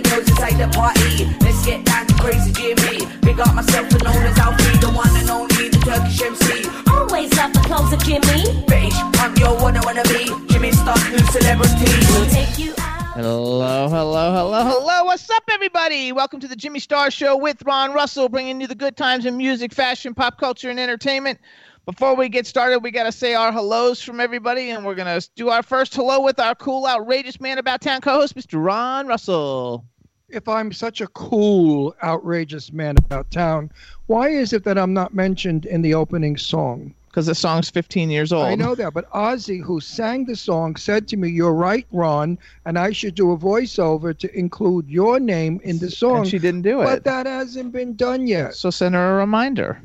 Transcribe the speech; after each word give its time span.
Big 0.00 0.12
up 0.12 0.24
the 0.24 0.30
girls 0.30 0.30
inside 0.30 0.58
the 0.58 0.68
party. 0.72 1.24
Let's 1.40 1.66
get 1.66 1.84
down 1.84 2.06
to 2.06 2.14
crazy 2.14 2.52
Jimmy. 2.52 3.06
Big 3.20 3.40
up 3.40 3.54
myself 3.54 3.90
and 3.92 4.02
known 4.02 4.22
as 4.24 4.38
Alfie, 4.38 4.78
the 4.78 4.90
one 4.90 5.14
and 5.16 5.28
only, 5.28 5.68
the 5.68 5.78
Turkish 5.78 6.22
MC. 6.22 6.68
Always 6.90 7.36
love 7.36 7.52
the 7.52 7.60
clothes 7.60 7.92
of 7.92 8.02
Jimmy. 8.04 8.64
Bitch, 8.64 8.94
I'm 9.20 9.36
your 9.36 9.60
one 9.60 9.76
I 9.76 9.84
wanna 9.84 10.04
be. 10.04 10.30
Jimmy 10.48 10.72
Star, 10.72 10.96
new 11.10 11.18
celebrity. 11.18 11.92
We'll 12.12 12.30
take 12.30 12.58
you 12.58 12.72
out. 12.78 13.14
Hello, 13.14 13.88
hello, 13.88 14.32
hello, 14.32 14.64
hello. 14.64 15.04
What's 15.04 15.28
up, 15.28 15.42
everybody? 15.50 16.12
Welcome 16.12 16.40
to 16.40 16.48
the 16.48 16.56
Jimmy 16.56 16.80
Star 16.80 17.10
Show 17.10 17.36
with 17.36 17.62
Ron 17.66 17.92
Russell, 17.92 18.28
bringing 18.28 18.60
you 18.60 18.66
the 18.66 18.74
good 18.74 18.96
times 18.96 19.26
in 19.26 19.36
music, 19.36 19.74
fashion, 19.74 20.14
pop 20.14 20.38
culture, 20.38 20.70
and 20.70 20.80
entertainment. 20.80 21.38
Before 21.86 22.14
we 22.14 22.28
get 22.28 22.46
started, 22.46 22.80
we 22.80 22.90
got 22.90 23.04
to 23.04 23.12
say 23.12 23.34
our 23.34 23.52
hellos 23.52 24.00
from 24.00 24.20
everybody, 24.20 24.70
and 24.70 24.84
we're 24.84 24.94
going 24.94 25.20
to 25.20 25.28
do 25.34 25.48
our 25.48 25.62
first 25.62 25.94
hello 25.94 26.20
with 26.22 26.38
our 26.38 26.54
cool, 26.54 26.86
outrageous 26.86 27.40
man 27.40 27.58
about 27.58 27.80
town 27.80 28.00
co 28.00 28.12
host, 28.20 28.36
Mr. 28.36 28.64
Ron 28.64 29.06
Russell. 29.06 29.84
If 30.32 30.48
I'm 30.48 30.72
such 30.72 31.00
a 31.00 31.06
cool, 31.08 31.94
outrageous 32.02 32.72
man 32.72 32.96
about 32.98 33.30
town, 33.30 33.70
why 34.06 34.28
is 34.28 34.52
it 34.52 34.64
that 34.64 34.78
I'm 34.78 34.92
not 34.92 35.14
mentioned 35.14 35.66
in 35.66 35.82
the 35.82 35.94
opening 35.94 36.36
song? 36.36 36.94
Because 37.08 37.26
the 37.26 37.34
song's 37.34 37.68
15 37.68 38.08
years 38.08 38.32
old. 38.32 38.46
I 38.46 38.54
know 38.54 38.76
that, 38.76 38.94
but 38.94 39.10
Ozzy, 39.10 39.60
who 39.60 39.80
sang 39.80 40.26
the 40.26 40.36
song, 40.36 40.76
said 40.76 41.08
to 41.08 41.16
me, 41.16 41.28
You're 41.28 41.52
right, 41.54 41.84
Ron, 41.90 42.38
and 42.66 42.78
I 42.78 42.92
should 42.92 43.16
do 43.16 43.32
a 43.32 43.36
voiceover 43.36 44.16
to 44.16 44.38
include 44.38 44.88
your 44.88 45.18
name 45.18 45.60
in 45.64 45.78
the 45.78 45.90
song. 45.90 46.18
And 46.18 46.28
she 46.28 46.38
didn't 46.38 46.62
do 46.62 46.80
it. 46.82 46.84
but 46.84 47.04
that 47.04 47.26
hasn't 47.26 47.72
been 47.72 47.96
done 47.96 48.28
yet. 48.28 48.54
So 48.54 48.70
send 48.70 48.94
her 48.94 49.14
a 49.14 49.18
reminder. 49.18 49.82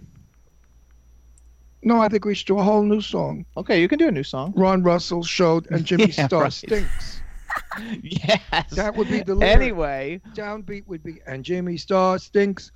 No, 1.81 1.99
I 1.99 2.09
think 2.09 2.25
we 2.25 2.33
should 2.35 2.47
do 2.47 2.59
a 2.59 2.63
whole 2.63 2.83
new 2.83 3.01
song. 3.01 3.45
Okay, 3.57 3.79
you 3.81 3.87
can 3.87 3.99
do 3.99 4.07
a 4.07 4.11
new 4.11 4.23
song. 4.23 4.53
Ron 4.55 4.83
Russell 4.83 5.23
showed 5.23 5.69
and 5.71 5.83
Jimmy 5.85 6.07
Yeah, 6.17 6.27
Star 6.27 6.43
right. 6.43 6.53
stinks. 6.53 7.21
Yes. 8.01 8.69
That 8.71 8.95
would 8.95 9.09
be 9.09 9.21
the 9.21 9.35
lyric. 9.35 9.55
Anyway, 9.55 10.21
Downbeat 10.33 10.87
would 10.87 11.03
be, 11.03 11.19
and 11.27 11.43
Jimmy 11.43 11.77
Star 11.77 12.17
stinks. 12.19 12.71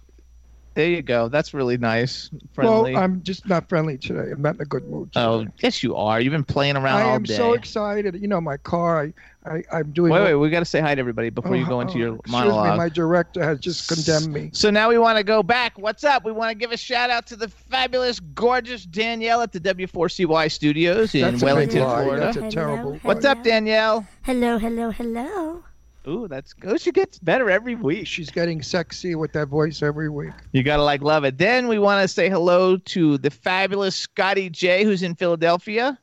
There 0.79 0.89
you 0.89 1.01
go. 1.01 1.27
That's 1.27 1.53
really 1.53 1.77
nice. 1.77 2.29
Friendly. 2.53 2.93
Well, 2.93 3.03
I'm 3.03 3.21
just 3.21 3.45
not 3.49 3.67
friendly 3.67 3.97
today. 3.97 4.31
I'm 4.31 4.41
not 4.41 4.55
in 4.55 4.61
a 4.61 4.65
good 4.65 4.87
mood. 4.87 5.09
oh, 5.17 5.45
yes, 5.61 5.83
you 5.83 5.93
are. 5.97 6.21
You've 6.21 6.31
been 6.31 6.45
playing 6.45 6.77
around 6.77 7.01
I 7.01 7.03
all 7.03 7.15
am 7.15 7.25
so 7.25 7.51
excited. 7.51 8.15
You 8.21 8.29
know, 8.29 8.39
my 8.39 8.55
car. 8.55 9.01
I, 9.01 9.13
I 9.45 9.63
I'm 9.73 9.91
doing. 9.91 10.13
Wait, 10.13 10.23
wait, 10.23 10.35
we 10.35 10.49
got 10.49 10.59
to 10.59 10.65
say 10.65 10.79
hi 10.79 10.95
to 10.95 10.99
everybody 10.99 11.31
before 11.31 11.57
you 11.57 11.65
Oh, 11.65 11.69
go 11.69 11.81
into 11.81 11.95
oh, 11.95 11.97
your 11.97 12.15
excuse 12.15 12.31
monologue. 12.31 12.71
me, 12.71 12.77
my 12.77 12.87
director 12.87 13.43
has 13.43 13.59
just 13.59 13.89
condemned 13.89 14.33
me. 14.33 14.51
So 14.53 14.69
now 14.69 14.87
we 14.87 14.97
want 14.97 15.17
to 15.17 15.23
go 15.23 15.43
back. 15.43 15.77
What's 15.77 16.05
up? 16.05 16.23
We 16.23 16.31
want 16.31 16.49
to 16.51 16.55
give 16.55 16.71
a 16.71 16.77
shout 16.77 17.09
out 17.09 17.27
to 17.27 17.35
the 17.35 17.49
fabulous, 17.49 18.21
gorgeous 18.21 18.85
Danielle 18.85 19.41
at 19.41 19.51
the 19.51 19.59
W4CY 19.59 20.49
studios 20.49 21.13
in 21.13 21.21
That's 21.21 21.41
a 21.41 21.45
Wellington. 21.45 21.79
Florida. 21.83 22.21
That's 22.21 22.37
a 22.37 22.39
Hello, 22.39 22.51
terrible. 22.51 22.91
hello. 22.91 22.99
What's 23.03 23.25
up, 23.25 23.43
Danielle? 23.43 24.07
Hello, 24.21 24.57
hello, 24.57 24.91
hello. 24.91 25.63
Ooh, 26.07 26.27
that's 26.27 26.53
good. 26.53 26.79
She 26.81 26.91
gets 26.91 27.19
better 27.19 27.49
every 27.49 27.75
week. 27.75 28.07
She's 28.07 28.29
getting 28.29 28.61
sexy 28.61 29.15
with 29.15 29.33
that 29.33 29.47
voice 29.47 29.83
every 29.83 30.09
week. 30.09 30.33
You 30.53 30.63
gotta 30.63 30.83
like 30.83 31.01
love 31.01 31.23
it. 31.23 31.37
Then 31.37 31.67
we 31.67 31.77
want 31.77 32.01
to 32.01 32.07
say 32.07 32.29
hello 32.29 32.77
to 32.77 33.17
the 33.17 33.29
fabulous 33.29 33.95
Scotty 33.95 34.49
J, 34.49 34.83
who's 34.83 35.03
in 35.03 35.15
Philadelphia. 35.15 35.99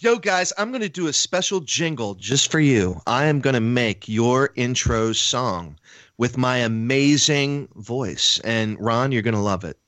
Yo, 0.00 0.18
guys, 0.18 0.52
I'm 0.58 0.70
going 0.70 0.82
to 0.82 0.88
do 0.88 1.06
a 1.06 1.12
special 1.12 1.60
jingle 1.60 2.14
just 2.14 2.50
for 2.50 2.60
you. 2.60 3.00
I 3.06 3.26
am 3.26 3.40
going 3.40 3.54
to 3.54 3.60
make 3.60 4.08
your 4.08 4.50
intro 4.56 5.12
song 5.12 5.78
with 6.18 6.36
my 6.36 6.58
amazing 6.58 7.68
voice. 7.76 8.40
And 8.44 8.78
Ron, 8.80 9.12
you're 9.12 9.22
going 9.22 9.34
to 9.34 9.40
love 9.40 9.64
it. 9.64 9.78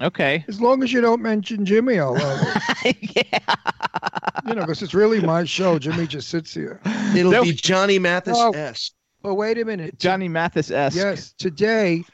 Okay. 0.00 0.44
As 0.48 0.60
long 0.60 0.82
as 0.82 0.92
you 0.92 1.00
don't 1.00 1.22
mention 1.22 1.64
Jimmy, 1.64 1.98
I'll 1.98 2.14
love 2.14 2.46
yeah. 2.84 3.54
You 4.46 4.54
know, 4.54 4.60
because 4.62 4.82
it's 4.82 4.94
really 4.94 5.20
my 5.20 5.44
show. 5.44 5.78
Jimmy 5.78 6.06
just 6.06 6.28
sits 6.28 6.52
here. 6.52 6.80
It'll 7.16 7.30
Nope. 7.30 7.44
be 7.44 7.52
Johnny 7.52 7.98
Mathis 7.98 8.36
Oh. 8.36 8.50
S. 8.50 8.90
But 9.22 9.34
wait 9.36 9.56
a 9.58 9.64
minute. 9.64 9.98
Johnny 9.98 10.28
Mathis 10.28 10.70
esque. 10.70 10.96
Yes, 10.96 11.32
today, 11.38 12.04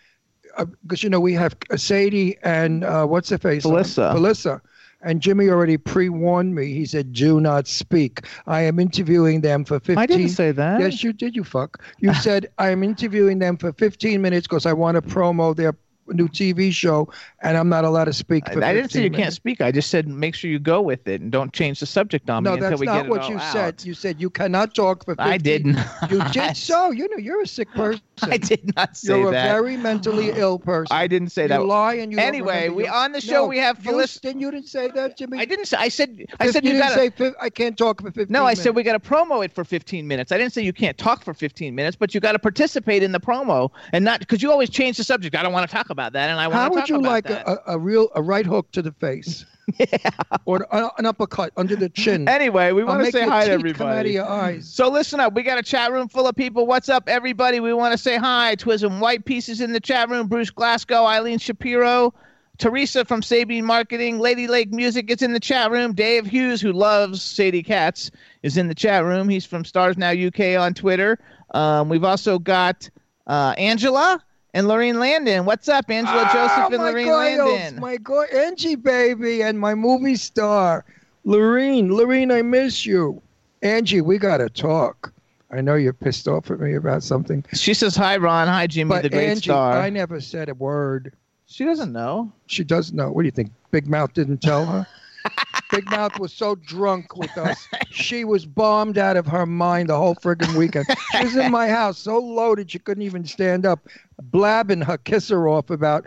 because 0.83 1.03
you 1.03 1.11
know 1.11 1.19
we 1.19 1.33
have 1.33 1.57
Sadie 1.75 2.37
and 2.45 2.85
uh, 2.85 3.05
what's 3.07 3.31
her 3.31 3.39
face, 3.39 3.65
Melissa. 3.65 4.13
Melissa, 4.15 4.63
and 5.03 5.21
Jimmy 5.21 5.49
already 5.49 5.77
pre-warned 5.77 6.55
me. 6.55 6.73
He 6.73 6.87
said, 6.87 7.13
"Do 7.13 7.41
not 7.41 7.67
speak." 7.67 8.27
I 8.47 8.61
am 8.61 8.79
interviewing 8.79 9.41
them 9.41 9.65
for 9.65 9.81
fifteen. 9.81 9.99
I 9.99 10.07
didn't 10.07 10.29
say 10.29 10.53
that. 10.53 10.81
Yes, 10.81 11.03
you 11.03 11.13
did. 11.13 11.35
You 11.35 11.43
fuck. 11.43 11.83
You 11.99 12.15
said 12.15 12.47
I 12.59 12.69
am 12.71 12.85
interviewing 12.85 13.41
them 13.41 13.57
for 13.57 13.73
15 13.73 14.23
minutes 14.23 14.47
because 14.47 14.65
I 14.67 14.73
want 14.73 14.95
to 14.95 15.03
promo 15.03 15.57
their 15.57 15.75
new 16.15 16.29
TV 16.29 16.71
show, 16.71 17.09
and 17.43 17.57
I'm 17.57 17.69
not 17.69 17.85
allowed 17.85 18.05
to 18.05 18.13
speak. 18.13 18.49
I, 18.49 18.53
I 18.53 18.75
didn't 18.75 18.91
say 18.91 19.01
15 19.01 19.03
you 19.03 19.11
can't 19.11 19.33
speak. 19.33 19.61
I 19.61 19.71
just 19.73 19.91
said 19.91 20.09
make 20.09 20.35
sure 20.35 20.51
you 20.51 20.59
go 20.59 20.81
with 20.81 21.07
it 21.09 21.21
and 21.21 21.31
don't 21.31 21.53
change 21.53 21.81
the 21.81 21.87
subject 21.87 22.29
on 22.31 22.45
No, 22.45 22.53
me 22.53 22.59
until 22.59 22.79
we 22.79 22.87
get 22.87 23.07
it 23.07 23.09
No, 23.09 23.15
that's 23.15 23.29
not 23.29 23.29
what 23.29 23.29
you 23.29 23.37
out. 23.37 23.43
said. 23.53 23.85
You 23.85 23.95
said 23.95 24.21
you 24.21 24.31
cannot 24.31 24.75
talk 24.75 25.05
for 25.05 25.15
15 25.15 25.33
I 25.33 25.39
didn't. 25.39 25.77
You 26.11 26.23
did 26.33 26.57
so. 26.57 26.91
You 26.91 27.09
know, 27.09 27.17
you're 27.19 27.43
a 27.43 27.47
sick 27.47 27.73
person. 27.75 28.03
I 28.23 28.37
did 28.37 28.75
not 28.77 28.97
say 28.97 29.09
that. 29.13 29.19
You're 29.21 29.29
a 29.29 29.33
very 29.33 29.77
mentally 29.77 30.31
ill 30.35 30.59
person. 30.59 30.97
I 30.97 31.07
didn't 31.07 31.31
say 31.31 31.43
you 31.43 31.49
that. 31.49 31.65
lie 31.65 31.95
and 31.95 32.13
you 32.13 32.19
Anyway, 32.19 32.69
we 32.69 32.87
on 32.87 33.13
the 33.13 33.21
show 33.21 33.43
No, 33.43 33.47
we 33.47 33.59
have 33.59 33.85
you, 33.85 33.93
you 34.41 34.51
didn't 34.51 34.69
say 34.69 34.89
that, 34.89 35.17
Jimmy. 35.17 35.39
I 35.39 35.45
didn't 35.45 35.67
say. 35.67 35.77
I 35.79 35.89
said. 35.89 36.27
I 36.39 36.47
said 36.51 36.65
you, 36.65 36.71
you, 36.71 36.77
didn't 36.77 36.89
got. 36.89 36.95
say 36.99 37.11
fif- 37.11 37.35
I 37.41 37.49
can't 37.51 37.77
talk 37.77 38.01
for 38.01 38.11
15 38.11 38.33
No, 38.33 38.45
I 38.45 38.55
said 38.55 38.75
we 38.75 38.83
got 38.83 38.93
to 38.93 38.99
promo 39.09 39.45
it 39.45 39.53
for 39.53 39.65
15 39.65 40.07
minutes. 40.07 40.33
I 40.33 40.37
didn't 40.39 40.53
say 40.53 40.63
you 40.63 40.73
can't 40.73 40.97
talk 40.99 41.25
for 41.25 41.33
15 41.35 41.75
minutes, 41.75 41.97
but 41.97 42.15
you 42.15 42.21
got 42.21 42.33
to 42.33 42.39
participate 42.39 43.03
in 43.03 43.13
the 43.13 43.21
promo 43.21 43.71
and 43.93 44.05
not 44.05 44.21
because 44.21 44.43
you 44.43 44.51
always 44.51 44.69
change 44.71 44.97
the 44.97 45.05
subject. 45.05 45.35
I 45.35 45.43
don't 45.43 45.53
want 45.53 45.69
to 45.69 45.75
talk 45.75 45.91
about 45.91 46.00
that, 46.09 46.31
and 46.31 46.41
I 46.41 46.49
want 46.49 46.59
How 46.59 46.69
to 46.69 46.75
would 46.75 46.81
talk 46.81 46.89
you 46.89 46.95
about 46.97 47.09
like 47.09 47.25
that. 47.25 47.47
a, 47.47 47.51
a, 47.51 47.75
a 47.75 47.79
real 47.79 48.09
a 48.15 48.23
right 48.23 48.47
hook 48.47 48.71
to 48.73 48.83
the 48.83 48.93
face? 48.93 49.45
or 50.45 50.67
uh, 50.75 50.91
an 50.99 51.07
uppercut 51.07 51.53
under 51.57 51.77
the 51.77 51.89
chin. 51.89 52.29
Anyway, 52.29 52.73
we 52.73 52.85
want 52.85 53.05
to 53.05 53.13
say 53.13 53.27
hi 53.27 53.47
to 53.47 53.59
teeth 53.59 53.77
come 53.77 53.87
out 53.89 53.93
of 53.93 54.07
everybody. 54.07 54.61
So 54.63 54.89
listen 54.89 55.21
up. 55.21 55.35
We 55.35 55.43
got 55.43 55.59
a 55.59 55.63
chat 55.63 55.93
room 55.93 56.09
full 56.09 56.27
of 56.27 56.35
people. 56.35 56.67
What's 56.67 56.89
up, 56.89 57.09
everybody? 57.09 57.61
We 57.61 57.73
want 57.73 57.93
to 57.93 57.99
say 57.99 58.17
hi. 58.17 58.57
Twism 58.57 59.01
White 59.01 59.25
Pieces 59.25 59.61
in 59.61 59.73
the 59.73 59.81
chat 59.81 60.09
room. 60.09 60.27
Bruce 60.27 60.51
Glasgow, 60.51 61.05
Eileen 61.05 61.39
Shapiro, 61.39 62.13
Teresa 62.59 63.05
from 63.05 63.23
Sabine 63.23 63.65
Marketing, 63.65 64.19
Lady 64.19 64.47
Lake 64.47 64.71
Music 64.73 65.11
is 65.11 65.23
in 65.23 65.33
the 65.33 65.41
chat 65.41 65.71
room. 65.71 65.95
Dave 65.95 66.27
Hughes, 66.27 66.61
who 66.61 66.73
loves 66.73 67.23
Sadie 67.23 67.63
Katz, 67.63 68.11
is 68.43 68.57
in 68.57 68.69
the 68.69 68.75
chat 68.75 69.05
room. 69.05 69.29
He's 69.29 69.47
from 69.47 69.65
Stars 69.65 69.97
Now 69.97 70.11
UK 70.11 70.59
on 70.61 70.75
Twitter. 70.75 71.19
Um, 71.53 71.89
we've 71.89 72.05
also 72.05 72.39
got 72.39 72.89
uh, 73.27 73.55
Angela 73.57 74.23
and 74.55 74.69
Lorraine 74.69 74.99
Landon. 74.99 75.45
What's 75.45 75.69
up, 75.69 75.91
Angela 75.91 76.29
Joseph 76.33 76.73
and 76.73 76.83
Ah, 76.83 76.85
Lorraine 76.85 77.09
Landon? 77.09 77.81
My 77.81 77.97
girl, 77.97 78.27
Angie, 78.35 78.75
baby, 78.77 79.43
and 79.43 79.59
my 79.59 79.75
movie 79.75 80.17
star, 80.17 80.85
Lorene. 81.25 81.93
Lorene, 81.95 82.31
I 82.33 82.43
miss 82.43 82.85
you. 82.87 83.21
Angie, 83.63 84.01
we 84.01 84.19
got 84.19 84.39
to 84.39 84.49
talk. 84.49 85.13
I 85.53 85.61
know 85.61 85.75
you're 85.75 85.93
pissed 85.93 86.29
off 86.29 86.51
at 86.51 86.61
me 86.61 86.75
about 86.75 87.03
something, 87.03 87.45
She 87.53 87.75
says 87.75 87.97
hi, 87.97 88.17
Ron. 88.17 88.47
Hi, 88.47 88.67
Jimmy, 88.67 88.89
but 88.91 89.03
the 89.03 89.09
great 89.09 89.29
Angie, 89.31 89.41
star. 89.43 89.79
I 89.79 89.91
never 89.91 90.21
said 90.21 90.49
a 90.49 90.55
word. 90.55 91.13
She 91.47 91.65
doesn't 91.65 91.93
know. 91.93 92.33
She 92.47 92.63
does 92.63 92.93
know. 92.93 93.11
What 93.11 93.23
do 93.23 93.27
you 93.27 93.33
think? 93.33 93.51
Big 93.73 93.89
Mouth 93.89 94.13
didn't 94.15 94.39
tell 94.39 94.65
her? 94.67 94.87
Big 95.73 95.91
Mouth 95.91 96.19
was 96.21 96.33
so 96.33 96.55
drunk 96.55 97.17
with 97.17 97.37
us. 97.37 97.67
She 97.91 98.25
was 98.25 98.47
bombed 98.47 98.97
out 98.99 99.17
of 99.17 99.27
her 99.27 99.45
mind 99.47 99.89
the 99.89 99.97
whole 99.97 100.15
friggin' 100.15 100.55
weekend. 100.57 100.87
She 101.13 101.25
was 101.25 101.37
in 101.37 101.51
my 101.51 101.69
house 101.69 101.99
so 101.99 102.19
loaded 102.19 102.71
she 102.71 102.79
couldn't 102.79 103.03
even 103.03 103.25
stand 103.25 103.67
up, 103.67 103.81
blabbing 104.23 104.81
her 104.81 104.99
kisser 104.99 105.49
off 105.49 105.71
about. 105.71 106.07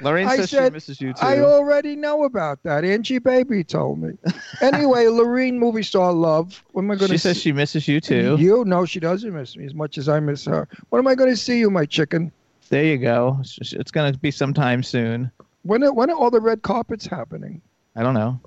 Lorraine 0.00 0.26
I 0.26 0.36
says 0.36 0.50
said, 0.50 0.66
she 0.66 0.70
misses 0.72 1.00
you 1.00 1.12
too. 1.12 1.24
I 1.24 1.40
already 1.40 1.94
know 1.94 2.24
about 2.24 2.62
that. 2.64 2.84
Angie 2.84 3.18
Baby 3.18 3.64
told 3.64 4.00
me. 4.00 4.12
Anyway, 4.60 5.08
Lorraine, 5.08 5.58
movie 5.58 5.82
star 5.82 6.12
love. 6.12 6.62
What 6.72 6.82
am 6.82 6.90
I 6.90 6.94
going 6.94 7.10
to? 7.10 7.14
she 7.14 7.18
to 7.18 7.18
says 7.18 7.40
she 7.40 7.52
misses 7.52 7.88
you 7.88 8.00
too. 8.00 8.36
You 8.38 8.64
know 8.64 8.86
she 8.86 9.00
doesn't 9.00 9.34
miss 9.34 9.56
me 9.56 9.66
as 9.66 9.74
much 9.74 9.98
as 9.98 10.08
I 10.08 10.20
miss 10.20 10.44
her. 10.44 10.68
What 10.88 11.00
am 11.00 11.08
I 11.08 11.14
going 11.14 11.28
to 11.28 11.36
see 11.36 11.58
you, 11.58 11.70
my 11.70 11.84
chicken? 11.84 12.32
There 12.68 12.84
you 12.84 12.96
go. 12.96 13.38
It's, 13.40 13.72
it's 13.72 13.90
going 13.90 14.12
to 14.12 14.18
be 14.18 14.30
sometime 14.30 14.82
soon. 14.82 15.30
When 15.62 15.82
are, 15.82 15.92
when 15.92 16.08
are 16.10 16.16
all 16.16 16.30
the 16.30 16.40
red 16.40 16.62
carpets 16.62 17.04
happening? 17.04 17.60
I 17.96 18.02
don't 18.02 18.14
know. 18.14 18.40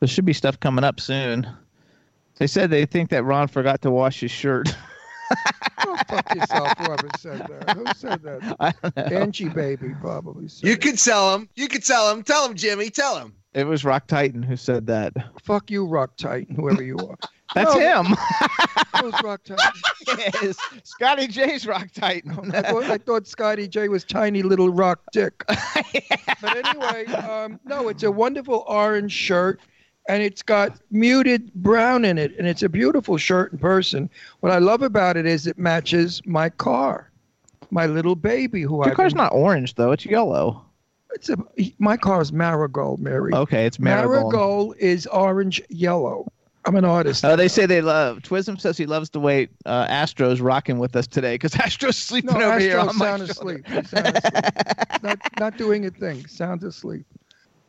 There 0.00 0.08
should 0.08 0.24
be 0.24 0.32
stuff 0.32 0.58
coming 0.58 0.84
up 0.84 1.00
soon. 1.00 1.46
They 2.38 2.46
said 2.46 2.70
they 2.70 2.86
think 2.86 3.10
that 3.10 3.24
Ron 3.24 3.48
forgot 3.48 3.82
to 3.82 3.90
wash 3.90 4.20
his 4.20 4.30
shirt. 4.30 4.74
Go 5.84 5.96
fuck 6.08 6.34
yourself, 6.34 6.72
whoever 6.78 7.08
said 7.18 7.40
that. 7.48 7.76
Who 7.76 7.84
said 7.96 8.22
that? 8.22 8.56
I 8.60 8.72
don't 8.82 8.96
know. 8.96 9.18
Angie 9.18 9.48
Baby 9.48 9.94
probably 10.00 10.48
said 10.48 10.66
You 10.66 10.74
it. 10.74 10.80
could 10.80 10.98
tell 10.98 11.34
him. 11.34 11.48
You 11.56 11.68
could 11.68 11.84
tell 11.84 12.10
him. 12.10 12.22
Tell 12.22 12.46
him, 12.48 12.54
Jimmy. 12.54 12.90
Tell 12.90 13.18
him. 13.18 13.34
It 13.54 13.66
was 13.66 13.84
Rock 13.84 14.06
Titan 14.06 14.42
who 14.42 14.56
said 14.56 14.86
that. 14.86 15.12
Fuck 15.42 15.70
you, 15.70 15.84
Rock 15.86 16.16
Titan, 16.16 16.54
whoever 16.54 16.82
you 16.82 16.96
are. 16.96 17.16
That's 17.54 17.74
No, 17.74 17.80
him. 18.02 18.16
Who's 19.02 19.22
Rock 19.22 19.42
Titan? 19.44 19.72
yes. 20.06 20.56
Scotty 20.84 21.26
J's 21.26 21.66
Rock 21.66 21.88
Titan. 21.94 22.50
I 22.54 22.62
thought, 22.62 22.84
I 22.84 22.96
thought 22.96 23.26
Scotty 23.26 23.68
J 23.68 23.88
was 23.88 24.04
tiny 24.04 24.42
little 24.42 24.70
rock 24.70 25.00
dick. 25.12 25.44
But 25.46 26.66
anyway, 26.66 27.04
um, 27.06 27.60
no, 27.66 27.88
it's 27.88 28.04
a 28.04 28.10
wonderful 28.10 28.64
orange 28.66 29.12
shirt, 29.12 29.60
and 30.08 30.22
it's 30.22 30.42
got 30.42 30.78
muted 30.90 31.52
brown 31.54 32.04
in 32.04 32.18
it, 32.18 32.36
and 32.38 32.46
it's 32.46 32.62
a 32.62 32.68
beautiful 32.68 33.16
shirt 33.16 33.52
in 33.52 33.58
person. 33.58 34.10
What 34.40 34.52
I 34.52 34.58
love 34.58 34.82
about 34.82 35.16
it 35.16 35.26
is 35.26 35.46
it 35.46 35.58
matches 35.58 36.22
my 36.26 36.48
car, 36.48 37.10
my 37.70 37.86
little 37.86 38.16
baby 38.16 38.62
who 38.62 38.76
Your 38.76 38.90
I. 38.90 38.94
car's 38.94 39.14
not 39.14 39.32
orange 39.32 39.74
though. 39.74 39.92
It's 39.92 40.04
yellow. 40.04 40.64
It's 41.14 41.28
a 41.28 41.36
my 41.78 41.96
car 41.96 42.22
is 42.22 42.32
marigold, 42.32 43.00
Mary. 43.00 43.32
Okay, 43.34 43.66
it's 43.66 43.78
marigold. 43.78 44.32
Marigold 44.32 44.76
is 44.78 45.06
orange 45.08 45.60
yellow. 45.68 46.26
I'm 46.64 46.76
an 46.76 46.84
artist. 46.84 47.24
Oh, 47.24 47.34
they 47.34 47.48
say 47.48 47.66
they 47.66 47.80
love. 47.82 48.18
Twism 48.18 48.60
says 48.60 48.78
he 48.78 48.86
loves 48.86 49.10
the 49.10 49.18
way 49.18 49.48
uh, 49.66 49.86
Astro's 49.88 50.40
rocking 50.40 50.78
with 50.78 50.94
us 50.94 51.06
today 51.08 51.34
because 51.34 51.54
Astro's 51.58 51.98
sleeping 51.98 52.38
no, 52.38 52.50
over 52.50 52.60
here 52.60 52.78
on 52.78 52.94
sound 52.94 53.22
asleep. 53.22 53.66
He's 53.66 53.90
sound 53.90 54.16
asleep. 54.16 54.44
not, 55.02 55.18
not 55.40 55.56
doing 55.56 55.86
a 55.86 55.90
thing. 55.90 56.24
Sound 56.26 56.62
asleep. 56.62 57.04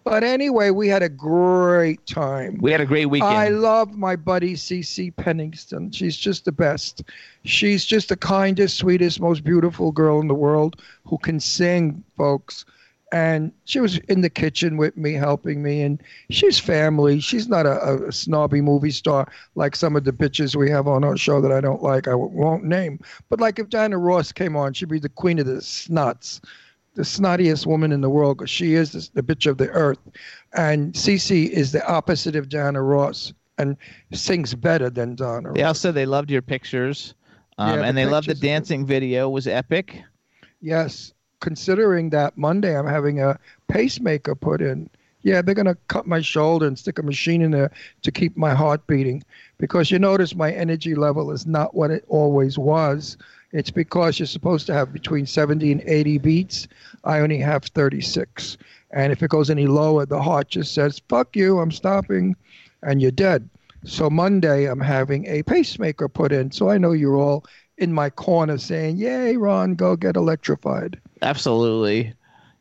But 0.03 0.23
anyway, 0.23 0.69
we 0.71 0.89
had 0.89 1.01
a 1.01 1.09
great 1.09 2.05
time. 2.05 2.57
We 2.61 2.71
had 2.71 2.81
a 2.81 2.85
great 2.85 3.05
weekend. 3.05 3.31
I 3.31 3.47
love 3.47 3.97
my 3.97 4.15
buddy 4.15 4.55
CC 4.55 5.13
Peniston. 5.13 5.94
She's 5.95 6.17
just 6.17 6.44
the 6.45 6.51
best. 6.51 7.03
She's 7.45 7.85
just 7.85 8.09
the 8.09 8.17
kindest, 8.17 8.77
sweetest, 8.77 9.21
most 9.21 9.44
beautiful 9.44 9.91
girl 9.91 10.19
in 10.19 10.27
the 10.27 10.33
world 10.33 10.81
who 11.05 11.17
can 11.19 11.39
sing, 11.39 12.03
folks. 12.17 12.65
And 13.13 13.53
she 13.65 13.79
was 13.79 13.97
in 14.09 14.21
the 14.21 14.29
kitchen 14.29 14.75
with 14.75 14.97
me, 14.97 15.13
helping 15.13 15.61
me. 15.61 15.83
And 15.83 16.01
she's 16.31 16.59
family. 16.59 17.19
She's 17.19 17.47
not 17.47 17.65
a, 17.65 18.07
a 18.07 18.11
snobby 18.11 18.59
movie 18.59 18.91
star 18.91 19.31
like 19.55 19.75
some 19.75 19.95
of 19.95 20.03
the 20.03 20.11
bitches 20.11 20.55
we 20.55 20.69
have 20.71 20.88
on 20.88 21.03
our 21.03 21.15
show 21.15 21.39
that 21.39 21.51
I 21.51 21.61
don't 21.61 21.83
like. 21.83 22.07
I 22.07 22.15
won't 22.15 22.65
name. 22.65 23.00
But 23.29 23.39
like 23.39 23.59
if 23.59 23.69
Diana 23.69 24.00
Ross 24.00 24.31
came 24.31 24.57
on, 24.57 24.73
she'd 24.73 24.89
be 24.89 25.00
the 25.00 25.09
queen 25.09 25.39
of 25.39 25.45
the 25.45 25.57
snots 25.61 26.41
the 26.95 27.01
snottiest 27.04 27.66
woman 27.66 27.92
in 27.92 28.01
the 28.01 28.10
world 28.10 28.38
because 28.38 28.50
she 28.50 28.74
is 28.75 28.92
the, 28.92 29.10
the 29.22 29.24
bitch 29.24 29.50
of 29.50 29.57
the 29.57 29.69
earth. 29.69 30.00
And 30.54 30.94
Cece 30.94 31.50
is 31.50 31.72
the 31.72 31.86
opposite 31.88 32.36
of 32.36 32.50
Diana 32.50 32.81
Ross 32.81 33.34
and 33.57 33.75
sings 34.12 34.54
better 34.56 34.90
than 34.90 35.16
Donna. 35.16 35.54
They 35.54 35.62
Ross. 35.63 35.69
also 35.69 35.92
they 35.92 36.06
loved 36.06 36.30
your 36.31 36.42
pictures, 36.42 37.13
um, 37.57 37.69
Yeah, 37.69 37.75
the 37.78 37.84
and 37.84 37.98
they 37.98 38.06
loved 38.06 38.28
the 38.28 38.34
pictures 38.34 38.40
are 38.40 38.42
good. 38.42 38.48
dancing 38.48 38.86
video 38.86 39.30
was 39.30 39.48
epic. 39.48 40.01
Yes, 40.62 41.13
considering 41.40 42.10
that 42.12 42.38
Monday 42.38 42.78
I'm 42.78 42.88
having 42.88 43.19
a 43.22 43.39
pacemaker 43.68 44.36
put 44.36 44.62
in. 44.62 44.89
Yeah, 45.24 45.42
they're 45.42 45.56
going 45.56 45.68
to 45.68 45.78
cut 45.88 46.06
my 46.06 46.19
shoulder 46.19 46.68
and 46.68 46.78
stick 46.78 47.00
a 47.00 47.04
machine 47.04 47.42
in 47.42 47.51
there 47.51 47.72
to 48.01 48.12
keep 48.12 48.36
my 48.36 48.54
heart 48.54 48.86
beating 48.88 49.24
because 49.57 49.89
you 49.89 49.98
notice 49.98 50.36
my 50.36 50.51
energy 50.51 50.96
level 50.96 51.31
is 51.31 51.46
not 51.48 51.74
what 51.75 51.92
it 51.92 52.04
always 52.10 52.57
was. 52.57 53.18
It's 53.53 53.69
because 53.69 54.19
you're 54.19 54.25
supposed 54.25 54.65
to 54.67 54.73
have 54.73 54.91
between 54.91 55.27
70 55.27 55.71
and 55.71 55.81
80 55.85 56.17
beats. 56.17 56.67
I 57.03 57.19
only 57.19 57.38
have 57.38 57.63
36. 57.65 58.57
And 58.91 59.11
if 59.11 59.21
it 59.21 59.29
goes 59.29 59.50
any 59.50 59.67
lower, 59.67 60.05
the 60.05 60.21
heart 60.21 60.50
just 60.50 60.73
says, 60.73 61.01
fuck 61.07 61.35
you, 61.35 61.59
I'm 61.59 61.71
stopping, 61.71 62.35
and 62.81 63.01
you're 63.01 63.11
dead. 63.11 63.47
So 63.85 64.09
Monday, 64.09 64.65
I'm 64.65 64.79
having 64.79 65.27
a 65.27 65.44
pacemaker 65.44 66.09
put 66.09 66.31
in. 66.31 66.51
So 66.51 66.69
I 66.69 66.77
know 66.77 66.94
you're 66.94 67.17
all 67.17 67.45
in 67.77 67.94
my 67.94 68.09
corner 68.09 68.57
saying, 68.57 68.97
Yay, 68.97 69.38
Ron, 69.38 69.75
go 69.75 69.95
get 69.95 70.15
electrified. 70.15 71.00
Absolutely. 71.21 72.13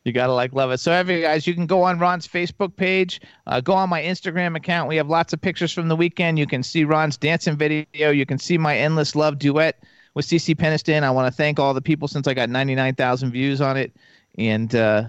You 0.04 0.12
gotta 0.12 0.32
like 0.32 0.52
love 0.52 0.72
it. 0.72 0.78
So, 0.78 0.90
every 0.90 1.20
guys, 1.20 1.46
you 1.46 1.54
can 1.54 1.66
go 1.66 1.84
on 1.84 2.00
Ron's 2.00 2.26
Facebook 2.26 2.74
page, 2.74 3.20
uh, 3.46 3.60
go 3.60 3.72
on 3.72 3.88
my 3.88 4.02
Instagram 4.02 4.56
account. 4.56 4.88
We 4.88 4.96
have 4.96 5.08
lots 5.08 5.32
of 5.32 5.40
pictures 5.40 5.72
from 5.72 5.86
the 5.86 5.94
weekend. 5.94 6.40
You 6.40 6.46
can 6.46 6.64
see 6.64 6.82
Ron's 6.82 7.16
dancing 7.16 7.56
video. 7.56 8.10
You 8.10 8.26
can 8.26 8.38
see 8.38 8.58
my 8.58 8.76
endless 8.76 9.14
love 9.14 9.38
duet 9.38 9.78
with 10.14 10.26
CC 10.26 10.54
Peniston. 10.56 11.02
I 11.02 11.10
want 11.10 11.26
to 11.26 11.36
thank 11.36 11.58
all 11.58 11.74
the 11.74 11.82
people 11.82 12.08
since 12.08 12.26
I 12.26 12.34
got 12.34 12.48
99,000 12.50 13.30
views 13.30 13.60
on 13.60 13.76
it, 13.76 13.92
and 14.38 14.74
uh, 14.74 15.04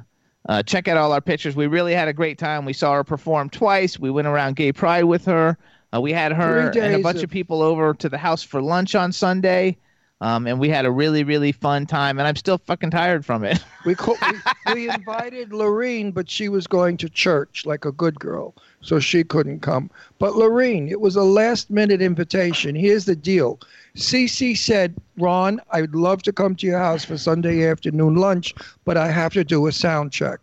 uh, 0.50 0.64
check 0.64 0.88
out 0.88 0.98
all 0.98 1.12
our 1.12 1.22
pictures. 1.22 1.56
We 1.56 1.68
really 1.68 1.94
had 1.94 2.08
a 2.08 2.14
great 2.14 2.38
time. 2.38 2.66
We 2.66 2.74
saw 2.74 2.94
her 2.94 3.04
perform 3.04 3.50
twice. 3.50 4.00
We 4.00 4.12
went 4.12 4.28
around 4.28 4.56
Gay 4.56 4.72
Pride 4.72 5.04
with 5.06 5.26
her. 5.26 5.58
Uh, 5.94 6.02
we 6.02 6.12
had 6.12 6.32
her 6.32 6.70
and 6.70 6.96
a 6.96 7.00
bunch 7.04 7.18
of- 7.18 7.26
of 7.26 7.30
people 7.30 7.62
over 7.62 7.94
to 7.94 8.10
the 8.10 8.18
house 8.18 8.42
for 8.44 8.62
lunch 8.62 8.96
on 8.96 9.12
Sunday. 9.12 9.78
Um, 10.22 10.48
and 10.48 10.58
we 10.58 10.70
had 10.70 10.86
a 10.86 10.92
really, 10.92 11.26
really 11.26 11.52
fun 11.52 11.86
time, 11.86 12.18
and 12.18 12.26
I'm 12.26 12.38
still 12.38 12.58
fucking 12.58 12.92
tired 12.92 13.26
from 13.26 13.44
it. 13.44 13.62
We, 13.86 13.94
co- 13.94 14.16
we 14.68 14.74
we 14.74 14.90
invited 14.90 15.52
Lorene, 15.52 16.12
but 16.12 16.30
she 16.30 16.48
was 16.48 16.66
going 16.66 16.96
to 16.98 17.10
church 17.10 17.66
like 17.66 17.84
a 17.84 17.92
good 17.92 18.18
girl, 18.22 18.56
so 18.80 19.00
she 19.00 19.26
couldn't 19.26 19.60
come. 19.60 19.92
But 20.20 20.38
Lorene, 20.38 20.88
it 20.88 21.02
was 21.02 21.18
a 21.18 21.24
last 21.24 21.70
minute 21.70 22.02
invitation. 22.02 22.74
Here's 22.74 23.04
the 23.04 23.18
deal. 23.18 23.60
Cece 23.96 24.58
said, 24.58 24.96
Ron, 25.18 25.62
I 25.72 25.82
would 25.82 25.96
love 25.96 26.24
to 26.24 26.34
come 26.34 26.56
to 26.56 26.66
your 26.68 26.80
house 26.80 27.06
for 27.06 27.18
Sunday 27.18 27.68
afternoon 27.70 28.16
lunch, 28.16 28.54
but 28.86 28.98
I 28.98 29.10
have 29.10 29.34
to 29.34 29.44
do 29.44 29.68
a 29.68 29.72
sound 29.72 30.12
check. 30.12 30.40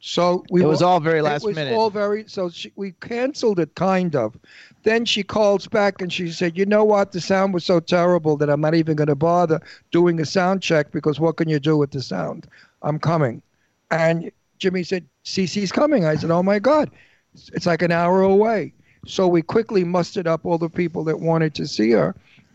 So 0.00 0.44
we 0.50 0.62
it 0.62 0.66
was 0.66 0.80
were- 0.80 0.86
all 0.86 1.00
very 1.00 1.22
last 1.22 1.42
minute. 1.44 1.44
it 1.44 1.48
was 1.48 1.56
minute. 1.56 1.74
all 1.78 1.90
very 1.90 2.24
so 2.26 2.50
she, 2.50 2.70
we 2.76 2.92
canceled 3.00 3.58
it 3.58 3.74
kind 3.74 4.14
of 4.14 4.36
then 4.82 5.06
she 5.06 5.22
calls 5.22 5.66
back 5.66 6.02
and 6.02 6.12
she 6.12 6.30
said 6.30 6.58
you 6.58 6.66
know 6.66 6.84
what 6.84 7.12
the 7.12 7.22
sound 7.22 7.54
was 7.54 7.64
so 7.64 7.80
terrible 7.80 8.36
that 8.36 8.50
i'm 8.50 8.60
not 8.60 8.74
even 8.74 8.96
going 8.96 9.08
to 9.08 9.14
bother 9.14 9.58
doing 9.92 10.20
a 10.20 10.26
sound 10.26 10.60
check 10.60 10.92
because 10.92 11.18
what 11.18 11.38
can 11.38 11.48
you 11.48 11.58
do 11.58 11.78
with 11.78 11.90
the 11.90 12.02
sound 12.02 12.46
i'm 12.82 12.98
coming 12.98 13.40
and 13.90 14.30
jimmy 14.58 14.82
said 14.82 15.06
cc's 15.24 15.72
coming 15.72 16.04
i 16.04 16.14
said 16.14 16.30
oh 16.30 16.42
my 16.42 16.58
god 16.58 16.90
it's 17.54 17.64
like 17.64 17.80
an 17.80 17.90
hour 17.90 18.20
away 18.20 18.74
so 19.06 19.26
we 19.26 19.40
quickly 19.40 19.84
mustered 19.84 20.26
up 20.26 20.44
all 20.44 20.58
the 20.58 20.68
people 20.68 21.02
that 21.02 21.18
wanted 21.18 21.54
to 21.54 21.66
see 21.66 21.92
her 21.92 22.14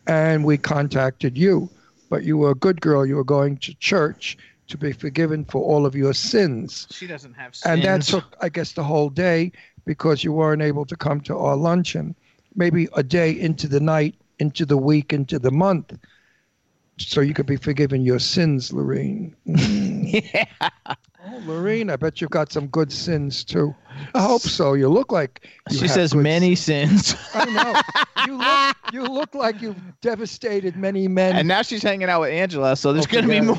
and 0.10 0.44
we 0.44 0.58
contacted 0.58 1.38
you 1.38 1.70
but 2.10 2.24
you 2.24 2.38
were 2.38 2.52
a 2.52 2.56
good 2.56 2.82
girl 2.82 3.06
you 3.06 3.16
were 3.16 3.24
going 3.24 3.58
to 3.58 3.74
church 3.76 4.38
to 4.68 4.78
be 4.78 4.92
forgiven 4.92 5.46
for 5.46 5.62
all 5.64 5.86
of 5.86 5.96
your 5.96 6.14
sins 6.14 6.88
she 6.92 7.08
doesn't 7.08 7.34
have 7.34 7.56
sins. 7.56 7.74
and 7.74 7.84
that 7.84 8.02
took, 8.02 8.36
I 8.42 8.50
guess, 8.50 8.74
the 8.74 8.84
whole 8.84 9.10
day 9.10 9.52
because 9.86 10.24
you 10.24 10.32
weren't 10.32 10.62
able 10.62 10.86
to 10.86 10.96
come 10.96 11.20
to 11.22 11.36
our 11.36 11.56
luncheon. 11.56 12.16
Maybe 12.56 12.88
a 12.94 13.02
day 13.02 13.32
into 13.32 13.68
the 13.68 13.80
night, 13.80 14.14
into 14.38 14.64
the 14.64 14.78
week, 14.78 15.14
into 15.14 15.40
the 15.40 15.50
month, 15.50 15.98
so 17.00 17.22
you 17.22 17.34
could 17.34 17.48
be 17.48 17.56
forgiven 17.56 18.04
your 18.04 18.20
sins, 18.20 18.72
Lorene. 18.72 19.36
yeah. 19.46 20.46
Oh, 21.32 21.42
Lorene, 21.46 21.92
I 21.92 21.96
bet 21.96 22.22
you've 22.22 22.32
got 22.32 22.52
some 22.52 22.68
good 22.68 22.92
sins 22.92 23.44
too. 23.44 23.76
I 24.16 24.22
hope 24.22 24.42
so. 24.42 24.74
You 24.74 24.90
look 24.90 25.12
like 25.12 25.48
you 25.70 25.78
she 25.78 25.82
have 25.84 25.92
says 25.92 26.14
good 26.14 26.24
many 26.24 26.56
sins. 26.56 27.16
I 27.36 27.46
know. 27.46 28.26
You 28.26 28.38
look, 28.38 28.76
you 28.94 29.04
look 29.14 29.36
like 29.36 29.62
you've 29.62 29.78
devastated 30.02 30.76
many 30.76 31.08
men. 31.08 31.36
and 31.36 31.48
now 31.48 31.62
she's 31.62 31.84
hanging 31.84 32.10
out 32.10 32.22
with 32.22 32.32
Angela, 32.32 32.76
so 32.76 32.94
there's 32.94 33.06
going 33.06 33.26
to 33.26 33.30
be 33.30 33.42
more. 33.42 33.58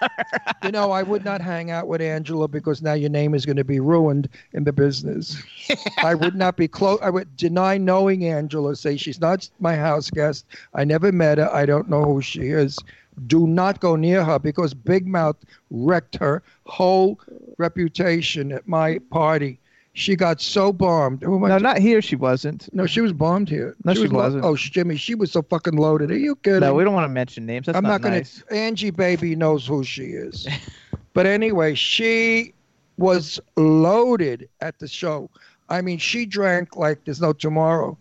you 0.62 0.70
know, 0.70 0.90
I 0.90 1.02
would 1.02 1.24
not 1.24 1.40
hang 1.40 1.70
out 1.70 1.88
with 1.88 2.00
Angela 2.02 2.46
because 2.46 2.82
now 2.82 2.92
your 2.92 3.10
name 3.10 3.34
is 3.34 3.46
going 3.46 3.56
to 3.56 3.64
be 3.64 3.80
ruined 3.80 4.28
in 4.52 4.64
the 4.64 4.72
business. 4.72 5.42
I 5.98 6.14
would 6.14 6.34
not 6.34 6.56
be 6.56 6.68
close. 6.68 6.98
I 7.02 7.10
would 7.10 7.36
deny 7.36 7.78
knowing 7.78 8.24
Angela. 8.24 8.76
Say 8.76 8.96
she's 8.96 9.20
not 9.20 9.48
my 9.60 9.76
house 9.76 10.10
guest. 10.10 10.44
I 10.74 10.84
never 10.84 11.10
met 11.10 11.38
her. 11.38 11.50
I 11.52 11.64
don't 11.64 11.88
know 11.88 12.04
who 12.04 12.20
she 12.20 12.48
is. 12.48 12.78
Do 13.26 13.46
not 13.46 13.80
go 13.80 13.96
near 13.96 14.24
her 14.24 14.38
because 14.38 14.74
Big 14.74 15.06
Mouth 15.06 15.36
wrecked 15.70 16.16
her 16.16 16.42
whole 16.66 17.20
reputation 17.58 18.52
at 18.52 18.66
my 18.68 18.98
party. 19.10 19.58
She 19.94 20.14
got 20.14 20.40
so 20.40 20.72
bombed. 20.72 21.22
No, 21.22 21.58
not 21.58 21.78
here. 21.78 22.00
She 22.00 22.14
wasn't. 22.14 22.72
No, 22.72 22.86
she 22.86 23.00
was 23.00 23.12
bombed 23.12 23.48
here. 23.48 23.74
No, 23.84 23.94
she 23.94 24.02
was 24.02 24.12
wasn't. 24.12 24.44
Oh, 24.44 24.54
Jimmy, 24.54 24.96
she 24.96 25.16
was 25.16 25.32
so 25.32 25.42
fucking 25.42 25.76
loaded. 25.76 26.12
Are 26.12 26.16
you 26.16 26.36
kidding? 26.36 26.60
No, 26.60 26.74
we 26.74 26.84
don't 26.84 26.94
want 26.94 27.04
to 27.04 27.12
mention 27.12 27.46
names. 27.46 27.66
That's 27.66 27.76
I'm 27.76 27.82
not, 27.82 28.02
not, 28.02 28.02
gonna. 28.02 28.24
Angie 28.52 28.90
Baby 28.90 29.34
knows 29.34 29.66
who 29.66 29.82
she 29.82 30.04
is. 30.04 30.46
but 31.14 31.26
anyway, 31.26 31.74
she 31.74 32.54
was 32.96 33.40
loaded 33.56 34.48
at 34.60 34.78
the 34.78 34.86
show. 34.86 35.30
I 35.68 35.80
mean, 35.80 35.98
she 35.98 36.26
drank 36.26 36.76
like 36.76 37.04
there's 37.04 37.20
no 37.20 37.32
tomorrow. 37.32 37.98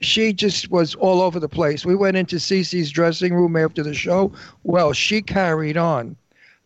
She 0.00 0.32
just 0.32 0.70
was 0.70 0.94
all 0.94 1.20
over 1.20 1.38
the 1.38 1.48
place. 1.48 1.84
We 1.84 1.94
went 1.94 2.16
into 2.16 2.36
Cece's 2.36 2.90
dressing 2.90 3.34
room 3.34 3.56
after 3.56 3.82
the 3.82 3.94
show. 3.94 4.32
Well, 4.64 4.92
she 4.92 5.20
carried 5.20 5.76
on 5.76 6.16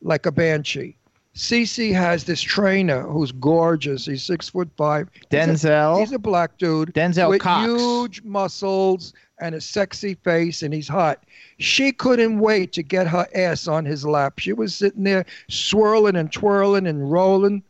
like 0.02 0.24
a 0.26 0.32
banshee. 0.32 0.96
Cece 1.34 1.92
has 1.92 2.22
this 2.24 2.40
trainer 2.40 3.02
who's 3.02 3.32
gorgeous. 3.32 4.06
He's 4.06 4.22
six 4.22 4.48
foot 4.48 4.68
five. 4.76 5.08
He's 5.12 5.24
a- 5.32 5.36
Denzel. 5.36 5.98
He's 5.98 6.12
a 6.12 6.18
black 6.18 6.58
dude 6.58 6.94
Denzel 6.94 7.30
with 7.30 7.40
Cox. 7.40 7.66
huge 7.66 8.22
muscles 8.22 9.12
and 9.40 9.56
a 9.56 9.60
sexy 9.60 10.14
face, 10.14 10.62
and 10.62 10.72
he's 10.72 10.86
hot. 10.86 11.24
She 11.58 11.90
couldn't 11.90 12.38
wait 12.38 12.72
to 12.74 12.84
get 12.84 13.08
her 13.08 13.26
ass 13.34 13.66
on 13.66 13.84
his 13.84 14.06
lap. 14.06 14.38
She 14.38 14.52
was 14.52 14.76
sitting 14.76 15.02
there 15.02 15.26
swirling 15.48 16.14
and 16.14 16.30
twirling 16.32 16.86
and 16.86 17.10
rolling. 17.10 17.64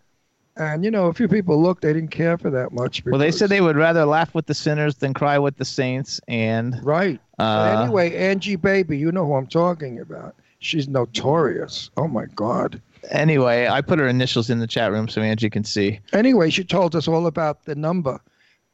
And, 0.56 0.84
you 0.84 0.90
know, 0.90 1.06
a 1.06 1.12
few 1.12 1.26
people 1.26 1.60
looked, 1.60 1.82
they 1.82 1.92
didn't 1.92 2.10
care 2.12 2.38
for 2.38 2.48
that 2.50 2.70
much. 2.72 3.02
Well, 3.04 3.18
they 3.18 3.32
said 3.32 3.50
they 3.50 3.60
would 3.60 3.76
rather 3.76 4.04
laugh 4.04 4.34
with 4.34 4.46
the 4.46 4.54
sinners 4.54 4.94
than 4.96 5.12
cry 5.12 5.36
with 5.38 5.56
the 5.56 5.64
saints. 5.64 6.20
And 6.28 6.78
Right. 6.82 7.20
uh, 7.40 7.80
anyway, 7.82 8.14
Angie 8.16 8.54
Baby, 8.56 8.96
you 8.96 9.10
know 9.10 9.26
who 9.26 9.34
I'm 9.34 9.48
talking 9.48 9.98
about. 9.98 10.36
She's 10.60 10.86
notorious. 10.86 11.90
Oh, 11.96 12.06
my 12.06 12.26
God. 12.36 12.80
anyway, 13.10 13.66
I 13.66 13.80
put 13.80 13.98
her 13.98 14.06
initials 14.06 14.48
in 14.48 14.60
the 14.60 14.66
chat 14.68 14.92
room 14.92 15.08
so 15.08 15.20
Angie 15.22 15.50
can 15.50 15.64
see. 15.64 15.98
Anyway, 16.12 16.50
she 16.50 16.62
told 16.64 16.94
us 16.94 17.08
all 17.08 17.26
about 17.26 17.64
the 17.64 17.74
number. 17.74 18.20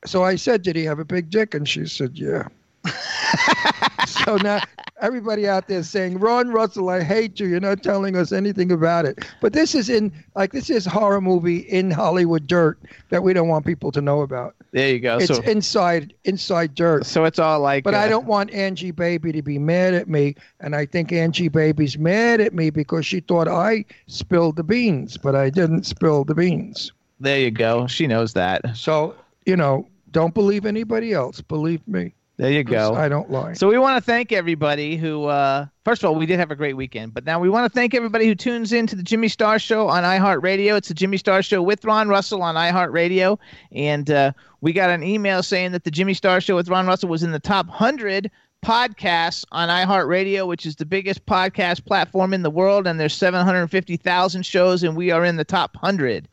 So 0.04 0.22
I 0.22 0.36
said, 0.36 0.62
Did 0.62 0.76
he 0.76 0.84
have 0.84 0.98
a 0.98 1.04
big 1.04 1.30
dick? 1.30 1.54
And 1.54 1.66
she 1.68 1.86
said, 1.86 2.16
Yeah. 2.18 2.46
so 4.24 4.36
now 4.36 4.60
everybody 5.00 5.48
out 5.48 5.68
there 5.68 5.82
saying, 5.82 6.18
Ron 6.18 6.50
Russell, 6.50 6.88
I 6.88 7.02
hate 7.02 7.40
you. 7.40 7.46
You're 7.46 7.60
not 7.60 7.82
telling 7.82 8.16
us 8.16 8.32
anything 8.32 8.72
about 8.72 9.04
it. 9.04 9.24
But 9.40 9.52
this 9.52 9.74
is 9.74 9.88
in, 9.88 10.12
like, 10.34 10.52
this 10.52 10.70
is 10.70 10.84
horror 10.84 11.20
movie 11.20 11.58
in 11.58 11.90
Hollywood 11.90 12.46
dirt 12.46 12.78
that 13.10 13.22
we 13.22 13.32
don't 13.32 13.48
want 13.48 13.66
people 13.66 13.92
to 13.92 14.00
know 14.00 14.22
about. 14.22 14.54
There 14.72 14.88
you 14.88 15.00
go. 15.00 15.18
It's 15.18 15.26
so, 15.26 15.42
inside, 15.42 16.14
inside 16.24 16.74
dirt. 16.74 17.06
so 17.06 17.24
it's 17.24 17.38
all 17.38 17.60
like. 17.60 17.84
But 17.84 17.94
I 17.94 18.06
uh, 18.06 18.08
don't 18.08 18.26
want 18.26 18.50
Angie 18.52 18.92
Baby 18.92 19.32
to 19.32 19.42
be 19.42 19.58
mad 19.58 19.94
at 19.94 20.08
me. 20.08 20.36
And 20.60 20.76
I 20.76 20.86
think 20.86 21.12
Angie 21.12 21.48
Baby's 21.48 21.98
mad 21.98 22.40
at 22.40 22.54
me 22.54 22.70
because 22.70 23.06
she 23.06 23.20
thought 23.20 23.48
I 23.48 23.84
spilled 24.06 24.56
the 24.56 24.62
beans, 24.62 25.16
but 25.16 25.34
I 25.34 25.50
didn't 25.50 25.84
spill 25.84 26.24
the 26.24 26.34
beans. 26.34 26.92
There 27.18 27.38
you 27.38 27.50
go. 27.50 27.86
She 27.86 28.06
knows 28.06 28.32
that. 28.34 28.76
So, 28.76 29.14
you 29.44 29.56
know, 29.56 29.86
don't 30.10 30.34
believe 30.34 30.64
anybody 30.66 31.12
else. 31.12 31.40
Believe 31.40 31.86
me. 31.86 32.14
There 32.40 32.50
you 32.50 32.64
go. 32.64 32.94
I 32.94 33.10
don't 33.10 33.30
lie. 33.30 33.52
So 33.52 33.68
we 33.68 33.76
want 33.76 33.98
to 33.98 34.00
thank 34.00 34.32
everybody 34.32 34.96
who, 34.96 35.26
uh, 35.26 35.66
first 35.84 36.02
of 36.02 36.08
all, 36.08 36.16
we 36.16 36.24
did 36.24 36.38
have 36.38 36.50
a 36.50 36.56
great 36.56 36.74
weekend, 36.74 37.12
but 37.12 37.26
now 37.26 37.38
we 37.38 37.50
want 37.50 37.70
to 37.70 37.74
thank 37.78 37.92
everybody 37.92 38.26
who 38.26 38.34
tunes 38.34 38.72
in 38.72 38.86
to 38.86 38.96
the 38.96 39.02
Jimmy 39.02 39.28
Star 39.28 39.58
Show 39.58 39.88
on 39.88 40.04
iHeartRadio. 40.04 40.74
It's 40.78 40.88
the 40.88 40.94
Jimmy 40.94 41.18
Star 41.18 41.42
Show 41.42 41.60
with 41.60 41.84
Ron 41.84 42.08
Russell 42.08 42.40
on 42.40 42.54
iHeartRadio, 42.54 43.38
and 43.72 44.10
uh, 44.10 44.32
we 44.62 44.72
got 44.72 44.88
an 44.88 45.02
email 45.02 45.42
saying 45.42 45.72
that 45.72 45.84
the 45.84 45.90
Jimmy 45.90 46.14
Star 46.14 46.40
Show 46.40 46.56
with 46.56 46.70
Ron 46.70 46.86
Russell 46.86 47.10
was 47.10 47.22
in 47.22 47.32
the 47.32 47.38
top 47.38 47.68
hundred 47.68 48.30
podcasts 48.64 49.44
on 49.52 49.68
iHeartRadio, 49.68 50.46
which 50.46 50.64
is 50.64 50.76
the 50.76 50.86
biggest 50.86 51.26
podcast 51.26 51.84
platform 51.84 52.32
in 52.32 52.42
the 52.42 52.48
world, 52.48 52.86
and 52.86 52.98
there's 52.98 53.12
750,000 53.12 54.46
shows, 54.46 54.82
and 54.82 54.96
we 54.96 55.10
are 55.10 55.26
in 55.26 55.36
the 55.36 55.44
top 55.44 55.76
hundred. 55.76 56.26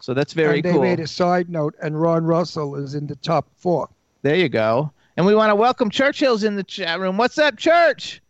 So 0.00 0.12
that's 0.12 0.34
very 0.34 0.56
and 0.56 0.64
they 0.64 0.72
cool. 0.72 0.82
made 0.82 1.00
a 1.00 1.06
side 1.06 1.48
note, 1.48 1.74
and 1.80 1.98
Ron 1.98 2.26
Russell 2.26 2.76
is 2.76 2.94
in 2.94 3.06
the 3.06 3.16
top 3.16 3.48
four. 3.56 3.88
There 4.20 4.36
you 4.36 4.50
go. 4.50 4.92
And 5.16 5.24
we 5.24 5.34
want 5.34 5.50
to 5.50 5.54
welcome 5.54 5.88
Churchill's 5.88 6.44
in 6.44 6.56
the 6.56 6.62
chat 6.62 7.00
room. 7.00 7.16
What's 7.16 7.38
up, 7.38 7.56
Church? 7.56 8.20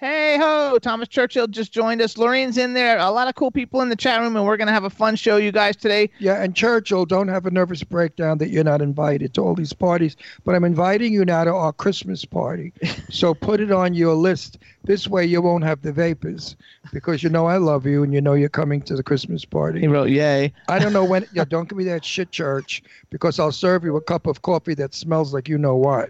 Hey 0.00 0.38
ho, 0.38 0.78
Thomas 0.80 1.08
Churchill 1.08 1.46
just 1.46 1.72
joined 1.72 2.00
us. 2.00 2.16
Lorraine's 2.16 2.56
in 2.56 2.72
there. 2.72 2.96
A 2.96 3.10
lot 3.10 3.28
of 3.28 3.34
cool 3.34 3.50
people 3.50 3.82
in 3.82 3.90
the 3.90 3.96
chat 3.96 4.18
room, 4.22 4.34
and 4.34 4.46
we're 4.46 4.56
gonna 4.56 4.72
have 4.72 4.84
a 4.84 4.88
fun 4.88 5.14
show, 5.14 5.36
you 5.36 5.52
guys, 5.52 5.76
today. 5.76 6.08
Yeah, 6.18 6.42
and 6.42 6.56
Churchill, 6.56 7.04
don't 7.04 7.28
have 7.28 7.44
a 7.44 7.50
nervous 7.50 7.82
breakdown 7.82 8.38
that 8.38 8.48
you're 8.48 8.64
not 8.64 8.80
invited 8.80 9.34
to 9.34 9.42
all 9.42 9.54
these 9.54 9.74
parties. 9.74 10.16
But 10.42 10.54
I'm 10.54 10.64
inviting 10.64 11.12
you 11.12 11.26
now 11.26 11.44
to 11.44 11.52
our 11.52 11.74
Christmas 11.74 12.24
party. 12.24 12.72
so 13.10 13.34
put 13.34 13.60
it 13.60 13.70
on 13.70 13.92
your 13.92 14.14
list. 14.14 14.56
This 14.84 15.06
way 15.06 15.26
you 15.26 15.42
won't 15.42 15.64
have 15.64 15.82
the 15.82 15.92
vapors 15.92 16.56
because 16.94 17.22
you 17.22 17.28
know 17.28 17.44
I 17.44 17.58
love 17.58 17.84
you 17.84 18.02
and 18.02 18.14
you 18.14 18.22
know 18.22 18.32
you're 18.32 18.48
coming 18.48 18.80
to 18.82 18.96
the 18.96 19.02
Christmas 19.02 19.42
He 19.42 19.48
party. 19.48 19.86
wrote, 19.86 20.08
"Yay." 20.08 20.50
I 20.68 20.78
don't 20.78 20.94
know 20.94 21.04
when. 21.04 21.26
Yeah, 21.34 21.44
don't 21.44 21.68
give 21.68 21.76
me 21.76 21.84
that 21.84 22.06
shit, 22.06 22.32
church, 22.32 22.82
because 23.10 23.38
I'll 23.38 23.52
serve 23.52 23.84
you 23.84 23.94
a 23.96 24.00
cup 24.00 24.26
of 24.26 24.40
coffee 24.40 24.72
that 24.76 24.94
smells 24.94 25.34
like 25.34 25.46
you 25.46 25.58
know 25.58 25.76
what. 25.76 26.08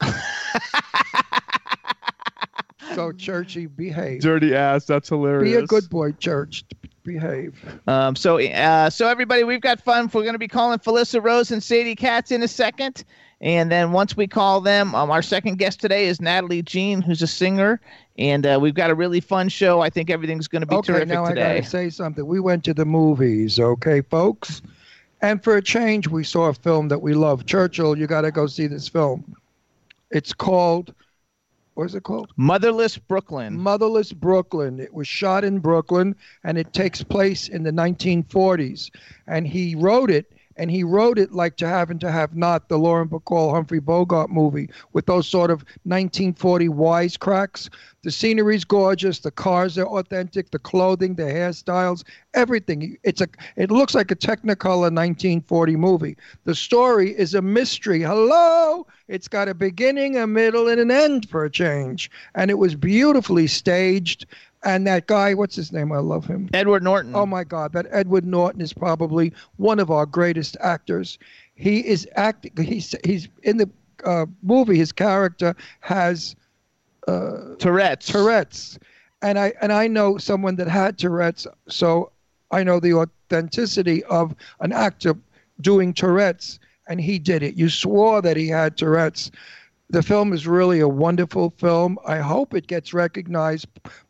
so, 2.94 3.12
churchy, 3.12 3.66
behave. 3.66 4.20
Dirty 4.20 4.54
ass. 4.54 4.84
That's 4.86 5.08
hilarious. 5.08 5.56
Be 5.56 5.62
a 5.62 5.66
good 5.66 5.88
boy, 5.90 6.12
church. 6.12 6.64
Behave. 7.04 7.54
Um, 7.86 8.16
so, 8.16 8.40
uh, 8.40 8.88
so 8.88 9.06
everybody, 9.08 9.44
we've 9.44 9.60
got 9.60 9.80
fun. 9.80 10.10
We're 10.12 10.22
going 10.22 10.34
to 10.34 10.38
be 10.38 10.48
calling 10.48 10.78
Felissa 10.78 11.22
Rose 11.22 11.50
and 11.50 11.62
Sadie 11.62 11.94
Katz 11.94 12.30
in 12.30 12.42
a 12.42 12.48
second, 12.48 13.04
and 13.42 13.70
then 13.70 13.92
once 13.92 14.16
we 14.16 14.26
call 14.26 14.62
them, 14.62 14.94
um, 14.94 15.10
our 15.10 15.20
second 15.20 15.58
guest 15.58 15.80
today 15.80 16.06
is 16.06 16.20
Natalie 16.20 16.62
Jean, 16.62 17.02
who's 17.02 17.20
a 17.20 17.26
singer, 17.26 17.78
and 18.16 18.46
uh, 18.46 18.58
we've 18.60 18.74
got 18.74 18.88
a 18.88 18.94
really 18.94 19.20
fun 19.20 19.50
show. 19.50 19.82
I 19.82 19.90
think 19.90 20.08
everything's 20.08 20.48
going 20.48 20.62
to 20.62 20.66
be 20.66 20.76
okay, 20.76 20.92
terrific 20.92 21.08
now 21.08 21.24
I 21.24 21.34
gotta 21.34 21.62
say 21.62 21.90
something. 21.90 22.26
We 22.26 22.40
went 22.40 22.64
to 22.64 22.72
the 22.72 22.86
movies, 22.86 23.60
okay, 23.60 24.00
folks, 24.00 24.62
and 25.20 25.44
for 25.44 25.56
a 25.56 25.62
change, 25.62 26.08
we 26.08 26.24
saw 26.24 26.48
a 26.48 26.54
film 26.54 26.88
that 26.88 27.02
we 27.02 27.12
love. 27.12 27.44
Churchill, 27.44 27.98
you 27.98 28.06
got 28.06 28.22
to 28.22 28.30
go 28.30 28.46
see 28.46 28.66
this 28.66 28.88
film. 28.88 29.36
It's 30.10 30.32
called. 30.32 30.94
What 31.74 31.86
is 31.86 31.94
it 31.96 32.04
called? 32.04 32.30
Motherless 32.36 32.98
Brooklyn. 32.98 33.58
Motherless 33.58 34.12
Brooklyn. 34.12 34.78
It 34.78 34.94
was 34.94 35.08
shot 35.08 35.42
in 35.42 35.58
Brooklyn 35.58 36.14
and 36.44 36.56
it 36.56 36.72
takes 36.72 37.02
place 37.02 37.48
in 37.48 37.64
the 37.64 37.72
1940s. 37.72 38.90
And 39.26 39.46
he 39.46 39.74
wrote 39.74 40.10
it, 40.10 40.32
and 40.56 40.70
he 40.70 40.84
wrote 40.84 41.18
it 41.18 41.32
like 41.32 41.56
To 41.56 41.66
Have 41.66 41.90
and 41.90 42.00
To 42.00 42.12
Have 42.12 42.36
Not, 42.36 42.68
the 42.68 42.78
Lauren 42.78 43.08
Bacall 43.08 43.52
Humphrey 43.52 43.80
Bogart 43.80 44.30
movie, 44.30 44.70
with 44.92 45.06
those 45.06 45.26
sort 45.26 45.50
of 45.50 45.64
1940 45.82 46.68
wisecracks. 46.68 47.68
The 48.04 48.10
scenery's 48.10 48.64
gorgeous, 48.64 49.20
the 49.20 49.30
cars 49.30 49.78
are 49.78 49.86
authentic, 49.86 50.50
the 50.50 50.58
clothing, 50.58 51.14
the 51.14 51.22
hairstyles, 51.22 52.04
everything. 52.34 52.98
It's 53.02 53.22
a 53.22 53.28
it 53.56 53.70
looks 53.70 53.94
like 53.94 54.10
a 54.10 54.16
Technicolor 54.16 54.92
1940 54.92 55.76
movie. 55.76 56.16
The 56.44 56.54
story 56.54 57.18
is 57.18 57.34
a 57.34 57.40
mystery. 57.40 58.02
Hello? 58.02 58.86
It's 59.08 59.26
got 59.26 59.48
a 59.48 59.54
beginning, 59.54 60.18
a 60.18 60.26
middle, 60.26 60.68
and 60.68 60.78
an 60.78 60.90
end 60.90 61.30
for 61.30 61.46
a 61.46 61.50
change. 61.50 62.10
And 62.34 62.50
it 62.50 62.58
was 62.58 62.74
beautifully 62.74 63.46
staged. 63.46 64.26
And 64.64 64.86
that 64.86 65.06
guy, 65.06 65.32
what's 65.32 65.56
his 65.56 65.72
name? 65.72 65.90
I 65.90 65.98
love 65.98 66.26
him. 66.26 66.50
Edward 66.52 66.82
Norton. 66.82 67.16
Oh 67.16 67.24
my 67.24 67.42
God, 67.42 67.72
that 67.72 67.86
Edward 67.90 68.26
Norton 68.26 68.60
is 68.60 68.74
probably 68.74 69.32
one 69.56 69.80
of 69.80 69.90
our 69.90 70.04
greatest 70.04 70.58
actors. 70.60 71.18
He 71.54 71.78
is 71.86 72.06
acting. 72.16 72.52
He's 72.62 72.94
he's 73.02 73.28
in 73.42 73.56
the 73.56 73.70
uh, 74.04 74.26
movie. 74.42 74.76
His 74.76 74.92
character 74.92 75.56
has 75.80 76.36
Tourette's. 77.06 78.06
Tourette's, 78.06 78.78
and 79.22 79.38
I 79.38 79.52
and 79.60 79.72
I 79.72 79.86
know 79.86 80.18
someone 80.18 80.56
that 80.56 80.68
had 80.68 80.98
Tourette's, 80.98 81.46
so 81.68 82.12
I 82.50 82.62
know 82.62 82.80
the 82.80 82.94
authenticity 82.94 84.04
of 84.04 84.34
an 84.60 84.72
actor 84.72 85.16
doing 85.60 85.92
Tourette's, 85.92 86.58
and 86.88 87.00
he 87.00 87.18
did 87.18 87.42
it. 87.42 87.54
You 87.54 87.68
swore 87.68 88.22
that 88.22 88.36
he 88.36 88.48
had 88.48 88.76
Tourette's. 88.76 89.30
The 89.90 90.02
film 90.02 90.32
is 90.32 90.46
really 90.46 90.80
a 90.80 90.88
wonderful 90.88 91.50
film. 91.58 91.98
I 92.06 92.18
hope 92.18 92.54
it 92.54 92.66
gets 92.66 92.94
recognized 92.94 93.68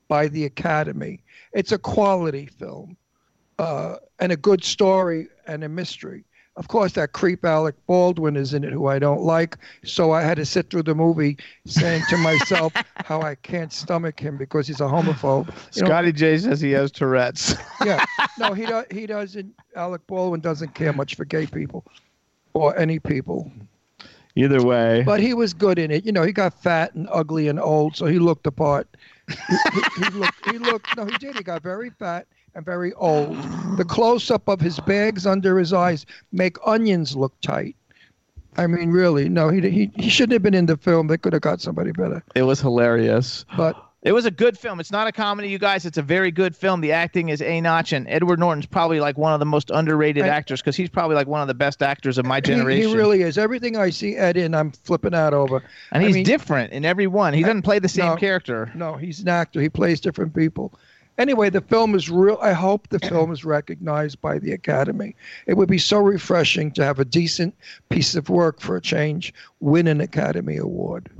by 0.08 0.28
the 0.28 0.44
Academy. 0.44 1.20
It's 1.52 1.72
a 1.72 1.78
quality 1.78 2.46
film, 2.46 2.96
uh, 3.58 3.96
and 4.20 4.32
a 4.32 4.36
good 4.36 4.64
story 4.64 5.28
and 5.46 5.64
a 5.64 5.68
mystery. 5.68 6.24
Of 6.56 6.68
course, 6.68 6.92
that 6.92 7.12
creep 7.12 7.44
Alec 7.44 7.74
Baldwin 7.88 8.36
is 8.36 8.54
in 8.54 8.62
it, 8.62 8.72
who 8.72 8.86
I 8.86 9.00
don't 9.00 9.22
like. 9.22 9.58
So 9.84 10.12
I 10.12 10.22
had 10.22 10.36
to 10.36 10.46
sit 10.46 10.70
through 10.70 10.84
the 10.84 10.94
movie 10.94 11.36
saying 11.66 12.04
to 12.10 12.16
myself, 12.16 12.72
how 13.04 13.22
I 13.22 13.34
can't 13.34 13.72
stomach 13.72 14.20
him 14.20 14.36
because 14.36 14.68
he's 14.68 14.80
a 14.80 14.84
homophobe. 14.84 15.48
You 15.74 15.82
know, 15.82 15.88
Scotty 15.88 16.12
J 16.12 16.38
says 16.38 16.60
he 16.60 16.70
has 16.70 16.92
Tourette's. 16.92 17.54
yeah. 17.84 18.04
No, 18.36 18.52
he 18.52 18.66
do, 18.66 18.82
he 18.90 19.06
doesn't. 19.06 19.54
Alec 19.76 20.04
Baldwin 20.08 20.40
doesn't 20.40 20.74
care 20.74 20.92
much 20.92 21.14
for 21.14 21.24
gay 21.24 21.46
people 21.46 21.84
or 22.52 22.76
any 22.76 22.98
people. 22.98 23.50
Either 24.34 24.60
way. 24.64 25.04
But 25.06 25.20
he 25.20 25.34
was 25.34 25.54
good 25.54 25.78
in 25.78 25.92
it. 25.92 26.04
You 26.04 26.10
know, 26.10 26.24
he 26.24 26.32
got 26.32 26.52
fat 26.60 26.92
and 26.94 27.08
ugly 27.12 27.46
and 27.46 27.60
old, 27.60 27.94
so 27.96 28.06
he 28.06 28.18
looked 28.18 28.46
apart. 28.48 28.88
he, 29.28 29.36
he- 29.72 30.04
he 30.04 30.10
looked. 30.10 30.50
He 30.50 30.58
looked. 30.58 30.96
No, 30.96 31.04
he 31.04 31.16
did. 31.18 31.36
He 31.36 31.44
got 31.44 31.62
very 31.62 31.90
fat 31.90 32.26
and 32.54 32.64
very 32.64 32.92
old. 32.94 33.36
The 33.76 33.84
close 33.84 34.30
up 34.30 34.48
of 34.48 34.60
his 34.60 34.78
bags 34.80 35.26
under 35.26 35.58
his 35.58 35.72
eyes 35.72 36.06
make 36.32 36.56
onions 36.66 37.16
look 37.16 37.32
tight. 37.40 37.76
I 38.56 38.66
mean, 38.68 38.90
really, 38.90 39.28
no, 39.28 39.48
he 39.48 39.60
he 39.68 39.90
he 39.96 40.08
shouldn't 40.08 40.32
have 40.34 40.42
been 40.42 40.54
in 40.54 40.66
the 40.66 40.76
film. 40.76 41.08
They 41.08 41.18
could 41.18 41.32
have 41.32 41.42
got 41.42 41.60
somebody 41.60 41.90
better. 41.90 42.22
It 42.36 42.42
was 42.44 42.60
hilarious. 42.60 43.44
But 43.56 43.74
It 44.02 44.12
was 44.12 44.26
a 44.26 44.30
good 44.30 44.56
film. 44.56 44.78
It's 44.78 44.92
not 44.92 45.08
a 45.08 45.12
comedy, 45.12 45.48
you 45.48 45.58
guys. 45.58 45.84
It's 45.84 45.98
a 45.98 46.02
very 46.02 46.30
good 46.30 46.54
film. 46.54 46.80
The 46.80 46.92
acting 46.92 47.30
is 47.30 47.42
a 47.42 47.60
notch, 47.62 47.92
and 47.92 48.06
Edward 48.08 48.38
Norton's 48.38 48.66
probably 48.66 49.00
like 49.00 49.18
one 49.18 49.32
of 49.32 49.40
the 49.40 49.46
most 49.46 49.70
underrated 49.70 50.22
And- 50.24 50.30
actors 50.30 50.60
because 50.60 50.76
he's 50.76 50.90
probably 50.90 51.16
like 51.16 51.26
one 51.26 51.40
of 51.40 51.48
the 51.48 51.54
best 51.54 51.82
actors 51.82 52.16
of 52.18 52.26
my 52.26 52.36
he, 52.36 52.42
generation. 52.42 52.90
he 52.90 52.94
really 52.94 53.22
is. 53.22 53.38
Everything 53.38 53.76
I 53.76 53.90
see 53.90 54.14
Ed 54.14 54.36
in, 54.36 54.54
I'm 54.54 54.70
flipping 54.70 55.14
out 55.14 55.34
over. 55.34 55.60
and 55.90 56.04
I 56.04 56.06
he's 56.06 56.14
mean- 56.16 56.24
different 56.24 56.72
in 56.72 56.84
every 56.84 57.06
one. 57.08 57.34
He 57.34 57.40
doesn't 57.42 57.62
play 57.62 57.80
the 57.80 57.88
same 57.88 58.10
No. 58.10 58.16
character. 58.16 58.70
No, 58.76 58.94
he's 58.94 59.18
an 59.20 59.28
actor. 59.28 59.60
He 59.60 59.68
plays 59.68 60.00
different 60.00 60.32
people. 60.34 60.72
Anyway, 61.16 61.48
the 61.48 61.60
film 61.60 61.94
is 61.94 62.10
real. 62.10 62.38
I 62.40 62.52
hope 62.52 62.88
the 62.88 62.98
film 63.08 63.32
is 63.32 63.44
recognized 63.44 64.20
by 64.20 64.38
the 64.38 64.52
Academy. 64.52 65.14
It 65.46 65.54
would 65.54 65.68
be 65.68 65.78
so 65.78 65.98
refreshing 65.98 66.72
to 66.72 66.84
have 66.84 66.98
a 66.98 67.04
decent 67.04 67.54
piece 67.88 68.14
of 68.14 68.28
work 68.28 68.60
for 68.60 68.76
a 68.76 68.80
change 68.80 69.32
win 69.60 69.86
an 69.86 70.00
Academy 70.00 70.56
Award. 70.56 71.10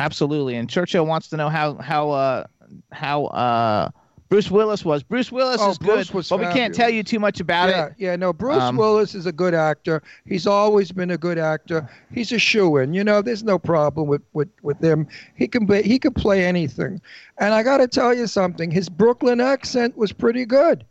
Absolutely. 0.00 0.56
And 0.56 0.68
Churchill 0.68 1.06
wants 1.06 1.28
to 1.28 1.36
know 1.36 1.48
how 1.48 1.74
how 1.74 2.10
uh 2.10 2.44
how 2.90 3.26
uh 3.26 3.90
Bruce 4.28 4.50
Willis 4.50 4.84
was. 4.84 5.02
Bruce 5.02 5.30
Willis 5.30 5.60
Oh, 5.60 5.70
is 5.70 5.78
Bruce 5.78 6.08
good, 6.08 6.14
was 6.14 6.28
but 6.28 6.40
we 6.40 6.46
can't 6.46 6.74
tell 6.74 6.88
you 6.90 7.02
too 7.02 7.18
much 7.20 7.40
about 7.40 7.68
yeah, 7.68 7.86
it. 7.86 7.92
yeah. 7.98 8.16
No, 8.16 8.32
Bruce 8.32 8.62
Um, 8.62 8.76
Willis 8.76 9.14
is 9.14 9.26
a 9.26 9.32
good 9.32 9.54
actor. 9.54 10.02
He's 10.26 10.46
always 10.46 10.90
been 10.92 11.10
a 11.10 11.18
good 11.18 11.38
actor. 11.38 11.88
He's 12.12 12.32
a 12.32 12.38
shoe 12.38 12.78
in. 12.78 12.94
You 12.94 13.04
know, 13.04 13.22
there's 13.22 13.44
no 13.44 13.58
problem 13.58 14.08
with 14.08 14.22
with 14.32 14.48
with 14.62 14.82
him. 14.82 15.06
He 15.36 15.46
can 15.46 15.66
be, 15.66 15.82
he 15.82 15.98
can 15.98 16.14
play 16.14 16.44
anything. 16.44 17.00
And 17.38 17.54
I 17.54 17.62
got 17.62 17.78
to 17.78 17.86
tell 17.88 18.14
you 18.14 18.26
something. 18.26 18.70
His 18.70 18.88
Brooklyn 18.88 19.40
accent 19.40 19.96
was 19.96 20.12
pretty 20.12 20.46
good. 20.46 20.84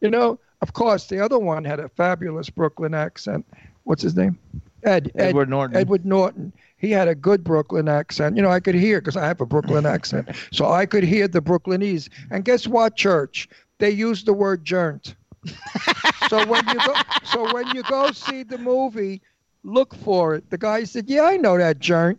You 0.00 0.10
know, 0.10 0.38
of 0.60 0.72
course, 0.72 1.06
the 1.06 1.20
other 1.20 1.38
one 1.38 1.64
had 1.64 1.78
a 1.80 1.88
fabulous 1.88 2.50
Brooklyn 2.50 2.94
accent. 2.94 3.46
What's 3.84 4.02
his 4.02 4.16
name? 4.16 4.38
Ed. 4.84 5.12
Ed 5.14 5.28
Edward 5.28 5.48
Norton. 5.48 5.76
Edward 5.76 6.04
Norton. 6.04 6.52
He 6.82 6.90
had 6.90 7.06
a 7.08 7.14
good 7.14 7.44
Brooklyn 7.44 7.88
accent. 7.88 8.36
You 8.36 8.42
know, 8.42 8.50
I 8.50 8.60
could 8.60 8.74
hear 8.74 9.00
because 9.00 9.16
I 9.16 9.24
have 9.24 9.40
a 9.40 9.46
Brooklyn 9.46 9.86
accent, 9.96 10.28
so 10.50 10.70
I 10.70 10.84
could 10.84 11.04
hear 11.04 11.28
the 11.28 11.40
Brooklynese. 11.40 12.10
And 12.30 12.44
guess 12.44 12.66
what, 12.66 12.96
Church? 12.96 13.48
They 13.78 13.90
used 13.90 14.26
the 14.26 14.34
word 14.34 14.64
"jernt." 14.64 15.14
so 16.28 16.46
when 16.46 16.66
you 16.68 16.78
go, 16.86 16.94
so 17.24 17.54
when 17.54 17.68
you 17.74 17.82
go 17.84 18.10
see 18.10 18.42
the 18.42 18.58
movie, 18.58 19.22
look 19.64 19.94
for 19.94 20.34
it. 20.34 20.50
The 20.50 20.58
guy 20.58 20.84
said, 20.84 21.08
"Yeah, 21.08 21.22
I 21.22 21.36
know 21.36 21.56
that 21.56 21.78
jernt." 21.78 22.18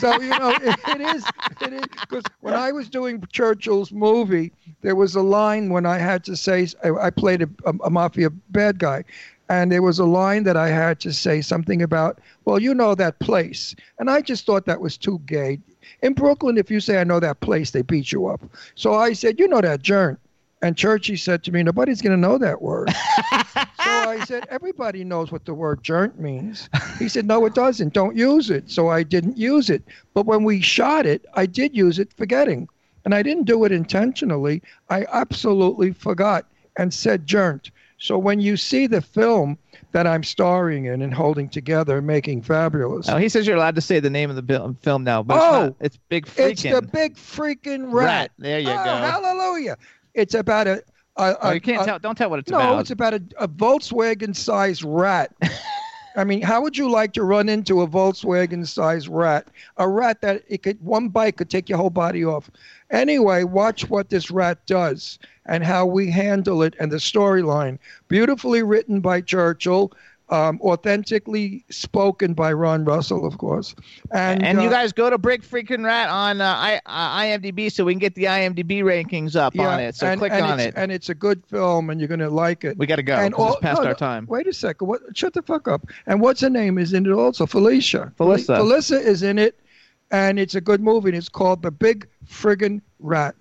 So 0.00 0.20
you 0.20 0.28
know, 0.28 0.50
it, 0.50 0.78
it 0.88 1.00
is. 1.00 1.24
It 1.62 1.72
is 1.72 1.86
because 2.02 2.22
when 2.40 2.54
I 2.54 2.72
was 2.72 2.88
doing 2.88 3.24
Churchill's 3.32 3.92
movie, 3.92 4.52
there 4.82 4.94
was 4.94 5.14
a 5.14 5.22
line 5.22 5.70
when 5.70 5.84
I 5.84 5.98
had 5.98 6.22
to 6.24 6.36
say 6.36 6.68
I, 6.84 6.90
I 6.90 7.10
played 7.10 7.42
a, 7.42 7.48
a, 7.66 7.72
a 7.84 7.90
mafia 7.90 8.30
bad 8.50 8.78
guy, 8.78 9.04
and 9.50 9.72
there 9.72 9.82
was 9.82 9.98
a 9.98 10.04
line 10.04 10.44
that 10.44 10.56
I 10.56 10.68
had 10.68 11.00
to 11.00 11.12
say 11.12 11.40
something 11.40 11.82
about. 11.82 12.20
Well, 12.44 12.60
you 12.60 12.72
know 12.72 12.94
that 12.94 13.18
place, 13.18 13.74
and 13.98 14.08
I 14.08 14.20
just 14.20 14.46
thought 14.46 14.64
that 14.66 14.80
was 14.80 14.96
too 14.96 15.20
gay. 15.26 15.58
In 16.02 16.14
Brooklyn, 16.14 16.56
if 16.56 16.70
you 16.70 16.78
say 16.78 17.00
I 17.00 17.04
know 17.04 17.18
that 17.18 17.40
place, 17.40 17.72
they 17.72 17.82
beat 17.82 18.12
you 18.12 18.28
up. 18.28 18.40
So 18.76 18.94
I 18.94 19.12
said, 19.12 19.40
you 19.40 19.48
know 19.48 19.60
that 19.60 19.82
jernt. 19.82 20.20
And 20.62 20.76
Churchy 20.76 21.16
said 21.16 21.42
to 21.44 21.52
me, 21.52 21.62
nobody's 21.62 22.00
going 22.00 22.12
to 22.12 22.28
know 22.28 22.38
that 22.38 22.62
word. 22.62 22.90
so 22.92 23.64
I 23.78 24.22
said, 24.26 24.46
everybody 24.50 25.02
knows 25.04 25.32
what 25.32 25.46
the 25.46 25.54
word 25.54 25.82
jernt 25.82 26.20
means. 26.20 26.68
He 26.98 27.08
said, 27.08 27.26
no, 27.26 27.44
it 27.46 27.54
doesn't. 27.54 27.94
Don't 27.94 28.14
use 28.14 28.50
it. 28.50 28.70
So 28.70 28.88
I 28.88 29.02
didn't 29.02 29.38
use 29.38 29.68
it. 29.70 29.82
But 30.14 30.26
when 30.26 30.44
we 30.44 30.60
shot 30.60 31.06
it, 31.06 31.24
I 31.34 31.46
did 31.46 31.74
use 31.74 31.98
it 31.98 32.12
forgetting. 32.12 32.68
And 33.04 33.14
I 33.14 33.22
didn't 33.22 33.44
do 33.44 33.64
it 33.64 33.72
intentionally. 33.72 34.62
I 34.90 35.06
absolutely 35.10 35.92
forgot 35.92 36.46
and 36.76 36.92
said 36.92 37.26
jernt. 37.26 37.70
So 38.00 38.16
when 38.18 38.40
you 38.40 38.56
see 38.56 38.86
the 38.86 39.02
film 39.02 39.58
that 39.92 40.06
I'm 40.06 40.22
starring 40.24 40.86
in 40.86 41.02
and 41.02 41.12
holding 41.12 41.48
together, 41.48 41.98
and 41.98 42.06
making 42.06 42.42
fabulous, 42.42 43.08
Oh, 43.08 43.18
he 43.18 43.28
says 43.28 43.46
you're 43.46 43.56
allowed 43.56 43.74
to 43.74 43.80
say 43.80 44.00
the 44.00 44.08
name 44.10 44.30
of 44.30 44.36
the 44.36 44.74
film 44.80 45.04
now, 45.04 45.22
but 45.22 45.36
Oh, 45.38 45.44
it's, 45.44 45.52
not. 45.66 45.76
it's 45.80 45.98
Big 46.08 46.26
Freaking. 46.26 46.50
it's 46.50 46.62
the 46.62 46.82
big 46.82 47.14
freaking 47.16 47.92
rat. 47.92 48.06
Rat. 48.06 48.30
There 48.38 48.58
you 48.58 48.70
Oh, 48.70 48.74
go. 48.74 48.80
Hallelujah! 48.82 49.76
It's 50.14 50.34
about 50.34 50.66
a. 50.66 50.82
a, 51.16 51.36
Oh, 51.42 51.50
you 51.52 51.60
can't 51.60 51.82
a- 51.82 51.84
tell. 51.84 51.98
Don't 51.98 52.16
tell 52.16 52.30
what 52.30 52.38
it's 52.38 52.50
No, 52.50 52.56
about. 52.58 52.72
No, 52.74 52.78
it's 52.78 52.90
about 52.90 53.14
a, 53.14 53.22
a 53.38 53.46
Volkswagen-sized 53.48 54.82
rat. 54.84 55.32
I 56.16 56.24
mean, 56.24 56.42
how 56.42 56.60
would 56.62 56.76
you 56.76 56.90
like 56.90 57.12
to 57.12 57.22
run 57.22 57.48
into 57.48 57.82
a 57.82 57.86
Volkswagen-sized 57.86 59.08
rat? 59.08 59.46
A 59.76 59.88
rat 59.88 60.20
that 60.22 60.42
it 60.48 60.62
could 60.62 60.80
one 60.82 61.08
bite 61.08 61.36
could 61.36 61.50
take 61.50 61.68
your 61.68 61.78
whole 61.78 61.90
body 61.90 62.24
off. 62.24 62.50
Anyway, 62.90 63.44
watch 63.44 63.88
what 63.88 64.10
this 64.10 64.30
rat 64.30 64.58
does 64.66 65.18
and 65.46 65.62
how 65.62 65.86
we 65.86 66.10
handle 66.10 66.62
it 66.62 66.74
and 66.80 66.90
the 66.90 66.96
storyline. 66.96 67.78
Beautifully 68.08 68.62
written 68.62 69.00
by 69.00 69.20
Churchill, 69.20 69.92
um, 70.30 70.60
authentically 70.62 71.64
spoken 71.70 72.34
by 72.34 72.52
Ron 72.52 72.84
Russell, 72.84 73.26
of 73.26 73.38
course. 73.38 73.74
And, 74.12 74.42
and 74.42 74.62
you 74.62 74.68
uh, 74.68 74.72
guys 74.72 74.92
go 74.92 75.10
to 75.10 75.18
Big 75.18 75.42
Freaking 75.42 75.84
Rat 75.84 76.08
on 76.08 76.40
uh, 76.40 76.44
I, 76.44 76.80
uh, 76.86 77.20
IMDb 77.20 77.70
so 77.70 77.84
we 77.84 77.92
can 77.92 77.98
get 77.98 78.14
the 78.14 78.24
IMDb 78.24 78.82
rankings 78.82 79.34
up 79.34 79.58
on 79.58 79.80
it. 79.80 79.96
So 79.96 80.06
and, 80.06 80.20
click 80.20 80.32
and 80.32 80.44
on 80.44 80.60
it. 80.60 80.74
And 80.76 80.92
it's 80.92 81.08
a 81.08 81.14
good 81.14 81.44
film, 81.46 81.90
and 81.90 82.00
you're 82.00 82.08
going 82.08 82.20
to 82.20 82.30
like 82.30 82.64
it. 82.64 82.78
We 82.78 82.86
got 82.86 82.96
to 82.96 83.02
go. 83.02 83.16
and 83.16 83.34
all- 83.34 83.54
it's 83.54 83.60
past 83.60 83.82
no, 83.82 83.88
our 83.88 83.94
time. 83.94 84.26
Wait 84.26 84.46
a 84.46 84.52
second. 84.52 84.86
What? 84.86 85.00
Shut 85.16 85.34
the 85.34 85.42
fuck 85.42 85.66
up. 85.66 85.86
And 86.06 86.20
what's 86.20 86.40
her 86.40 86.50
name 86.50 86.78
is 86.78 86.92
in 86.92 87.06
it 87.06 87.12
also? 87.12 87.46
Felicia. 87.46 88.12
Felicia. 88.16 88.52
Felissa 88.52 89.00
is 89.00 89.22
in 89.22 89.38
it, 89.38 89.58
and 90.12 90.38
it's 90.38 90.54
a 90.54 90.60
good 90.60 90.80
movie. 90.80 91.10
And 91.10 91.18
it's 91.18 91.28
called 91.28 91.62
The 91.62 91.70
Big 91.70 92.06
Friggin' 92.26 92.80
Rat. 93.00 93.34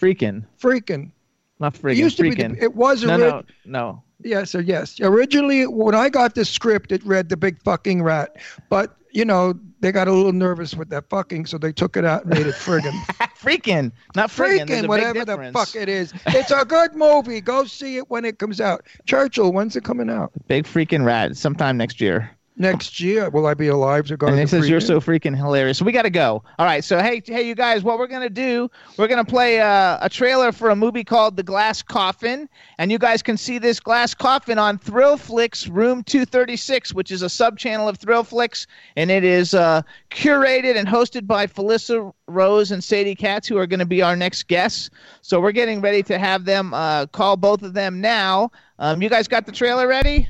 Freaking, 0.00 0.44
Freaking. 0.60 1.12
not 1.60 1.74
friggin'. 1.74 1.92
it 1.92 1.98
used 1.98 2.16
to 2.16 2.24
freaking. 2.24 2.54
be. 2.54 2.58
The, 2.58 2.64
it 2.64 2.74
was 2.74 3.04
no, 3.04 3.16
no, 3.16 3.42
no. 3.64 4.02
Yes, 4.24 4.54
or 4.54 4.62
yes. 4.62 4.98
Originally, 5.00 5.66
when 5.66 5.94
I 5.94 6.08
got 6.08 6.34
the 6.34 6.44
script, 6.44 6.90
it 6.90 7.04
read 7.04 7.28
The 7.28 7.36
Big 7.36 7.62
Fucking 7.62 8.02
Rat, 8.02 8.36
but 8.70 8.96
you 9.12 9.24
know 9.24 9.54
they 9.80 9.92
got 9.92 10.08
a 10.08 10.12
little 10.12 10.32
nervous 10.32 10.74
with 10.74 10.88
that 10.88 11.08
fucking, 11.10 11.44
so 11.44 11.58
they 11.58 11.70
took 11.70 11.96
it 11.96 12.06
out 12.06 12.24
and 12.24 12.32
made 12.32 12.46
it 12.46 12.54
friggin'. 12.54 12.90
freaking, 13.38 13.92
not 14.16 14.30
friggin'. 14.30 14.66
Freaking 14.66 14.88
whatever 14.88 15.26
the 15.26 15.50
fuck 15.52 15.76
it 15.76 15.90
is. 15.90 16.14
It's 16.28 16.50
a 16.50 16.64
good 16.64 16.94
movie. 16.94 17.42
Go 17.42 17.64
see 17.64 17.98
it 17.98 18.08
when 18.08 18.24
it 18.24 18.38
comes 18.38 18.62
out. 18.62 18.86
Churchill, 19.04 19.52
when's 19.52 19.76
it 19.76 19.84
coming 19.84 20.08
out? 20.08 20.32
Big 20.48 20.64
freaking 20.64 21.04
rat. 21.04 21.36
Sometime 21.36 21.76
next 21.76 22.00
year. 22.00 22.30
Next 22.56 23.00
year. 23.00 23.30
Will 23.30 23.48
I 23.48 23.54
be 23.54 23.66
alive 23.66 24.06
to 24.06 24.16
go? 24.16 24.28
And 24.28 24.36
to 24.36 24.42
it 24.42 24.48
says 24.48 24.68
you're 24.68 24.80
so 24.80 25.00
freaking 25.00 25.36
hilarious. 25.36 25.78
So 25.78 25.84
we 25.84 25.90
got 25.90 26.02
to 26.02 26.10
go. 26.10 26.44
All 26.56 26.66
right. 26.66 26.84
So 26.84 27.00
hey, 27.00 27.20
hey, 27.24 27.42
you 27.42 27.56
guys, 27.56 27.82
what 27.82 27.98
we're 27.98 28.06
gonna 28.06 28.30
do? 28.30 28.70
We're 28.96 29.08
gonna 29.08 29.24
play 29.24 29.60
uh, 29.60 29.98
a 30.00 30.08
trailer 30.08 30.52
for 30.52 30.70
a 30.70 30.76
movie 30.76 31.02
called 31.02 31.36
The 31.36 31.42
Glass 31.42 31.82
Coffin, 31.82 32.48
and 32.78 32.92
you 32.92 32.98
guys 32.98 33.22
can 33.22 33.36
see 33.36 33.58
this 33.58 33.80
Glass 33.80 34.14
Coffin 34.14 34.56
on 34.56 34.78
Thrillflix 34.78 35.68
Room 35.68 36.04
236, 36.04 36.94
which 36.94 37.10
is 37.10 37.22
a 37.22 37.28
sub 37.28 37.58
channel 37.58 37.88
of 37.88 37.98
Thrillflix, 37.98 38.68
and 38.96 39.10
it 39.10 39.24
is 39.24 39.52
uh, 39.52 39.82
curated 40.12 40.76
and 40.76 40.86
hosted 40.86 41.26
by 41.26 41.48
Felissa 41.48 42.12
Rose 42.28 42.70
and 42.70 42.84
Sadie 42.84 43.16
Katz, 43.16 43.48
who 43.48 43.58
are 43.58 43.66
going 43.66 43.80
to 43.80 43.86
be 43.86 44.00
our 44.00 44.14
next 44.14 44.46
guests. 44.46 44.90
So 45.22 45.40
we're 45.40 45.52
getting 45.52 45.80
ready 45.80 46.04
to 46.04 46.18
have 46.18 46.44
them 46.44 46.72
uh, 46.72 47.06
call 47.06 47.36
both 47.36 47.62
of 47.62 47.74
them 47.74 48.00
now. 48.00 48.52
Um, 48.78 49.02
you 49.02 49.08
guys 49.08 49.26
got 49.26 49.44
the 49.44 49.52
trailer 49.52 49.88
ready? 49.88 50.28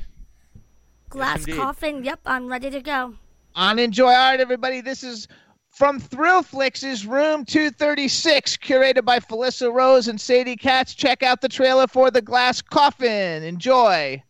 Glass 1.09 1.39
indeed. 1.39 1.55
coffin. 1.55 2.03
Yep, 2.03 2.19
I'm 2.25 2.47
ready 2.47 2.69
to 2.69 2.81
go. 2.81 3.15
on 3.55 3.79
Enjoy 3.79 4.13
Art, 4.13 4.39
everybody. 4.39 4.81
This 4.81 5.03
is 5.03 5.27
from 5.71 5.99
Thrillflix's 5.99 7.05
Room 7.05 7.45
236, 7.45 8.57
curated 8.57 9.03
by 9.05 9.19
Felissa 9.19 9.73
Rose 9.73 10.07
and 10.07 10.19
Sadie 10.19 10.55
Katz. 10.55 10.93
Check 10.93 11.21
out 11.23 11.41
the 11.41 11.49
trailer 11.49 11.87
for 11.87 12.11
The 12.11 12.21
Glass 12.21 12.61
Coffin. 12.61 13.43
Enjoy. 13.43 14.23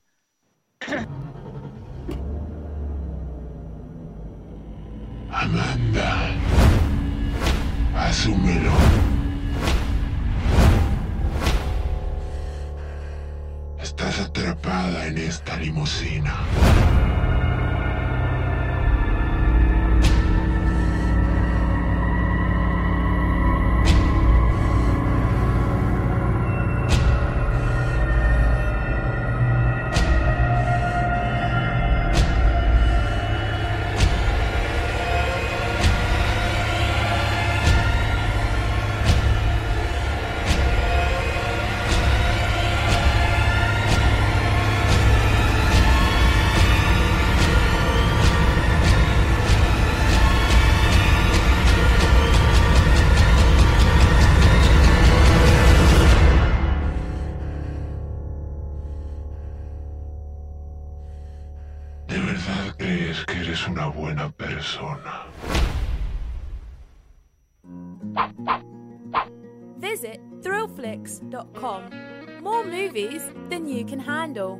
Amanda, 5.31 6.33
asúmelo. 7.95 9.14
Estás 13.85 14.19
atrapada 14.19 15.05
en 15.05 15.19
esta 15.19 15.57
limusina. 15.57 16.33
Buena 64.73 65.25
persona. 65.25 65.25
Visit 69.77 70.19
thrillflix.com. 70.41 72.41
More 72.41 72.63
movies 72.65 73.21
than 73.49 73.67
you 73.67 73.85
can 73.85 73.99
handle. 73.99 74.59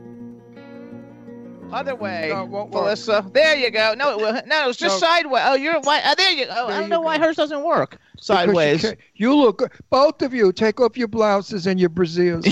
Other 1.71 1.95
way, 1.95 2.29
No, 2.31 2.43
it 2.43 2.49
won't 2.49 2.69
work. 2.71 2.83
Melissa. 2.83 3.27
There 3.33 3.55
you 3.57 3.71
go. 3.71 3.95
No, 3.97 4.11
it 4.11 4.17
will. 4.17 4.39
No, 4.45 4.69
it's 4.69 4.77
just 4.77 5.01
No. 5.01 5.07
sideways. 5.07 5.43
Oh, 5.45 5.55
you're 5.55 5.79
why? 5.81 5.99
Uh, 6.01 6.13
there 6.15 6.31
you 6.31 6.45
go. 6.45 6.51
I 6.51 6.55
There 6.55 6.67
don't 6.75 6.83
you 6.83 6.89
know 6.89 7.01
why 7.01 7.17
hers 7.17 7.35
doesn't 7.35 7.63
work. 7.63 7.97
Sideways. 8.19 8.83
You, 8.83 8.93
you 9.15 9.35
look. 9.35 9.63
Both 9.89 10.21
of 10.21 10.33
you, 10.33 10.53
take 10.53 10.79
off 10.79 10.95
your 10.95 11.07
blouses 11.07 11.65
and 11.65 11.79
your 11.79 11.89
brassieres. 11.89 12.43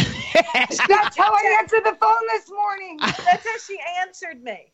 That's 0.87 1.15
how 1.17 1.31
I 1.31 1.57
answered 1.59 1.83
the 1.85 1.95
phone 2.01 2.27
this 2.31 2.49
morning. 2.49 2.97
That's 3.01 3.47
how 3.47 3.57
she 3.67 3.77
answered 4.01 4.43
me. 4.43 4.72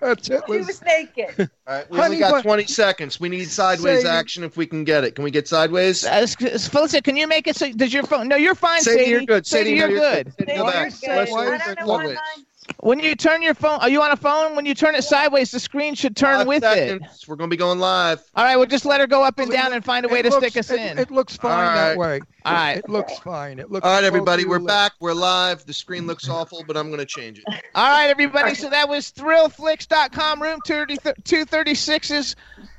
That's 0.00 0.28
it. 0.30 0.42
She 0.46 0.56
was 0.58 0.82
naked. 0.82 1.34
All 1.66 1.74
right, 1.76 1.90
we 1.90 1.96
Honey, 1.98 2.06
only 2.16 2.18
got 2.18 2.30
but- 2.32 2.42
20 2.42 2.66
seconds. 2.66 3.18
We 3.20 3.28
need 3.28 3.48
sideways 3.48 4.02
Sadie- 4.02 4.08
action 4.16 4.44
if 4.44 4.56
we 4.56 4.66
can 4.66 4.84
get 4.84 5.04
it. 5.04 5.14
Can 5.14 5.24
we 5.24 5.30
get 5.30 5.48
sideways? 5.48 6.04
Uh, 6.04 6.10
s- 6.10 6.36
s- 6.40 6.68
Felicity, 6.68 7.00
can 7.02 7.16
you 7.16 7.26
make 7.26 7.46
it 7.46 7.56
so? 7.56 7.70
Does 7.72 7.92
your 7.92 8.02
phone? 8.04 8.28
No, 8.28 8.36
you're 8.36 8.54
fine, 8.54 8.80
Sadie, 8.82 8.98
Sadie. 8.98 9.10
you're 9.10 9.20
good. 9.26 9.46
Sadie, 9.46 9.64
Sadie, 9.64 9.76
you're 9.78 9.90
you're 9.90 9.98
good. 10.00 10.24
good. 10.36 10.46
Sadie, 10.48 10.58
go 10.58 10.64
Why 10.64 10.72
back. 10.72 10.88
is 10.88 11.02
it- 11.02 11.08
Let's- 11.08 11.30
why 11.32 11.46
I 11.46 11.54
is 11.54 11.60
don't 11.62 11.70
it 11.70 11.80
know 11.80 11.86
why 11.86 11.94
lovely? 11.96 12.14
mine. 12.14 12.44
When 12.82 12.98
you 13.00 13.14
turn 13.14 13.42
your 13.42 13.54
phone, 13.54 13.78
are 13.80 13.88
you 13.88 14.00
on 14.00 14.10
a 14.10 14.16
phone? 14.16 14.56
When 14.56 14.64
you 14.64 14.74
turn 14.74 14.94
it 14.94 15.02
sideways, 15.02 15.50
the 15.50 15.60
screen 15.60 15.94
should 15.94 16.16
turn 16.16 16.38
Five 16.38 16.46
with 16.46 16.64
it. 16.64 17.02
We're 17.28 17.36
going 17.36 17.50
to 17.50 17.54
be 17.54 17.58
going 17.58 17.78
live. 17.78 18.22
All 18.34 18.44
right, 18.44 18.56
we'll 18.56 18.66
just 18.66 18.86
let 18.86 19.00
her 19.00 19.06
go 19.06 19.22
up 19.22 19.38
and 19.38 19.50
down 19.50 19.72
and 19.74 19.84
find 19.84 20.06
a 20.06 20.08
way 20.08 20.20
It 20.20 20.22
to 20.24 20.30
looks- 20.30 20.46
stick 20.46 20.56
us 20.58 20.70
it- 20.70 20.80
in. 20.80 20.98
It, 20.98 21.10
looks 21.10 21.36
fine 21.36 21.52
All 21.52 21.74
that 21.74 21.98
way. 21.98 22.20
All 22.44 22.54
right. 22.54 22.78
It 22.78 22.88
looks 22.88 23.18
fine. 23.18 23.58
It 23.58 23.70
looks. 23.70 23.84
All 23.86 23.92
right, 23.92 24.04
everybody, 24.04 24.46
we're 24.46 24.58
back. 24.60 24.92
We're 24.98 25.12
live. 25.12 25.66
The 25.66 25.74
screen 25.74 26.06
looks 26.06 26.28
awful, 26.28 26.64
but 26.66 26.76
I'm 26.76 26.86
going 26.88 27.00
to 27.00 27.06
change 27.06 27.38
it. 27.38 27.44
All 27.74 27.88
right, 27.88 28.08
everybody. 28.08 28.54
So 28.54 28.70
that 28.70 28.88
was 28.88 29.12
thrillflix.com, 29.12 30.40
room 30.42 30.60
30 30.66 30.96
236's 30.96 32.34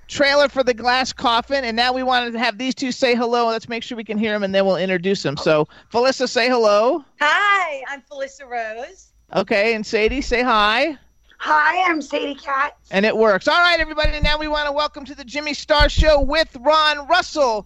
trailer 0.08 0.50
for 0.50 0.64
the 0.64 0.74
glass 0.74 1.14
coffin. 1.14 1.64
And 1.64 1.78
now 1.78 1.94
we 1.94 2.02
wanted 2.02 2.32
to 2.34 2.40
have 2.40 2.58
these 2.58 2.74
two 2.74 2.92
say 2.92 3.14
hello. 3.16 3.48
Let's 3.48 3.70
make 3.70 3.84
sure 3.84 3.96
we 3.96 4.04
can 4.04 4.18
hear 4.18 4.32
them, 4.34 4.44
and 4.44 4.54
then 4.56 4.66
we'll 4.66 4.78
introduce 4.78 5.22
them. 5.22 5.38
So, 5.38 5.68
Felissa, 5.94 6.28
say 6.28 6.50
hello. 6.50 7.06
Hi, 7.20 7.84
I'm 7.88 8.02
Felissa 8.02 8.50
Rose. 8.50 9.11
Okay, 9.34 9.74
and 9.76 9.86
Sadie, 9.86 10.22
say 10.22 10.44
hi. 10.44 10.98
Hi, 11.38 11.90
I'm 11.90 12.02
Sadie 12.02 12.36
Katz. 12.36 12.76
And 12.92 13.06
it 13.06 13.16
works. 13.16 13.48
All 13.48 13.58
right, 13.60 13.80
everybody. 13.80 14.12
And 14.12 14.24
now 14.24 14.38
we 14.38 14.48
want 14.48 14.68
to 14.68 14.72
welcome 14.74 15.06
to 15.06 15.16
the 15.16 15.24
Jimmy 15.24 15.54
Star 15.54 15.88
Show 15.90 16.20
with 16.22 16.56
Ron 16.60 17.08
Russell, 17.08 17.66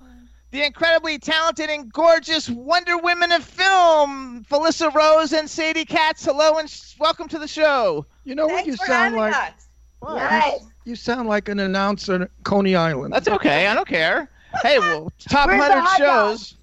the 0.51 0.63
incredibly 0.63 1.17
talented 1.17 1.69
and 1.69 1.91
gorgeous 1.91 2.49
Wonder 2.49 2.97
Women 2.99 3.32
of 3.32 3.43
film, 3.43 4.45
Felissa 4.49 4.93
Rose 4.93 5.34
and 5.34 5.49
Sadie 5.49 5.86
Katz. 5.86 6.23
Hello 6.23 6.58
and 6.60 6.71
welcome 6.99 7.28
to 7.30 7.39
the 7.39 7.47
show. 7.47 8.06
You 8.23 8.36
know 8.36 8.45
what 8.47 8.65
you 8.67 8.78
for 8.78 8.86
sound 8.86 9.15
like? 9.15 9.34
us. 9.36 9.67
Yes. 10.08 10.65
You 10.86 10.95
sound 10.95 11.28
like 11.28 11.49
an 11.49 11.60
announcer 11.60 12.21
at 12.23 12.32
Coney 12.43 12.75
Island. 12.75 13.12
That's 13.12 13.28
okay. 13.28 13.65
I 13.67 13.73
don't 13.73 13.88
care. 13.88 14.30
Hey, 14.62 14.78
well, 14.78 15.12
top 15.19 15.47
Where's 15.47 15.60
100 15.60 15.82
hot 15.82 15.99
dog? 15.99 16.38
shows. 16.38 16.56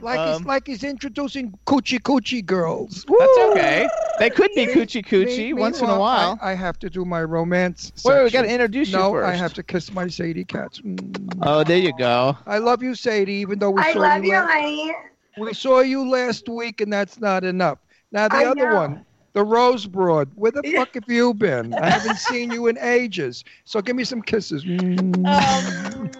Like 0.00 0.18
um, 0.18 0.38
he's 0.38 0.46
like 0.46 0.66
he's 0.66 0.84
introducing 0.84 1.58
coochie 1.66 2.00
coochie 2.00 2.44
girls. 2.44 3.04
That's 3.18 3.38
okay. 3.50 3.88
They 4.18 4.30
could 4.30 4.50
be 4.54 4.66
coochie 4.66 5.04
coochie 5.04 5.38
Me- 5.48 5.52
once 5.54 5.80
in 5.80 5.88
a 5.88 5.98
while. 5.98 6.38
I, 6.40 6.52
I 6.52 6.54
have 6.54 6.78
to 6.80 6.90
do 6.90 7.04
my 7.04 7.22
romance. 7.22 7.92
Wait, 8.04 8.14
wait, 8.14 8.24
we 8.24 8.30
got 8.30 8.42
to 8.42 8.50
introduce 8.50 8.90
you 8.90 8.98
No. 8.98 9.16
I 9.16 9.34
have 9.34 9.52
to 9.54 9.62
kiss 9.62 9.92
my 9.92 10.08
Sadie 10.08 10.44
Katz. 10.44 10.80
Mm. 10.80 11.38
Oh, 11.42 11.64
there 11.64 11.78
you 11.78 11.92
go. 11.98 12.36
I 12.46 12.58
love 12.58 12.82
you, 12.82 12.94
Sadie. 12.94 13.34
Even 13.34 13.58
though 13.58 13.70
we 13.70 13.82
I 13.82 13.92
saw 13.92 13.98
love 14.00 14.24
you, 14.24 14.32
you, 14.32 14.38
la- 14.38 14.46
honey. 14.46 14.92
we 15.38 15.52
saw 15.54 15.80
you 15.80 16.08
last 16.08 16.48
week, 16.48 16.80
and 16.80 16.92
that's 16.92 17.18
not 17.20 17.44
enough. 17.44 17.78
Now 18.12 18.28
the 18.28 18.36
I 18.36 18.44
other 18.46 18.70
know. 18.70 18.74
one, 18.76 19.06
the 19.36 19.44
Rose 19.44 19.84
Broad. 19.84 20.30
Where 20.34 20.50
the 20.50 20.62
fuck 20.74 20.94
have 20.94 21.04
you 21.08 21.34
been? 21.34 21.74
I 21.74 21.90
haven't 21.90 22.16
seen 22.16 22.50
you 22.50 22.68
in 22.68 22.78
ages. 22.78 23.44
So 23.66 23.82
give 23.82 23.94
me 23.94 24.02
some 24.02 24.22
kisses. 24.22 24.64
Mm. 24.64 24.96
Um, 25.26 26.10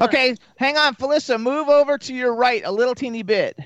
Okay, 0.00 0.34
hang 0.56 0.76
on, 0.76 0.96
Felissa. 0.96 1.40
Move 1.40 1.68
over 1.68 1.96
to 1.98 2.12
your 2.14 2.34
right 2.34 2.62
a 2.64 2.72
little 2.72 2.94
teeny 2.94 3.22
bit. 3.22 3.56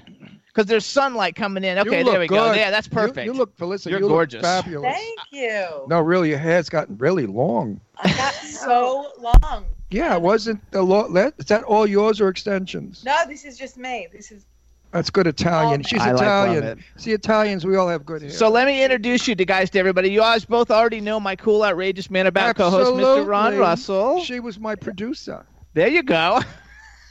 Because 0.49 0.67
there's 0.67 0.85
sunlight 0.85 1.35
coming 1.35 1.65
in. 1.65 1.79
Okay, 1.79 2.03
there 2.03 2.21
we 2.21 2.27
go. 2.27 2.51
good. 2.51 2.57
Yeah, 2.57 2.71
that's 2.71 2.89
perfect. 2.89 3.25
You, 3.25 3.33
look, 3.33 3.57
Felicity. 3.57 3.91
You're 3.93 4.01
you 4.01 4.09
gorgeous. 4.09 4.43
Look 4.43 4.45
fabulous. 4.45 4.93
Thank 4.95 5.19
you. 5.31 5.87
No, 5.89 6.01
really, 6.01 6.29
your 6.29 6.39
hair's 6.39 6.69
gotten 6.69 6.99
really 6.99 7.27
long. 7.27 7.81
I 7.97 8.13
got 8.13 8.35
so 8.45 9.13
long. 9.19 9.65
Yeah, 9.91 10.17
it 10.17 10.21
wasn't 10.21 10.71
the 10.71 10.83
law. 10.83 11.07
Is 11.15 11.47
that 11.47 11.65
all 11.65 11.87
yours 11.87 12.21
or 12.21 12.29
extensions? 12.29 13.05
No, 13.05 13.17
this 13.27 13.45
is 13.47 13.57
just 13.57 13.79
me. 13.79 14.09
This 14.13 14.31
is 14.31 14.45
That's 14.93 15.11
good 15.11 15.27
Italian. 15.27 15.83
Oh, 15.85 15.87
She's 15.87 16.01
I 16.01 16.13
Italian. 16.13 16.65
love 16.65 16.79
See, 16.97 17.13
Italians, 17.13 17.67
we 17.67 17.77
all 17.77 17.89
have 17.89 18.07
good 18.07 18.23
hair. 18.23 18.31
So 18.31 18.49
let 18.49 18.67
me 18.67 18.83
introduce 18.83 19.29
you 19.29 19.35
to 19.35 19.45
guys 19.45 19.69
to 19.71 19.79
everybody. 19.79 20.11
You 20.11 20.21
guys 20.21 20.45
both 20.47 20.71
already 20.71 21.01
know 21.01 21.21
my 21.21 21.37
cool, 21.37 21.63
outrageous 21.63 22.11
man 22.11 22.27
about 22.27 22.57
co-host, 22.57 22.93
Mr. 22.93 23.27
Ron 23.27 23.59
Russell. 23.59 24.23
She 24.23 24.41
was 24.41 24.59
my 24.59 24.75
producer. 24.75 25.45
There 25.75 25.89
you 25.89 26.03
go. 26.03 26.41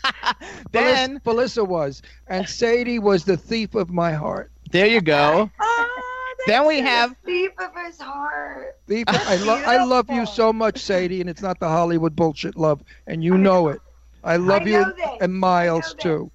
then 0.72 1.20
Felissa 1.20 1.68
was, 1.68 2.02
and 2.28 2.48
Sadie 2.48 3.00
was 3.00 3.26
the 3.26 3.38
thief 3.38 3.76
of 3.76 3.90
my 3.90 4.12
heart. 4.14 4.52
there 4.72 4.88
you 4.88 5.02
go. 5.02 5.50
oh, 5.60 6.36
Then 6.48 6.66
we 6.66 6.80
have 6.80 7.16
Thief 7.26 7.52
of 7.60 7.72
his 7.86 8.00
heart. 8.00 8.76
Thief. 8.88 9.06
I 9.08 9.36
love. 9.38 9.64
I 9.66 9.84
love 9.84 10.10
you 10.10 10.26
so 10.26 10.52
much, 10.52 10.80
Sadie, 10.80 11.22
and 11.22 11.30
it's 11.30 11.42
not 11.42 11.60
the 11.60 11.68
Hollywood 11.68 12.16
bullshit 12.16 12.56
love, 12.56 12.82
and 13.06 13.24
you 13.24 13.38
know 13.38 13.68
it. 13.68 13.82
I 14.24 14.38
love 14.38 14.64
I 14.64 14.66
you 14.66 14.80
know 14.80 15.18
and 15.22 15.34
Miles 15.34 15.94
that. 15.94 16.00
too. 16.02 16.32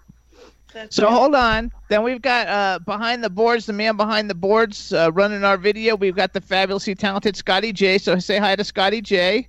That's 0.72 0.96
So 0.96 1.08
it. 1.08 1.10
hold 1.10 1.34
on. 1.34 1.72
Then 1.88 2.02
we've 2.02 2.22
got 2.22 2.48
uh, 2.48 2.78
behind 2.80 3.22
the 3.24 3.30
boards, 3.30 3.66
the 3.66 3.72
man 3.72 3.96
behind 3.96 4.30
the 4.30 4.34
boards 4.34 4.92
uh, 4.92 5.10
running 5.12 5.44
our 5.44 5.56
video. 5.58 5.96
We've 5.96 6.16
got 6.16 6.32
the 6.32 6.40
fabulously 6.40 6.94
talented 6.94 7.36
Scotty 7.36 7.72
J. 7.72 7.98
So 7.98 8.18
say 8.18 8.38
hi 8.38 8.56
to 8.56 8.64
Scotty 8.64 9.00
J. 9.02 9.48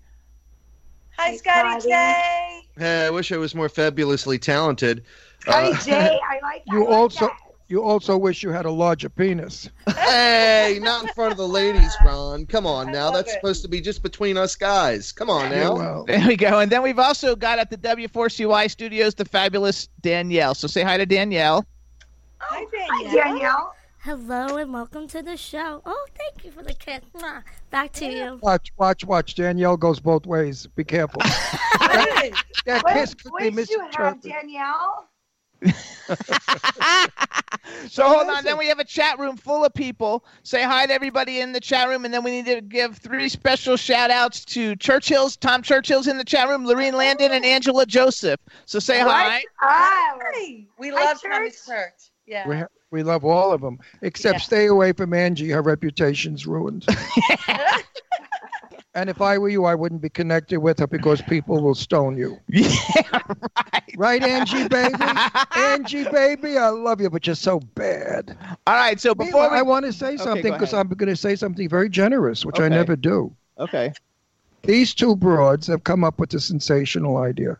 Hi, 1.17 1.29
Hi, 1.29 1.36
Scotty 1.36 1.79
Scotty. 1.81 1.89
J. 1.89 2.62
Hey, 2.77 3.05
I 3.05 3.09
wish 3.09 3.31
I 3.31 3.38
was 3.38 3.53
more 3.55 3.69
fabulously 3.69 4.39
talented. 4.39 5.03
Scotty 5.39 5.71
Uh, 5.71 5.77
J, 5.77 6.19
I 6.29 6.39
like 6.41 6.63
You 6.67 6.86
I 6.86 6.89
like 6.89 6.97
also. 6.97 7.27
that. 7.27 7.38
You 7.69 7.82
also 7.84 8.17
wish 8.17 8.43
you 8.43 8.49
had 8.52 8.65
a 8.65 8.71
larger 8.71 9.10
penis. 9.10 9.69
hey, 9.88 10.80
not 10.82 11.04
in 11.04 11.10
front 11.10 11.32
of 11.32 11.38
the 11.38 11.47
ladies, 11.47 11.95
Ron. 12.06 12.45
Come 12.45 12.67
on 12.67 12.91
now. 12.91 13.10
That's 13.10 13.32
it. 13.32 13.36
supposed 13.36 13.62
to 13.63 13.67
be 13.67 13.82
just 13.82 14.04
between 14.04 14.38
us 14.38 14.56
guys. 14.56 15.12
Come 15.12 15.30
on 15.30 15.49
Yeah, 15.52 15.63
now. 15.63 15.76
well, 15.76 16.04
There 16.06 16.28
we 16.28 16.36
go. 16.36 16.60
And 16.60 16.71
then 16.71 16.84
we've 16.84 16.99
also 16.99 17.36
got 17.36 17.60
at 17.60 17.69
the 17.69 17.78
W4CY 17.78 18.69
studios 18.69 19.15
the 19.15 19.26
fabulous 19.26 19.88
Danielle. 20.02 20.54
So 20.56 20.67
say 20.67 20.84
hi 20.84 20.97
to 20.97 21.06
Danielle. 21.06 21.65
Hi, 22.39 22.65
Hi, 22.71 23.04
Danielle. 23.04 23.23
Danielle. 23.23 23.76
Hello 23.99 24.58
and 24.58 24.73
welcome 24.73 25.08
to 25.08 25.21
the 25.23 25.38
show. 25.38 25.82
Oh, 25.86 26.06
thank 26.17 26.43
you 26.43 26.52
for 26.52 26.62
the 26.62 26.73
kiss. 26.73 26.99
Back 27.71 27.93
to 27.93 28.06
you. 28.06 28.38
watch, 28.41 28.71
watch, 28.78 29.06
watch. 29.06 29.36
Danielle 29.36 29.78
goes 29.78 30.02
both 30.02 30.26
ways. 30.26 30.67
Be 30.76 30.84
careful. 30.84 31.21
Hi. 31.26 32.32
That 32.65 32.84
What 32.84 32.93
kiss 32.93 33.13
could 33.13 33.32
be 33.39 33.49
voice 33.49 33.69
you 33.69 33.80
have. 33.97 34.21
Danielle? 34.21 35.08
So 37.88 38.08
hold 38.08 38.28
on. 38.30 38.43
Then 38.43 38.58
we 38.58 38.67
have 38.67 38.80
a 38.80 38.84
chat 38.84 39.19
room 39.19 39.38
full 39.38 39.63
of 39.63 39.73
people. 39.73 40.26
Say 40.43 40.63
hi 40.63 40.86
to 40.86 40.93
everybody 40.93 41.39
in 41.39 41.54
the 41.54 41.60
chat 41.60 41.88
room, 41.88 42.06
and 42.06 42.13
then 42.13 42.23
we 42.23 42.32
need 42.32 42.45
to 42.45 42.62
give 42.62 42.97
three 42.97 43.30
special 43.30 43.78
shout 43.78 44.12
outs 44.12 44.43
to 44.45 44.76
Churchill's, 44.76 45.38
Tom 45.38 45.62
Churchill's 45.62 46.08
in 46.08 46.17
the 46.17 46.23
chat 46.23 46.49
room, 46.49 46.65
Lorene 46.65 46.95
Landon, 46.95 47.32
and 47.32 47.45
Angela 47.45 47.86
Joseph. 47.86 48.39
So 48.65 48.80
say 48.80 48.99
hi. 48.99 49.43
Ah, 49.62 50.17
Hi. 50.21 50.65
We 50.78 50.89
Hi, 50.89 50.95
love 51.06 51.21
Church. 51.21 51.54
Church. 51.65 51.93
Yeah. 52.26 52.47
We, 52.47 52.58
ha- 52.58 52.67
we 52.91 53.04
love 53.04 53.26
all 53.26 53.52
of 53.52 53.62
them, 53.62 53.80
except 54.02 54.39
Yeah. 54.39 54.43
stay 54.45 54.65
away 54.67 54.93
from 54.93 55.13
Angie. 55.13 55.49
Her 55.49 55.62
reputation's 55.62 56.45
ruined. 56.47 56.86
and 58.95 59.10
if 59.10 59.21
I 59.21 59.38
were 59.38 59.49
you, 59.49 59.65
I 59.65 59.75
wouldn't 59.75 60.01
be 60.01 60.10
connected 60.10 60.60
with 60.60 60.79
her 60.79 60.88
because 60.88 61.21
people 61.21 61.62
will 61.62 61.75
stone 61.75 62.17
you. 62.17 62.39
Yeah, 62.47 63.21
right. 63.73 63.84
Right, 63.95 64.23
Angie, 64.23 64.67
baby? 64.67 65.03
Angie, 65.56 66.03
baby, 66.06 66.58
I 66.58 66.69
love 66.69 67.01
you, 67.01 67.10
but 67.10 67.25
you're 67.27 67.36
so 67.36 67.60
bad. 67.60 68.38
All 68.67 68.75
right. 68.75 68.99
So 68.99 69.13
before 69.13 69.41
Meanwhile, 69.41 69.51
we 69.51 69.58
I 69.58 69.62
want 69.62 69.86
to 69.86 69.93
say 69.93 70.13
Okay, 70.13 70.17
something 70.17 70.53
because. 70.53 70.73
I'm 70.73 70.88
going 70.88 71.10
to 71.10 71.15
say 71.15 71.36
something 71.36 71.67
very 71.69 71.89
generous, 71.89 72.45
which 72.45 72.60
I 72.60 72.69
never 72.69 72.95
do. 72.95 73.36
okay. 73.60 73.93
These 74.63 74.93
two 74.93 75.15
broads 75.15 75.67
have 75.67 75.84
come 75.84 76.03
up 76.03 76.19
with 76.19 76.34
a 76.34 76.39
sensational 76.39 77.17
idea. 77.17 77.58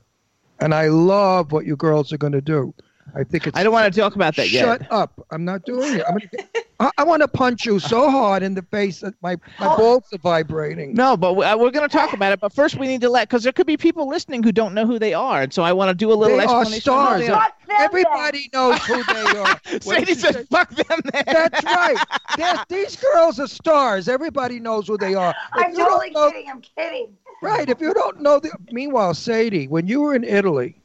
And 0.60 0.74
I 0.74 0.88
love 0.88 1.52
what 1.52 1.66
you 1.66 1.76
girls 1.76 2.14
are 2.14 2.18
going 2.18 2.34
to 2.34 2.42
do. 2.42 2.74
I 3.16 3.24
think 3.24 3.48
it's 3.48 3.58
I 3.58 3.64
don't 3.64 3.74
want 3.74 3.94
to 3.94 4.00
talk 4.00 4.16
about 4.16 4.36
that 4.38 4.48
Shut 4.48 4.52
yet. 4.52 4.82
Shut 4.82 4.92
up. 4.92 5.26
I'm 5.32 5.46
not 5.46 5.66
doing 5.66 5.96
it. 5.98 6.04
I'm 6.08 6.18
gonna, 6.18 6.48
I, 6.80 6.92
I 7.00 7.04
want 7.04 7.22
to 7.22 7.28
punch 7.28 7.66
you 7.66 7.80
so 7.80 8.10
hard 8.10 8.42
in 8.44 8.56
the 8.56 8.62
face 8.64 9.02
that 9.02 9.14
my, 9.22 9.36
my 9.60 9.76
balls 9.78 10.04
are 10.14 10.18
vibrating. 10.18 10.94
No, 10.96 11.16
but 11.16 11.34
we- 11.36 11.46
uh, 11.46 11.56
we're 11.58 11.70
going 11.72 11.88
to 11.88 11.96
talk 11.96 12.14
about 12.14 12.32
it. 12.34 12.40
But 12.40 12.54
first, 12.54 12.76
we 12.78 12.88
need 12.88 13.02
to 13.02 13.10
let 13.10 13.30
because 13.30 13.44
there 13.44 13.54
could 13.54 13.68
be 13.68 13.78
people 13.78 14.08
listening 14.08 14.42
who 14.42 14.52
don't 14.52 14.74
know 14.74 14.86
who 14.88 14.98
they 15.00 15.14
are, 15.14 15.42
and 15.44 15.54
so 15.54 15.62
I 15.64 15.74
want 15.74 15.90
to 15.90 15.94
do 15.96 16.12
a 16.12 16.16
little 16.16 16.38
They 16.38 16.44
are 16.46 16.62
explanation. 16.62 16.74
of 16.74 16.74
who 16.74 16.82
stars. 16.82 17.22
they 17.22 17.30
are. 17.30 17.42
Fuck 17.42 17.68
them 17.68 17.78
Everybody 17.80 18.50
knows 18.54 18.80
who 18.86 19.04
they 19.04 19.40
are. 19.40 19.62
Sadie 19.82 20.06
did 20.06 20.08
you 20.10 20.16
says, 20.16 20.36
say? 20.36 20.44
"Fuck 20.50 20.70
them." 20.72 21.00
Then. 21.12 21.24
That's 21.28 21.64
right. 21.64 21.98
They're- 22.38 22.64
these 22.70 22.96
girls 22.96 23.40
are 23.40 23.48
stars. 23.48 24.08
Everybody 24.10 24.60
knows 24.60 24.88
who 24.88 24.98
they 24.98 25.14
are. 25.14 25.36
I'm 25.54 25.76
totally 25.76 26.10
know- 26.12 26.32
kidding. 26.32 26.50
I'm 26.50 26.62
kidding. 26.62 27.16
Right. 27.42 27.70
If 27.70 27.82
you 27.82 27.94
don't 27.94 28.22
know 28.22 28.40
the. 28.40 28.52
Meanwhile, 28.72 29.14
Sadie, 29.16 29.68
when 29.68 29.88
you 29.88 30.02
were 30.02 30.16
in 30.16 30.24
Italy 30.24 30.82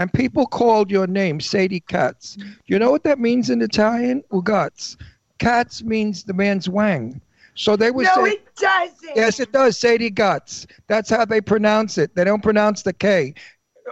and 0.00 0.10
people 0.14 0.46
called 0.46 0.90
your 0.90 1.06
name 1.06 1.40
Sadie 1.40 1.80
Katz, 1.80 2.38
you 2.66 2.78
know 2.78 2.90
what 2.90 3.04
that 3.04 3.18
means 3.18 3.50
in 3.50 3.60
Italian? 3.60 4.22
Ugats. 4.32 4.96
Katz 5.38 5.82
means 5.82 6.24
the 6.24 6.32
man's 6.32 6.68
wang. 6.70 7.20
So 7.54 7.76
they 7.76 7.90
would 7.90 8.06
No, 8.06 8.24
say, 8.24 8.30
it 8.32 8.56
doesn't. 8.56 9.14
yes, 9.16 9.40
it 9.40 9.52
does. 9.52 9.76
Sadie 9.78 10.08
Guts. 10.08 10.66
That's 10.88 11.10
how 11.10 11.26
they 11.26 11.42
pronounce 11.42 11.98
it. 11.98 12.14
They 12.14 12.24
don't 12.24 12.42
pronounce 12.42 12.82
the 12.82 12.94
K. 12.94 13.34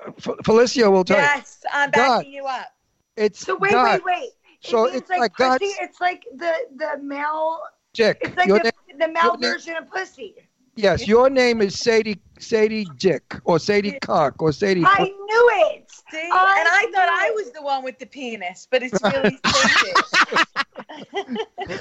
Uh, 0.06 0.12
Felicia 0.44 0.90
will 0.90 1.04
tell 1.04 1.18
you. 1.18 1.22
Yes, 1.22 1.58
I'm 1.72 1.90
God. 1.90 2.18
backing 2.20 2.32
you 2.32 2.46
up. 2.46 2.68
It's 3.16 3.40
So 3.40 3.56
wait, 3.56 3.74
wait, 3.74 4.02
wait. 4.04 4.22
It 4.22 4.32
So 4.62 4.84
means 4.84 4.96
it's 4.96 5.10
like, 5.10 5.20
like 5.20 5.32
pussy. 5.34 5.66
guts. 5.72 5.78
It's 5.82 6.00
like 6.00 6.24
the 6.36 6.52
the 6.76 7.02
male. 7.02 7.60
Dick. 7.92 8.18
It's 8.22 8.36
like 8.36 8.48
Your 8.48 8.58
the, 8.58 8.64
name- 8.88 8.98
the 8.98 9.08
male 9.08 9.24
your 9.24 9.36
name- 9.38 9.52
version 9.52 9.76
of 9.76 9.90
pussy. 9.90 10.36
Yes, 10.76 11.08
your 11.08 11.28
name 11.28 11.60
is 11.60 11.76
Sadie 11.76 12.20
Sadie 12.38 12.86
Dick 12.98 13.34
or 13.44 13.58
Sadie 13.58 13.98
Cock 14.00 14.40
or 14.40 14.52
Sadie. 14.52 14.84
I 14.86 15.02
knew 15.04 15.50
it. 15.74 15.87
See? 16.10 16.28
I 16.32 16.56
and 16.58 16.68
I 16.68 16.86
thought 16.92 17.08
I 17.10 17.30
was 17.34 17.50
the 17.52 17.62
one 17.62 17.84
with 17.84 17.98
the 17.98 18.06
penis, 18.06 18.66
but 18.70 18.82
it's 18.82 18.98
really 19.02 19.38
Sadie. 19.44 19.92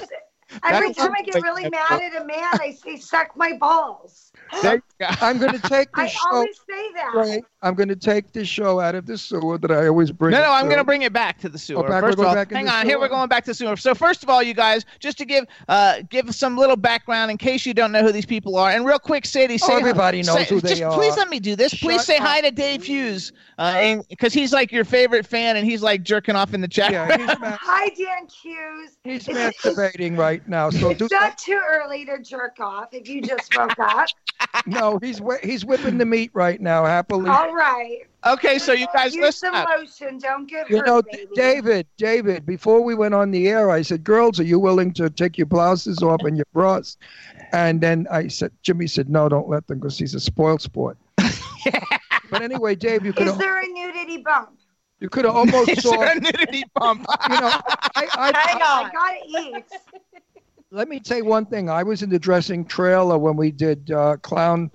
Every 0.64 0.94
time 0.94 1.12
I 1.16 1.22
get 1.22 1.42
really 1.42 1.68
mad 1.68 2.00
at 2.02 2.20
a 2.22 2.24
man, 2.24 2.44
I 2.54 2.72
say 2.82 2.96
"suck 2.96 3.36
my 3.36 3.52
balls." 3.58 4.32
They- 4.62 4.80
I'm 5.20 5.38
going 5.38 5.52
to 5.52 5.68
take 5.68 5.88
I 5.94 6.04
this 6.04 6.12
show. 6.12 6.18
I 6.26 6.34
always 6.34 6.56
say 6.68 6.92
that. 6.94 7.12
Right. 7.14 7.44
I'm 7.62 7.74
going 7.74 7.88
to 7.88 7.96
take 7.96 8.32
this 8.32 8.48
show 8.48 8.80
out 8.80 8.94
of 8.94 9.04
the 9.06 9.16
sewer 9.18 9.58
that 9.58 9.70
I 9.70 9.86
always 9.88 10.10
bring. 10.10 10.32
No, 10.32 10.38
it 10.38 10.42
no, 10.42 10.52
I'm 10.52 10.64
going 10.66 10.78
to 10.78 10.84
bring 10.84 11.02
it 11.02 11.12
back 11.12 11.38
to 11.40 11.48
the 11.48 11.58
sewer. 11.58 11.86
back- 11.86 12.02
first 12.02 12.18
of 12.18 12.24
all, 12.24 12.34
back 12.34 12.50
hang 12.50 12.64
the 12.64 12.72
on. 12.72 12.86
Here 12.86 12.98
we're 12.98 13.08
going 13.08 13.28
back 13.28 13.44
to 13.44 13.50
the 13.50 13.54
sewer. 13.54 13.76
So 13.76 13.94
first 13.94 14.22
of 14.22 14.30
all, 14.30 14.42
you 14.42 14.54
guys, 14.54 14.84
just 15.00 15.18
to 15.18 15.24
give 15.24 15.44
uh 15.68 16.02
give 16.08 16.34
some 16.34 16.56
little 16.56 16.76
background 16.76 17.30
in 17.30 17.36
case 17.36 17.66
you 17.66 17.74
don't 17.74 17.92
know 17.92 18.02
who 18.02 18.10
these 18.12 18.26
people 18.26 18.56
are, 18.56 18.70
and 18.70 18.86
real 18.86 18.98
quick, 18.98 19.26
Sadie, 19.26 19.54
Oh, 19.54 19.68
say 19.68 19.74
everybody 19.76 20.22
knows 20.22 20.36
say- 20.36 20.44
who 20.46 20.60
they 20.60 20.70
just 20.70 20.82
are. 20.82 20.94
Please 20.94 21.16
let 21.16 21.28
me 21.28 21.38
do 21.40 21.54
this. 21.54 21.74
Please 21.74 21.96
Shut 21.98 22.06
say 22.06 22.16
up. 22.16 22.22
hi 22.26 22.40
to 22.40 22.50
Dave 22.50 22.82
Hughes, 22.84 23.32
uh, 23.58 23.96
because 24.08 24.32
he's 24.32 24.52
like 24.52 24.72
your 24.72 24.84
favorite 24.84 25.26
fan, 25.26 25.56
and 25.56 25.66
he's 25.66 25.82
like 25.82 26.02
jerking 26.02 26.34
off 26.36 26.54
in 26.54 26.60
the 26.60 26.68
chat. 26.68 26.90
Yeah, 26.92 27.16
he's, 27.16 27.26
ma- 27.40 27.56
Hi, 27.60 27.88
Dan 27.90 28.26
Hughes. 28.42 28.96
he's 29.04 29.26
masturbating 29.26 30.16
right 30.16 30.37
now. 30.46 30.70
So 30.70 30.92
do 30.94 31.04
It's 31.06 31.12
not 31.12 31.38
too 31.38 31.60
early 31.68 32.04
to 32.04 32.18
jerk 32.22 32.60
off 32.60 32.88
if 32.92 33.08
you 33.08 33.22
just 33.22 33.56
woke 33.56 33.76
up. 33.78 34.08
no. 34.66 34.98
He's 35.02 35.20
he's 35.42 35.64
whipping 35.64 35.98
the 35.98 36.06
meat 36.06 36.30
right 36.34 36.60
now, 36.60 36.84
happily. 36.84 37.30
All 37.30 37.54
right. 37.54 38.00
okay, 38.26 38.58
so 38.58 38.72
you 38.72 38.86
guys 38.94 39.14
Use 39.14 39.22
listen 39.24 39.48
some 39.52 39.54
up. 39.56 39.68
lotion. 39.76 40.18
Don't 40.18 40.46
get 40.48 40.68
You 40.70 40.78
hurt, 40.78 40.86
know, 40.86 41.02
baby. 41.02 41.26
David, 41.34 41.86
David, 41.96 42.44
before 42.46 42.82
we 42.82 42.94
went 42.94 43.14
on 43.14 43.30
the 43.30 43.48
air, 43.48 43.70
I 43.70 43.82
said, 43.82 44.04
Girls, 44.04 44.38
are 44.38 44.44
you 44.44 44.58
willing 44.58 44.92
to 44.94 45.08
take 45.10 45.38
your 45.38 45.46
blouses 45.46 46.02
off 46.02 46.22
and 46.24 46.36
your 46.36 46.46
bras? 46.52 46.96
And 47.52 47.80
then 47.80 48.06
I 48.10 48.28
said, 48.28 48.52
Jimmy 48.62 48.86
said, 48.86 49.08
No, 49.08 49.28
don't 49.28 49.48
let 49.48 49.66
them 49.66 49.78
because 49.78 49.98
he's 49.98 50.14
a 50.14 50.20
spoiled 50.20 50.60
sport. 50.62 50.98
But 52.30 52.42
anyway, 52.42 52.74
Dave, 52.74 53.06
you 53.06 53.12
could 53.14 53.26
Is 53.28 53.38
there 53.38 53.58
a 53.62 53.66
nudity 53.66 54.18
bump? 54.18 54.50
you 55.00 55.08
could 55.08 55.24
have 55.24 55.34
almost 55.34 55.70
Is 55.70 55.82
saw 55.82 55.92
there 55.92 56.12
a 56.16 56.20
nudity 56.20 56.62
bump? 56.74 57.06
you 57.28 57.40
know, 57.40 57.50
I, 57.96 58.06
I, 58.12 58.32
Hang 58.34 58.60
I 58.62 58.82
on. 58.84 58.90
gotta 58.92 59.16
eat. 59.56 59.64
Let 60.70 60.88
me 60.88 61.00
say 61.04 61.22
one 61.22 61.46
thing. 61.46 61.70
I 61.70 61.82
was 61.82 62.02
in 62.02 62.10
the 62.10 62.18
dressing 62.18 62.64
trailer 62.64 63.18
when 63.18 63.36
we 63.36 63.50
did 63.50 63.90
uh, 63.90 64.16
Clown, 64.18 64.70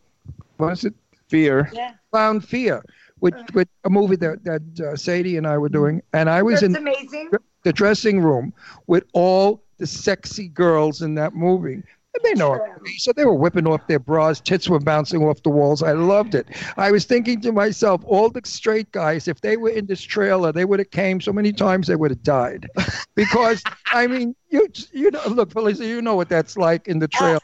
what 0.57 0.73
is 0.73 0.85
it? 0.85 0.93
Fear. 1.27 1.71
Yeah. 1.73 1.93
Clown 2.11 2.41
Fear, 2.41 2.83
with, 3.19 3.33
with 3.53 3.67
a 3.85 3.89
movie 3.89 4.15
that, 4.17 4.43
that 4.43 4.61
uh, 4.79 4.95
Sadie 4.95 5.37
and 5.37 5.47
I 5.47 5.57
were 5.57 5.69
doing. 5.69 6.01
And 6.13 6.29
I 6.29 6.41
was 6.41 6.61
That's 6.61 6.75
in 6.75 6.75
amazing. 6.75 7.31
the 7.63 7.73
dressing 7.73 8.21
room 8.21 8.53
with 8.87 9.03
all 9.13 9.63
the 9.77 9.87
sexy 9.87 10.47
girls 10.47 11.01
in 11.01 11.15
that 11.15 11.33
movie. 11.33 11.81
And 12.13 12.23
they 12.23 12.33
know 12.33 12.53
it. 12.53 12.61
So 12.97 13.11
they 13.11 13.25
were 13.25 13.33
whipping 13.33 13.65
off 13.65 13.87
their 13.87 13.99
bras, 13.99 14.39
tits 14.39 14.69
were 14.69 14.79
bouncing 14.79 15.23
off 15.23 15.41
the 15.41 15.49
walls. 15.49 15.81
I 15.81 15.93
loved 15.93 16.35
it. 16.35 16.47
I 16.77 16.91
was 16.91 17.05
thinking 17.05 17.41
to 17.41 17.51
myself, 17.51 18.03
all 18.05 18.29
the 18.29 18.41
straight 18.43 18.91
guys, 18.91 19.27
if 19.27 19.41
they 19.41 19.57
were 19.57 19.69
in 19.69 19.87
this 19.87 20.01
trailer, 20.01 20.51
they 20.51 20.65
would 20.65 20.79
have 20.79 20.91
came 20.91 21.21
so 21.21 21.33
many 21.33 21.51
times 21.51 21.87
they 21.87 21.95
would 21.95 22.11
have 22.11 22.23
died. 22.23 22.69
Because 23.15 23.61
I 23.91 24.07
mean, 24.07 24.35
you 24.49 24.67
you 24.91 25.11
know, 25.11 25.21
look, 25.27 25.51
Felicia, 25.51 25.85
you 25.85 26.01
know 26.01 26.15
what 26.15 26.29
that's 26.29 26.57
like 26.57 26.87
in 26.87 26.97
the 26.97 27.07
trailer. 27.07 27.39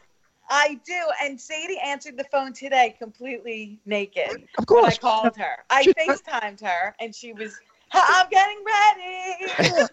I 0.50 0.80
do. 0.84 1.00
And 1.22 1.40
Sadie 1.40 1.78
answered 1.78 2.16
the 2.16 2.24
phone 2.24 2.52
today 2.52 2.96
completely 2.98 3.78
naked. 3.86 4.48
Of 4.58 4.64
When 4.68 4.84
I 4.84 4.96
called 4.96 5.36
her. 5.36 5.58
I 5.70 5.84
FaceTimed 5.84 6.60
her 6.60 6.96
and 6.98 7.14
she 7.14 7.32
was, 7.32 7.58
I'm 7.92 8.26
getting 8.30 8.58
ready. 8.64 9.88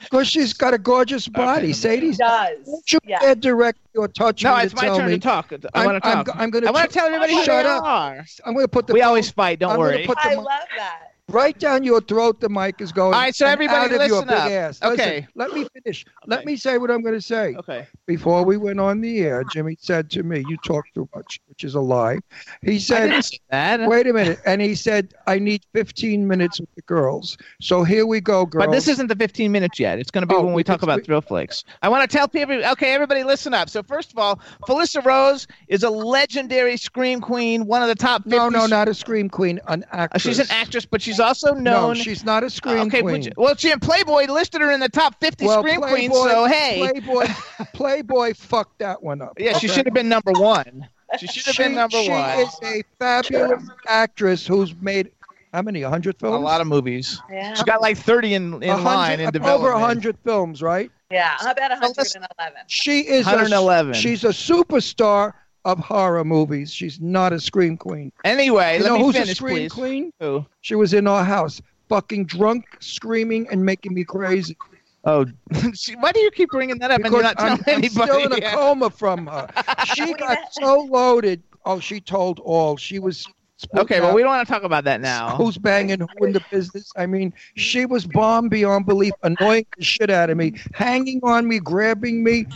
Because 0.00 0.28
she's 0.28 0.52
got 0.52 0.74
a 0.74 0.78
gorgeous 0.78 1.26
body. 1.28 1.68
She 1.68 1.72
Sadie's 1.72 2.18
does. 2.18 2.58
Don't 2.66 2.92
you 2.92 2.98
Yeah. 3.06 3.34
direct 3.34 3.78
or 3.96 4.06
touch 4.08 4.44
No, 4.44 4.56
me 4.56 4.62
it's 4.64 4.72
to 4.74 4.76
my 4.76 4.82
tell 4.82 4.96
turn 4.98 5.06
me. 5.06 5.14
to 5.14 5.18
talk. 5.18 5.52
I 5.52 5.56
I'm- 5.80 5.86
want 5.86 6.02
to 6.02 6.08
I'm 6.08 6.16
talk. 6.16 6.26
go- 6.26 6.32
I'm 6.36 6.50
gonna 6.50 6.68
I 6.68 6.70
want 6.70 6.90
to 6.90 6.94
tell 6.94 7.06
everybody 7.06 7.34
who 7.34 7.42
Shut 7.44 7.64
up. 7.66 7.82
are. 7.82 8.24
I'm 8.44 8.52
going 8.54 8.64
to 8.64 8.68
put 8.68 8.86
the 8.86 8.92
We 8.92 9.00
phone- 9.00 9.08
always 9.08 9.30
fight. 9.30 9.58
Don't 9.60 9.72
I'm 9.72 9.78
worry. 9.78 10.04
put 10.06 10.18
the 10.22 10.28
I 10.28 10.30
mi- 10.30 10.36
love 10.36 10.46
that. 10.76 11.13
Right 11.30 11.58
down 11.58 11.84
your 11.84 12.02
throat, 12.02 12.40
the 12.40 12.50
mic 12.50 12.82
is 12.82 12.92
going. 12.92 13.14
All 13.14 13.20
right, 13.20 13.34
so 13.34 13.46
everybody 13.46 13.86
out 13.94 14.00
of 14.00 14.06
your 14.08 14.18
listen 14.20 14.28
big 14.28 14.36
up. 14.36 14.50
ass. 14.50 14.82
Okay. 14.82 15.26
Let 15.34 15.52
me 15.52 15.66
finish. 15.72 16.04
Let 16.26 16.44
me 16.44 16.54
say 16.54 16.76
what 16.76 16.90
I'm 16.90 17.00
going 17.02 17.14
to 17.14 17.20
say. 17.22 17.54
Okay. 17.56 17.86
Before 18.06 18.44
we 18.44 18.58
went 18.58 18.78
on 18.78 19.00
the 19.00 19.20
air, 19.20 19.42
Jimmy 19.50 19.78
said 19.80 20.10
to 20.10 20.22
me, 20.22 20.44
"You 20.46 20.58
talk 20.58 20.84
too 20.94 21.08
much," 21.14 21.40
which 21.48 21.64
is 21.64 21.74
a 21.76 21.80
lie. 21.80 22.18
He 22.60 22.78
said, 22.78 23.24
say 23.24 23.38
"Wait 23.86 24.06
a 24.06 24.12
minute," 24.12 24.38
and 24.44 24.60
he 24.60 24.74
said, 24.74 25.14
"I 25.26 25.38
need 25.38 25.62
15 25.72 26.28
minutes 26.28 26.60
with 26.60 26.68
the 26.76 26.82
girls." 26.82 27.38
So 27.58 27.84
here 27.84 28.04
we 28.04 28.20
go, 28.20 28.44
girls. 28.44 28.66
But 28.66 28.72
this 28.72 28.86
isn't 28.86 29.06
the 29.06 29.16
15 29.16 29.50
minutes 29.50 29.80
yet. 29.80 29.98
It's 29.98 30.10
going 30.10 30.22
to 30.22 30.26
be 30.28 30.34
Oh, 30.34 30.42
when 30.44 30.52
we 30.52 30.62
talk 30.62 30.82
about 30.82 30.98
we- 31.00 31.04
Thrillflix. 31.06 31.64
I 31.82 31.88
want 31.88 32.08
to 32.08 32.14
tell 32.16 32.28
people. 32.28 32.62
Okay, 32.72 32.92
everybody, 32.92 33.24
listen 33.24 33.54
up. 33.54 33.70
So 33.70 33.82
first 33.82 34.12
of 34.12 34.18
all, 34.18 34.40
Felissa 34.68 35.02
Rose 35.02 35.46
is 35.68 35.82
a 35.84 35.90
legendary 35.90 36.76
scream 36.76 37.22
queen, 37.22 37.64
one 37.66 37.80
of 37.80 37.88
the 37.88 37.94
top 37.94 38.24
50. 38.24 38.36
no, 38.36 38.50
no, 38.50 38.66
not 38.66 38.88
a 38.88 38.94
scream 38.94 39.30
queen, 39.30 39.58
an 39.68 39.84
Uh, 39.90 39.96
actress. 39.96 40.22
She's 40.22 40.38
an 40.38 40.46
actress, 40.50 40.84
but 40.84 41.00
she's 41.00 41.13
also 41.20 41.52
known. 41.54 41.88
No, 41.88 41.94
she's 41.94 42.24
not 42.24 42.42
a 42.44 42.50
scream 42.50 42.78
okay, 42.86 43.00
queen. 43.02 43.12
would 43.12 43.26
you- 43.26 43.32
well, 43.36 43.56
she 43.56 43.70
and 43.70 43.80
Playboy 43.80 44.26
listed 44.26 44.60
her 44.60 44.70
in 44.70 44.80
the 44.80 44.88
top 44.88 45.18
50 45.20 45.46
well, 45.46 45.60
scream 45.62 45.80
queens. 45.80 46.12
Playboy, 46.12 46.28
So 46.30 46.44
hey, 46.46 46.90
Playboy, 46.92 47.26
Playboy 47.74 48.34
fucked 48.34 48.78
that 48.78 49.02
one 49.02 49.20
up. 49.22 49.34
yeah, 49.38 49.58
she 49.58 49.68
should 49.68 49.86
have 49.86 49.94
been 49.94 50.08
number 50.08 50.32
one. 50.32 50.88
She 51.18 51.26
should 51.26 51.46
have 51.46 51.56
been 51.56 51.74
number 51.74 51.96
she 52.02 52.08
one. 52.10 52.34
She 52.36 52.40
is 52.42 52.58
a 52.62 52.82
fabulous 52.98 53.62
actress 53.86 54.46
who's 54.46 54.74
made 54.80 55.10
how 55.52 55.62
many? 55.62 55.82
A 55.82 55.88
hundred 55.88 56.18
films. 56.18 56.34
A 56.34 56.38
lot 56.38 56.60
of 56.60 56.66
movies. 56.66 57.22
Yeah. 57.30 57.54
She's 57.54 57.62
got 57.62 57.80
like 57.80 57.96
30 57.96 58.34
in, 58.34 58.62
in 58.64 58.82
line 58.82 59.20
in 59.20 59.26
hundred- 59.26 59.32
development. 59.34 59.46
over 59.46 59.70
a 59.70 59.78
hundred 59.78 60.18
films, 60.24 60.60
right? 60.62 60.90
Yeah. 61.12 61.28
How 61.38 61.52
about 61.52 61.70
So 61.70 62.02
111? 62.02 62.62
She 62.66 63.00
is 63.02 63.24
111. 63.24 63.92
A, 63.92 63.94
she's 63.94 64.24
a 64.24 64.30
superstar 64.30 65.34
of 65.64 65.78
horror 65.78 66.24
movies. 66.24 66.72
She's 66.72 67.00
not 67.00 67.32
a 67.32 67.40
scream 67.40 67.76
queen. 67.76 68.12
Anyway, 68.24 68.78
you 68.78 68.84
let 68.84 68.88
know 68.90 68.98
me 68.98 69.04
who's 69.04 69.14
finish, 69.14 69.30
a 69.30 69.34
scream 69.34 69.56
please. 69.56 69.72
queen? 69.72 70.12
Who? 70.20 70.46
She 70.60 70.74
was 70.74 70.94
in 70.94 71.06
our 71.06 71.24
house, 71.24 71.60
fucking 71.88 72.26
drunk, 72.26 72.64
screaming, 72.80 73.48
and 73.50 73.64
making 73.64 73.94
me 73.94 74.04
crazy. 74.04 74.56
Oh, 75.04 75.26
why 75.98 76.12
do 76.12 76.20
you 76.20 76.30
keep 76.30 76.50
bringing 76.50 76.78
that 76.78 76.90
up 76.90 77.00
and 77.02 77.12
you're 77.12 77.22
not 77.22 77.36
telling 77.38 77.52
I'm, 77.52 77.64
I'm 77.66 77.74
anybody? 77.74 78.10
still 78.12 78.32
in 78.32 78.32
a 78.32 78.50
coma 78.50 78.90
from 78.90 79.26
her. 79.26 79.48
She 79.94 80.14
got 80.14 80.38
so 80.52 80.80
loaded. 80.90 81.42
Oh, 81.66 81.78
she 81.78 82.00
told 82.00 82.40
all. 82.40 82.76
She 82.76 82.98
was. 82.98 83.26
Okay, 83.76 84.00
well, 84.00 84.14
we 84.14 84.22
don't 84.22 84.30
want 84.30 84.46
to 84.46 84.52
talk 84.52 84.62
about 84.64 84.84
that 84.84 85.00
now. 85.00 85.36
Who's 85.36 85.56
banging 85.56 86.00
who 86.00 86.26
in 86.26 86.32
the 86.32 86.42
business? 86.50 86.90
I 86.96 87.06
mean, 87.06 87.32
she 87.56 87.86
was 87.86 88.06
bomb 88.06 88.48
beyond 88.48 88.84
belief, 88.86 89.12
annoying 89.22 89.66
the 89.78 89.84
shit 89.84 90.10
out 90.10 90.28
of 90.28 90.36
me, 90.36 90.54
hanging 90.74 91.20
on 91.22 91.46
me, 91.46 91.60
grabbing 91.60 92.24
me. 92.24 92.46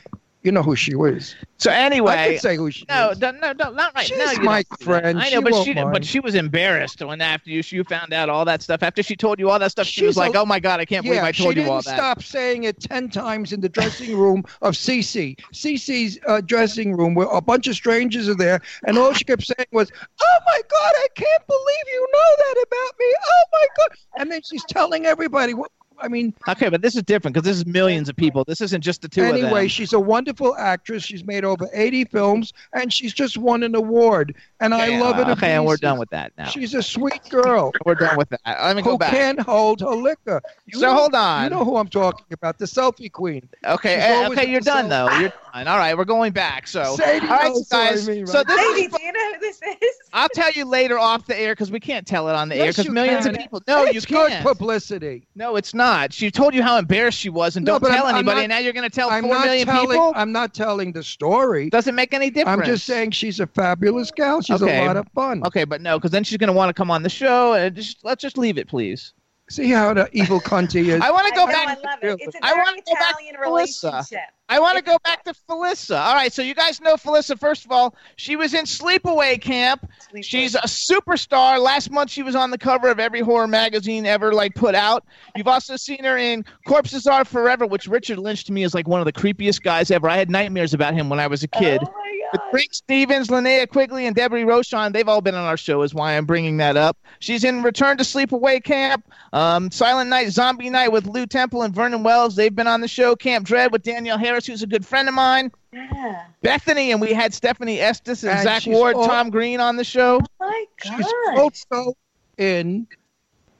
You 0.44 0.52
know 0.52 0.62
who 0.62 0.76
she 0.76 0.94
was. 0.94 1.34
So 1.58 1.72
anyway, 1.72 2.12
I 2.12 2.28
can 2.28 2.38
say 2.38 2.56
who 2.56 2.70
she 2.70 2.84
no, 2.88 3.10
is. 3.10 3.18
no, 3.18 3.32
no, 3.32 3.52
no, 3.52 3.70
not 3.72 3.92
right 3.96 4.06
She's 4.06 4.16
now. 4.16 4.30
you 4.30 4.40
my 4.42 4.62
don't 4.62 4.68
do 4.68 4.76
that. 4.78 4.84
friend. 4.84 5.18
I 5.18 5.22
know, 5.24 5.28
She 5.28 5.40
but 5.42 5.52
won't 5.52 5.64
she, 5.66 5.74
but 5.74 6.04
she 6.04 6.20
was 6.20 6.34
embarrassed 6.36 7.04
when 7.04 7.20
after 7.20 7.50
you, 7.50 7.62
you 7.66 7.82
found 7.82 8.12
out 8.12 8.28
all 8.28 8.44
that 8.44 8.62
stuff. 8.62 8.84
After 8.84 9.02
she 9.02 9.16
told 9.16 9.40
you 9.40 9.50
all 9.50 9.58
that 9.58 9.72
stuff, 9.72 9.88
she 9.88 10.06
was 10.06 10.14
a- 10.16 10.20
like, 10.20 10.36
"Oh 10.36 10.46
my 10.46 10.60
god, 10.60 10.78
I 10.78 10.84
can't 10.84 11.04
believe 11.04 11.20
I 11.24 11.32
told 11.32 11.56
you 11.56 11.68
all 11.68 11.82
that." 11.82 11.84
She 11.84 11.90
didn't 11.90 11.96
stop 11.98 12.22
saying 12.22 12.64
it 12.64 12.78
ten 12.80 13.08
times 13.10 13.52
in 13.52 13.60
the 13.60 13.68
dressing 13.68 14.16
room 14.16 14.44
of 14.62 14.74
Cece. 14.74 15.36
Cece's 15.52 16.18
uh, 16.28 16.40
dressing 16.40 16.96
room, 16.96 17.14
where 17.14 17.26
a 17.28 17.40
bunch 17.40 17.66
of 17.66 17.74
strangers 17.74 18.28
are 18.28 18.36
there, 18.36 18.60
and 18.86 18.96
all 18.96 19.12
she 19.12 19.24
kept 19.24 19.42
saying 19.42 19.66
was, 19.72 19.90
"Oh 20.22 20.38
my 20.46 20.60
God, 20.70 20.92
I 20.94 21.06
can't 21.16 21.46
believe 21.48 21.84
you 21.92 22.08
know 22.12 22.36
that 22.38 22.64
about 22.64 22.98
me. 23.00 23.14
Oh 23.26 23.42
my 23.52 23.66
God!" 23.78 23.88
And 24.18 24.30
then 24.30 24.40
she's 24.48 24.64
telling 24.64 25.04
everybody. 25.04 25.54
What, 25.54 25.72
I 26.00 26.08
mean, 26.08 26.32
Okay, 26.48 26.68
but 26.68 26.82
this 26.82 26.96
is 26.96 27.02
different 27.02 27.34
because 27.34 27.44
this 27.46 27.56
is 27.56 27.66
millions 27.66 28.08
of 28.08 28.16
people. 28.16 28.44
This 28.44 28.60
isn't 28.60 28.82
just 28.82 29.02
the 29.02 29.08
two 29.08 29.22
of 29.22 29.28
anyway, 29.34 29.68
she's 29.68 29.92
a 29.92 30.00
wonderful 30.00 30.56
actress. 30.56 31.02
She's 31.02 31.24
made 31.24 31.44
over 31.44 31.68
eighty 31.72 32.04
films, 32.04 32.52
and 32.72 32.92
she's 32.92 33.12
just 33.12 33.36
won 33.38 33.62
an 33.62 33.74
award. 33.74 34.34
And 34.60 34.74
I 34.74 34.98
love 35.00 35.18
it. 35.18 35.26
uh, 35.28 35.32
Okay, 35.32 35.52
and 35.52 35.64
we're 35.66 35.76
done 35.76 35.98
with 35.98 36.10
that 36.10 36.32
now. 36.38 36.46
She's 36.46 36.74
a 36.74 36.82
sweet 36.82 37.20
girl 37.30 37.72
We're 37.84 37.94
done 37.94 38.16
with 38.16 38.28
that. 38.30 38.40
Let 38.46 38.76
me 38.76 38.82
go 38.82 38.92
who 38.92 38.98
back. 38.98 39.10
can't 39.10 39.40
hold 39.40 39.80
her 39.80 39.94
liquor. 39.94 40.40
You 40.66 40.78
So 40.80 40.86
know- 40.86 40.94
hold 40.94 41.14
on. 41.14 41.44
You 41.44 41.50
know 41.50 41.64
who 41.64 41.76
I'm 41.76 41.88
talking 41.88 42.26
about? 42.32 42.58
The 42.58 42.64
selfie 42.64 43.10
queen. 43.10 43.48
Okay, 43.64 43.94
eh, 43.96 44.28
okay, 44.28 44.50
you're 44.50 44.60
done 44.60 44.88
though. 44.88 45.08
You're. 45.18 45.32
All 45.66 45.78
right, 45.78 45.96
we're 45.96 46.04
going 46.04 46.32
back. 46.32 46.66
So, 46.68 46.94
Sadie 46.96 47.26
all 47.26 47.32
right, 47.36 47.48
knows 47.48 47.66
what 47.70 47.78
I 47.80 47.90
guys. 47.90 48.08
mean, 48.08 48.26
So 48.26 48.38
right? 48.38 48.46
this 48.46 48.56
Sadie, 48.56 48.80
is. 48.82 48.92
do 48.92 49.02
you 49.02 49.12
know 49.12 49.32
who 49.34 49.40
this 49.40 49.60
is? 49.62 49.94
I'll 50.12 50.28
tell 50.28 50.50
you 50.52 50.64
later 50.64 50.98
off 50.98 51.26
the 51.26 51.38
air 51.38 51.52
because 51.52 51.70
we 51.70 51.80
can't 51.80 52.06
tell 52.06 52.28
it 52.28 52.34
on 52.34 52.48
the 52.48 52.56
air 52.56 52.68
because 52.68 52.88
millions 52.88 53.26
can. 53.26 53.34
of 53.34 53.40
people. 53.40 53.62
No, 53.66 53.84
it's 53.84 53.94
you 53.94 54.00
can't. 54.02 54.44
publicity. 54.44 55.26
No, 55.34 55.56
it's 55.56 55.74
not. 55.74 56.12
She 56.12 56.30
told 56.30 56.54
you 56.54 56.62
how 56.62 56.76
embarrassed 56.78 57.18
she 57.18 57.28
was, 57.30 57.56
and 57.56 57.66
No, 57.66 57.78
don't 57.78 57.90
tell 57.90 58.04
I'm- 58.06 58.14
I'm 58.14 58.14
anybody. 58.16 58.36
not- 58.36 58.42
and 58.44 58.50
now 58.50 58.58
you're 58.58 58.72
going 58.72 58.88
to 58.88 58.94
tell 58.94 59.10
I'm 59.10 59.24
four 59.24 59.34
not 59.34 59.44
telling. 59.44 59.88
people. 59.88 60.12
I'm 60.14 60.32
not 60.32 60.54
telling 60.54 60.92
the 60.92 61.02
story. 61.02 61.70
Doesn't 61.70 61.94
make 61.94 62.12
any 62.14 62.30
difference. 62.30 62.60
I'm 62.60 62.66
just 62.66 62.84
saying 62.86 63.10
she's 63.12 63.40
a 63.40 63.46
fabulous 63.46 64.10
gal. 64.10 64.40
She's 64.42 64.62
Okay. 64.62 64.82
a 64.82 64.86
lot 64.86 64.96
of 64.96 65.06
fun. 65.14 65.42
Okay, 65.46 65.64
but 65.64 65.80
no, 65.80 65.98
because 65.98 66.10
then 66.10 66.24
she's 66.24 66.38
going 66.38 66.48
to 66.48 66.52
want 66.54 66.68
to 66.68 66.74
come 66.74 66.90
on 66.90 67.02
the 67.02 67.08
show. 67.10 67.54
And 67.54 67.74
just 67.74 68.04
let's 68.04 68.22
just 68.22 68.38
leave 68.38 68.58
it, 68.58 68.68
please. 68.68 69.12
See 69.50 69.70
how 69.70 69.94
the 69.94 70.08
evil 70.12 70.40
cunt 70.42 70.72
he 70.72 70.90
is. 70.90 71.00
I 71.00 71.10
want 71.10 71.26
to 71.26 71.34
go 71.34 71.44
I 71.44 71.46
know, 71.46 71.52
back. 71.52 71.68
I 71.68 71.74
love 71.90 71.98
it. 72.02 72.16
It's 72.20 72.34
a 72.36 72.44
I 72.44 72.48
very 72.50 72.60
wanna 72.64 72.82
go 72.86 72.94
back 72.94 73.10
Italian 73.12 73.34
to 73.34 73.40
Felissa. 73.40 73.44
relationship. 73.46 74.20
I 74.50 74.60
want 74.60 74.78
to 74.78 74.82
go 74.82 74.96
back 75.04 75.24
to 75.24 75.34
Felissa. 75.48 76.00
All 76.00 76.14
right, 76.14 76.32
so 76.32 76.40
you 76.40 76.54
guys 76.54 76.80
know 76.80 76.94
Felissa. 76.94 77.38
First 77.38 77.66
of 77.66 77.72
all, 77.72 77.94
she 78.16 78.34
was 78.34 78.54
in 78.54 78.64
Sleepaway 78.64 79.40
Camp. 79.40 79.86
She's 80.22 80.54
a 80.54 80.60
superstar. 80.60 81.60
Last 81.60 81.90
month, 81.90 82.10
she 82.10 82.22
was 82.22 82.34
on 82.34 82.50
the 82.50 82.58
cover 82.58 82.88
of 82.88 82.98
every 82.98 83.20
horror 83.20 83.46
magazine 83.46 84.06
ever 84.06 84.32
like 84.32 84.54
put 84.54 84.74
out. 84.74 85.04
You've 85.36 85.48
also 85.48 85.76
seen 85.76 86.02
her 86.04 86.16
in 86.16 86.44
Corpses 86.66 87.06
Are 87.06 87.24
Forever, 87.24 87.66
which 87.66 87.86
Richard 87.86 88.18
Lynch 88.18 88.44
to 88.44 88.52
me 88.52 88.62
is 88.62 88.74
like 88.74 88.88
one 88.88 89.00
of 89.00 89.06
the 89.06 89.12
creepiest 89.12 89.62
guys 89.62 89.90
ever. 89.90 90.08
I 90.08 90.16
had 90.16 90.30
nightmares 90.30 90.72
about 90.72 90.94
him 90.94 91.10
when 91.10 91.20
I 91.20 91.26
was 91.26 91.42
a 91.42 91.48
kid. 91.48 91.82
Oh 91.84 91.92
With. 92.32 92.42
Rick 92.52 92.74
Stevens, 92.74 93.28
Linnea 93.28 93.68
Quigley, 93.68 94.06
and 94.06 94.14
Debbie 94.14 94.42
Rochon, 94.42 94.92
they've 94.92 95.08
all 95.08 95.20
been 95.20 95.34
on 95.34 95.44
our 95.44 95.56
show, 95.56 95.82
is 95.82 95.94
why 95.94 96.16
I'm 96.16 96.26
bringing 96.26 96.58
that 96.58 96.76
up. 96.76 96.98
She's 97.20 97.44
in 97.44 97.62
Return 97.62 97.96
to 97.98 98.04
Sleepaway 98.04 98.62
Camp, 98.62 99.10
um, 99.32 99.70
Silent 99.70 100.10
Night, 100.10 100.30
Zombie 100.30 100.70
Night 100.70 100.92
with 100.92 101.06
Lew 101.06 101.26
Temple 101.26 101.62
and 101.62 101.74
Vernon 101.74 102.02
Wells. 102.02 102.36
They've 102.36 102.54
been 102.54 102.66
on 102.66 102.80
the 102.80 102.88
show. 102.88 103.16
Camp 103.16 103.46
Dread 103.46 103.72
with 103.72 103.82
Danielle 103.82 104.18
Harris, 104.18 104.37
who's 104.46 104.62
a 104.62 104.66
good 104.66 104.84
friend 104.86 105.08
of 105.08 105.14
mine. 105.14 105.50
Yeah. 105.72 106.24
Bethany, 106.42 106.92
and 106.92 107.00
we 107.00 107.12
had 107.12 107.34
Stephanie 107.34 107.80
Estes 107.80 108.22
and, 108.22 108.32
And 108.32 108.42
Zach 108.42 108.66
Ward, 108.66 108.96
all- 108.96 109.06
Tom 109.06 109.30
Green 109.30 109.60
on 109.60 109.76
the 109.76 109.84
show. 109.84 110.20
Oh 110.40 110.46
my 110.46 110.64
She's 110.82 111.06
also 111.36 111.94
in 112.38 112.86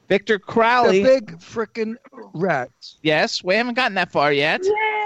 Victor 0.07 0.39
Crowley. 0.39 1.03
the 1.03 1.09
big 1.09 1.37
freaking 1.39 1.95
rat. 2.33 2.71
yes, 3.03 3.43
we 3.43 3.55
haven't 3.55 3.75
gotten 3.75 3.95
that 3.95 4.11
far 4.11 4.31
yet. 4.33 4.61
Yeah. 4.63 5.05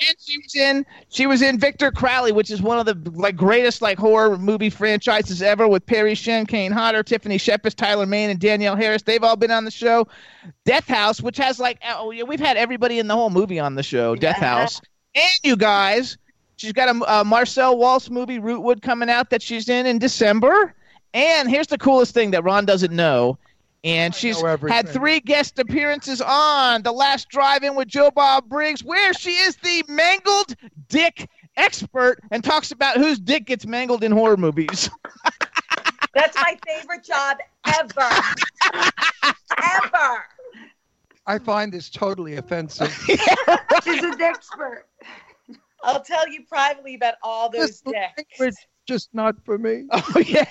And 0.00 0.16
she 0.20 0.38
was 0.38 0.54
in 0.54 0.86
she 1.08 1.26
was 1.26 1.42
in 1.42 1.58
Victor 1.58 1.90
Crowley, 1.90 2.30
which 2.30 2.52
is 2.52 2.62
one 2.62 2.78
of 2.78 2.86
the 2.86 3.10
like 3.16 3.34
greatest 3.34 3.82
like 3.82 3.98
horror 3.98 4.38
movie 4.38 4.70
franchises 4.70 5.42
ever 5.42 5.66
with 5.66 5.84
Parry 5.86 6.14
Shen, 6.14 6.46
Kane 6.46 6.70
Hodder, 6.70 7.02
Tiffany 7.02 7.36
Shepis, 7.36 7.74
Tyler 7.74 8.06
Mane, 8.06 8.30
and 8.30 8.38
Danielle 8.38 8.76
Harris. 8.76 9.02
They've 9.02 9.24
all 9.24 9.34
been 9.34 9.50
on 9.50 9.64
the 9.64 9.72
show. 9.72 10.06
Death 10.64 10.86
House, 10.86 11.20
which 11.20 11.36
has 11.38 11.58
like 11.58 11.80
oh, 11.84 12.12
yeah, 12.12 12.22
we've 12.22 12.38
had 12.38 12.56
everybody 12.56 13.00
in 13.00 13.08
the 13.08 13.14
whole 13.16 13.30
movie 13.30 13.58
on 13.58 13.74
the 13.74 13.82
show. 13.82 14.14
Death 14.14 14.36
Yeah. 14.40 14.60
House, 14.60 14.80
and 15.18 15.40
you 15.42 15.56
guys, 15.56 16.16
she's 16.56 16.72
got 16.72 16.94
a, 16.94 17.20
a 17.20 17.24
Marcel 17.24 17.76
Walz 17.76 18.10
movie, 18.10 18.38
Rootwood, 18.38 18.82
coming 18.82 19.10
out 19.10 19.30
that 19.30 19.42
she's 19.42 19.68
in 19.68 19.86
in 19.86 19.98
December. 19.98 20.74
And 21.14 21.48
here's 21.48 21.66
the 21.66 21.78
coolest 21.78 22.14
thing 22.14 22.30
that 22.32 22.44
Ron 22.44 22.64
doesn't 22.64 22.94
know. 22.94 23.38
And 23.84 24.14
she's 24.14 24.42
know 24.42 24.56
had 24.68 24.88
three 24.88 25.20
guest 25.20 25.58
appearances 25.58 26.20
on 26.20 26.82
The 26.82 26.92
Last 26.92 27.28
Drive 27.28 27.62
In 27.62 27.76
with 27.76 27.86
Joe 27.86 28.10
Bob 28.10 28.48
Briggs, 28.48 28.82
where 28.82 29.14
she 29.14 29.30
is 29.30 29.56
the 29.56 29.84
mangled 29.88 30.56
dick 30.88 31.28
expert 31.56 32.18
and 32.30 32.42
talks 32.42 32.72
about 32.72 32.96
whose 32.96 33.20
dick 33.20 33.46
gets 33.46 33.66
mangled 33.66 34.02
in 34.02 34.10
horror 34.10 34.36
movies. 34.36 34.90
That's 36.14 36.36
my 36.36 36.58
favorite 36.66 37.04
job 37.04 37.38
ever. 37.66 38.10
ever. 39.62 40.24
I 41.26 41.38
find 41.38 41.72
this 41.72 41.88
totally 41.88 42.36
offensive. 42.36 42.92
She's 43.84 44.02
an 44.02 44.20
expert. 44.20 44.87
I'll 45.82 46.02
tell 46.02 46.28
you 46.28 46.44
privately 46.48 46.94
about 46.94 47.14
all 47.22 47.50
those 47.50 47.80
This 47.80 47.94
dicks. 48.38 48.56
just 48.86 49.10
not 49.12 49.36
for 49.44 49.58
me. 49.58 49.84
Oh 49.92 50.18
yeah. 50.20 50.44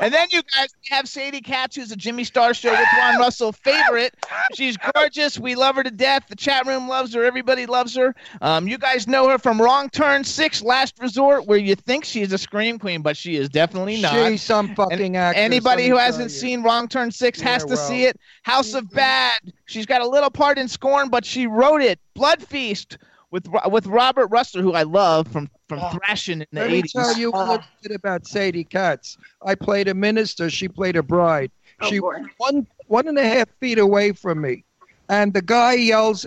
And 0.00 0.12
then 0.12 0.28
you 0.30 0.40
guys 0.42 0.68
we 0.82 0.96
have 0.96 1.06
Sadie 1.08 1.40
Katz, 1.42 1.76
who's 1.76 1.92
a 1.92 1.96
Jimmy 1.96 2.24
Star 2.24 2.54
Show 2.54 2.70
with 2.70 2.88
Ron 2.98 3.18
Russell 3.18 3.52
favorite. 3.52 4.14
She's 4.54 4.76
gorgeous. 4.78 5.38
We 5.38 5.54
love 5.54 5.76
her 5.76 5.82
to 5.82 5.90
death. 5.90 6.24
The 6.28 6.36
chat 6.36 6.66
room 6.66 6.88
loves 6.88 7.12
her. 7.14 7.22
Everybody 7.24 7.66
loves 7.66 7.94
her. 7.96 8.14
Um, 8.40 8.66
you 8.66 8.78
guys 8.78 9.06
know 9.06 9.28
her 9.28 9.38
from 9.38 9.60
Wrong 9.60 9.90
Turn 9.90 10.24
Six, 10.24 10.62
Last 10.62 10.94
Resort, 11.00 11.46
where 11.46 11.58
you 11.58 11.74
think 11.74 12.04
she's 12.06 12.32
a 12.32 12.38
scream 12.38 12.78
queen, 12.78 13.02
but 13.02 13.16
she 13.16 13.36
is 13.36 13.48
definitely 13.50 14.00
not. 14.00 14.14
She's 14.14 14.42
some 14.42 14.74
fucking 14.74 15.16
actress. 15.16 15.44
Anybody 15.44 15.86
who 15.88 15.98
hasn't 15.98 16.30
you. 16.30 16.36
seen 16.38 16.62
Wrong 16.62 16.88
Turn 16.88 17.10
Six 17.10 17.40
has 17.42 17.62
to 17.64 17.74
well. 17.74 17.88
see 17.88 18.04
it. 18.04 18.18
House 18.42 18.72
of 18.74 18.90
Bad. 18.90 19.38
She's 19.66 19.86
got 19.86 20.00
a 20.00 20.08
little 20.08 20.30
part 20.30 20.58
in 20.58 20.66
Scorn, 20.68 21.10
but 21.10 21.24
she 21.24 21.46
wrote 21.46 21.82
it. 21.82 22.00
Blood 22.14 22.42
Feast 22.42 22.96
with 23.34 23.48
with 23.68 23.86
Robert 23.88 24.30
Rusler, 24.30 24.62
who 24.62 24.74
I 24.74 24.84
love 24.84 25.26
from 25.26 25.50
from 25.68 25.80
ah, 25.80 25.90
Thrashing 25.90 26.40
in 26.40 26.46
the 26.52 26.60
Let 26.60 26.70
me 26.70 26.78
eighties. 26.78 26.92
tell 26.92 27.18
you 27.18 27.32
a 27.34 27.36
little 27.36 27.64
bit 27.82 27.90
about 27.90 28.28
Sadie 28.28 28.62
Katz. 28.62 29.18
I 29.44 29.56
played 29.56 29.88
a 29.88 29.94
minister. 29.94 30.48
She 30.48 30.68
played 30.68 30.94
a 30.94 31.02
bride. 31.02 31.50
Oh, 31.80 31.90
she 31.90 31.98
boy. 31.98 32.20
was 32.20 32.28
one 32.38 32.66
one 32.86 33.08
and 33.08 33.18
a 33.18 33.26
half 33.26 33.48
feet 33.58 33.80
away 33.80 34.12
from 34.12 34.40
me, 34.40 34.64
and 35.08 35.34
the 35.34 35.42
guy 35.42 35.74
yells, 35.74 36.24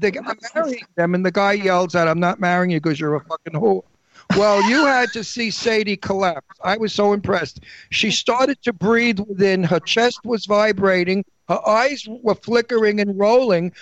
they, 0.00 0.08
"I'm 0.08 0.38
marrying 0.56 0.86
them," 0.96 1.14
and 1.14 1.24
the 1.24 1.30
guy 1.30 1.52
yells 1.52 1.94
out, 1.94 2.08
"I'm 2.08 2.18
not 2.18 2.40
marrying 2.40 2.72
you 2.72 2.80
because 2.80 2.98
you're 2.98 3.14
a 3.14 3.20
fucking 3.20 3.52
whore." 3.52 3.84
Well, 4.36 4.60
you 4.68 4.84
had 4.86 5.12
to 5.12 5.22
see 5.22 5.52
Sadie 5.52 5.96
collapse. 5.96 6.58
I 6.64 6.76
was 6.76 6.92
so 6.92 7.12
impressed. 7.12 7.60
She 7.90 8.10
started 8.10 8.60
to 8.62 8.72
breathe 8.72 9.20
within. 9.20 9.62
Her 9.62 9.80
chest 9.80 10.18
was 10.24 10.46
vibrating. 10.46 11.24
Her 11.48 11.60
eyes 11.66 12.08
were 12.08 12.34
flickering 12.34 13.00
and 13.00 13.16
rolling. 13.16 13.72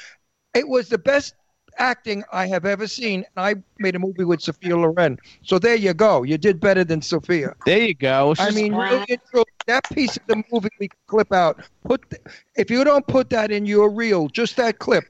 It 0.54 0.68
was 0.68 0.88
the 0.88 0.98
best 0.98 1.35
acting 1.79 2.25
I 2.33 2.47
have 2.47 2.64
ever 2.64 2.87
seen. 2.87 3.25
And 3.37 3.47
I 3.47 3.55
made 3.79 3.95
a 3.97 3.99
movie 3.99 4.25
with 4.25 4.41
Sophia 4.41 4.77
Loren. 4.77 5.19
So 5.43 5.59
there 5.59 5.77
you 5.77 5.95
go. 5.95 6.23
You 6.23 6.38
did 6.38 6.61
better 6.61 6.85
than 6.85 7.01
Sophia. 7.01 7.55
There 7.64 7.81
you 7.81 7.95
go. 7.95 8.35
I 8.38 8.51
mean, 8.51 8.75
really 8.75 9.05
and 9.09 9.45
that 9.67 9.85
piece 9.93 10.17
of 10.17 10.27
the 10.27 10.43
movie 10.51 10.69
we 10.81 10.88
could 10.88 11.07
clip 11.07 11.33
out. 11.33 11.62
Put 11.85 12.09
th- 12.11 12.23
if 12.57 12.71
you 12.71 12.85
don't 12.85 13.07
put 13.07 13.31
that 13.31 13.51
in 13.51 13.67
your 13.67 13.91
reel, 13.91 14.29
just 14.29 14.57
that 14.57 14.79
clip. 14.79 15.05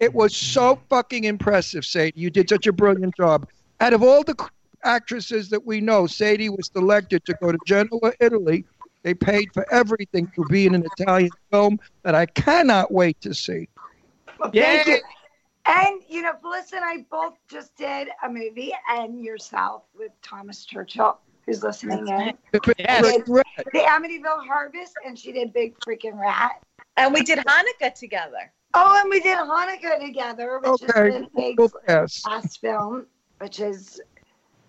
It 0.00 0.12
was 0.12 0.36
so 0.36 0.78
fucking 0.90 1.24
impressive, 1.24 1.84
Sadie. 1.84 2.12
You 2.16 2.30
did 2.30 2.48
such 2.48 2.66
a 2.66 2.72
brilliant 2.72 3.16
job. 3.16 3.48
Out 3.80 3.92
of 3.92 4.02
all 4.02 4.22
the 4.22 4.36
actresses 4.84 5.48
that 5.50 5.64
we 5.64 5.80
know, 5.80 6.06
Sadie 6.06 6.50
was 6.50 6.70
selected 6.72 7.24
to 7.24 7.34
go 7.40 7.50
to 7.50 7.58
Genoa, 7.66 8.12
Italy. 8.20 8.64
They 9.02 9.14
paid 9.14 9.52
for 9.54 9.72
everything 9.72 10.30
to 10.34 10.44
be 10.46 10.66
in 10.66 10.74
an 10.74 10.84
Italian 10.98 11.30
film 11.50 11.78
that 12.02 12.14
I 12.14 12.26
cannot 12.26 12.92
wait 12.92 13.20
to 13.20 13.32
see. 13.32 13.68
Well, 14.38 14.50
Yay. 14.52 14.62
thank 14.62 14.86
you. 14.88 14.98
And 15.68 16.00
you 16.08 16.22
know, 16.22 16.32
Felissa 16.42 16.74
and 16.74 16.84
I 16.84 17.04
both 17.10 17.34
just 17.50 17.76
did 17.76 18.08
a 18.24 18.28
movie, 18.28 18.72
and 18.90 19.20
yourself 19.22 19.82
with 19.98 20.12
Thomas 20.22 20.64
Churchill, 20.64 21.18
who's 21.44 21.62
listening 21.62 22.06
in. 22.08 22.36
Yes. 22.78 23.02
The 23.26 23.44
Amityville 23.74 24.46
Harvest, 24.46 24.94
and 25.04 25.18
she 25.18 25.32
did 25.32 25.52
Big 25.52 25.76
Freaking 25.80 26.18
Rat. 26.20 26.62
And 26.96 27.12
we 27.12 27.22
did 27.22 27.38
Hanukkah 27.40 27.94
together. 27.94 28.52
Oh, 28.74 29.00
and 29.00 29.10
we 29.10 29.20
did 29.20 29.38
Hanukkah 29.38 30.00
together, 30.04 30.58
which 30.60 30.82
Okay. 30.90 31.16
is 31.16 31.26
Big's 31.34 31.58
Well, 31.58 31.70
yes. 31.88 32.22
last 32.26 32.60
film, 32.60 33.06
which 33.38 33.60
is, 33.60 34.00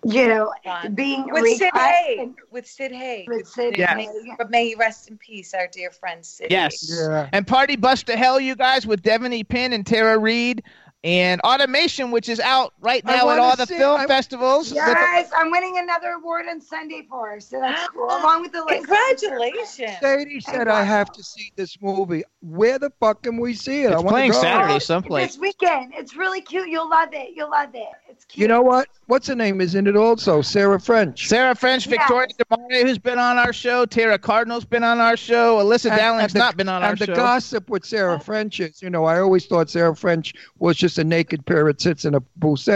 you 0.04 0.28
know, 0.28 0.52
Fun. 0.64 0.94
being 0.94 1.24
With 1.32 1.44
Sid 1.58 1.70
recast 1.72 1.76
Haig. 1.76 2.34
With 2.50 2.66
Sid 2.66 2.92
Haig. 2.92 3.28
with 3.28 3.46
Sid 3.48 3.76
Yes. 3.78 3.96
Haig. 3.96 4.08
But 4.38 4.50
may 4.50 4.68
he 4.68 4.74
rest 4.74 5.08
in 5.10 5.18
peace, 5.18 5.54
our 5.54 5.66
dear 5.68 5.90
friend 5.90 6.24
Sid. 6.24 6.48
Yes. 6.50 6.90
Yeah. 6.90 7.28
And 7.32 7.46
Party 7.46 7.76
Bus 7.76 8.02
to 8.04 8.16
Hell, 8.16 8.40
you 8.40 8.54
guys, 8.56 8.86
with 8.86 9.02
Devanny 9.02 9.46
Pinn 9.46 9.72
and 9.72 9.86
Tara 9.86 10.18
Reid. 10.18 10.62
And 11.04 11.40
Automation, 11.42 12.10
which 12.10 12.28
is 12.28 12.40
out 12.40 12.74
right 12.80 13.04
now 13.04 13.30
at 13.30 13.38
all 13.38 13.54
the 13.54 13.66
see- 13.66 13.78
film 13.78 14.00
I- 14.00 14.06
festivals. 14.06 14.72
With 14.72 14.84
the- 14.84 15.28
I'm 15.36 15.50
winning 15.52 15.78
another 15.78 16.08
award 16.10 16.46
on 16.50 16.60
Sunday 16.60 17.06
for 17.08 17.30
her, 17.30 17.40
so 17.40 17.60
that's 17.60 17.88
cool. 17.90 18.06
Along 18.10 18.42
with 18.42 18.50
the 18.50 18.64
list. 18.64 18.86
Congratulations. 18.86 19.92
Sadie 20.00 20.40
said 20.40 20.66
I 20.66 20.82
have 20.82 21.12
to 21.12 21.22
see 21.22 21.52
this 21.54 21.76
movie. 21.80 22.24
Where 22.40 22.80
the 22.80 22.90
fuck 22.98 23.22
can 23.22 23.38
we 23.38 23.54
see 23.54 23.82
it? 23.82 23.90
I 23.90 23.94
It's 23.94 24.02
wanna 24.02 24.08
playing 24.16 24.32
go. 24.32 24.40
Saturday 24.40 24.78
someplace. 24.80 25.32
This 25.34 25.38
weekend. 25.40 25.92
It's 25.96 26.16
really 26.16 26.40
cute. 26.40 26.68
You'll 26.68 26.90
love 26.90 27.10
it. 27.12 27.30
You'll 27.34 27.50
love 27.50 27.74
it. 27.74 27.86
It's 28.08 28.24
cute. 28.24 28.42
You 28.42 28.48
know 28.48 28.62
what? 28.62 28.88
What's 29.08 29.26
her 29.28 29.34
name 29.34 29.62
is 29.62 29.74
in 29.74 29.86
it 29.86 29.96
also? 29.96 30.42
Sarah 30.42 30.78
French. 30.78 31.28
Sarah 31.28 31.54
French, 31.54 31.86
Victoria 31.86 32.28
DeMare, 32.50 32.82
who's 32.82 32.98
been 32.98 33.18
on 33.18 33.38
our 33.38 33.54
show. 33.54 33.86
Tara 33.86 34.18
Cardinal's 34.18 34.66
been 34.66 34.84
on 34.84 35.00
our 35.00 35.16
show. 35.16 35.56
Alyssa 35.56 35.90
And- 35.90 35.98
Dowling's 35.98 36.22
and 36.24 36.32
the- 36.34 36.38
not 36.40 36.56
been 36.58 36.68
on 36.68 36.82
our 36.82 36.88
show. 36.88 36.90
and 36.90 36.98
show. 36.98 37.06
the 37.06 37.12
gossip 37.14 37.70
with 37.70 37.86
Sarah 37.86 38.20
French 38.20 38.60
is, 38.60 38.82
you 38.82 38.90
know, 38.90 39.06
I 39.06 39.18
always 39.18 39.46
thought 39.46 39.70
Sarah 39.70 39.96
French 39.96 40.34
was 40.58 40.76
just 40.76 40.98
a 40.98 41.04
naked 41.04 41.46
pair 41.46 41.66
of 41.66 41.78
tits 41.78 42.04
and 42.04 42.16
a 42.16 42.20
bousse. 42.36 42.68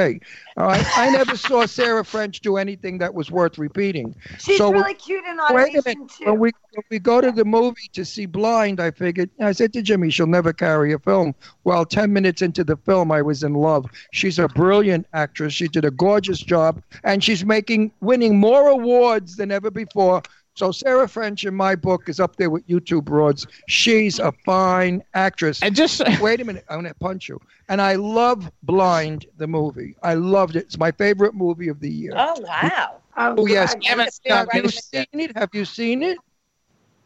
All 0.56 0.66
right, 0.66 0.84
I 0.98 1.10
never 1.10 1.36
saw 1.36 1.66
Sarah 1.66 2.04
French 2.04 2.40
do 2.40 2.56
anything 2.56 2.96
that 2.98 3.12
was 3.12 3.30
worth 3.30 3.58
repeating. 3.58 4.14
She's 4.38 4.56
so 4.56 4.72
really 4.72 4.94
cute 4.94 5.24
in 5.26 5.38
wait 5.50 5.74
a 5.76 5.82
minute. 5.84 6.08
too. 6.18 6.24
When 6.30 6.38
we 6.40 6.50
when 6.74 6.84
we 6.90 6.98
go 6.98 7.20
to 7.20 7.30
the 7.30 7.44
movie 7.44 7.90
to 7.92 8.02
see 8.04 8.24
Blind, 8.24 8.80
I 8.80 8.90
figured 8.90 9.28
I 9.40 9.52
said 9.52 9.74
to 9.74 9.82
Jimmy, 9.82 10.08
she'll 10.08 10.26
never 10.26 10.54
carry 10.54 10.92
a 10.94 10.98
film. 10.98 11.34
Well, 11.64 11.84
ten 11.84 12.12
minutes 12.14 12.40
into 12.40 12.64
the 12.64 12.76
film, 12.78 13.12
I 13.12 13.20
was 13.20 13.42
in 13.42 13.52
love. 13.52 13.84
She's 14.12 14.38
a 14.38 14.48
brilliant 14.48 15.06
actress. 15.12 15.52
She 15.52 15.68
did 15.68 15.84
a 15.84 15.90
gorgeous 15.90 16.21
job, 16.30 16.68
and 16.92 17.08
she's 17.08 17.32
making 17.32 17.90
winning 18.00 18.36
more 18.36 18.68
awards 18.68 19.36
than 19.36 19.50
ever 19.50 19.70
before. 19.70 20.22
So 20.54 20.70
Sarah 20.70 21.08
French, 21.08 21.44
in 21.44 21.54
my 21.54 21.74
book, 21.74 22.08
is 22.08 22.20
up 22.20 22.36
there 22.36 22.50
with 22.50 22.66
YouTube 22.66 23.04
broads. 23.04 23.46
She's 23.68 24.18
a 24.18 24.32
fine 24.44 25.02
actress. 25.14 25.62
And 25.62 25.74
just 25.74 26.02
wait 26.20 26.40
a 26.40 26.44
minute, 26.44 26.64
I'm 26.68 26.78
gonna 26.78 26.94
punch 26.94 27.28
you. 27.28 27.40
And 27.68 27.80
I 27.80 27.94
love 27.94 28.50
Blind, 28.62 29.26
the 29.36 29.46
movie. 29.46 29.96
I 30.02 30.14
loved 30.14 30.56
it. 30.56 30.64
It's 30.64 30.78
my 30.78 30.90
favorite 30.90 31.34
movie 31.34 31.68
of 31.68 31.80
the 31.80 31.90
year. 31.90 32.12
Oh, 32.14 32.40
wow. 32.40 33.00
Oh, 33.16 33.34
oh 33.38 33.46
yes, 33.46 33.74
God. 33.74 33.84
Haven't 33.84 34.12
seen 34.12 34.32
have 34.34 34.48
it 34.52 34.64
you 34.64 34.68
seen 34.68 35.06
it? 35.14 35.36
Have 35.36 35.50
you 35.52 35.64
seen 35.64 36.02
it? 36.02 36.18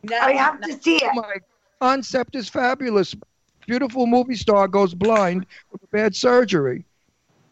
No, 0.02 0.18
I 0.18 0.32
have 0.32 0.60
to 0.62 0.72
see 0.82 1.00
Oh 1.02 1.06
it. 1.06 1.14
my 1.14 1.36
concept 1.80 2.34
is 2.36 2.48
fabulous. 2.48 3.14
Beautiful 3.66 4.06
movie 4.06 4.34
star 4.36 4.68
goes 4.68 4.94
blind 4.94 5.46
with 5.70 5.82
a 5.82 5.86
bad 5.88 6.14
surgery. 6.14 6.84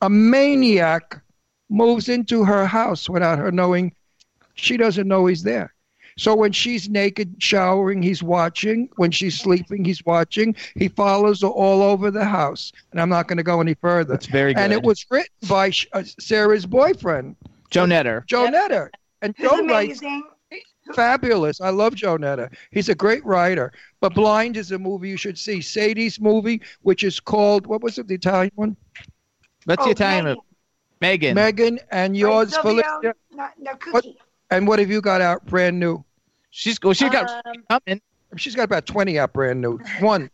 A 0.03 0.09
maniac 0.11 1.23
moves 1.69 2.09
into 2.09 2.45
her 2.45 2.67
house 2.67 3.09
without 3.09 3.39
her 3.39 3.51
knowing. 3.53 3.93
She 4.55 4.77
doesn't 4.77 5.09
know 5.09 5.27
he's 5.27 5.43
there. 5.43 5.75
So 6.17 6.35
when 6.37 6.53
she's 6.53 6.89
naked 6.89 7.35
showering, 7.39 8.01
he's 8.01 8.23
watching. 8.23 8.89
When 8.97 9.11
she's 9.11 9.37
sleeping, 9.39 9.85
he's 9.85 10.05
watching. 10.07 10.55
He 10.77 10.87
follows 10.89 11.43
her 11.43 11.49
all 11.49 11.83
over 11.83 12.11
the 12.13 12.25
house. 12.25 12.71
And 12.93 13.01
I'm 13.01 13.09
not 13.09 13.27
going 13.27 13.39
to 13.39 13.43
go 13.43 13.61
any 13.61 13.75
further. 13.75 14.13
That's 14.13 14.27
very 14.27 14.55
good. 14.55 14.61
And 14.61 14.73
it 14.73 14.83
was 14.83 15.05
written 15.11 15.33
by 15.49 15.73
uh, 15.93 16.05
Sarah's 16.21 16.67
boyfriend, 16.67 17.35
Joe 17.71 17.85
Knetter. 17.85 18.25
Joe 18.27 18.47
Knetter. 18.49 18.91
And 19.23 19.35
It's 19.37 19.51
Joe 19.51 19.67
writes 19.67 20.01
fabulous. 20.95 21.61
I 21.61 21.71
love 21.71 21.95
Joe 21.95 22.17
Knetter. 22.17 22.53
He's 22.71 22.89
a 22.89 22.95
great 22.95 23.25
writer. 23.25 23.73
But 24.01 24.15
Blind 24.15 24.57
is 24.57 24.71
a 24.71 24.79
movie 24.79 25.09
you 25.09 25.17
should 25.17 25.39
see. 25.39 25.61
Sadie's 25.61 26.21
movie, 26.21 26.61
which 26.83 27.03
is 27.03 27.19
called 27.19 27.67
what 27.67 27.83
was 27.83 27.99
it? 27.99 28.07
The 28.07 28.15
Italian 28.15 28.53
one. 28.55 28.77
That's 29.67 29.83
Oh, 29.83 29.87
the 29.87 29.91
Italian 29.93 30.27
movie? 30.27 30.41
Megan. 31.05 31.35
Megan 31.35 31.79
and 31.91 32.17
yours, 32.17 32.53
Silvio, 32.53 32.83
Felicia. 32.83 33.15
no, 33.33 33.49
no 33.59 33.73
What, 33.91 34.07
and 34.51 34.67
what 34.67 34.79
have 34.79 34.91
you 34.91 35.01
got 35.03 35.21
out 35.21 35.45
brand 35.45 35.79
new? 35.79 36.03
She's 36.51 36.79
well, 36.83 36.95
she's 36.95 37.11
got 37.11 37.45
Um. 37.71 38.01
She's 38.37 38.55
got 38.57 38.65
about 38.65 38.87
twenty 38.87 39.19
out 39.19 39.33
brand 39.33 39.61
new. 39.61 39.79
One, 40.01 40.31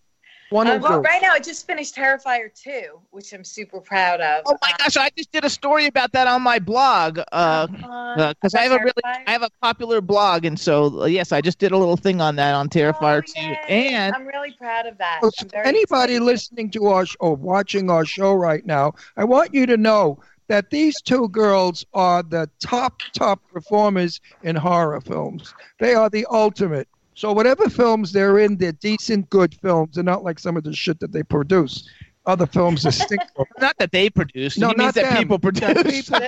one 0.51 0.67
uh, 0.67 0.75
will 0.75 0.81
well, 0.81 0.99
do. 1.03 1.09
right 1.09 1.21
now 1.23 1.33
I 1.33 1.39
just 1.39 1.65
finished 1.67 1.95
Terrifier 1.95 2.49
2, 2.53 3.01
which 3.11 3.33
I'm 3.33 3.45
super 3.45 3.81
proud 3.81 4.21
of. 4.21 4.43
Oh 4.47 4.57
my 4.63 4.73
gosh, 4.79 4.97
I 4.97 5.09
just 5.17 5.31
did 5.31 5.45
a 5.45 5.51
story 5.51 5.87
about 5.87 6.11
that 6.13 6.27
on 6.27 6.43
my 6.43 6.59
blog. 6.59 7.21
Uh, 7.31 7.67
Uh, 7.85 8.33
because 8.35 8.55
I 8.55 8.63
have 8.63 8.73
a 8.73 8.79
really, 8.79 9.03
I 9.05 9.31
have 9.31 9.43
a 9.43 9.51
popular 9.63 10.01
blog, 10.01 10.45
and 10.45 10.59
so 10.59 11.03
uh, 11.03 11.05
yes, 11.05 11.31
I 11.31 11.41
just 11.41 11.59
did 11.61 11.71
a 11.73 11.77
little 11.79 11.97
thing 11.97 12.21
on 12.21 12.35
that 12.37 12.55
on 12.55 12.69
Terrifier 12.69 13.19
Oh, 13.19 13.33
too. 13.41 13.55
yay. 13.73 13.89
And 13.95 14.15
I'm 14.15 14.27
really 14.27 14.53
proud 14.59 14.87
of 14.87 14.99
that. 14.99 15.21
So 15.23 15.47
anybody 15.55 15.83
excited. 16.15 16.23
listening 16.23 16.71
to 16.73 16.87
our 16.87 17.07
sh- 17.07 17.17
or 17.21 17.37
watching 17.37 17.89
our 17.91 18.05
show 18.05 18.33
right 18.35 18.65
now, 18.67 18.95
I 19.17 19.25
want 19.25 19.55
you 19.55 19.67
to 19.67 19.77
know 19.77 20.19
that 20.51 20.69
these 20.69 21.01
two 21.01 21.29
girls 21.29 21.87
are 21.95 22.25
the 22.25 22.51
top 22.61 23.01
top 23.15 23.41
performers 23.53 24.21
in 24.43 24.57
horror 24.57 25.01
films. 25.01 25.55
They 25.79 25.95
are 25.95 26.11
the 26.11 26.27
ultimate. 26.29 26.89
So 27.15 27.33
whatever 27.33 27.71
films 27.71 28.11
they're 28.11 28.41
in, 28.41 28.57
they're 28.57 28.73
decent, 28.73 29.31
good 29.31 29.55
films. 29.55 29.95
They're 29.95 30.03
not 30.03 30.25
like 30.25 30.41
some 30.41 30.57
of 30.57 30.65
the 30.65 30.73
shit 30.73 30.99
that 30.99 31.13
they 31.13 31.23
produce. 31.23 31.89
Other 32.31 32.47
films 32.47 32.87
are 32.87 32.93
stink. 32.93 33.21
not 33.59 33.77
that 33.79 33.91
they 33.91 34.09
produced. 34.09 34.57
No, 34.59 34.69
he 34.69 34.75
means 34.75 34.79
not 34.87 34.95
that 34.95 35.05
them. 35.11 35.17
people 35.19 35.39
The 35.39 35.53
produce. 35.53 36.09
people- 36.09 36.21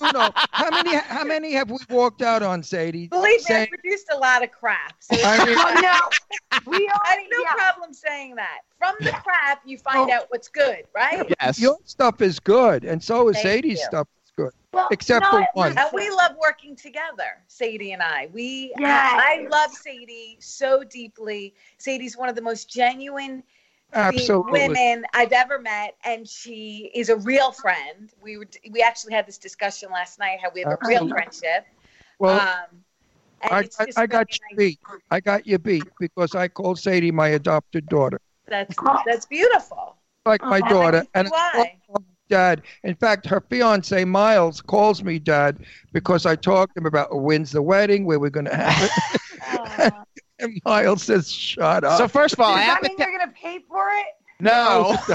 you 0.00 0.12
know 0.12 0.30
how 0.52 0.70
many 0.70 0.96
how 0.96 1.24
many 1.24 1.52
have 1.52 1.70
we 1.70 1.78
walked 1.90 2.22
out 2.22 2.42
on, 2.42 2.62
Sadie? 2.62 3.08
Believe 3.08 3.40
me, 3.48 3.54
I 3.56 3.66
produced 3.66 4.06
a 4.12 4.16
lot 4.18 4.42
of 4.44 4.52
crap. 4.52 4.94
So 5.00 5.16
I 5.24 5.44
mean- 5.44 5.56
Oh, 5.58 5.80
no. 5.82 6.60
We 6.70 6.88
all, 6.88 7.00
I 7.04 7.08
have 7.14 7.18
no 7.30 7.38
yeah. 7.42 7.54
problem 7.54 7.92
saying 7.92 8.36
that. 8.36 8.60
From 8.78 8.94
the 9.00 9.10
crap, 9.10 9.60
you 9.64 9.78
find 9.78 10.10
Oh. 10.10 10.14
out 10.14 10.26
what's 10.28 10.48
good, 10.48 10.84
right? 10.94 11.32
yes. 11.40 11.58
Your 11.60 11.76
stuff 11.84 12.20
is 12.20 12.38
good, 12.38 12.84
and 12.84 13.02
so 13.02 13.28
is 13.28 13.34
Thank 13.36 13.46
Sadie's 13.64 13.78
you. 13.80 13.84
stuff 13.86 14.08
is 14.24 14.32
good, 14.36 14.52
Well, 14.72 14.88
except 14.92 15.24
no, 15.24 15.30
for 15.30 15.46
one. 15.54 15.76
And 15.78 15.88
we 15.92 16.08
love 16.10 16.32
working 16.40 16.76
together, 16.76 17.38
Sadie 17.48 17.92
and 17.92 18.02
I. 18.02 18.28
We, 18.32 18.72
Yes. 18.78 19.12
I 19.14 19.46
love 19.50 19.72
Sadie 19.72 20.36
so 20.40 20.84
deeply. 20.84 21.54
Sadie's 21.78 22.16
one 22.16 22.28
of 22.28 22.34
the 22.36 22.42
most 22.42 22.68
genuine 22.70 23.42
Absolutely. 23.94 24.52
women 24.52 25.04
I've 25.14 25.32
ever 25.32 25.58
met, 25.58 25.96
and 26.04 26.28
she 26.28 26.90
is 26.94 27.08
a 27.08 27.16
real 27.16 27.52
friend. 27.52 28.10
We 28.22 28.38
were, 28.38 28.48
we 28.70 28.82
actually 28.82 29.14
had 29.14 29.26
this 29.26 29.38
discussion 29.38 29.90
last 29.90 30.18
night 30.18 30.38
how 30.42 30.50
we 30.54 30.60
have 30.60 30.70
a 30.70 30.78
real 30.88 31.08
friendship. 31.08 31.66
Well, 32.18 32.38
um, 32.40 32.84
I, 33.42 33.68
I, 33.78 33.86
I 33.96 34.06
got 34.06 34.26
really 34.28 34.40
you 34.50 34.56
nice. 34.56 34.68
beat. 34.70 34.78
I 35.10 35.20
got 35.20 35.46
you 35.46 35.58
beat 35.58 35.88
because 36.00 36.34
I 36.34 36.48
called 36.48 36.78
Sadie 36.78 37.10
my 37.10 37.28
adopted 37.28 37.88
daughter, 37.88 38.20
That's 38.48 38.76
that's 39.04 39.26
beautiful. 39.26 39.96
like 40.24 40.42
my 40.44 40.60
Oh, 40.60 40.68
daughter, 40.70 41.04
and 41.14 41.28
why? 41.28 41.76
dad. 42.28 42.62
In 42.84 42.94
fact, 42.94 43.26
her 43.26 43.42
fiance 43.50 44.04
Miles 44.04 44.60
calls 44.62 45.02
me 45.02 45.18
dad 45.18 45.58
because 45.92 46.24
I 46.24 46.36
talked 46.36 46.74
to 46.74 46.80
him 46.80 46.86
about 46.86 47.14
when's 47.14 47.52
the 47.52 47.60
wedding, 47.62 48.06
where 48.06 48.18
we're 48.18 48.30
going 48.30 48.46
to 48.46 48.56
have 48.56 48.82
it, 48.82 48.90
Aw. 49.42 50.04
and 50.42 50.60
Miles 50.64 51.02
says, 51.04 51.30
"Shut 51.30 51.84
up." 51.84 51.98
So 51.98 52.08
first 52.08 52.34
of 52.34 52.40
all, 52.40 52.52
I 52.52 52.58
Does 52.58 52.64
have 52.66 52.74
that 52.82 52.82
to 52.82 52.88
mean 52.88 52.96
tell. 52.98 53.08
you're 53.10 53.18
going 53.18 53.30
to 53.30 53.34
pay 53.34 53.58
for 53.68 53.88
it? 53.90 54.06
No, 54.40 54.96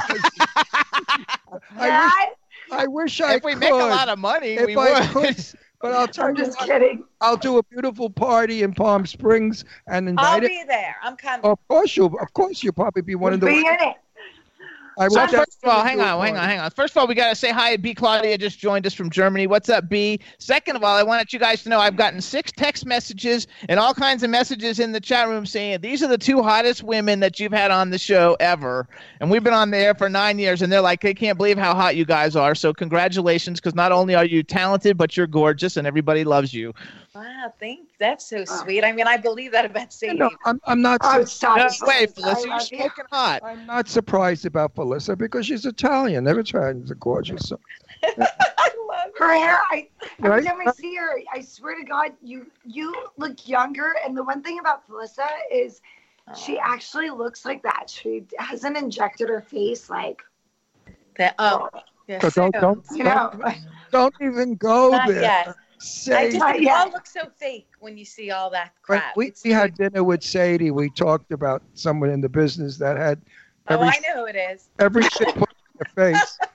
I 1.78 2.30
wish, 2.70 2.80
I 2.80 2.88
wish 2.88 3.22
I 3.22 3.36
if 3.36 3.44
we 3.44 3.54
could. 3.54 3.60
make 3.60 3.72
a 3.72 3.76
lot 3.76 4.10
of 4.10 4.20
money, 4.20 4.54
if 4.56 4.66
we 4.66 4.76
I 4.76 5.00
would. 5.02 5.10
could, 5.36 5.46
but 5.82 5.92
I'll 5.94 6.08
tell 6.08 6.28
I'm 6.28 6.36
you, 6.36 6.46
just 6.46 6.60
what, 6.60 6.70
kidding. 6.70 7.04
I'll 7.22 7.38
do 7.38 7.58
a 7.58 7.64
beautiful 7.64 8.10
party 8.10 8.64
in 8.64 8.74
Palm 8.74 9.06
Springs 9.06 9.66
and 9.88 10.08
I'll 10.18 10.38
invite 10.38 10.44
it. 10.44 10.48
be 10.50 10.64
there. 10.68 10.96
I'm 11.04 11.18
coming. 11.18 11.46
Of 11.50 11.60
course, 11.68 11.98
you. 11.98 12.06
Of 12.06 12.34
course, 12.34 12.64
you'll 12.64 12.74
probably 12.74 13.02
be 13.02 13.16
one 13.16 13.34
of 13.34 13.40
the. 13.42 13.48
Be 13.48 13.60
in 13.60 13.66
it. 13.66 13.96
I 14.98 15.08
So 15.10 15.28
first 15.28 15.60
of 15.64 15.70
all, 15.70 15.84
hang 15.84 16.02
on, 16.02 16.20
hang 16.20 16.38
on, 16.38 16.44
hang 16.44 16.60
on. 16.60 16.72
First 16.72 16.94
of 16.94 16.98
all, 16.98 17.08
we 17.08 17.14
got 17.14 17.30
to 17.30 17.36
say 17.36 17.52
hi. 17.52 17.78
B. 17.78 17.94
Claudia 17.94 18.36
just 18.38 18.58
joined 18.58 18.88
us 18.88 18.96
from 18.96 19.12
Germany. 19.12 19.46
What's 19.46 19.70
up, 19.70 19.88
B? 19.88 20.20
Second 20.40 20.76
of 20.76 20.84
all, 20.84 20.98
I 20.98 21.04
wanted 21.04 21.32
you 21.32 21.38
guys 21.38 21.62
to 21.64 21.70
know 21.70 21.80
I've 21.80 21.96
gotten 21.96 22.20
six 22.20 22.52
text 22.52 22.84
messages 22.84 23.46
and 23.70 23.80
all 23.80 23.94
kinds 23.94 24.24
of 24.24 24.32
messages 24.32 24.80
in 24.80 24.94
the 24.94 25.00
chat 25.00 25.28
room 25.28 25.46
saying 25.46 25.82
these 25.82 26.02
are 26.02 26.08
the 26.08 26.18
two 26.18 26.42
hottest 26.42 26.82
women 26.82 27.20
that 27.20 27.40
you've 27.40 27.52
had 27.52 27.70
on 27.70 27.92
the 27.92 28.00
show 28.00 28.36
ever. 28.40 28.88
And 29.20 29.30
we've 29.30 29.44
been 29.44 29.54
on 29.54 29.70
the 29.70 29.78
air 29.78 29.94
for 29.94 30.10
nine 30.10 30.40
years, 30.40 30.64
and 30.64 30.74
they're 30.74 30.82
like, 30.82 31.02
they 31.02 31.14
can't 31.14 31.38
believe 31.38 31.60
how 31.60 31.76
hot 31.76 31.96
you 31.96 32.06
guys 32.06 32.36
are. 32.36 32.56
So 32.56 32.74
congratulations, 32.74 33.60
because 33.60 33.76
not 33.76 33.92
only 33.92 34.16
are 34.16 34.26
you 34.26 34.42
talented, 34.42 34.98
but 34.98 35.16
you're 35.16 35.28
gorgeous, 35.28 35.78
and 35.78 35.86
everybody 35.86 36.24
loves 36.24 36.56
you. 36.56 36.74
Wow, 37.14 37.54
thank 37.60 37.88
that's 38.00 38.30
so 38.30 38.46
sweet. 38.46 38.84
I 38.84 38.92
mean, 38.92 39.08
I 39.08 39.18
believe 39.18 39.52
that 39.54 39.66
about 39.66 39.92
Sadie. 39.92 40.20
No, 40.20 40.30
I'm, 40.46 40.62
I'm 40.66 40.82
not. 40.82 41.02
Oh, 41.04 41.22
su- 41.22 41.26
stop 41.26 41.58
No 41.58 41.66
it. 41.66 42.14
Felicity, 42.14 42.50
you're 42.50 42.60
smoking 42.60 43.06
hot. 43.12 43.42
I'm 43.44 43.66
not 43.66 43.88
surprised 43.88 44.46
about 44.46 44.76
Felissa 44.88 45.18
because 45.18 45.46
she's 45.46 45.66
Italian. 45.66 46.28
Every 46.28 46.44
Italians 46.44 46.92
are 46.92 46.96
gorgeous. 46.96 47.50
So, 47.50 47.60
I 48.04 48.70
love 48.88 49.12
Her 49.18 49.34
hair, 49.38 49.60
I 49.72 49.90
every 50.20 50.30
Right? 50.30 50.46
time 50.46 50.60
I 50.68 50.72
see 50.72 50.96
her, 50.96 51.20
I 51.34 51.42
swear 51.42 51.76
to 51.78 51.84
God, 51.84 52.12
you 52.22 52.48
you 52.66 52.94
look 53.18 53.48
younger. 53.48 53.96
And 54.06 54.16
the 54.18 54.24
one 54.24 54.42
thing 54.42 54.60
about 54.60 54.88
Felissa 54.88 55.28
is 55.52 55.82
she 56.36 56.58
oh. 56.58 56.62
actually 56.64 57.10
looks 57.10 57.46
like 57.46 57.64
that. 57.64 57.90
She 57.90 58.24
hasn't 58.38 58.78
injected 58.78 59.30
her 59.30 59.42
face 59.42 59.90
like 59.90 60.22
that. 61.18 61.36
Oh, 61.40 61.70
oh. 61.74 61.80
yes. 62.08 62.22
so 62.22 62.30
don't 62.30 62.54
don't 62.54 62.86
you 62.92 63.04
know. 63.04 63.32
don't 63.92 64.14
even 64.22 64.56
go 64.56 64.92
Not 64.92 65.08
there. 65.10 65.22
yet. 65.22 65.48
I 65.80 66.26
just 66.26 66.38
Not 66.40 66.56
it 66.56 66.64
yet. 66.64 66.76
all 66.88 66.92
looks 66.92 67.14
so 67.14 67.30
fake 67.38 67.68
when 67.80 67.98
you 67.98 68.06
see 68.06 68.32
all 68.32 68.50
that 68.50 68.74
when 68.88 69.00
crap. 69.00 69.16
we, 69.16 69.28
It's 69.28 69.44
we 69.44 69.52
had 69.52 69.76
dinner 69.76 70.04
with 70.04 70.24
Sadie. 70.24 70.72
We 70.72 70.90
talked 70.90 71.32
about 71.32 71.62
someone 71.76 72.10
in 72.10 72.20
the 72.20 72.30
business 72.30 72.78
that 72.78 72.98
had 72.98 73.22
oh, 73.70 73.80
I 73.82 74.00
know 74.00 74.22
who 74.22 74.26
it 74.28 74.36
is. 74.36 74.70
every 74.80 75.04
shit 75.04 75.28
put 75.36 75.50
in 75.50 75.80
their 75.96 76.12
face. 76.14 76.40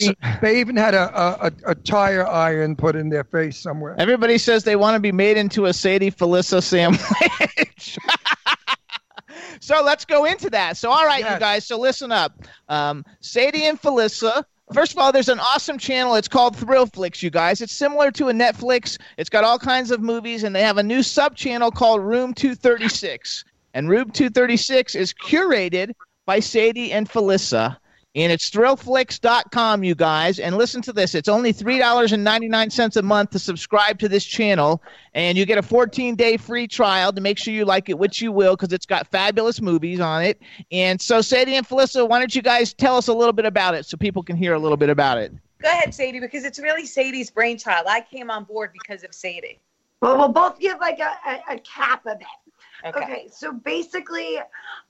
He- 0.00 0.16
they 0.40 0.60
even 0.60 0.76
had 0.76 0.94
a, 0.94 1.10
a, 1.20 1.46
a, 1.46 1.52
a 1.70 1.74
tire 1.74 2.24
iron 2.24 2.76
put 2.76 2.94
in 2.94 3.08
their 3.08 3.24
face 3.24 3.58
somewhere. 3.58 3.96
Everybody 3.98 4.38
says 4.38 4.62
they 4.62 4.76
want 4.76 4.94
to 4.94 5.00
be 5.00 5.10
made 5.10 5.36
into 5.36 5.66
a 5.66 5.72
Sadie 5.72 6.12
Felissa 6.12 6.62
sandwich. 6.62 7.98
so 9.60 9.82
let's 9.82 10.04
go 10.04 10.24
into 10.24 10.50
that. 10.50 10.76
So, 10.76 10.90
all 10.90 11.04
right, 11.04 11.24
you 11.34 11.38
guys. 11.40 11.66
So 11.66 11.78
listen 11.78 12.12
up. 12.12 12.44
Um, 12.68 13.04
Sadie 13.20 13.64
and 13.66 13.80
Felissa. 13.80 14.44
First 14.72 14.92
of 14.92 14.98
all, 14.98 15.10
there's 15.12 15.28
an 15.30 15.40
awesome 15.40 15.78
channel. 15.78 16.14
It's 16.14 16.28
called 16.28 16.56
Thrillflix, 16.56 17.22
you 17.22 17.30
guys. 17.30 17.60
It's 17.60 17.72
similar 17.72 18.10
to 18.12 18.28
a 18.28 18.32
Netflix. 18.32 18.98
It's 19.16 19.30
got 19.30 19.42
all 19.42 19.58
kinds 19.58 19.90
of 19.90 20.00
movies, 20.00 20.44
and 20.44 20.54
they 20.54 20.62
have 20.62 20.78
a 20.78 20.82
new 20.82 21.02
sub 21.02 21.34
channel 21.36 21.70
called 21.70 22.02
Room 22.02 22.34
236. 22.34 23.44
And 23.74 23.88
Room 23.88 24.10
236 24.10 24.94
is 24.94 25.12
curated 25.14 25.92
by 26.28 26.40
Sadie 26.40 26.92
and 26.92 27.08
Felissa. 27.08 27.78
And 28.14 28.30
it's 28.30 28.50
thrillflix.com, 28.50 29.82
you 29.82 29.94
guys. 29.94 30.38
And 30.38 30.58
listen 30.58 30.82
to 30.82 30.92
this 30.92 31.14
it's 31.14 31.28
only 31.28 31.54
$3.99 31.54 32.96
a 32.96 33.02
month 33.02 33.30
to 33.30 33.38
subscribe 33.38 33.98
to 34.00 34.10
this 34.10 34.26
channel. 34.26 34.82
And 35.14 35.38
you 35.38 35.46
get 35.46 35.56
a 35.56 35.62
14 35.62 36.16
day 36.16 36.36
free 36.36 36.68
trial 36.68 37.14
to 37.14 37.20
make 37.22 37.38
sure 37.38 37.54
you 37.54 37.64
like 37.64 37.88
it, 37.88 37.98
which 37.98 38.20
you 38.20 38.30
will, 38.30 38.56
because 38.56 38.74
it's 38.74 38.84
got 38.84 39.06
fabulous 39.06 39.62
movies 39.62 40.00
on 40.00 40.22
it. 40.22 40.42
And 40.70 41.00
so, 41.00 41.22
Sadie 41.22 41.54
and 41.54 41.66
Felissa, 41.66 42.06
why 42.06 42.18
don't 42.18 42.34
you 42.34 42.42
guys 42.42 42.74
tell 42.74 42.98
us 42.98 43.08
a 43.08 43.14
little 43.14 43.32
bit 43.32 43.46
about 43.46 43.74
it 43.74 43.86
so 43.86 43.96
people 43.96 44.22
can 44.22 44.36
hear 44.36 44.52
a 44.52 44.58
little 44.58 44.76
bit 44.76 44.90
about 44.90 45.16
it? 45.16 45.32
Go 45.62 45.70
ahead, 45.70 45.94
Sadie, 45.94 46.20
because 46.20 46.44
it's 46.44 46.58
really 46.58 46.84
Sadie's 46.84 47.30
brainchild. 47.30 47.86
I 47.88 48.02
came 48.02 48.30
on 48.30 48.44
board 48.44 48.72
because 48.74 49.02
of 49.02 49.14
Sadie. 49.14 49.60
Well, 50.02 50.18
we'll 50.18 50.28
both 50.28 50.60
give 50.60 50.78
like 50.78 50.98
a, 50.98 51.16
a, 51.26 51.54
a 51.54 51.58
cap 51.60 52.04
of 52.04 52.20
it. 52.20 52.47
Okay. 52.84 53.00
Okay. 53.00 53.28
so 53.32 53.52
basically, 53.52 54.38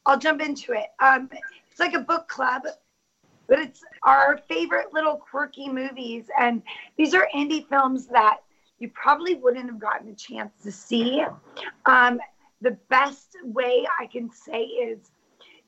I'll 0.07 0.18
jump 0.18 0.41
into 0.43 0.72
it. 0.72 0.86
Um, 1.01 1.28
it's 1.70 1.80
like 1.80 1.95
a 1.95 2.01
book 2.01 2.28
club, 2.28 2.62
but 3.47 3.59
it's 3.59 3.82
our 4.03 4.39
favorite 4.49 4.93
little 4.93 5.16
quirky 5.16 5.68
movies, 5.68 6.24
and 6.39 6.62
these 6.97 7.14
are 7.14 7.28
indie 7.34 7.66
films 7.68 8.07
that 8.09 8.39
you 8.78 8.89
probably 8.91 9.34
wouldn't 9.34 9.66
have 9.66 9.78
gotten 9.78 10.09
a 10.09 10.14
chance 10.14 10.53
to 10.62 10.70
see. 10.70 11.24
Um, 11.86 12.20
the 12.61 12.76
best 12.89 13.36
way 13.43 13.86
I 13.99 14.07
can 14.07 14.30
say 14.30 14.62
is, 14.62 14.99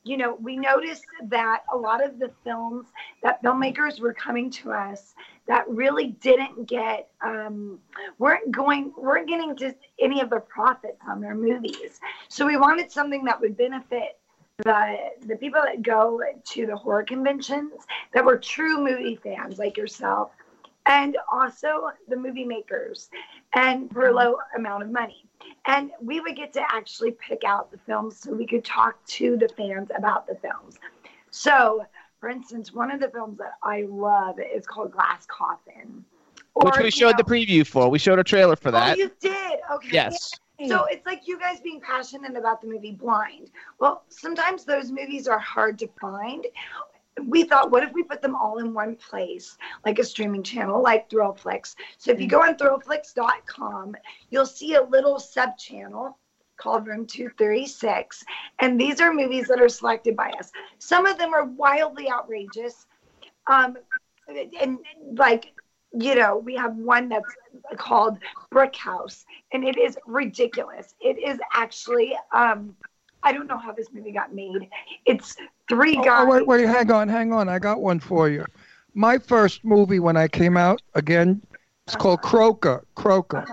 you 0.03 0.17
know, 0.17 0.35
we 0.41 0.57
noticed 0.57 1.05
that 1.27 1.61
a 1.73 1.77
lot 1.77 2.03
of 2.03 2.19
the 2.19 2.31
films 2.43 2.87
that 3.23 3.41
filmmakers 3.43 3.99
were 3.99 4.13
coming 4.13 4.49
to 4.51 4.71
us 4.71 5.13
that 5.51 5.67
really 5.67 6.15
didn't 6.21 6.65
get 6.65 7.09
um, 7.21 7.77
weren't 8.19 8.49
going 8.53 8.93
weren't 8.95 9.27
getting 9.27 9.53
to 9.57 9.75
any 9.99 10.21
of 10.21 10.29
the 10.29 10.39
profits 10.39 10.97
on 11.05 11.19
their 11.19 11.35
movies. 11.35 11.99
So 12.29 12.47
we 12.47 12.55
wanted 12.55 12.89
something 12.89 13.25
that 13.25 13.41
would 13.41 13.57
benefit 13.57 14.17
the 14.59 14.95
the 15.27 15.35
people 15.35 15.59
that 15.61 15.81
go 15.81 16.21
to 16.51 16.65
the 16.65 16.77
horror 16.77 17.03
conventions 17.03 17.73
that 18.13 18.23
were 18.23 18.37
true 18.37 18.81
movie 18.81 19.17
fans 19.17 19.59
like 19.59 19.75
yourself 19.75 20.31
and 20.85 21.17
also 21.29 21.89
the 22.07 22.15
movie 22.15 22.45
makers, 22.45 23.09
and 23.53 23.91
for 23.91 24.07
a 24.07 24.13
low 24.13 24.37
amount 24.55 24.83
of 24.83 24.89
money. 24.89 25.25
And 25.65 25.91
we 26.01 26.21
would 26.21 26.37
get 26.37 26.53
to 26.53 26.61
actually 26.71 27.11
pick 27.11 27.43
out 27.43 27.71
the 27.71 27.77
films 27.79 28.17
so 28.17 28.33
we 28.33 28.47
could 28.47 28.63
talk 28.63 29.05
to 29.17 29.35
the 29.35 29.49
fans 29.49 29.89
about 29.97 30.27
the 30.27 30.35
films. 30.35 30.79
So, 31.29 31.85
for 32.21 32.29
instance, 32.29 32.71
one 32.71 32.91
of 32.91 33.01
the 33.01 33.09
films 33.09 33.39
that 33.39 33.55
I 33.63 33.85
love 33.89 34.35
is 34.39 34.65
called 34.65 34.91
Glass 34.91 35.25
Coffin. 35.25 36.05
Which 36.53 36.77
we 36.77 36.85
you 36.85 36.91
showed 36.91 37.17
the 37.17 37.23
preview 37.23 37.65
for. 37.65 37.89
We 37.89 37.97
showed 37.97 38.19
a 38.19 38.23
trailer 38.23 38.55
for 38.55 38.69
that. 38.69 38.83
Oh, 38.83 38.89
that. 38.89 38.97
you 38.97 39.11
did? 39.19 39.59
Okay. 39.73 39.89
Yes. 39.91 40.31
So 40.67 40.85
it's 40.85 41.03
like 41.07 41.27
you 41.27 41.39
guys 41.39 41.59
being 41.59 41.81
passionate 41.81 42.37
about 42.37 42.61
the 42.61 42.67
movie 42.67 42.91
Blind. 42.91 43.49
Well, 43.79 44.03
sometimes 44.09 44.63
those 44.63 44.91
movies 44.91 45.27
are 45.27 45.39
hard 45.39 45.79
to 45.79 45.89
find. 45.99 46.45
We 47.23 47.45
thought, 47.45 47.71
what 47.71 47.81
if 47.81 47.91
we 47.93 48.03
put 48.03 48.21
them 48.21 48.35
all 48.35 48.59
in 48.59 48.71
one 48.71 48.95
place, 48.95 49.57
like 49.83 49.97
a 49.97 50.03
streaming 50.03 50.43
channel, 50.43 50.79
like 50.79 51.09
Thrillflix? 51.09 51.75
So 51.97 52.11
if 52.11 52.21
you 52.21 52.27
mm. 52.27 52.31
go 52.31 52.43
on 52.43 52.55
thrillflix.com, 52.55 53.95
you'll 54.29 54.45
see 54.45 54.75
a 54.75 54.83
little 54.83 55.19
sub 55.19 55.57
channel 55.57 56.19
called 56.61 56.87
Room 56.87 57.05
236. 57.05 58.23
And 58.59 58.79
these 58.79 59.01
are 59.01 59.11
movies 59.11 59.47
that 59.47 59.59
are 59.59 59.69
selected 59.69 60.15
by 60.15 60.31
us. 60.39 60.51
Some 60.77 61.05
of 61.05 61.17
them 61.17 61.33
are 61.33 61.45
wildly 61.45 62.09
outrageous. 62.09 62.85
Um, 63.47 63.77
and 64.27 64.77
like, 65.15 65.53
you 65.93 66.15
know, 66.15 66.37
we 66.37 66.55
have 66.55 66.75
one 66.75 67.09
that's 67.09 67.35
called 67.75 68.17
Brick 68.49 68.75
House, 68.75 69.25
and 69.51 69.63
it 69.65 69.77
is 69.77 69.97
ridiculous. 70.05 70.95
It 71.01 71.17
is 71.17 71.37
actually, 71.53 72.15
um, 72.33 72.75
I 73.23 73.33
don't 73.33 73.47
know 73.47 73.57
how 73.57 73.73
this 73.73 73.87
movie 73.91 74.11
got 74.11 74.33
made. 74.33 74.69
It's 75.05 75.35
three 75.67 75.97
Oh, 75.97 76.03
guys. 76.03 76.27
oh, 76.27 76.29
wait, 76.29 76.47
wait, 76.47 76.65
hang 76.65 76.91
on, 76.91 77.09
hang 77.09 77.33
on. 77.33 77.49
I 77.49 77.59
got 77.59 77.81
one 77.81 77.99
for 77.99 78.29
you. 78.29 78.45
My 78.93 79.17
first 79.17 79.65
movie 79.65 79.99
when 79.99 80.15
I 80.15 80.27
came 80.27 80.55
out 80.55 80.81
again, 80.93 81.41
it's 81.87 81.95
called 81.95 82.21
Croker. 82.21 82.85
Croker. 82.95 83.45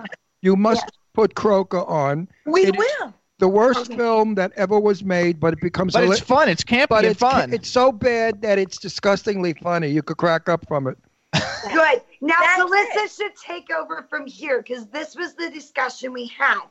You 0.42 0.54
must 0.54 0.86
put 1.18 1.34
Croker 1.34 1.84
on. 1.84 2.28
We 2.46 2.66
It 2.66 2.76
is 2.76 2.86
will. 3.00 3.12
The 3.40 3.48
worst 3.48 3.92
film 3.92 4.36
that 4.36 4.52
ever 4.54 4.78
was 4.78 5.02
made, 5.02 5.40
but 5.40 5.52
it 5.52 5.60
becomes. 5.60 5.94
But 5.94 6.04
a 6.04 6.10
it's 6.12 6.20
fun. 6.20 6.48
It's 6.48 6.62
campy 6.62 6.88
but 6.88 7.04
and 7.04 7.12
it's, 7.12 7.20
ca- 7.20 7.30
fun. 7.30 7.52
It's 7.52 7.68
so 7.68 7.90
bad 7.90 8.42
that 8.42 8.58
it's 8.58 8.78
disgustingly 8.78 9.52
funny. 9.54 9.88
You 9.88 10.02
could 10.02 10.16
crack 10.16 10.48
up 10.48 10.66
from 10.68 10.86
it. 10.86 10.96
Good. 11.72 12.02
Now, 12.20 12.36
That's 12.40 12.58
Melissa 12.58 13.08
should 13.16 13.34
take 13.36 13.70
over 13.70 14.06
from 14.08 14.26
here 14.26 14.62
because 14.62 14.86
this 14.86 15.16
was 15.16 15.34
the 15.34 15.50
discussion 15.50 16.12
we 16.12 16.28
had. 16.28 16.62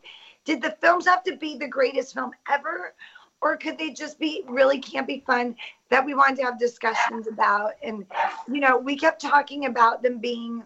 Did 0.46 0.62
the 0.62 0.76
films 0.82 1.06
have 1.06 1.24
to 1.24 1.36
be 1.36 1.58
the 1.58 1.68
greatest 1.68 2.14
film 2.14 2.32
ever, 2.50 2.94
or 3.42 3.58
could 3.58 3.78
they 3.78 3.92
just 3.92 4.18
be 4.18 4.44
really 4.48 4.80
campy 4.82 5.26
fun 5.26 5.56
that 5.90 6.06
we 6.06 6.14
wanted 6.14 6.38
to 6.38 6.44
have 6.44 6.58
discussions 6.58 7.28
about? 7.28 7.74
And, 7.84 8.06
you 8.48 8.62
know, 8.62 8.78
we 8.78 8.96
kept 8.96 9.22
talking 9.22 9.66
about 9.66 10.04
them 10.04 10.20
being 10.20 10.64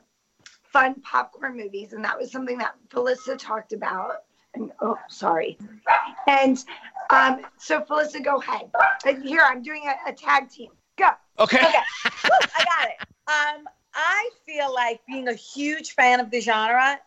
fun 0.71 0.95
popcorn 1.01 1.57
movies, 1.57 1.93
and 1.93 2.03
that 2.03 2.17
was 2.17 2.31
something 2.31 2.57
that 2.57 2.75
Felissa 2.89 3.37
talked 3.37 3.73
about. 3.73 4.23
And 4.53 4.71
oh, 4.81 4.97
sorry. 5.09 5.57
And 6.27 6.63
um, 7.09 7.41
so, 7.57 7.81
Felissa, 7.81 8.23
go 8.23 8.37
ahead. 8.37 8.69
And 9.05 9.23
here, 9.23 9.41
I'm 9.45 9.61
doing 9.61 9.85
a, 9.87 10.09
a 10.09 10.13
tag 10.13 10.49
team. 10.49 10.71
Go. 10.97 11.09
Okay. 11.39 11.57
Okay. 11.57 11.73
Woo, 12.05 12.37
I 12.57 12.65
got 12.65 12.89
it. 12.89 12.97
Um, 13.27 13.67
I 13.93 14.29
feel 14.45 14.73
like 14.73 15.01
being 15.07 15.27
a 15.27 15.33
huge 15.33 15.91
fan 15.95 16.19
of 16.19 16.31
the 16.31 16.41
genre, 16.41 16.99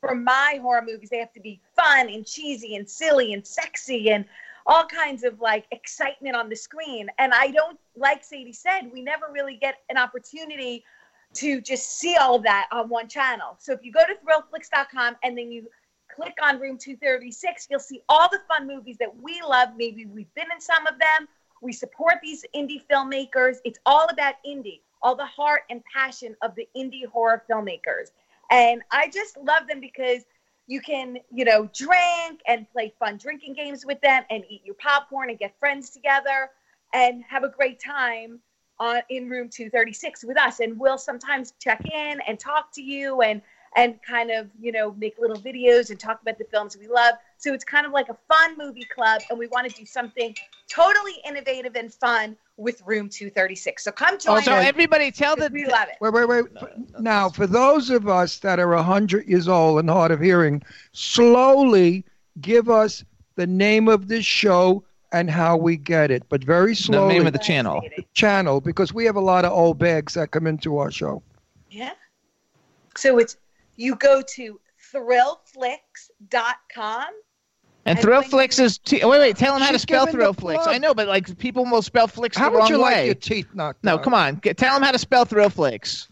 for 0.00 0.14
my 0.14 0.58
horror 0.62 0.82
movies, 0.86 1.10
they 1.10 1.18
have 1.18 1.32
to 1.34 1.40
be 1.40 1.60
fun 1.76 2.08
and 2.08 2.26
cheesy 2.26 2.76
and 2.76 2.88
silly 2.88 3.32
and 3.34 3.46
sexy 3.46 4.10
and 4.10 4.24
all 4.66 4.84
kinds 4.84 5.24
of 5.24 5.40
like 5.40 5.66
excitement 5.70 6.36
on 6.36 6.48
the 6.48 6.56
screen. 6.56 7.08
And 7.18 7.32
I 7.34 7.50
don't, 7.50 7.78
like 7.96 8.24
Sadie 8.24 8.52
said, 8.52 8.90
we 8.92 9.02
never 9.02 9.26
really 9.30 9.56
get 9.56 9.76
an 9.88 9.98
opportunity 9.98 10.84
to 11.34 11.60
just 11.60 11.98
see 11.98 12.16
all 12.16 12.34
of 12.36 12.42
that 12.42 12.68
on 12.72 12.88
one 12.88 13.08
channel. 13.08 13.56
So 13.58 13.72
if 13.72 13.80
you 13.82 13.92
go 13.92 14.00
to 14.00 14.14
thrillflix.com 14.14 15.16
and 15.22 15.38
then 15.38 15.52
you 15.52 15.68
click 16.14 16.34
on 16.42 16.58
room 16.58 16.76
236, 16.76 17.68
you'll 17.70 17.78
see 17.78 18.02
all 18.08 18.28
the 18.30 18.40
fun 18.48 18.66
movies 18.66 18.96
that 18.98 19.14
we 19.22 19.40
love. 19.42 19.70
Maybe 19.76 20.06
we've 20.06 20.32
been 20.34 20.48
in 20.52 20.60
some 20.60 20.86
of 20.86 20.98
them. 20.98 21.28
We 21.62 21.72
support 21.72 22.14
these 22.22 22.44
indie 22.54 22.82
filmmakers. 22.90 23.56
It's 23.64 23.78
all 23.86 24.06
about 24.10 24.34
indie, 24.46 24.80
all 25.02 25.14
the 25.14 25.26
heart 25.26 25.62
and 25.70 25.82
passion 25.94 26.34
of 26.42 26.54
the 26.56 26.66
indie 26.76 27.06
horror 27.06 27.44
filmmakers. 27.48 28.10
And 28.50 28.82
I 28.90 29.08
just 29.08 29.36
love 29.36 29.68
them 29.68 29.80
because 29.80 30.24
you 30.66 30.80
can, 30.80 31.18
you 31.30 31.44
know, 31.44 31.68
drink 31.74 32.40
and 32.46 32.68
play 32.70 32.92
fun 32.98 33.18
drinking 33.18 33.54
games 33.54 33.84
with 33.86 34.00
them 34.00 34.24
and 34.30 34.44
eat 34.48 34.62
your 34.64 34.76
popcorn 34.76 35.30
and 35.30 35.38
get 35.38 35.58
friends 35.58 35.90
together 35.90 36.50
and 36.92 37.22
have 37.28 37.44
a 37.44 37.48
great 37.48 37.80
time 37.80 38.40
on 38.80 39.02
in 39.10 39.28
room 39.28 39.48
236 39.48 40.24
with 40.24 40.38
us 40.38 40.60
and 40.60 40.78
we'll 40.80 40.98
sometimes 40.98 41.52
check 41.60 41.80
in 41.84 42.18
and 42.26 42.40
talk 42.40 42.72
to 42.72 42.82
you 42.82 43.20
and 43.20 43.42
and 43.76 44.02
kind 44.02 44.30
of 44.30 44.50
you 44.58 44.72
know 44.72 44.92
make 44.98 45.16
little 45.18 45.36
videos 45.36 45.90
and 45.90 46.00
talk 46.00 46.20
about 46.22 46.38
the 46.38 46.44
films 46.44 46.76
we 46.76 46.88
love. 46.88 47.14
So 47.38 47.52
it's 47.52 47.64
kind 47.64 47.86
of 47.86 47.92
like 47.92 48.08
a 48.08 48.16
fun 48.28 48.56
movie 48.58 48.86
club 48.92 49.22
and 49.30 49.38
we 49.38 49.46
want 49.46 49.70
to 49.70 49.78
do 49.78 49.86
something 49.86 50.34
totally 50.68 51.14
innovative 51.26 51.76
and 51.76 51.92
fun 51.92 52.36
with 52.56 52.82
room 52.84 53.08
236 53.08 53.82
so 53.82 53.90
come 53.90 54.18
join 54.18 54.42
so 54.42 54.52
us. 54.52 54.66
everybody 54.66 55.10
tell 55.10 55.36
the 55.36 55.50
we 55.52 55.66
love 55.66 55.88
it. 55.88 55.96
Wait, 56.00 56.12
wait, 56.12 56.28
wait. 56.28 56.44
Now, 56.98 57.28
for 57.28 57.46
those 57.46 57.90
of 57.90 58.08
us 58.08 58.38
that 58.40 58.58
are 58.58 58.68
100 58.68 59.26
years 59.26 59.48
old 59.48 59.78
and 59.78 59.88
hard 59.88 60.10
of 60.10 60.20
hearing, 60.20 60.62
slowly 60.92 62.04
give 62.40 62.68
us 62.68 63.04
the 63.36 63.46
name 63.46 63.88
of 63.88 64.08
this 64.08 64.24
show 64.24 64.84
and 65.12 65.30
how 65.30 65.56
we 65.56 65.76
get 65.76 66.10
it, 66.10 66.22
but 66.28 66.42
very 66.44 66.74
The 66.74 67.06
name 67.06 67.26
of 67.26 67.32
the 67.32 67.38
channel. 67.38 67.82
channel, 68.14 68.60
because 68.60 68.92
we 68.94 69.04
have 69.06 69.16
a 69.16 69.20
lot 69.20 69.44
of 69.44 69.52
old 69.52 69.78
bags 69.78 70.14
that 70.14 70.30
come 70.30 70.46
into 70.46 70.78
our 70.78 70.90
show. 70.90 71.22
yeah 71.70 71.92
so 72.96 73.18
it's 73.18 73.36
you 73.76 73.94
go 73.96 74.20
to 74.34 74.60
thrillflix.com 74.92 77.04
And 77.86 77.98
And 77.98 77.98
Thrillflix 77.98 78.60
is. 78.60 78.78
T- 78.78 79.02
wait, 79.04 79.20
wait. 79.20 79.36
Tell 79.36 79.54
them 79.54 79.62
how 79.62 79.70
to 79.72 79.78
spell 79.78 80.06
Thrillflix. 80.06 80.66
I 80.66 80.76
know, 80.78 80.92
but 80.92 81.08
like 81.08 81.38
people 81.38 81.64
will 81.64 81.82
spell 81.82 82.06
Flix 82.08 82.36
How 82.36 82.46
the 82.50 82.54
would 82.54 82.58
wrong 82.60 82.68
you 82.70 82.82
way. 82.82 82.94
like 82.96 83.06
your 83.06 83.14
teeth 83.14 83.46
knocked 83.54 83.82
no, 83.84 83.94
out? 83.94 84.02
come 84.02 84.12
on. 84.14 84.34
Get, 84.36 84.56
tell 84.58 84.74
them 84.74 84.82
how 84.82 84.90
to 84.92 84.98
spell 84.98 85.24
Thrillflix. 85.24 86.08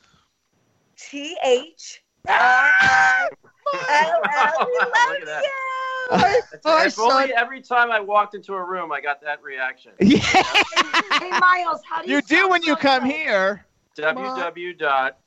T 0.96 1.36
H 1.44 2.02
R 2.28 3.28
I 3.72 4.04
L 4.04 4.22
L. 4.34 4.68
Look 4.80 4.94
love 4.94 5.16
at 5.20 5.26
that. 5.26 5.42
you. 5.44 5.50
If, 6.50 6.62
Hi, 6.64 6.84
only 6.84 6.90
son. 6.90 7.30
every 7.36 7.60
time 7.60 7.90
I 7.92 8.00
walked 8.00 8.34
into 8.34 8.54
a 8.54 8.64
room, 8.64 8.90
I 8.92 9.00
got 9.00 9.20
that 9.22 9.42
reaction. 9.42 9.92
Yeah, 10.00 10.22
Hey, 11.20 11.30
Miles, 11.38 11.82
how 11.88 12.00
do 12.00 12.08
you 12.08 12.16
you 12.16 12.22
do 12.22 12.48
when 12.48 12.62
you 12.62 12.76
come 12.76 13.04
Thrillflix? 13.04 13.12
here. 13.12 13.66
www 13.98 14.78
dot 14.78 15.18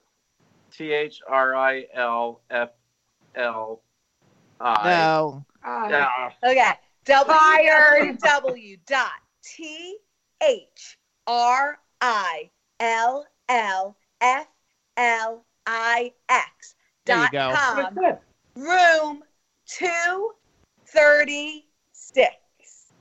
t 0.71 0.91
h 0.91 1.21
r 1.27 1.53
i 1.55 1.85
l 1.93 2.41
f 2.49 2.69
l 3.35 3.81
i. 4.59 4.83
No. 4.89 5.45
Uh, 5.63 5.87
Yeah. 5.89 6.09
Okay. 6.43 6.71
Fired. 7.27 8.17
dot 8.87 9.11
T 9.43 9.97
H 10.41 10.97
R 11.27 11.77
I 12.01 12.49
L 12.79 13.27
L 13.49 13.97
F 14.21 14.47
L 14.97 15.45
I 15.67 16.13
X 16.29 16.75
There 17.05 17.17
you 17.17 17.21
dot 17.23 17.31
go. 17.31 17.53
com. 17.55 17.97
Room 18.55 19.23
two 19.65 20.31
thirty 20.87 21.67
six. 21.91 22.35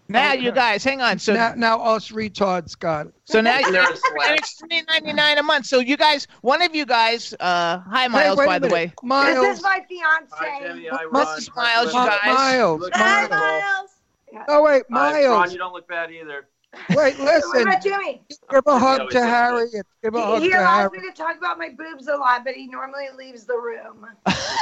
Now, 0.08 0.32
you 0.32 0.50
guys, 0.50 0.82
hang 0.82 1.00
on. 1.00 1.20
So 1.20 1.34
now, 1.34 1.54
now 1.54 1.80
us 1.80 2.10
retards 2.10 2.76
got 2.76 3.06
it. 3.06 3.14
So 3.26 3.40
now 3.40 3.60
They're 3.60 3.80
a 3.82 3.86
and 3.86 3.96
slap. 3.96 4.38
it's 4.38 4.54
three 4.54 4.82
ninety 4.88 5.12
nine 5.12 5.38
a 5.38 5.42
month. 5.42 5.66
So 5.66 5.78
you 5.78 5.96
guys, 5.96 6.26
one 6.40 6.62
of 6.62 6.74
you 6.74 6.84
guys, 6.84 7.32
uh, 7.38 7.78
hi 7.78 8.08
Miles, 8.08 8.36
wait 8.38 8.44
a 8.44 8.46
by 8.48 8.58
the 8.58 8.66
minute. 8.68 8.74
way. 8.74 8.86
This 8.86 9.04
Miles, 9.04 9.58
is 9.58 9.62
my 9.62 9.84
fiance. 9.88 10.26
Hi, 10.32 10.60
Jimmy. 10.66 10.88
Hi, 10.90 11.04
Miles, 11.12 11.46
you 11.46 11.52
Flynn. 11.52 12.06
guys. 12.06 12.20
Miles, 12.24 12.80
Look 12.80 12.92
Hi. 12.96 13.28
Miles. 13.28 14.44
oh 14.48 14.62
wait, 14.64 14.82
Hi, 14.90 15.24
Ron, 15.26 15.38
Miles, 15.38 15.52
you 15.52 15.58
don't 15.58 15.72
look 15.72 15.86
bad 15.88 16.10
either. 16.10 16.48
Wait, 16.90 17.18
What 17.18 17.18
listen, 17.18 17.62
about 17.62 17.82
Jimmy? 17.82 18.22
give 18.50 18.62
a 18.66 18.78
hug 18.78 18.98
to 18.98 19.02
looks 19.04 19.14
Harriet. 19.14 19.86
Give 20.02 20.14
a 20.14 20.20
hug 20.24 20.42
He 20.42 20.50
to 20.50 20.56
allows 20.58 20.68
Harriet. 20.90 20.92
me 20.92 21.10
to 21.10 21.14
talk 21.16 21.36
about 21.36 21.58
my 21.58 21.70
boobs 21.70 22.08
a 22.08 22.16
lot, 22.16 22.44
but 22.44 22.54
he 22.54 22.66
normally 22.66 23.06
leaves 23.16 23.44
the 23.44 23.56
room. 23.56 24.06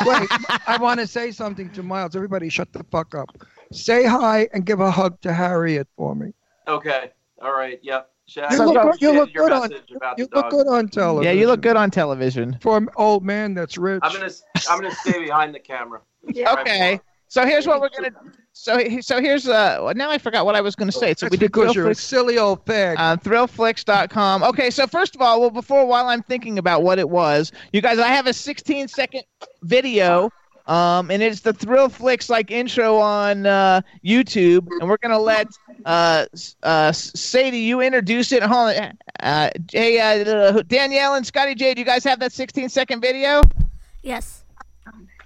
Wait, 0.07 0.29
I 0.67 0.79
want 0.81 1.01
to 1.01 1.07
say 1.07 1.31
something 1.31 1.71
to 1.73 1.83
Miles. 1.83 2.17
Everybody, 2.17 2.49
shut 2.49 2.73
the 2.73 2.85
fuck 2.91 3.15
up. 3.15 3.29
Say 3.73 4.05
hi 4.05 4.49
and 4.55 4.65
give 4.65 4.81
a 4.81 4.91
hug 4.91 5.21
to 5.23 5.33
Harriet 5.33 5.87
for 5.97 6.15
me. 6.15 6.33
Okay. 6.67 7.13
All 7.43 7.53
right. 7.53 7.79
Yep. 7.83 8.11
Shaq, 8.29 8.51
You 8.51 8.59
look, 8.59 8.83
good- 8.83 9.01
you 9.01 9.13
look 9.13 9.33
good 9.33 9.53
on. 9.53 9.71
You 10.19 10.29
look 10.35 10.51
good 10.51 10.67
on 10.69 10.89
television. 10.89 11.25
Yeah, 11.35 11.41
you 11.41 11.47
look 11.47 11.63
good 11.63 11.77
on 11.77 11.91
television. 11.91 12.59
for 12.61 12.77
an 12.77 12.89
old 12.97 13.25
man 13.25 13.55
that's 13.55 13.79
rich. 13.79 14.01
I'm 14.03 14.13
gonna 14.13 14.31
I'm 14.69 14.81
gonna 14.81 14.95
stay 14.95 15.25
behind 15.25 15.55
the 15.55 15.59
camera. 15.59 16.01
Yeah. 16.27 16.53
Okay. 16.61 17.01
So 17.29 17.45
here's 17.47 17.67
what 17.67 17.81
we're 17.81 17.91
gonna. 17.91 18.11
So 18.53 19.01
so 19.01 19.21
here's 19.21 19.47
uh. 19.47 19.93
Now 19.95 20.11
I 20.11 20.19
forgot 20.19 20.45
what 20.47 20.55
I 20.55 20.61
was 20.61 20.75
gonna 20.75 20.91
say. 20.93 21.15
So 21.15 21.27
That's 21.27 21.31
we 21.31 21.37
did 21.37 21.53
because 21.53 21.75
you're 21.75 21.91
a 21.91 21.95
silly 21.95 22.39
old 22.39 22.65
fag. 22.65 22.97
uh, 22.99 23.17
thrillflix.com. 23.19 24.43
Okay, 24.43 24.71
so 24.71 24.87
first 24.87 25.15
of 25.15 25.21
all, 25.23 25.41
well, 25.41 25.51
before 25.51 25.87
while 25.87 26.07
I'm 26.09 26.23
thinking 26.23 26.59
about 26.59 26.83
what 26.83 26.99
it 26.99 27.09
was, 27.09 27.53
you 27.73 27.81
guys, 27.81 27.99
I 27.99 28.09
have 28.09 28.27
a 28.27 28.33
16 28.33 28.89
second 28.89 29.23
video 29.63 30.31
Um, 30.67 31.11
and 31.11 31.23
it's 31.23 31.41
the 31.41 31.53
Thrillflix 31.55 32.29
like 32.29 32.51
intro 32.51 32.97
on 32.97 33.47
uh, 33.47 33.81
YouTube, 34.05 34.67
and 34.81 34.89
we're 34.89 34.99
gonna 34.99 35.19
let 35.19 35.47
uh, 35.87 36.27
s- 36.35 36.57
uh, 36.63 36.93
Sadie 36.93 37.59
you 37.61 37.81
introduce 37.81 38.33
it. 38.33 38.43
Hold 38.43 38.77
on, 38.77 38.99
uh, 39.21 39.51
hey 39.73 39.99
uh, 39.99 40.63
Danielle 40.67 41.15
and 41.15 41.27
Scotty 41.27 41.55
J, 41.55 41.73
do 41.75 41.81
you 41.81 41.87
guys 41.87 42.05
have 42.05 42.21
that 42.21 42.33
16 42.33 42.69
second 42.69 43.01
video? 43.01 43.41
Yes. 44.03 44.45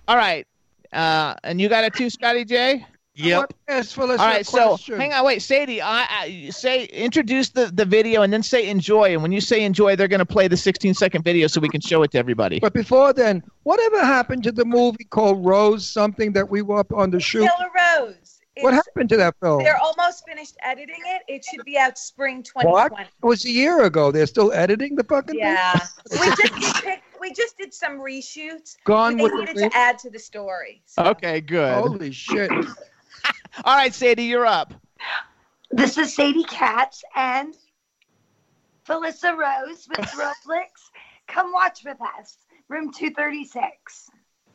All 0.07 0.17
right, 0.17 0.47
uh, 0.93 1.35
and 1.45 1.61
you 1.61 1.69
got 1.69 1.85
it 1.85 1.95
too, 1.95 2.11
Scotty 2.11 2.45
J. 2.45 2.87
Yep. 3.15 3.53
Yes, 3.69 3.93
Phyllis. 3.93 4.19
All 4.19 4.27
right, 4.27 4.47
so 4.47 4.77
hang 4.97 5.13
on, 5.13 5.25
wait, 5.27 5.43
Sadie, 5.43 5.83
I, 5.83 6.07
I 6.11 6.49
say 6.51 6.85
introduce 6.87 7.51
the, 7.51 7.67
the 7.67 7.85
video 7.85 8.23
and 8.23 8.33
then 8.33 8.43
say 8.43 8.71
enjoy. 8.71 9.13
And 9.13 9.21
when 9.23 9.33
you 9.33 9.41
say 9.43 9.65
enjoy, 9.65 9.97
they're 9.97 10.09
gonna 10.09 10.25
play 10.25 10.49
the 10.49 10.57
16 10.57 10.95
second 10.95 11.23
video 11.23 11.47
so 11.47 11.61
we 11.61 11.69
can 11.69 11.83
show 11.83 12.03
it 12.05 12.11
to 12.13 12.19
everybody. 12.19 12.59
But 12.59 12.73
before 12.73 13.13
then, 13.13 13.43
whatever 13.65 14.01
happened 14.03 14.43
to 14.45 14.53
the 14.53 14.65
movie 14.65 15.05
called 15.05 15.45
Rose? 15.45 15.87
Something 15.87 16.33
that 16.33 16.49
we 16.49 16.63
were 16.63 16.79
up 16.79 16.91
on 16.95 17.11
the 17.11 17.21
shoot. 17.21 17.41
Killer 17.47 17.71
Rose. 18.07 18.39
What 18.61 18.71
It's- 18.75 18.85
happened 18.87 19.09
to 19.11 19.17
that 19.19 19.35
film? 19.43 19.63
They're 19.63 19.77
almost 19.79 20.25
finished 20.27 20.57
editing 20.63 21.01
it. 21.07 21.23
It 21.29 21.45
should 21.45 21.65
be 21.67 21.77
out 21.79 21.99
spring 21.99 22.45
What? 22.55 22.63
2020. 22.65 23.03
It 23.23 23.27
was 23.27 23.45
a 23.45 23.51
year 23.51 23.85
ago. 23.85 24.11
They're 24.11 24.27
still 24.27 24.53
editing 24.53 24.95
the 24.97 25.05
fucking 25.05 25.39
Yeah. 25.39 25.73
thing. 26.09 26.21
we 26.21 26.27
just 26.29 26.55
did 26.55 26.85
pick, 26.85 27.03
we 27.23 27.33
just 27.33 27.57
did 27.57 27.73
some 27.73 28.01
reshoots. 28.01 28.77
Gone 28.85 29.17
they 29.17 29.23
with 29.23 29.33
the 29.33 29.39
needed 29.39 29.57
wind. 29.57 29.73
to 29.73 29.79
add 29.79 29.99
to 30.01 30.11
the 30.11 30.19
story. 30.19 30.83
Okay, 30.99 31.41
good. 31.41 31.73
Holy 31.73 32.11
shit. 32.11 32.51
All 33.65 33.77
right, 33.77 33.95
Sadie, 33.95 34.25
you're 34.25 34.45
up. 34.45 34.75
This 35.71 35.97
is 35.97 36.15
Sadie 36.15 36.45
Katz 36.45 37.03
and 37.15 37.55
Felissa 38.87 39.37
Rose 39.37 39.89
with 39.89 39.99
Thrillflix. 40.09 40.67
Come 41.29 41.53
watch 41.53 41.85
with 41.85 41.99
us. 42.19 42.39
Room 42.69 42.93
236. 42.93 44.11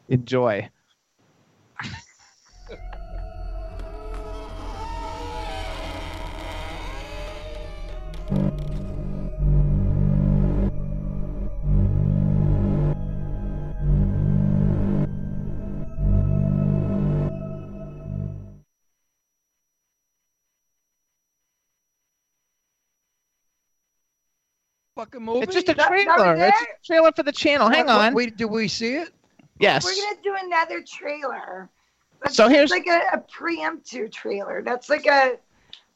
Enjoy. 0.09 0.69
Fucking 24.97 25.21
movie. 25.21 25.41
It's 25.41 25.53
just 25.53 25.69
a 25.69 25.75
That- 25.75 25.77
that 25.77 25.87
trailer. 25.89 26.35
It's 26.35 26.61
it? 26.61 26.67
a 26.81 26.85
trailer 26.85 27.11
for 27.11 27.23
the 27.23 27.31
channel. 27.31 27.69
Hang 27.69 27.85
What- 27.85 27.95
what- 27.97 28.05
on. 28.07 28.13
we, 28.15 28.29
did 28.31 28.45
we 28.45 28.67
see 28.67 28.95
it? 28.95 29.13
Yes. 29.59 29.85
We're 29.85 29.93
going 29.95 30.15
to 30.17 30.21
do 30.23 30.35
another 30.43 30.81
trailer. 30.81 31.69
That's 32.23 32.35
So 32.35 32.45
just 32.49 32.55
here's- 32.55 32.71
like 32.71 32.87
a, 32.87 33.15
a 33.15 33.19
preemptive 33.31 34.11
trailer. 34.11 34.61
That's 34.63 34.89
like 34.89 35.05
a. 35.05 35.37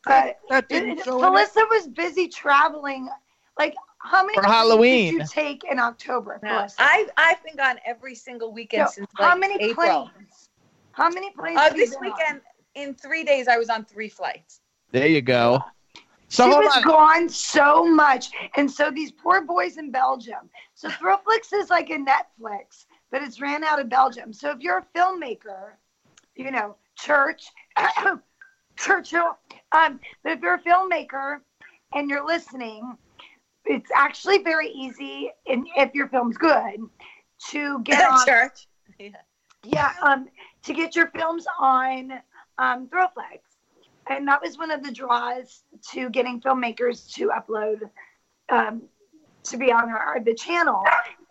Uh, 0.05 0.29
That 0.49 0.69
didn't 0.69 0.99
it- 0.99 1.03
show 1.05 1.17
any- 1.23 1.35
Felissa 1.35 1.67
was 1.69 1.87
busy 1.87 2.27
traveling. 2.27 3.09
Like, 3.59 3.75
how 3.97 4.23
many 4.23 4.35
For 4.35 4.41
planes 4.43 4.55
Halloween. 4.55 5.13
did 5.17 5.21
you 5.21 5.27
take 5.27 5.63
in 5.63 5.79
October? 5.79 6.39
No, 6.43 6.49
Felissa? 6.49 6.75
I've 6.79 7.09
I've 7.17 7.43
been 7.43 7.55
gone 7.55 7.79
every 7.85 8.15
single 8.15 8.51
weekend 8.53 8.83
No, 8.83 8.89
since 8.89 9.07
how 9.17 9.35
many 9.35 9.55
April. 9.63 10.09
planes? 10.13 10.49
How 10.93 11.09
many 11.09 11.31
planes? 11.31 11.57
Uh, 11.57 11.61
have 11.63 11.75
you 11.77 11.85
this 11.85 11.95
been 11.95 12.09
on? 12.11 12.17
weekend, 12.17 12.41
in 12.75 12.93
three 12.95 13.23
days, 13.23 13.47
I 13.47 13.57
was 13.57 13.69
on 13.69 13.83
three 13.85 14.09
flights. 14.09 14.61
There 14.91 15.07
you 15.07 15.21
go. 15.21 15.59
So 16.31 16.45
she 16.45 16.57
was 16.57 16.77
on. 16.77 16.83
gone 16.83 17.29
so 17.29 17.83
much, 17.83 18.29
and 18.55 18.71
so 18.71 18.89
these 18.89 19.11
poor 19.11 19.41
boys 19.41 19.75
in 19.75 19.91
Belgium. 19.91 20.49
So 20.75 20.87
Thrillflix 20.87 21.51
is 21.53 21.69
like 21.69 21.89
a 21.89 21.97
Netflix, 21.97 22.85
but 23.11 23.21
it's 23.21 23.41
ran 23.41 23.65
out 23.65 23.81
of 23.81 23.89
Belgium. 23.89 24.31
So 24.31 24.49
if 24.51 24.59
you're 24.61 24.77
a 24.77 24.97
filmmaker, 24.97 25.71
you 26.37 26.51
know, 26.51 26.77
Church, 26.97 27.43
Churchill. 28.77 29.37
Um, 29.73 29.99
but 30.23 30.31
if 30.31 30.41
you're 30.41 30.53
a 30.53 30.61
filmmaker 30.61 31.39
and 31.93 32.09
you're 32.09 32.25
listening, 32.25 32.95
it's 33.65 33.91
actually 33.93 34.41
very 34.41 34.69
easy, 34.69 35.31
and 35.47 35.67
if 35.75 35.93
your 35.93 36.07
film's 36.07 36.37
good, 36.37 36.79
to 37.49 37.81
get 37.83 38.01
on 38.09 38.25
Church. 38.25 38.69
yeah, 39.65 39.91
um, 40.01 40.29
to 40.63 40.73
get 40.73 40.95
your 40.95 41.07
films 41.07 41.45
on 41.59 42.13
um, 42.57 42.87
Thrillflix. 42.87 43.50
And 44.09 44.27
that 44.27 44.41
was 44.41 44.57
one 44.57 44.71
of 44.71 44.83
the 44.83 44.91
draws 44.91 45.63
to 45.91 46.09
getting 46.09 46.41
filmmakers 46.41 47.11
to 47.13 47.29
upload, 47.29 47.89
um, 48.49 48.81
to 49.43 49.57
be 49.57 49.71
on 49.71 49.89
our, 49.89 50.19
the 50.23 50.33
channel. 50.33 50.83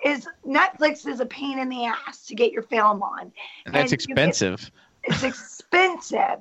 Is 0.04 0.26
Netflix 0.46 1.06
is 1.06 1.20
a 1.20 1.26
pain 1.26 1.58
in 1.58 1.68
the 1.68 1.84
ass 1.84 2.24
to 2.26 2.34
get 2.34 2.52
your 2.52 2.62
film 2.62 3.02
on. 3.02 3.32
And 3.66 3.74
that's 3.74 3.92
you 3.92 3.98
get- 3.98 4.10
expensive. 4.12 4.70
it's 5.04 5.22
expensive. 5.22 6.38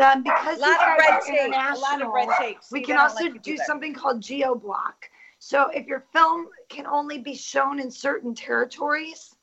Um, 0.00 0.22
because 0.22 0.58
A 0.58 0.60
lot 0.60 0.80
of 0.80 0.98
red 0.98 1.20
tape, 1.22 1.52
a 1.52 1.78
lot 1.78 2.00
of 2.00 2.08
international, 2.08 2.12
red 2.12 2.28
tape. 2.38 2.58
We 2.70 2.82
can 2.82 2.98
also 2.98 3.24
let 3.24 3.32
do 3.42 3.56
do 3.56 3.56
something 3.64 3.94
called 3.94 4.20
GeoBlock. 4.20 4.94
So 5.38 5.68
if 5.68 5.86
your 5.86 6.04
film 6.12 6.48
can 6.68 6.86
only 6.86 7.18
be 7.18 7.34
shown 7.34 7.78
in 7.80 7.90
certain 7.90 8.34
territories, 8.34 9.34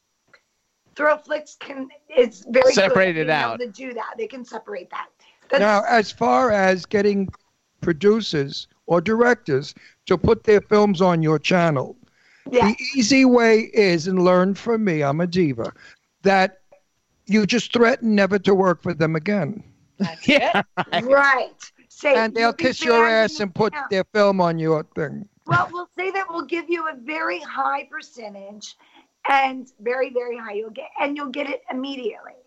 Thrillflix 0.95 1.57
can 1.59 1.87
is 2.15 2.45
very 2.49 2.73
separated 2.73 3.25
good 3.27 3.29
at 3.29 3.37
being 3.39 3.51
out. 3.51 3.61
able 3.61 3.71
to 3.71 3.77
do 3.87 3.93
that. 3.93 4.15
They 4.17 4.27
can 4.27 4.43
separate 4.43 4.89
that. 4.91 5.07
That's, 5.51 5.59
Now, 5.59 5.83
as 5.87 6.11
far 6.11 6.51
as 6.51 6.85
getting 6.85 7.29
producers 7.81 8.67
or 8.85 9.01
directors 9.01 9.75
to 10.05 10.17
put 10.17 10.45
their 10.45 10.61
films 10.61 11.01
on 11.01 11.21
your 11.21 11.37
channel, 11.39 11.97
yeah, 12.49 12.69
the 12.69 12.77
easy 12.95 13.25
way 13.25 13.69
is, 13.73 14.07
and 14.07 14.23
learn 14.23 14.55
from 14.55 14.83
me, 14.83 15.03
I'm 15.03 15.21
a 15.21 15.27
diva, 15.27 15.73
that 16.23 16.61
you 17.25 17.45
just 17.45 17.73
threaten 17.73 18.15
never 18.15 18.39
to 18.39 18.55
work 18.55 18.81
for 18.81 18.93
them 18.93 19.15
again. 19.15 19.63
Yeah. 20.23 20.63
right. 21.03 21.53
Say 21.89 22.15
And 22.15 22.33
they'll 22.33 22.53
kiss 22.53 22.83
your 22.83 23.05
ass 23.05 23.39
and 23.39 23.53
put 23.53 23.73
the- 23.73 23.87
their 23.91 24.03
film 24.13 24.41
on 24.41 24.57
your 24.57 24.83
thing. 24.95 25.27
Well, 25.45 25.69
we'll 25.71 25.89
say 25.97 26.11
that 26.11 26.27
we'll 26.29 26.45
give 26.45 26.69
you 26.69 26.87
a 26.87 26.95
very 26.95 27.39
high 27.39 27.87
percentage, 27.91 28.75
and 29.29 29.71
very 29.79 30.11
very 30.11 30.37
high. 30.37 30.53
You'll 30.53 30.71
get 30.71 30.89
and 30.99 31.15
you'll 31.15 31.29
get 31.29 31.49
it 31.49 31.61
immediately. 31.69 32.40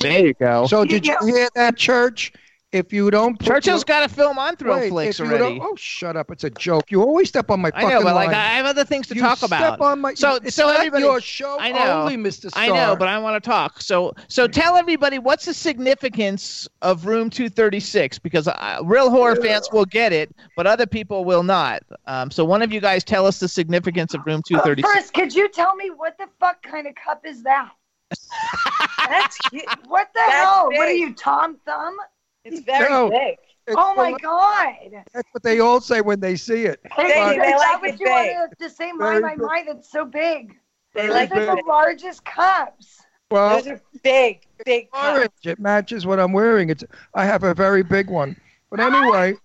There 0.00 0.26
you 0.26 0.34
go. 0.34 0.66
So 0.66 0.84
did 0.84 1.06
you 1.06 1.16
hear 1.24 1.48
that, 1.54 1.76
Church? 1.76 2.32
If 2.70 2.92
you 2.92 3.10
don't, 3.10 3.38
put 3.38 3.46
Churchill's 3.48 3.80
your- 3.88 4.00
got 4.00 4.04
a 4.10 4.12
film 4.14 4.38
on 4.38 4.50
Wait, 4.50 4.58
Thrillflix 4.92 5.08
if 5.08 5.18
you 5.20 5.24
already. 5.24 5.58
don't- 5.58 5.62
Oh, 5.62 5.74
shut 5.76 6.18
up! 6.18 6.30
It's 6.30 6.44
a 6.44 6.50
joke. 6.50 6.90
You 6.90 7.00
always 7.00 7.28
step 7.30 7.50
on 7.50 7.60
my 7.60 7.70
I 7.74 7.84
know, 7.88 8.02
but 8.02 8.14
like 8.14 8.26
line. 8.26 8.34
I 8.34 8.56
have 8.58 8.66
other 8.66 8.84
things 8.84 9.06
to 9.06 9.14
You 9.14 9.22
talk 9.22 9.38
step 9.38 9.48
about. 9.48 9.80
on 9.80 10.02
my- 10.02 10.12
so 10.12 10.34
it's 10.34 10.54
so 10.54 10.66
not 10.66 10.76
everybody, 10.76 11.04
your 11.04 11.18
show 11.22 11.56
I 11.58 11.72
know, 11.72 12.02
only, 12.02 12.18
Mr. 12.18 12.50
I 12.54 12.68
know, 12.68 12.94
but 12.94 13.08
I 13.08 13.18
want 13.20 13.42
to 13.42 13.48
talk. 13.48 13.80
So 13.80 14.12
so 14.28 14.46
tell 14.46 14.76
everybody 14.76 15.18
what's 15.18 15.46
the 15.46 15.54
significance 15.54 16.68
of 16.82 17.06
Room 17.06 17.30
236 17.30 18.18
because 18.18 18.46
uh, 18.48 18.80
real 18.84 19.08
horror 19.08 19.36
fans 19.36 19.70
will 19.72 19.86
get 19.86 20.12
it, 20.12 20.30
but 20.54 20.66
other 20.66 20.84
people 20.84 21.24
will 21.24 21.42
not. 21.42 21.82
Um, 22.06 22.30
so 22.30 22.44
one 22.44 22.60
of 22.60 22.70
you 22.70 22.82
guys 22.82 23.02
tell 23.02 23.24
us 23.26 23.40
the 23.40 23.48
significance 23.48 24.12
of 24.12 24.20
Room 24.26 24.42
But 24.50 24.62
236. 24.62 24.92
first, 24.94 25.14
could 25.14 25.34
you 25.34 25.48
tell 25.48 25.74
me 25.74 25.88
what 25.88 26.18
the 26.18 26.26
fuck 26.38 26.62
kind 26.62 26.86
of 26.86 26.94
cup 26.96 27.24
is 27.24 27.42
that? 27.44 27.70
That's 29.08 29.36
cute. 29.38 29.64
What 29.86 30.08
the 30.14 30.20
That's 30.20 30.32
hell? 30.32 30.66
What 30.68 30.88
are 30.88 30.92
you, 30.92 31.14
Tom 31.14 31.56
Thumb? 31.66 31.96
It's 32.44 32.60
very 32.60 32.88
No. 32.88 33.10
big. 33.10 33.36
It's 33.66 33.76
oh 33.78 33.94
my 33.94 34.12
the- 34.12 34.18
god! 34.20 35.04
That's 35.12 35.28
what 35.32 35.42
they 35.42 35.60
all 35.60 35.80
say 35.80 36.00
when 36.00 36.20
they 36.20 36.36
see 36.36 36.64
it. 36.64 36.80
Hey, 36.92 37.02
They- 37.08 37.08
is 37.08 37.30
they 37.30 37.36
that 37.50 37.56
like 37.58 37.82
what 37.82 37.90
it 37.90 38.00
you 38.00 38.06
big. 38.06 38.34
wanted 38.36 38.58
to 38.58 38.70
say? 38.70 38.92
My 38.92 39.10
Very 39.10 39.20
my 39.20 39.34
my, 39.36 39.64
that's 39.66 39.90
so 39.90 40.04
big. 40.06 40.56
They 40.94 41.06
Those 41.06 41.14
like 41.14 41.30
are 41.32 41.40
it. 41.42 41.46
the 41.46 41.62
largest 41.68 42.24
cups. 42.24 43.02
Well, 43.30 43.56
Those 43.56 43.66
are 43.66 43.80
big, 44.02 44.46
big. 44.64 44.90
cups. 44.90 45.18
orange. 45.18 45.30
It 45.44 45.58
matches 45.58 46.06
what 46.06 46.18
I'm 46.18 46.32
wearing. 46.32 46.70
It's. 46.70 46.82
I 47.12 47.26
have 47.26 47.42
a 47.44 47.52
very 47.52 47.82
big 47.82 48.08
one. 48.08 48.36
But 48.70 48.80
anyway, 48.80 49.34
ah! 49.36 49.40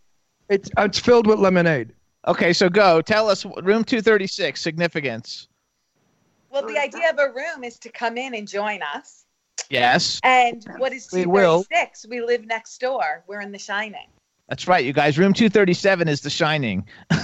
it's 0.47 0.70
it's 0.78 0.99
filled 0.99 1.28
with 1.28 1.39
lemonade. 1.39 1.93
Okay, 2.26 2.53
so 2.53 2.70
go 2.70 3.01
tell 3.01 3.30
us 3.30 3.43
Room 3.43 3.84
236 3.84 4.61
significance. 4.61 5.49
Well, 6.49 6.66
the 6.66 6.78
idea 6.78 7.09
of 7.09 7.20
a 7.20 7.34
room 7.34 7.66
is 7.66 7.78
to 7.80 7.89
come 7.89 8.16
in 8.18 8.36
and 8.36 8.47
join 8.47 8.80
us. 8.95 9.26
Yes, 9.69 10.19
And 10.23 10.65
what 10.77 10.93
is 10.93 11.09
We 11.11 11.25
will. 11.25 11.63
236? 11.63 12.05
We 12.09 12.21
live 12.21 12.45
next 12.45 12.79
door. 12.79 13.23
We're 13.27 13.41
in 13.41 13.51
The 13.51 13.59
Shining. 13.59 14.07
that's 14.49 14.67
right, 14.67 14.83
you 14.85 14.93
guys. 14.93 15.17
Room 15.17 15.33
237 15.33 16.07
is 16.07 16.21
The 16.21 16.29
Shining. 16.29 16.87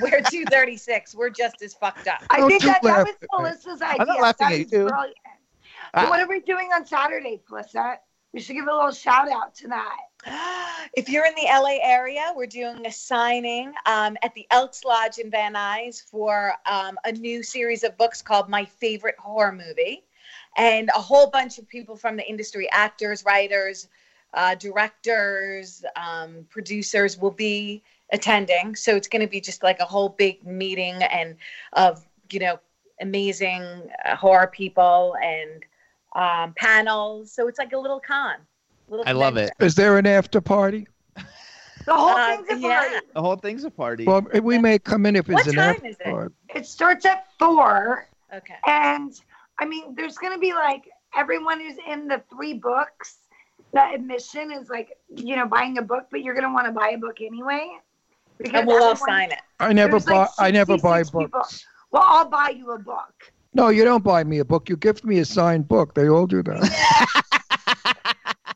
We're 0.00 0.22
236. 0.22 1.14
We're 1.14 1.30
just 1.30 1.60
as 1.62 1.74
fucked 1.74 2.08
up. 2.08 2.22
I 2.30 2.38
Don't 2.38 2.48
think 2.48 2.62
that, 2.62 2.82
that 2.82 3.06
was. 3.06 3.14
Melissa's 3.30 3.82
idea. 3.82 3.96
I'm 4.00 4.06
not 4.08 4.20
laughing 4.20 4.46
That 4.48 4.52
at 4.54 4.58
you, 4.58 4.64
is 4.86 4.90
brilliant. 4.90 5.16
So 5.94 6.08
what 6.08 6.20
are 6.20 6.28
we 6.28 6.40
doing 6.40 6.70
on 6.74 6.86
Saturday, 6.86 7.42
Melissa? 7.50 7.98
We 8.32 8.40
should 8.40 8.54
give 8.54 8.66
a 8.66 8.72
little 8.74 8.92
shout 8.92 9.30
out 9.30 9.54
tonight. 9.54 9.88
If 10.94 11.08
you're 11.08 11.24
in 11.24 11.34
the 11.36 11.46
LA 11.46 11.78
area, 11.82 12.32
we're 12.34 12.46
doing 12.46 12.84
a 12.86 12.92
signing 12.92 13.72
um, 13.86 14.16
at 14.22 14.34
the 14.34 14.46
Elks 14.50 14.84
Lodge 14.84 15.18
in 15.18 15.30
Van 15.30 15.54
Nuys 15.54 16.02
for 16.02 16.52
um, 16.66 16.98
a 17.04 17.12
new 17.12 17.42
series 17.42 17.82
of 17.84 17.96
books 17.96 18.20
called 18.20 18.48
My 18.48 18.64
Favorite 18.64 19.14
Horror 19.18 19.52
Movie. 19.52 20.04
And 20.56 20.88
a 20.94 21.00
whole 21.00 21.26
bunch 21.30 21.58
of 21.58 21.68
people 21.68 21.96
from 21.96 22.16
the 22.16 22.28
industry 22.28 22.68
actors, 22.70 23.24
writers, 23.24 23.88
uh, 24.34 24.54
directors, 24.54 25.84
um, 25.96 26.46
producers 26.50 27.18
will 27.18 27.30
be 27.30 27.82
attending. 28.12 28.74
So 28.76 28.96
it's 28.96 29.08
going 29.08 29.22
to 29.22 29.28
be 29.28 29.40
just 29.40 29.62
like 29.62 29.80
a 29.80 29.84
whole 29.84 30.08
big 30.10 30.44
meeting 30.46 31.02
and 31.02 31.36
of, 31.72 32.04
you 32.30 32.40
know, 32.40 32.58
amazing 33.00 33.62
uh, 34.04 34.16
horror 34.16 34.46
people 34.46 35.16
and 35.22 35.64
um, 36.14 36.54
panels. 36.54 37.32
So 37.32 37.48
it's 37.48 37.58
like 37.58 37.72
a 37.72 37.78
little 37.78 38.00
con. 38.00 38.36
Little 38.88 39.06
I 39.06 39.12
love 39.12 39.36
it. 39.36 39.52
Is 39.60 39.74
there 39.74 39.98
an 39.98 40.06
after 40.06 40.40
party? 40.40 40.86
The 41.84 41.94
whole 41.94 42.10
Uh, 42.10 42.36
thing's 42.36 42.48
a 42.48 42.56
yeah. 42.58 42.78
party. 42.80 43.06
The 43.14 43.20
whole 43.20 43.36
thing's 43.36 43.64
a 43.64 43.70
party. 43.70 44.04
Well, 44.04 44.22
we 44.40 44.56
may 44.58 44.78
come 44.78 45.04
in 45.04 45.16
if 45.16 45.28
it's 45.28 45.46
What 45.46 45.48
an 45.48 45.54
time 45.56 45.74
after 45.74 45.86
is 45.88 45.96
it? 45.98 46.04
party. 46.04 46.34
It 46.54 46.66
starts 46.66 47.04
at 47.06 47.26
four, 47.38 48.06
Okay. 48.32 48.54
and 48.66 49.12
I 49.62 49.64
mean, 49.64 49.94
there's 49.94 50.18
gonna 50.18 50.40
be 50.40 50.52
like 50.52 50.82
everyone 51.14 51.60
who's 51.60 51.76
in 51.88 52.08
the 52.08 52.20
three 52.28 52.54
books. 52.54 53.18
The 53.72 53.80
admission 53.94 54.50
is 54.50 54.68
like 54.68 54.88
you 55.14 55.36
know 55.36 55.46
buying 55.46 55.78
a 55.78 55.82
book, 55.82 56.08
but 56.10 56.22
you're 56.22 56.34
gonna 56.34 56.52
want 56.52 56.66
to 56.66 56.72
buy 56.72 56.90
a 56.94 56.98
book 56.98 57.20
anyway. 57.20 57.70
because 58.38 58.58
And 58.58 58.66
we'll 58.66 58.82
all 58.82 58.96
sign 58.96 59.30
it. 59.30 59.38
I 59.60 59.72
never 59.72 60.00
buy. 60.00 60.12
like, 60.12 60.30
I 60.40 60.50
never 60.50 60.76
buy 60.78 61.02
66 61.04 61.10
people. 61.10 61.28
books. 61.28 61.64
Well, 61.92 62.02
I'll 62.04 62.28
buy 62.28 62.48
you 62.56 62.72
a 62.72 62.78
book. 62.80 63.14
No, 63.54 63.68
you 63.68 63.84
don't 63.84 64.02
buy 64.02 64.24
me 64.24 64.40
a 64.40 64.44
book. 64.44 64.68
You 64.68 64.76
gift 64.76 65.04
me 65.04 65.20
a 65.20 65.24
signed 65.24 65.68
book. 65.68 65.94
They 65.94 66.08
all 66.08 66.26
do 66.26 66.42
that. 66.42 67.22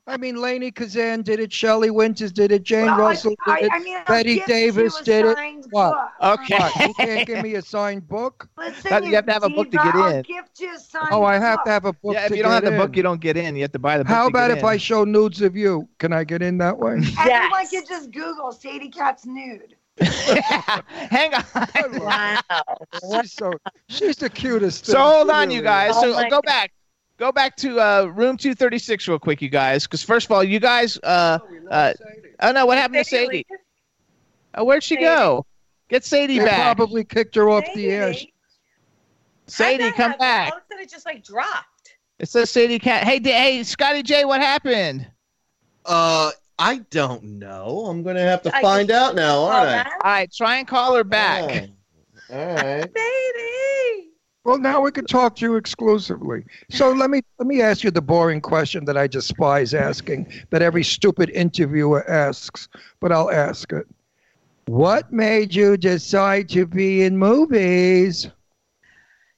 I 0.09 0.17
mean, 0.17 0.37
Lainie 0.37 0.73
Kazan 0.73 1.23
did 1.23 1.41
it. 1.41 1.53
Shelley 1.53 1.91
Winters 1.91 2.31
did 2.31 2.53
it. 2.53 2.63
Jane 2.63 2.87
Well, 2.87 2.95
I- 2.95 2.99
Russell 3.01 3.31
did 3.45 3.53
I- 3.55 3.59
it. 3.59 3.71
I 3.73 3.79
mean, 3.81 3.97
I'll 3.97 4.05
Bette 4.07 4.41
Davis 4.47 5.01
did 5.01 5.27
it. 5.27 5.37
signed 5.37 5.67
What? 5.71 5.93
book. 6.21 6.41
Okay. 6.41 6.57
What? 6.59 6.77
You 6.89 6.95
can't 6.95 7.27
give 7.27 7.43
me 7.43 7.55
a 7.57 7.63
signed 7.63 8.07
book? 8.07 8.49
Listen, 8.59 8.91
That- 8.91 9.05
you 9.05 9.15
have 9.17 9.27
to 9.27 9.33
have 9.33 9.43
a 9.43 9.49
book 9.49 9.67
to 9.73 9.79
diva, 9.79 9.85
get 9.85 9.95
I'll 9.97 10.15
in. 10.15 10.23
gift 10.23 10.61
you 10.61 10.75
a 10.75 10.79
signed 10.79 11.09
Oh, 11.11 11.25
I 11.25 11.39
have 11.39 11.59
book. 11.59 11.65
to 11.65 11.71
have 11.73 11.85
a 11.87 11.93
book. 11.93 12.15
yeah, 12.15 12.23
if 12.25 12.29
to 12.31 12.37
you 12.37 12.43
don't 12.45 12.53
have 12.53 12.63
get 12.63 12.71
the 12.71 12.77
book, 12.77 12.97
you 12.97 13.03
don't 13.03 13.21
get 13.21 13.37
in. 13.37 13.57
You 13.57 13.63
have 13.63 13.73
to 13.73 13.79
buy 13.81 13.99
the 13.99 14.05
book. 14.05 14.13
How 14.13 14.23
to 14.23 14.29
about 14.29 14.49
get 14.49 14.59
if 14.59 14.63
in. 14.63 14.69
I 14.69 14.77
show 14.77 15.05
nudes 15.05 15.43
of 15.43 15.57
you? 15.57 15.89
Can 15.99 16.13
I 16.13 16.23
get 16.23 16.41
in 16.41 16.59
that 16.59 16.79
way? 16.79 16.93
Everyone 17.19 17.27
Yes. 17.27 17.71
can 17.71 17.83
just 17.89 18.11
Google 18.13 18.53
Sadie 18.53 18.89
Katz 18.91 19.27
nude. 19.27 19.75
Hang 20.01 21.33
on. 21.35 21.43
Wow. 22.01 22.41
she's 23.23 23.33
so 23.33 23.51
she's 23.89 24.17
the 24.17 24.29
cutest. 24.31 24.85
So 24.87 24.93
thing. 24.93 25.01
hold 25.03 25.31
on, 25.31 25.45
really 25.49 25.57
you 25.57 25.63
guys. 25.63 25.93
Oh 25.97 26.03
So 26.03 26.13
my 26.13 26.29
go 26.29 26.41
back. 26.43 26.71
Go 27.19 27.33
back 27.33 27.57
to 27.57 27.81
uh, 27.81 28.05
room 28.05 28.37
236 28.37 29.09
real 29.09 29.19
quick, 29.19 29.41
you 29.41 29.49
guys. 29.49 29.85
Because 29.85 30.03
first 30.03 30.27
of 30.27 30.33
all, 30.33 30.45
you 30.45 30.61
guys. 30.61 30.99
Uh, 31.03 31.39
uh, 31.71 31.93
oh 32.41 32.53
no, 32.53 32.67
what 32.67 32.77
happened 32.79 32.99
to 32.99 33.05
Sadie? 33.05 33.47
Oh, 34.55 34.65
where'd 34.65 34.83
she 34.83 34.97
go? 34.97 35.47
Get 35.89 36.05
Sadie 36.05 36.39
They 36.39 36.45
back. 36.45 36.77
probably 36.77 37.05
kicked 37.05 37.35
her 37.37 37.49
off 37.49 37.65
the 37.75 37.89
air. 37.91 38.13
Sadie. 38.13 38.33
Sadie, 39.47 39.83
How'd 39.85 39.93
that 39.93 39.97
come 39.97 40.11
happen? 40.13 40.19
back. 40.19 40.53
All 40.53 40.59
of 40.59 40.63
a 40.65 40.67
sudden, 40.75 40.85
it 40.85 40.91
just 40.91 41.07
like 41.07 41.25
dropped. 41.25 41.67
It 42.19 42.29
says 42.29 42.51
Sadie 42.51 42.79
Cat. 42.79 43.05
Hey, 43.05 43.19
D- 43.19 43.31
hey, 43.31 43.63
Scotty 43.63 44.03
J, 44.03 44.25
what 44.25 44.41
happened? 44.41 45.07
Uh, 45.85 46.31
I 46.59 46.79
don't 46.91 47.23
know. 47.23 47.87
I'm 47.87 48.03
gonna 48.03 48.23
have 48.23 48.43
to 48.43 48.57
I 48.57 48.61
find 48.63 48.91
out 48.91 49.15
now, 49.15 49.37
Oh, 49.39 49.47
aren't 49.47 49.69
I? 49.69 49.73
that- 49.73 49.87
All 50.03 50.11
right, 50.11 50.33
try 50.33 50.57
and 50.57 50.67
call 50.67 50.95
her 50.97 51.05
back. 51.05 51.69
Oh, 52.31 52.35
All 52.39 52.55
right. 52.57 52.91
Sadie. 52.97 54.06
Well, 54.47 54.59
now 54.59 54.81
we 54.81 54.93
can 54.93 55.07
talk 55.07 55.35
to 55.37 55.45
you 55.45 55.57
exclusively. 55.57 56.45
So 56.71 56.93
let 56.93 57.11
me 57.11 57.21
let 57.39 57.49
me 57.49 57.63
ask 57.63 57.83
you 57.83 57.91
the 57.91 58.01
boring 58.01 58.41
question 58.41 58.85
that 58.85 58.97
I 58.97 59.09
despise 59.09 59.75
asking, 59.75 60.33
that 60.51 60.63
every 60.63 60.85
stupid 60.85 61.31
interviewer 61.31 62.09
asks, 62.09 62.69
but 63.01 63.11
I'll 63.11 63.33
ask 63.33 63.73
it. 63.73 63.89
What 64.67 65.13
made 65.13 65.53
you 65.53 65.77
decide 65.77 66.49
to 66.51 66.65
be 66.65 67.03
in 67.03 67.19
movies? 67.19 68.29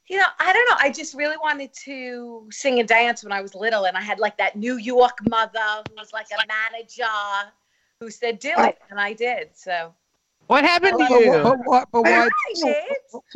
You 0.08 0.18
know, 0.18 0.26
I 0.40 0.52
don't 0.52 0.68
know. 0.68 0.76
I 0.78 0.90
just 0.90 1.14
really 1.14 1.38
wanted 1.38 1.72
to 1.84 2.46
sing 2.50 2.78
and 2.78 2.86
dance 2.86 3.24
when 3.24 3.32
I 3.32 3.40
was 3.40 3.54
little, 3.54 3.86
and 3.86 3.96
I 3.96 4.02
had 4.02 4.18
like 4.18 4.36
that 4.36 4.56
New 4.56 4.76
York 4.76 5.20
mother 5.26 5.82
who 5.88 5.94
was 5.96 6.12
like 6.12 6.26
a 6.32 6.46
manager 6.46 7.50
who 7.98 8.10
said, 8.10 8.38
"Do 8.40 8.52
it," 8.58 8.78
and 8.90 9.00
I 9.00 9.14
did. 9.14 9.52
So 9.54 9.94
What 10.48 10.64
happened 10.64 10.98
to 10.98 11.06
But, 11.08 11.20
you? 11.20 11.30
but, 11.42 11.58
why- 11.64 11.84
but 11.92 12.02
why? 12.02 12.28
I. 12.56 12.84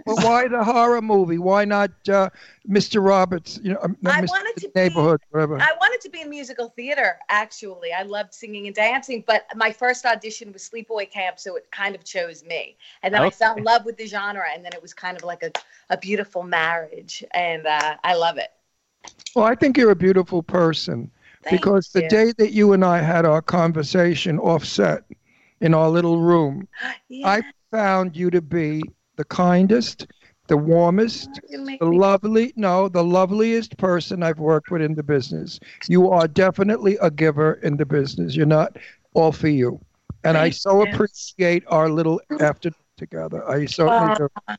But 0.06 0.16
why 0.24 0.48
the 0.48 0.64
horror 0.64 1.02
movie? 1.02 1.36
Why 1.36 1.66
not 1.66 1.90
uh, 2.08 2.30
Mr. 2.66 3.04
Roberts? 3.04 3.60
You 3.62 3.74
know, 3.74 3.80
um, 3.82 3.98
I 4.06 4.22
Mr. 4.22 4.28
wanted 4.30 4.56
to 4.62 4.68
be- 4.68 4.80
Neighborhood, 4.80 5.20
whatever. 5.30 5.60
I 5.60 5.72
wanted 5.78 6.00
to 6.00 6.08
be 6.08 6.22
in 6.22 6.30
musical 6.30 6.70
theater. 6.70 7.18
Actually, 7.28 7.92
I 7.92 8.02
loved 8.04 8.32
singing 8.32 8.66
and 8.66 8.74
dancing, 8.74 9.24
but 9.26 9.44
my 9.54 9.70
first 9.70 10.06
audition 10.06 10.54
was 10.54 10.66
Sleepaway 10.66 11.10
Camp, 11.10 11.38
so 11.38 11.54
it 11.56 11.70
kind 11.70 11.94
of 11.94 12.02
chose 12.02 12.44
me. 12.44 12.78
And 13.02 13.12
then 13.12 13.20
I 13.20 13.28
fell 13.28 13.56
in 13.56 13.62
love 13.64 13.84
with 13.84 13.98
the 13.98 14.06
genre, 14.06 14.46
and 14.52 14.64
then 14.64 14.72
it 14.72 14.80
was 14.80 14.94
kind 14.94 15.14
of 15.18 15.22
like 15.22 15.42
a, 15.42 15.52
a 15.90 15.98
beautiful 15.98 16.42
marriage, 16.42 17.22
and 17.32 17.66
uh, 17.66 17.96
I 18.02 18.14
love 18.14 18.38
it. 18.38 18.52
Well, 19.36 19.44
I 19.44 19.54
think 19.54 19.76
you're 19.76 19.90
a 19.90 19.96
beautiful 19.96 20.42
person 20.42 21.10
Thank 21.44 21.60
because 21.60 21.88
the 21.88 22.08
day 22.08 22.32
that 22.38 22.52
you 22.52 22.72
and 22.72 22.82
I 22.82 23.00
had 23.00 23.26
our 23.26 23.42
conversation 23.42 24.38
offset 24.38 25.04
in 25.62 25.74
our 25.74 25.88
little 25.90 26.20
room, 26.20 26.68
Yeah, 27.08 27.28
I 27.28 27.42
found 27.70 28.16
you 28.16 28.30
to 28.30 28.42
be 28.42 28.82
the 29.16 29.24
kindest, 29.24 30.06
the 30.48 30.56
warmest, 30.58 31.40
the 31.50 31.58
me- 31.58 31.78
lovely, 31.80 32.52
no, 32.56 32.88
the 32.88 33.04
loveliest 33.04 33.76
person 33.78 34.22
I've 34.22 34.38
worked 34.40 34.70
with 34.70 34.82
in 34.82 34.94
the 34.94 35.02
business. 35.02 35.60
You 35.88 36.10
are 36.10 36.28
definitely 36.28 36.98
a 37.00 37.10
giver 37.10 37.54
in 37.62 37.76
the 37.76 37.86
business. 37.86 38.36
You're 38.36 38.46
not 38.46 38.76
all 39.14 39.32
for 39.32 39.48
you. 39.48 39.80
And 40.24 40.36
I 40.38 40.50
so 40.50 40.82
you. 40.82 40.82
appreciate 40.82 41.64
our 41.68 41.88
little 41.90 42.20
afternoon 42.40 42.76
together. 42.96 43.48
I 43.48 43.66
certainly 43.66 44.12
Uh. 44.12 44.56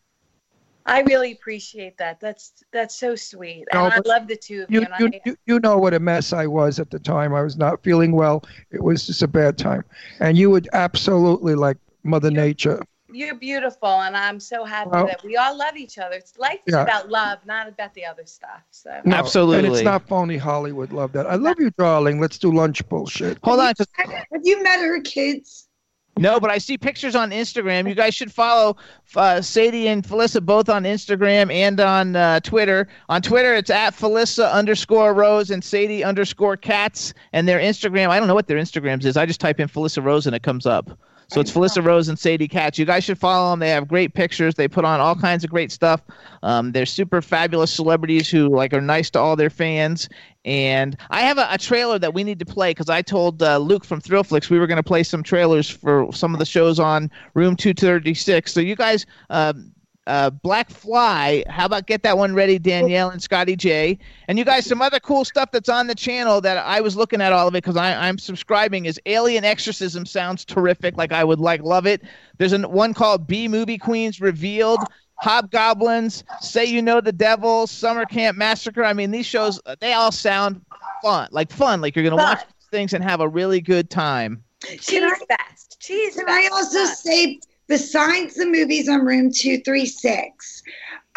I 0.86 1.02
really 1.02 1.32
appreciate 1.32 1.98
that. 1.98 2.20
That's 2.20 2.64
that's 2.74 2.96
so 2.96 3.16
sweet, 3.16 3.66
No, 3.74 3.86
and 3.86 3.94
I 3.94 4.00
love 4.06 4.28
the 4.28 4.36
two 4.36 4.64
of 4.64 4.72
you. 4.72 4.82
You, 4.82 4.88
you, 5.00 5.08
I, 5.14 5.22
you, 5.26 5.38
you 5.46 5.60
know 5.60 5.78
what 5.78 5.94
a 5.94 6.00
mess 6.00 6.34
I 6.34 6.46
was 6.48 6.80
at 6.80 6.90
the 6.92 7.00
time. 7.00 7.34
I 7.34 7.42
was 7.42 7.56
not 7.58 7.82
feeling 7.84 8.12
well. 8.12 8.44
It 8.72 8.84
was 8.84 9.06
just 9.08 9.22
a 9.22 9.28
bad 9.28 9.58
time. 9.58 9.84
And 10.20 10.38
you 10.38 10.50
would 10.50 10.68
absolutely 10.74 11.56
like 11.56 11.78
Mother 12.04 12.32
Nature. 12.32 12.82
you're 13.10 13.36
beautiful, 13.36 13.88
and 14.02 14.18
I'm 14.18 14.40
so 14.40 14.66
happy 14.66 14.90
Well- 14.92 15.06
that 15.08 15.24
we 15.24 15.38
all 15.38 15.56
love 15.58 15.78
each 15.78 15.98
other. 16.00 16.16
It's 16.16 16.38
life 16.38 16.60
is 16.66 16.74
Yeah. 16.74 16.82
about 16.84 17.10
love, 17.10 17.40
not 17.46 17.70
about 17.70 17.94
the 17.94 18.06
other 18.06 18.26
stuff. 18.26 18.62
So 18.72 18.90
No, 19.06 19.18
And 19.54 19.68
it's 19.68 19.82
not 19.84 20.08
phony 20.08 20.36
Hollywood. 20.38 20.92
Love 20.92 21.12
that. 21.14 21.28
I 21.28 21.36
love 21.36 21.58
you, 21.60 21.70
darling. 21.78 22.20
Let's 22.20 22.38
do 22.40 22.52
lunch 22.52 22.86
bullshit. 22.90 23.38
Hold 23.44 23.60
on. 23.62 23.74
'cause- 23.76 23.88
Have 23.98 24.42
you 24.44 24.62
met 24.64 24.80
her 24.80 25.00
kids? 25.02 25.70
No, 26.18 26.40
but 26.40 26.52
I 26.52 26.60
see 26.60 26.78
pictures 26.78 27.16
on 27.16 27.32
Instagram. 27.32 27.88
You 27.90 27.96
guys 27.96 28.14
should 28.14 28.32
follow 28.32 28.78
uh, 29.16 29.42
Sadie 29.42 29.88
and 29.88 30.04
Felissa 30.04 30.46
both 30.46 30.70
on 30.70 30.84
Instagram 30.84 31.52
and 31.52 31.80
on 31.80 32.16
uh, 32.16 32.40
Twitter. 32.42 32.88
On 33.10 33.22
Twitter, 33.22 33.56
it's 33.56 33.72
at 33.72 33.96
Felissa 33.96 34.52
underscore 34.52 35.14
Rose 35.16 35.50
and 35.50 35.64
Sadie 35.64 36.04
underscore 36.04 36.56
Katz. 36.56 37.16
And 37.34 37.48
their 37.48 37.60
Instagram, 37.60 38.10
I 38.10 38.20
don't 38.20 38.28
know 38.28 38.36
what 38.36 38.48
their 38.48 38.60
Instagrams 38.60 39.06
is. 39.06 39.18
I 39.18 39.26
just 39.26 39.40
type 39.40 39.60
in 39.60 39.68
Felissa 39.68 40.04
Rose 40.04 40.28
and 40.28 40.36
it 40.36 40.44
comes 40.44 40.68
up. 40.68 40.98
So 41.28 41.42
it's 41.42 41.52
Felissa 41.52 41.84
Rose 41.84 42.08
and 42.08 42.18
Sadie 42.18 42.48
Katz. 42.48 42.78
You 42.78 42.86
guys 42.86 43.04
should 43.04 43.18
follow 43.18 43.52
them. 43.52 43.60
They 43.60 43.70
have 43.70 43.88
great 43.88 44.14
pictures. 44.14 44.56
They 44.56 44.68
put 44.68 44.86
on 44.86 45.00
all 45.00 45.16
kinds 45.16 45.44
of 45.44 45.50
great 45.50 45.72
stuff. 45.72 46.02
Um, 46.44 46.72
they're 46.72 46.86
super 46.86 47.22
fabulous 47.22 47.74
celebrities 47.74 48.30
who 48.30 48.50
like 48.50 48.74
are 48.74 48.82
nice 48.82 49.10
to 49.12 49.20
all 49.20 49.36
their 49.36 49.50
fans. 49.50 50.10
And 50.46 50.98
I 51.10 51.22
have 51.22 51.38
a, 51.38 51.48
a 51.50 51.58
trailer 51.58 51.98
that 52.00 52.14
we 52.14 52.24
need 52.24 52.40
to 52.40 52.46
play 52.46 52.72
because 52.72 52.90
I 52.90 53.02
told 53.02 53.42
uh, 53.42 53.58
Luke 53.58 53.86
from 53.86 54.02
Thrillflix 54.02 54.50
we 54.50 54.60
were 54.60 54.68
going 54.68 54.78
to 54.78 54.84
play 54.84 55.04
some 55.04 55.24
trailers 55.24 55.70
for 55.70 56.12
some 56.12 56.34
of 56.34 56.40
the 56.40 56.46
shows 56.46 56.80
on 56.80 57.10
Room 57.34 57.56
236. 57.56 58.52
So 58.52 58.60
you 58.60 58.76
guys, 58.76 59.06
um, 59.30 59.73
uh, 60.08 60.30
Black 60.30 60.70
Fly, 60.70 61.44
how 61.48 61.66
about 61.66 61.88
get 61.88 62.04
that 62.04 62.18
one 62.18 62.34
ready, 62.34 62.60
Danielle 62.60 63.10
and 63.10 63.22
Scotty 63.22 63.56
J? 63.56 63.98
And 64.28 64.38
you 64.38 64.46
guys, 64.46 64.66
some 64.66 64.82
other 64.82 65.00
cool 65.00 65.24
stuff 65.26 65.52
that's 65.52 65.70
on 65.70 65.88
the 65.88 65.96
channel 65.96 66.42
that 66.42 66.58
I 66.58 66.82
was 66.82 66.96
looking 66.96 67.22
at 67.22 67.32
all 67.32 67.48
of 67.48 67.54
it 67.56 67.64
because 67.64 67.78
I'm 67.78 68.18
subscribing 68.18 68.86
is 68.86 69.00
Alien 69.06 69.44
Exorcism. 69.46 70.06
Sounds 70.06 70.44
terrific. 70.46 70.98
Like 70.98 71.12
I 71.12 71.24
would 71.24 71.40
like 71.40 71.62
love 71.62 71.86
it. 71.86 72.02
There's 72.38 72.54
an, 72.54 72.64
one 72.72 72.94
called 72.94 73.28
B 73.28 73.48
Movie 73.48 73.78
Queens 73.78 74.20
Revealed. 74.20 74.80
Hobgoblins, 75.18 76.24
Say 76.42 76.66
You 76.66 76.82
Know 76.82 77.00
the 77.00 77.14
Devil, 77.14 77.66
Summer 77.66 78.04
Camp 78.04 78.38
Massacre. 78.38 78.84
I 78.84 78.92
mean, 78.92 79.12
these 79.12 79.26
shows, 79.26 79.62
they 79.80 79.94
all 79.94 80.12
sound 80.12 80.60
fun, 81.02 81.30
like 81.32 81.50
fun, 81.50 81.80
like 81.80 81.96
you're 81.96 82.04
going 82.04 82.18
to 82.18 82.22
Fun. 82.22 82.36
watch 82.38 82.46
things 82.72 82.94
and 82.94 83.02
have 83.02 83.22
a 83.22 83.28
really 83.28 83.62
good 83.62 83.90
time. 83.90 84.44
she's 84.66 85.02
best. 85.30 85.78
She's 85.80 86.16
Can. 86.16 86.26
I 86.28 86.50
also 86.52 86.84
say, 86.86 87.40
besides 87.68 88.36
the 88.36 88.46
movies 88.46 88.88
on 88.90 89.06
Room 89.06 89.32
236, 89.32 90.64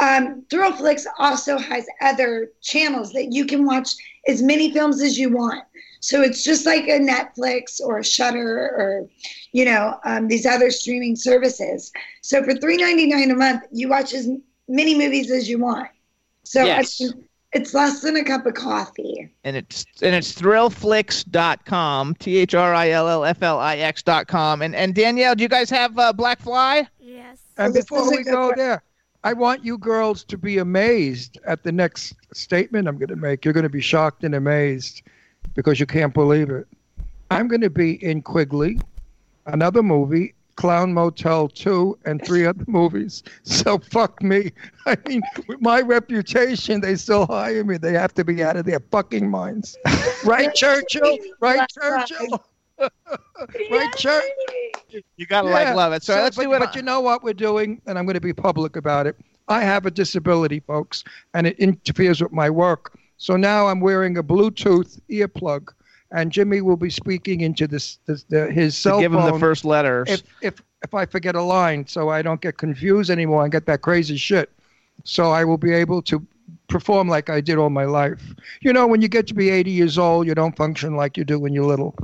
um, 0.01 0.43
Thrillflix 0.51 1.07
also 1.19 1.59
has 1.59 1.87
other 2.01 2.51
channels 2.63 3.13
that 3.13 3.33
you 3.33 3.45
can 3.47 3.65
watch 3.65 3.91
as 4.29 4.43
many 4.43 4.73
films 4.73 5.01
as 5.03 5.19
you 5.19 5.31
want. 5.31 5.63
So 6.01 6.23
it's 6.23 6.43
just 6.45 6.67
like 6.67 6.85
a 6.89 6.99
Netflix 7.01 7.81
or 7.81 7.99
a 7.99 8.05
Shudder 8.05 8.59
or, 8.77 9.09
you 9.53 9.65
know, 9.65 9.99
um, 10.05 10.29
these 10.29 10.47
other 10.47 10.71
streaming 10.71 11.17
services. 11.17 11.91
So 12.23 12.43
for 12.43 12.55
$3.99 12.55 13.31
a 13.33 13.35
month, 13.35 13.63
you 13.73 13.89
watch 13.89 14.13
as 14.15 14.29
many 14.69 14.97
movies 14.97 15.31
as 15.31 15.49
you 15.49 15.59
want. 15.59 15.89
So 16.45 16.71
I 16.77 16.85
Yes. 16.85 17.01
mean, 17.01 17.26
it's 17.57 17.73
less 17.75 18.01
than 18.03 18.17
a 18.17 18.25
cup 18.25 18.45
of 18.47 18.55
coffee. 18.55 19.29
and 19.45 19.57
it's 19.57 19.85
and 20.03 20.15
it's 20.15 20.33
thrillflix.com 20.41 22.15
t 22.17 22.37
h 22.39 22.55
r 22.55 22.75
i 22.75 22.91
l 22.91 23.09
l 23.09 23.25
f 23.25 23.43
l 23.43 23.59
i 23.59 23.77
x.com 23.79 24.63
and 24.63 24.75
and 24.75 24.95
Danielle 24.95 25.35
do 25.35 25.43
you 25.43 25.49
guys 25.49 25.71
have 25.71 25.99
uh, 25.99 26.13
Black 26.13 26.39
Fly 26.41 26.87
Yes. 27.01 27.39
And 27.57 27.73
This 27.73 27.85
before 27.87 28.11
we 28.11 28.23
go 28.25 28.49
one. 28.49 28.57
there, 28.59 28.83
I 29.25 29.33
want 29.33 29.65
you 29.65 29.79
girls 29.79 30.23
to 30.25 30.37
be 30.37 30.59
amazed 30.59 31.39
at 31.47 31.63
the 31.63 31.73
next 31.73 32.15
statement 32.35 32.87
I'm 32.89 32.99
going 32.99 33.09
to 33.09 33.17
make. 33.17 33.45
You're 33.45 33.55
going 33.55 33.71
to 33.73 33.79
be 33.81 33.81
shocked 33.81 34.23
and 34.25 34.35
amazed 34.35 35.03
because 35.55 35.81
you 35.81 35.87
can't 35.87 36.13
believe 36.13 36.51
it. 36.51 36.67
I'm 37.31 37.49
going 37.49 37.63
to 37.63 37.71
be 37.71 37.91
in 38.05 38.21
Quigley, 38.23 38.79
another 39.47 39.83
movie 39.83 40.35
Clown 40.57 40.93
Motel 40.93 41.49
2, 41.49 41.99
and 42.05 42.25
three 42.25 42.45
other 42.45 42.65
movies. 42.69 43.23
So 43.43 43.79
fuck 43.79 44.23
me. 44.23 44.53
I 44.87 44.97
mean, 45.07 45.23
with 45.47 45.61
my 45.61 45.81
reputation, 45.83 46.81
they 46.81 46.97
still 46.97 47.27
hire 47.27 47.63
me. 47.63 47.77
They 47.77 47.93
have 47.93 48.15
to 48.15 48.25
be 48.25 48.43
out 48.43 48.57
of 48.57 48.65
their 48.65 48.81
fucking 48.91 49.31
minds. 49.31 49.77
Right, 50.25 50.53
Churchill? 50.55 51.19
Right, 51.41 51.69
Churchill? 51.69 52.43
right, 53.71 53.97
Churchill? 53.97 55.03
You 55.17 55.27
gotta 55.27 55.49
like 55.49 55.75
love 55.77 55.93
it. 55.93 56.03
So, 56.03 56.15
let's 56.17 56.37
but, 56.37 56.45
do 56.45 56.53
it. 56.55 56.59
But 56.59 56.75
you 56.75 56.83
know 56.83 57.01
what 57.01 57.23
we're 57.23 57.35
doing, 57.35 57.81
and 57.87 57.99
I'm 57.99 58.07
going 58.07 58.15
to 58.15 58.21
be 58.21 58.33
public 58.33 58.75
about 58.75 59.07
it. 59.07 59.15
I 59.47 59.63
have 59.63 59.87
a 59.87 59.91
disability, 59.91 60.61
folks, 60.61 61.05
and 61.35 61.47
it 61.47 61.59
interferes 61.61 62.21
with 62.21 62.33
my 62.33 62.51
work. 62.51 62.99
So 63.19 63.37
now 63.37 63.69
I'm 63.69 63.81
wearing 63.81 64.19
a 64.19 64.23
Bluetooth 64.23 65.01
earplug, 65.11 65.73
and 66.13 66.31
Jimmy 66.31 66.61
will 66.61 66.77
be 66.77 66.91
speaking 66.91 67.41
into 67.41 67.67
this, 67.67 67.99
this 68.07 68.23
the, 68.25 68.51
his 68.51 68.77
cell 68.77 69.01
give 69.01 69.13
phone. 69.13 69.27
him 69.27 69.35
the 69.35 69.41
first 69.41 69.65
letters. 69.65 70.09
If 70.09 70.23
if 70.43 70.63
if 70.83 70.95
I 70.95 71.07
forget 71.07 71.35
a 71.35 71.43
line, 71.43 71.87
so 71.87 72.09
I 72.09 72.23
don't 72.23 72.41
get 72.41 72.59
confused 72.59 73.11
anymore 73.11 73.43
and 73.43 73.53
get 73.53 73.67
that 73.67 73.83
crazy 73.83 74.17
shit. 74.17 74.51
So 75.05 75.31
I 75.31 75.45
will 75.45 75.59
be 75.59 75.73
able 75.73 76.03
to 76.03 76.25
perform 76.69 77.09
like 77.09 77.31
I 77.31 77.41
did 77.41 77.59
all 77.59 77.71
my 77.71 77.85
life. 77.85 78.23
You 78.61 78.73
know, 78.73 78.87
when 78.87 79.03
you 79.03 79.09
get 79.09 79.27
to 79.29 79.35
be 79.35 79.51
80 79.51 79.71
years 79.71 79.99
old, 79.99 80.27
you 80.27 80.35
don't 80.35 80.57
function 80.57 80.97
like 80.97 81.17
you 81.17 81.25
do 81.25 81.39
when 81.39 81.53
you're 81.53 81.65
little. 81.65 81.95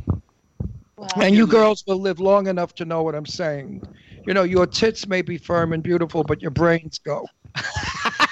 And 1.16 1.34
you 1.34 1.46
girls 1.46 1.84
will 1.86 2.00
live 2.00 2.20
long 2.20 2.46
enough 2.46 2.74
to 2.76 2.84
know 2.84 3.03
what 3.03 3.14
I'm 3.14 3.26
saying. 3.26 3.82
You 4.26 4.34
know, 4.34 4.44
your 4.44 4.66
tits 4.66 5.07
may 5.07 5.22
be 5.22 5.36
firm 5.36 5.72
and 5.72 5.82
beautiful, 5.82 6.22
but 6.22 6.40
your 6.40 6.53
brains 6.53 6.98
go. 6.98 7.26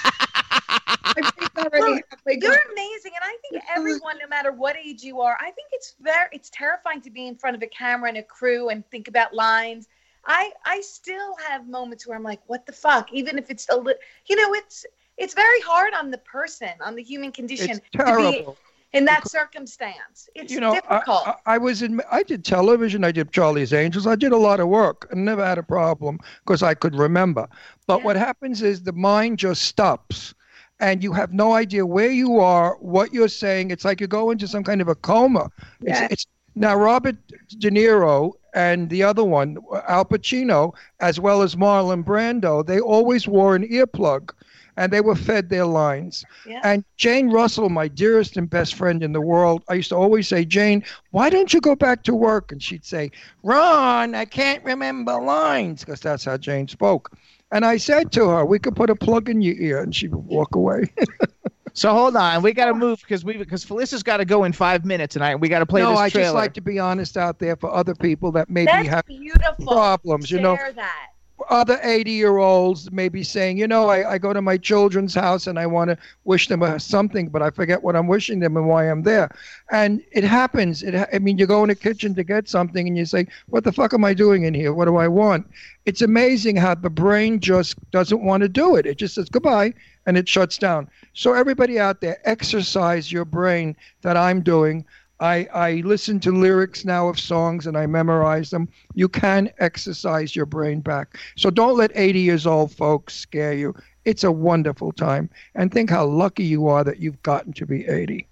You're 2.40 2.52
uh, 2.52 2.72
amazing, 2.72 3.12
and 3.14 3.22
I 3.24 3.36
think 3.48 3.62
everyone, 3.74 4.18
no 4.20 4.28
matter 4.28 4.52
what 4.52 4.76
age 4.76 5.02
you 5.02 5.20
are, 5.20 5.36
I 5.40 5.50
think 5.50 5.68
it's 5.72 5.94
very 6.00 6.28
it's 6.32 6.50
terrifying 6.50 7.00
to 7.02 7.10
be 7.10 7.26
in 7.26 7.36
front 7.36 7.56
of 7.56 7.62
a 7.62 7.66
camera 7.66 8.08
and 8.08 8.18
a 8.18 8.22
crew 8.22 8.68
and 8.68 8.88
think 8.90 9.08
about 9.08 9.34
lines. 9.34 9.88
I 10.26 10.52
I 10.64 10.80
still 10.80 11.36
have 11.48 11.68
moments 11.68 12.06
where 12.06 12.16
I'm 12.16 12.22
like, 12.22 12.40
what 12.46 12.66
the 12.66 12.72
fuck? 12.72 13.12
Even 13.12 13.38
if 13.38 13.50
it's 13.50 13.68
a 13.70 13.76
little, 13.76 14.00
you 14.28 14.36
know, 14.36 14.54
it's 14.54 14.84
it's 15.20 15.34
very 15.34 15.60
hard 15.60 15.92
on 15.94 16.10
the 16.10 16.18
person, 16.18 16.70
on 16.80 16.94
the 16.96 17.02
human 17.02 17.30
condition 17.30 17.70
It's 17.70 17.80
to 17.92 17.98
be 17.98 18.04
terrible. 18.04 18.56
in 18.94 19.04
that 19.04 19.28
circumstance. 19.28 20.28
It's 20.34 20.52
you 20.52 20.60
know, 20.60 20.74
difficult. 20.74 21.26
I, 21.26 21.34
I 21.46 21.58
was 21.58 21.82
in. 21.82 22.00
I 22.10 22.22
did 22.22 22.44
television. 22.44 23.04
I 23.04 23.12
did 23.12 23.30
Charlie's 23.30 23.72
Angels. 23.72 24.06
I 24.06 24.16
did 24.16 24.32
a 24.32 24.36
lot 24.36 24.60
of 24.60 24.68
work 24.68 25.08
and 25.10 25.24
never 25.24 25.44
had 25.44 25.58
a 25.58 25.62
problem 25.62 26.18
because 26.44 26.62
I 26.62 26.74
could 26.74 26.94
remember. 26.94 27.48
But 27.86 28.02
what 28.02 28.16
happens 28.16 28.62
is 28.62 28.82
the 28.82 28.92
mind 28.92 29.38
just 29.38 29.62
stops, 29.62 30.34
and 30.80 31.02
you 31.02 31.12
have 31.12 31.32
no 31.32 31.52
idea 31.52 31.84
where 31.86 32.10
you 32.10 32.40
are, 32.40 32.76
what 32.80 33.12
you're 33.12 33.28
saying. 33.28 33.70
It's 33.70 33.84
like 33.84 34.00
you 34.00 34.06
go 34.06 34.30
into 34.30 34.48
some 34.48 34.64
kind 34.64 34.80
of 34.80 34.88
a 34.88 34.94
coma. 34.94 35.50
It's, 35.82 36.00
Yeah. 36.00 36.08
it's 36.10 36.26
now 36.54 36.74
Robert 36.74 37.16
De 37.58 37.70
Niro 37.70 38.32
and 38.54 38.90
the 38.90 39.02
other 39.02 39.22
one, 39.22 39.58
Al 39.86 40.04
Pacino, 40.04 40.74
as 40.98 41.20
well 41.20 41.42
as 41.42 41.54
Marlon 41.54 42.02
Brando. 42.02 42.66
They 42.66 42.80
always 42.80 43.28
wore 43.28 43.54
an 43.54 43.68
earplug. 43.68 44.32
And 44.76 44.90
they 44.92 45.02
were 45.02 45.16
fed 45.16 45.50
their 45.50 45.66
lines. 45.66 46.24
Yeah. 46.46 46.60
And 46.64 46.84
Jane 46.96 47.28
Russell, 47.28 47.68
my 47.68 47.86
dearest 47.86 48.38
and 48.38 48.48
best 48.48 48.74
friend 48.74 49.02
in 49.02 49.12
the 49.12 49.20
world, 49.20 49.62
I 49.68 49.74
used 49.74 49.90
to 49.90 49.96
always 49.96 50.26
say, 50.26 50.44
Jane, 50.46 50.82
why 51.10 51.28
don't 51.28 51.52
you 51.52 51.60
go 51.60 51.74
back 51.74 52.02
to 52.04 52.14
work? 52.14 52.50
And 52.50 52.62
she'd 52.62 52.84
say, 52.86 53.10
Ron, 53.42 54.14
I 54.14 54.24
can't 54.24 54.64
remember 54.64 55.20
lines, 55.20 55.84
because 55.84 56.00
that's 56.00 56.24
how 56.24 56.38
Jane 56.38 56.66
spoke. 56.66 57.12
And 57.52 57.64
I 57.64 57.76
said 57.78 58.12
to 58.12 58.28
her, 58.28 58.44
we 58.44 58.58
could 58.58 58.76
put 58.76 58.90
a 58.90 58.94
plug 58.94 59.28
in 59.28 59.42
your 59.42 59.56
ear, 59.56 59.82
and 59.82 59.94
she 59.94 60.08
would 60.08 60.24
walk 60.24 60.54
away. 60.54 60.92
So 61.72 61.92
hold 61.92 62.16
on, 62.16 62.42
we 62.42 62.52
got 62.52 62.66
to 62.66 62.74
move 62.74 63.00
because 63.00 63.24
we 63.24 63.36
because 63.36 63.64
Felicia's 63.64 64.02
got 64.02 64.16
to 64.16 64.24
go 64.24 64.44
in 64.44 64.52
five 64.52 64.84
minutes, 64.84 65.14
and 65.14 65.24
I 65.24 65.34
we 65.36 65.48
got 65.48 65.60
to 65.60 65.66
play 65.66 65.82
no, 65.82 65.90
this 65.90 66.00
I 66.00 66.10
trailer. 66.10 66.26
just 66.26 66.34
like 66.34 66.54
to 66.54 66.60
be 66.60 66.78
honest 66.78 67.16
out 67.16 67.38
there 67.38 67.56
for 67.56 67.72
other 67.72 67.94
people 67.94 68.32
that 68.32 68.50
maybe 68.50 68.66
That's 68.66 68.88
have 68.88 69.06
beautiful. 69.06 69.66
problems. 69.66 70.30
You 70.30 70.40
know, 70.40 70.56
that. 70.74 71.08
Other 71.50 71.80
80 71.82 72.12
year 72.12 72.38
olds 72.38 72.90
may 72.92 73.08
be 73.08 73.24
saying, 73.24 73.58
you 73.58 73.66
know, 73.66 73.88
I, 73.88 74.12
I 74.12 74.18
go 74.18 74.32
to 74.32 74.40
my 74.40 74.56
children's 74.56 75.14
house 75.14 75.48
and 75.48 75.58
I 75.58 75.66
want 75.66 75.90
to 75.90 75.98
wish 76.24 76.46
them 76.46 76.78
something, 76.78 77.28
but 77.28 77.42
I 77.42 77.50
forget 77.50 77.82
what 77.82 77.96
I'm 77.96 78.06
wishing 78.06 78.38
them 78.38 78.56
and 78.56 78.68
why 78.68 78.88
I'm 78.88 79.02
there. 79.02 79.34
And 79.70 80.02
it 80.12 80.24
happens. 80.24 80.82
It, 80.82 80.94
I 81.12 81.18
mean, 81.18 81.38
you 81.38 81.46
go 81.46 81.62
in 81.62 81.68
the 81.68 81.74
kitchen 81.74 82.14
to 82.14 82.24
get 82.24 82.48
something 82.48 82.86
and 82.86 82.96
you 82.96 83.04
say, 83.04 83.26
what 83.48 83.64
the 83.64 83.72
fuck 83.72 83.92
am 83.92 84.04
I 84.04 84.14
doing 84.14 84.44
in 84.44 84.54
here? 84.54 84.72
What 84.72 84.84
do 84.84 84.96
I 84.96 85.08
want? 85.08 85.46
It's 85.86 86.02
amazing 86.02 86.56
how 86.56 86.76
the 86.76 86.90
brain 86.90 87.40
just 87.40 87.74
doesn't 87.90 88.22
want 88.22 88.42
to 88.42 88.48
do 88.48 88.76
it. 88.76 88.86
It 88.86 88.98
just 88.98 89.16
says 89.16 89.28
goodbye 89.28 89.74
and 90.06 90.16
it 90.16 90.28
shuts 90.28 90.56
down. 90.56 90.88
So, 91.12 91.34
everybody 91.34 91.78
out 91.78 92.00
there, 92.00 92.18
exercise 92.24 93.10
your 93.10 93.24
brain 93.24 93.76
that 94.02 94.16
I'm 94.16 94.40
doing. 94.40 94.84
I, 95.20 95.46
I 95.52 95.72
listen 95.84 96.18
to 96.20 96.32
lyrics 96.32 96.84
now 96.84 97.08
of 97.08 97.20
songs 97.20 97.66
and 97.66 97.76
I 97.76 97.86
memorize 97.86 98.50
them. 98.50 98.68
You 98.94 99.08
can 99.08 99.50
exercise 99.58 100.34
your 100.34 100.46
brain 100.46 100.80
back. 100.80 101.18
So 101.36 101.50
don't 101.50 101.76
let 101.76 101.92
80 101.94 102.20
years 102.20 102.46
old 102.46 102.72
folks 102.72 103.14
scare 103.14 103.52
you. 103.52 103.74
It's 104.06 104.24
a 104.24 104.32
wonderful 104.32 104.92
time. 104.92 105.28
And 105.54 105.70
think 105.70 105.90
how 105.90 106.06
lucky 106.06 106.44
you 106.44 106.68
are 106.68 106.84
that 106.84 107.00
you've 107.00 107.22
gotten 107.22 107.52
to 107.54 107.66
be 107.66 107.86
80. 107.86 108.26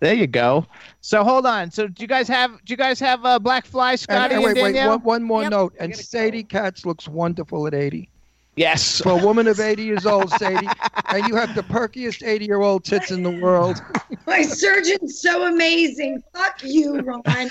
There 0.00 0.14
you 0.14 0.26
go. 0.26 0.66
So 1.00 1.22
hold 1.22 1.46
on. 1.46 1.70
So 1.70 1.86
do 1.86 2.02
you 2.02 2.08
guys 2.08 2.28
have 2.28 2.50
do 2.64 2.72
you 2.72 2.76
guys 2.76 3.00
have 3.00 3.24
uh, 3.24 3.38
Black 3.38 3.64
Fly, 3.64 3.94
Scotty, 3.94 4.34
and 4.34 4.44
and, 4.44 4.54
wait, 4.54 4.74
wait, 4.74 4.86
one, 4.86 5.02
one 5.02 5.22
more 5.22 5.48
note. 5.48 5.74
And 5.78 5.96
Sadie 5.96 6.42
Katz 6.42 6.84
looks 6.84 7.08
wonderful 7.08 7.66
at 7.66 7.74
80. 7.74 8.10
Yes. 8.56 9.00
For 9.00 9.18
a 9.18 9.24
woman 9.24 9.48
of 9.48 9.58
80 9.58 9.82
years 9.82 10.06
old, 10.06 10.30
Sadie, 10.30 10.68
and 11.08 11.26
you 11.26 11.34
have 11.34 11.54
the 11.54 11.62
perkiest 11.62 12.26
80 12.26 12.44
year 12.44 12.60
old 12.60 12.84
tits 12.84 13.10
in 13.10 13.22
the 13.22 13.30
world. 13.30 13.82
My 14.26 14.42
surgeon's 14.42 15.20
so 15.20 15.46
amazing. 15.46 16.22
Fuck 16.32 16.62
you, 16.62 17.00
Ron. 17.00 17.22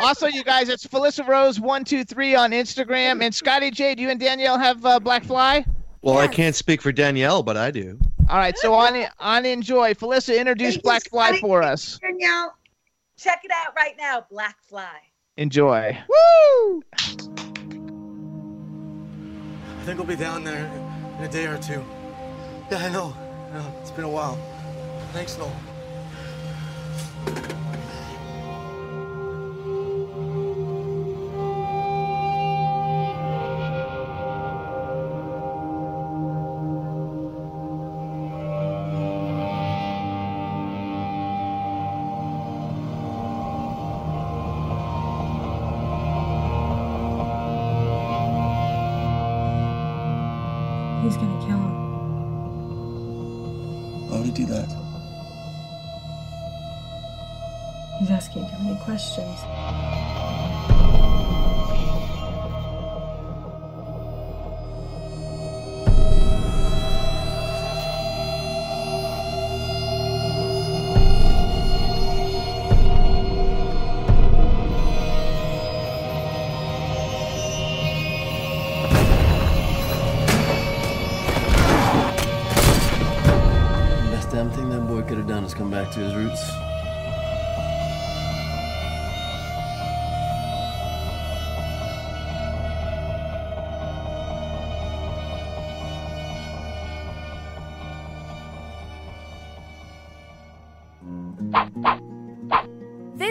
also, 0.00 0.26
you 0.26 0.42
guys, 0.44 0.68
it's 0.68 0.86
Felissa 0.86 1.26
Rose 1.26 1.60
one 1.60 1.84
two 1.84 2.04
three 2.04 2.34
on 2.34 2.52
Instagram, 2.52 3.22
and 3.22 3.34
Scotty 3.34 3.70
J. 3.70 3.94
Do 3.94 4.02
you 4.02 4.10
and 4.10 4.18
Danielle 4.18 4.58
have 4.58 4.84
uh, 4.84 4.98
Black 4.98 5.24
Fly? 5.24 5.64
Well, 6.00 6.18
I 6.18 6.28
can't 6.28 6.54
speak 6.54 6.80
for 6.80 6.92
Danielle, 6.92 7.42
but 7.42 7.56
I 7.56 7.70
do. 7.70 7.98
All 8.30 8.38
right. 8.38 8.56
So 8.56 8.72
on 8.72 9.06
on 9.18 9.44
enjoy. 9.44 9.94
Felissa, 9.94 10.38
introduce 10.38 10.78
Black 10.78 11.08
Fly 11.10 11.38
for 11.38 11.62
us. 11.62 11.98
Danielle, 12.00 12.54
check 13.18 13.40
it 13.44 13.50
out 13.52 13.74
right 13.76 13.94
now. 13.98 14.24
Black 14.30 14.56
Fly. 14.62 15.00
Enjoy. 15.36 15.96
Woo! 16.08 16.82
I 19.88 19.90
think 19.92 20.06
we'll 20.06 20.16
be 20.18 20.22
down 20.22 20.44
there 20.44 20.66
in 21.16 21.24
a 21.24 21.28
day 21.28 21.46
or 21.46 21.56
two. 21.56 21.82
Yeah, 22.70 22.76
I 22.76 22.90
know. 22.90 23.14
I 23.50 23.54
know. 23.54 23.72
It's 23.80 23.90
been 23.90 24.04
a 24.04 24.10
while. 24.10 24.36
Thanks, 25.14 25.38
Noel. 25.38 25.50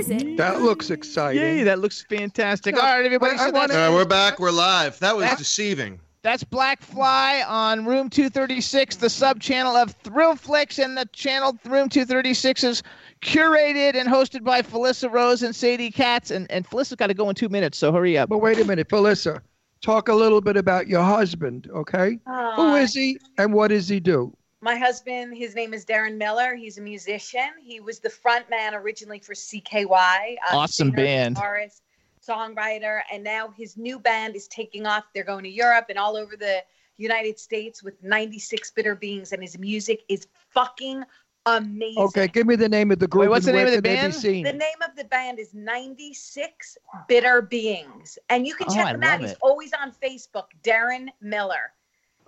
Visit. 0.07 0.37
That 0.37 0.61
looks 0.61 0.89
exciting. 0.89 1.41
Yay, 1.41 1.63
that 1.63 1.79
looks 1.79 2.03
fantastic. 2.03 2.75
All 2.75 2.81
right, 2.81 3.05
everybody. 3.05 3.33
I 3.33 3.37
So 3.37 3.45
All 3.45 3.51
that's, 3.51 3.73
right, 3.73 3.89
we're 3.89 4.05
back. 4.05 4.39
We're 4.39 4.51
live. 4.51 4.97
That 4.99 5.15
was 5.15 5.23
That's- 5.23 5.39
deceiving. 5.39 5.99
that's 6.21 6.43
Black 6.43 6.81
Fly 6.81 7.43
on 7.47 7.85
Room 7.85 8.09
236, 8.09 8.97
the 8.97 9.09
sub 9.09 9.39
channel 9.39 9.75
of 9.75 9.97
Thrillflix, 10.03 10.83
and 10.83 10.97
the 10.97 11.05
channel 11.13 11.57
Room 11.65 11.89
236 11.89 12.63
is 12.63 12.83
curated 13.21 13.95
and 13.95 14.07
hosted 14.09 14.43
by 14.43 14.61
Felissa 14.61 15.11
Rose 15.11 15.43
and 15.43 15.55
Sadie 15.55 15.91
Katz. 15.91 16.31
And, 16.31 16.49
and 16.51 16.67
Felissa's 16.67 16.95
got 16.95 17.07
to 17.07 17.13
go 17.13 17.29
in 17.29 17.35
two 17.35 17.49
minutes, 17.49 17.77
so 17.77 17.91
hurry 17.91 18.17
up. 18.17 18.29
But 18.29 18.37
wait 18.39 18.59
a 18.59 18.65
minute, 18.65 18.87
Felissa. 18.89 19.41
Talk 19.81 20.07
a 20.09 20.13
little 20.15 20.41
bit 20.41 20.57
about 20.57 20.87
your 20.87 21.03
husband, 21.03 21.69
okay? 21.73 22.17
Who 22.55 22.75
is 22.75 22.93
he 22.93 23.19
and 23.37 23.53
what 23.53 23.67
does 23.69 23.87
he 23.87 23.99
do? 23.99 24.35
My 24.61 24.75
husband, 24.75 25.37
his 25.37 25.53
name 25.53 25.73
is 25.73 25.85
Deron 25.85 26.17
Miller. 26.17 26.55
He's 26.55 26.77
a 26.79 26.81
musician. 26.81 27.49
He 27.63 27.79
was 27.79 27.99
the 27.99 28.09
front 28.09 28.49
man 28.49 28.73
originally 28.73 29.19
for 29.19 29.33
CKY. 29.33 30.35
uh, 30.51 30.55
Awesome 30.57 30.87
singer, 30.89 30.95
band. 30.95 31.35
Guitarist, 31.35 31.81
songwriter, 32.27 33.01
and 33.11 33.23
now 33.23 33.53
his 33.55 33.77
new 33.77 33.99
band 33.99 34.35
is 34.35 34.47
taking 34.47 34.87
off. 34.87 35.05
They're 35.13 35.23
going 35.23 35.43
to 35.43 35.49
Europe 35.49 35.85
and 35.89 35.99
all 35.99 36.17
over 36.17 36.35
the 36.35 36.63
United 36.97 37.37
States 37.39 37.83
with 37.83 38.01
96 38.03 38.71
Bitter 38.71 38.95
Beings, 38.95 39.31
and 39.31 39.43
his 39.43 39.59
music 39.59 40.01
is 40.09 40.25
fucking 40.49 41.03
amazing. 41.45 42.01
Okay, 42.05 42.27
give 42.27 42.47
me 42.47 42.55
the 42.55 42.67
name 42.67 42.89
of 42.91 42.97
the 42.97 43.07
group. 43.07 43.29
what's 43.29 43.45
the 43.45 43.51
name 43.51 43.67
of 43.67 43.73
the 43.73 43.81
can 43.81 43.83
they 43.83 44.07
be 44.07 44.11
band? 44.11 44.13
The 44.45 44.57
name 44.57 44.81
of 44.83 44.95
the 44.97 45.03
band 45.05 45.37
is 45.37 45.53
96 45.53 46.77
Bitter 47.07 47.43
Beings. 47.43 48.17
And 48.29 48.47
you 48.47 48.55
can 48.55 48.67
Oh, 48.71 48.73
check 48.73 48.87
I 48.87 48.91
him 48.95 49.03
out. 49.03 49.11
love 49.11 49.21
He's 49.21 49.31
it. 49.33 49.37
always 49.41 49.71
on 49.79 49.91
Facebook, 49.91 50.45
Deron 50.63 51.09
Miller. 51.21 51.73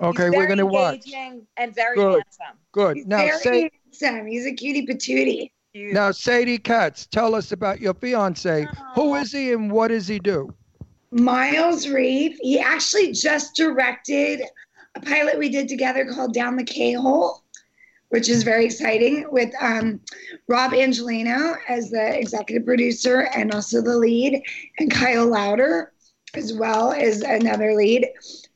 Okay, 0.02 0.26
He's 0.26 0.32
we're 0.34 0.48
gonna 0.48 0.66
watch. 0.66 1.06
And 1.58 1.76
very 1.76 1.96
Good. 1.96 2.24
handsome. 2.24 2.58
Good. 2.72 3.08
Now, 3.08 3.18
Very 3.18 3.40
say, 3.40 3.72
handsome. 4.02 4.28
He's 4.28 4.46
a 4.46 4.54
cutie 4.54 4.86
patootie. 4.86 5.52
now, 5.74 6.12
Sadie 6.12 6.58
Katz, 6.58 7.06
tell 7.06 7.36
us 7.36 7.52
about 7.52 7.82
your 7.82 7.94
fiance. 7.94 8.68
Who 8.96 9.16
is 9.16 9.32
he 9.32 9.52
and 9.52 9.72
what 9.72 9.90
does 9.90 10.08
he 10.08 10.20
do? 10.20 10.54
Miles 11.12 11.88
Reeve. 11.88 12.38
He 12.42 12.60
actually 12.60 13.12
just 13.12 13.56
directed 13.56 14.42
a 14.96 15.00
pilot 15.02 15.38
we 15.38 15.50
did 15.50 15.68
together 15.68 16.06
called 16.06 16.34
Down 16.34 16.56
the 16.56 16.64
K 16.64 16.94
Hole, 16.94 17.44
which 18.10 18.30
is 18.30 18.44
very 18.44 18.66
exciting 18.66 19.26
with 19.32 19.52
um, 19.60 20.00
Rob 20.48 20.74
Angelino 20.74 21.56
as 21.68 21.90
the 21.90 22.18
executive 22.18 22.66
producer 22.66 23.28
and 23.36 23.54
also 23.54 23.82
the 23.82 23.98
lead, 23.98 24.42
and 24.80 24.92
Kyle 24.92 25.28
Louder 25.28 25.92
as 26.36 26.54
well 26.54 26.92
as 26.92 27.22
another 27.22 27.74
lead. 27.74 28.08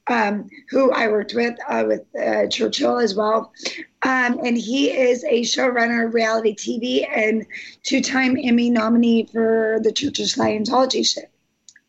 Um, 0.07 0.49
who 0.69 0.91
I 0.91 1.07
worked 1.07 1.33
with 1.33 1.55
uh, 1.69 1.85
with 1.87 2.03
uh, 2.21 2.47
Churchill 2.47 2.99
as 2.99 3.15
well, 3.15 3.53
um, 4.01 4.37
and 4.43 4.57
he 4.57 4.91
is 4.91 5.23
a 5.23 5.43
showrunner 5.43 6.05
of 6.05 6.13
reality 6.13 6.53
TV 6.53 7.07
and 7.09 7.45
two-time 7.83 8.37
Emmy 8.41 8.69
nominee 8.69 9.29
for 9.31 9.79
the 9.81 9.93
Churchill 9.93 10.25
Scientology 10.25 11.07
show. 11.07 11.21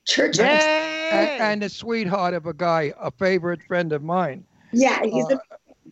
Church. 0.04 0.38
And, 0.38 1.40
and 1.40 1.62
a 1.64 1.68
sweetheart 1.68 2.34
of 2.34 2.46
a 2.46 2.52
guy, 2.52 2.92
a 3.00 3.10
favorite 3.10 3.62
friend 3.62 3.92
of 3.92 4.02
mine. 4.02 4.44
Yeah, 4.72 5.02
he's 5.02 5.24
Uh, 5.26 5.36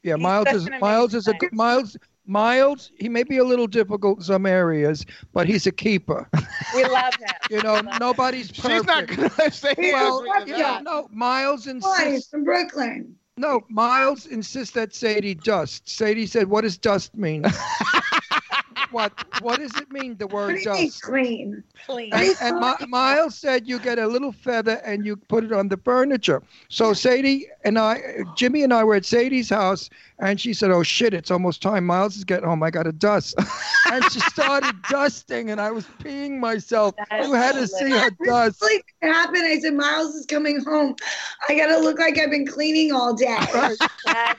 yeah, 0.02 0.16
Miles 0.16 0.48
is 0.48 0.68
Miles 0.80 1.14
is 1.14 1.28
a 1.28 1.34
good 1.34 1.52
Miles. 1.52 1.96
Miles, 2.32 2.90
he 2.96 3.10
may 3.10 3.24
be 3.24 3.36
a 3.36 3.44
little 3.44 3.66
difficult 3.66 4.18
in 4.18 4.24
some 4.24 4.46
areas, 4.46 5.04
but 5.34 5.46
he's 5.46 5.66
a 5.66 5.72
keeper. 5.72 6.28
We 6.74 6.84
love 6.84 7.14
him. 7.14 7.28
You 7.50 7.62
know, 7.62 7.82
nobody's 8.00 8.50
perfect. 8.50 8.72
She's 8.72 8.86
not 8.86 9.06
gonna 9.36 9.50
say 9.50 9.74
well, 9.76 10.46
yeah, 10.46 10.80
no, 10.82 11.06
Miles 11.12 11.66
Why? 11.66 11.72
insists. 11.72 12.04
He's 12.04 12.26
from 12.28 12.44
Brooklyn. 12.44 13.14
No, 13.36 13.60
Miles 13.68 14.24
insists 14.24 14.72
that 14.74 14.94
Sadie 14.94 15.34
dust. 15.34 15.86
Sadie 15.86 16.26
said, 16.26 16.48
"What 16.48 16.62
does 16.62 16.78
dust 16.78 17.14
mean?" 17.14 17.44
what 18.92 19.12
What 19.42 19.58
does 19.58 19.74
it 19.76 19.90
mean? 19.90 20.16
The 20.16 20.26
word 20.26 20.52
What 20.52 20.56
do 20.56 20.62
you 20.62 20.72
mean 20.76 20.86
dust. 20.86 21.02
clean? 21.02 21.64
Clean. 21.86 22.12
And, 22.12 22.36
and 22.40 22.60
Mi- 22.60 22.86
Miles 22.86 23.36
said 23.36 23.66
you 23.66 23.78
get 23.78 23.98
a 23.98 24.06
little 24.06 24.32
feather 24.32 24.80
and 24.84 25.04
you 25.04 25.16
put 25.16 25.42
it 25.44 25.52
on 25.52 25.68
the 25.68 25.76
furniture. 25.78 26.42
So 26.68 26.92
Sadie 26.92 27.46
and 27.64 27.78
I, 27.78 28.00
Jimmy 28.36 28.62
and 28.62 28.72
I 28.72 28.84
were 28.84 28.94
at 28.94 29.04
Sadie's 29.04 29.48
house, 29.50 29.90
and 30.20 30.40
she 30.40 30.52
said, 30.52 30.70
"Oh 30.70 30.82
shit, 30.82 31.14
it's 31.14 31.30
almost 31.30 31.62
time. 31.62 31.86
Miles 31.86 32.16
is 32.16 32.24
getting 32.24 32.48
home. 32.48 32.62
I 32.62 32.70
got 32.70 32.84
to 32.84 32.92
dust." 32.92 33.34
and 33.92 34.04
she 34.12 34.20
started 34.20 34.74
dusting, 34.88 35.50
and 35.50 35.60
I 35.60 35.70
was 35.70 35.84
peeing 36.02 36.38
myself. 36.38 36.94
you 37.10 37.32
had 37.32 37.52
to 37.52 37.66
see 37.66 37.90
her 37.92 38.10
dust. 38.24 38.60
This 38.60 38.70
like 38.70 38.84
happened. 39.02 39.44
I 39.44 39.58
said, 39.58 39.74
Miles 39.74 40.14
is 40.14 40.26
coming 40.26 40.62
home. 40.62 40.94
I 41.48 41.56
gotta 41.56 41.78
look 41.78 41.98
like 41.98 42.18
I've 42.18 42.30
been 42.30 42.46
cleaning 42.46 42.92
all 42.92 43.14
day. 43.14 43.26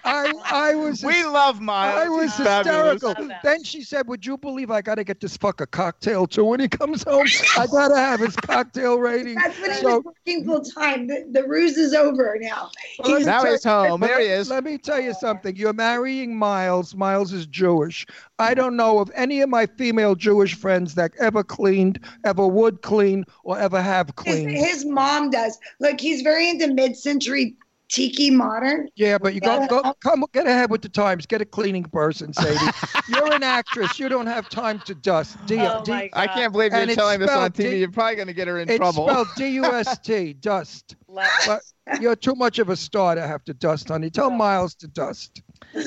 I, 0.05 0.33
I 0.45 0.75
was. 0.75 1.03
We 1.03 1.23
love 1.23 1.59
Miles. 1.59 1.99
I 1.99 2.09
was 2.09 2.37
hysterical. 2.37 3.15
Then 3.43 3.63
she 3.63 3.81
said, 3.83 4.07
"Would 4.07 4.25
you 4.25 4.37
believe 4.43 4.69
I 4.69 4.81
got 4.81 4.95
to 4.95 5.03
get 5.03 5.19
this 5.19 5.37
fucker 5.37 5.69
cocktail 5.69 6.27
too 6.27 6.43
when 6.45 6.59
he 6.59 6.67
comes 6.67 7.03
home? 7.03 7.25
I 7.57 7.65
gotta 7.67 7.95
have 7.95 8.19
his 8.19 8.35
cocktail 8.35 8.99
ready. 8.99 9.33
That's 9.33 9.59
when 9.59 9.71
he 9.71 9.77
So- 9.77 9.95
was 9.97 10.03
working 10.05 10.45
full 10.45 10.61
time. 10.61 11.07
The, 11.07 11.25
the 11.31 11.47
ruse 11.47 11.77
is 11.77 11.93
over 11.93 12.37
now. 12.39 12.69
Well, 12.99 13.13
let 13.13 13.25
Now 13.25 13.41
tell 13.43 13.51
he's 13.51 13.63
home. 13.63 14.01
let 14.01 14.07
There 14.07 14.17
me- 14.19 14.25
he 14.25 14.29
is. 14.29 14.49
Let 14.49 14.63
me 14.63 14.77
tell 14.77 14.99
you 14.99 15.13
something. 15.13 15.55
You're 15.55 15.73
marrying 15.73 16.35
Miles. 16.35 16.93
Miles 16.93 17.33
is 17.33 17.45
Jewish. 17.47 18.05
I 18.37 18.53
don't 18.53 18.75
know 18.75 18.99
of 18.99 19.09
any 19.15 19.41
of 19.41 19.49
my 19.49 19.65
female 19.65 20.15
Jewish 20.15 20.53
friends 20.55 20.95
that 20.95 21.11
ever 21.19 21.43
cleaned, 21.43 21.99
ever 22.25 22.45
would 22.45 22.81
clean, 22.81 23.25
or 23.43 23.57
ever 23.57 23.81
have 23.81 24.07
His, 24.07 24.13
cleaned. 24.35 24.51
his 24.51 24.85
mom 24.85 25.29
does. 25.29 25.57
Look, 25.79 25.99
he's 26.01 26.21
very 26.21 26.49
into 26.49 26.67
mid-century 26.67 27.55
tiki 27.93 28.31
modern. 28.31 28.89
Yeah, 28.95 29.17
but 29.19 29.33
you 29.35 29.39
go, 29.39 29.65
go 29.67 29.79
uh, 29.79 29.93
come 30.03 30.25
get 30.33 30.47
ahead 30.47 30.69
with 30.71 30.81
the 30.81 30.89
times. 30.89 31.25
Get 31.25 31.41
a 31.41 31.45
cleaning 31.45 31.83
person, 31.83 32.33
Sadie. 32.33 32.71
you're 33.07 33.31
an 33.33 33.43
actress. 33.43 33.99
You 33.99 34.09
don't 34.09 34.25
have 34.27 34.49
time 34.49 34.79
to 34.79 34.95
dust. 34.95 35.37
D- 35.45 35.57
Oh 35.59 35.83
D- 35.83 35.91
my 35.91 36.09
I 36.13 36.27
can't 36.27 36.51
believe 36.51 36.73
you're 36.73 36.87
telling 36.87 37.19
this 37.19 37.29
on 37.29 37.51
TV. 37.51 37.71
D- 37.71 37.77
You're 37.79 37.91
probably 37.91 38.15
going 38.15 38.27
to 38.27 38.33
get 38.33 38.47
her 38.47 38.59
in 38.59 38.67
it's 38.69 38.77
trouble. 38.77 39.07
spelled 39.07 39.27
D-U-S-T, 39.35 40.33
dust. 40.33 40.95
But 41.07 41.61
you're 42.01 42.15
too 42.15 42.35
much 42.35 42.57
of 42.59 42.69
a 42.69 42.75
star 42.75 43.13
to 43.15 43.25
have 43.25 43.43
to 43.45 43.53
dust, 43.53 43.89
honey. 43.89 44.09
Tell 44.09 44.31
Miles 44.31 44.73
to 44.75 44.87
dust. 44.87 45.43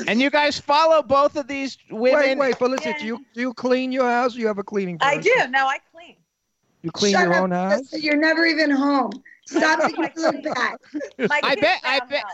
and 0.07 0.21
you 0.21 0.31
guys 0.31 0.59
follow 0.59 1.03
both 1.03 1.37
of 1.37 1.49
these 1.49 1.77
women. 1.91 2.21
Wait, 2.21 2.39
wait, 2.39 2.59
Felicity, 2.59 2.95
do 3.01 3.07
you 3.07 3.19
do 3.35 3.41
you 3.41 3.53
clean 3.55 3.91
your 3.93 4.09
house? 4.09 4.37
Or 4.37 4.41
you 4.41 4.47
have 4.47 4.59
a 4.59 4.65
cleaning 4.65 4.99
Person? 4.99 5.19
I 5.19 5.23
do. 5.23 5.51
No, 5.51 5.67
I 5.67 5.79
clean. 5.93 6.17
You 6.83 6.93
clean 6.93 7.13
Shut 7.13 7.23
your 7.25 7.35
up, 7.35 7.43
own 7.43 7.51
house? 7.51 7.93
You're 7.93 8.17
never 8.17 8.47
even 8.47 8.71
home. 8.71 9.11
Stop 9.47 9.79
making 9.85 10.03
me 10.03 10.11
look 10.17 10.43
bad. 10.43 10.77
I 11.31 11.55
bet. 11.55 11.81
I 11.85 12.01
bet. 12.09 12.25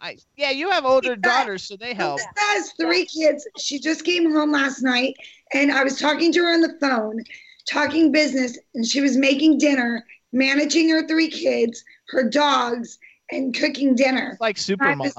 I, 0.00 0.16
yeah, 0.36 0.50
you 0.50 0.70
have 0.70 0.84
older 0.84 1.16
daughters, 1.16 1.64
so 1.64 1.76
they 1.76 1.94
help. 1.94 2.20
Melissa 2.20 2.28
has 2.36 2.72
three 2.72 3.06
kids. 3.06 3.46
She 3.58 3.78
just 3.80 4.04
came 4.04 4.32
home 4.32 4.52
last 4.52 4.82
night, 4.82 5.16
and 5.52 5.72
I 5.72 5.82
was 5.82 5.98
talking 5.98 6.32
to 6.32 6.40
her 6.40 6.52
on 6.52 6.60
the 6.60 6.76
phone, 6.80 7.24
talking 7.68 8.12
business, 8.12 8.56
and 8.74 8.86
she 8.86 9.00
was 9.00 9.16
making 9.16 9.58
dinner, 9.58 10.04
managing 10.32 10.88
her 10.90 11.06
three 11.06 11.28
kids, 11.28 11.82
her 12.08 12.28
dogs, 12.28 12.98
and 13.30 13.54
cooking 13.54 13.94
dinner. 13.96 14.36
Like 14.40 14.58
super 14.58 14.94
mom. 14.94 15.10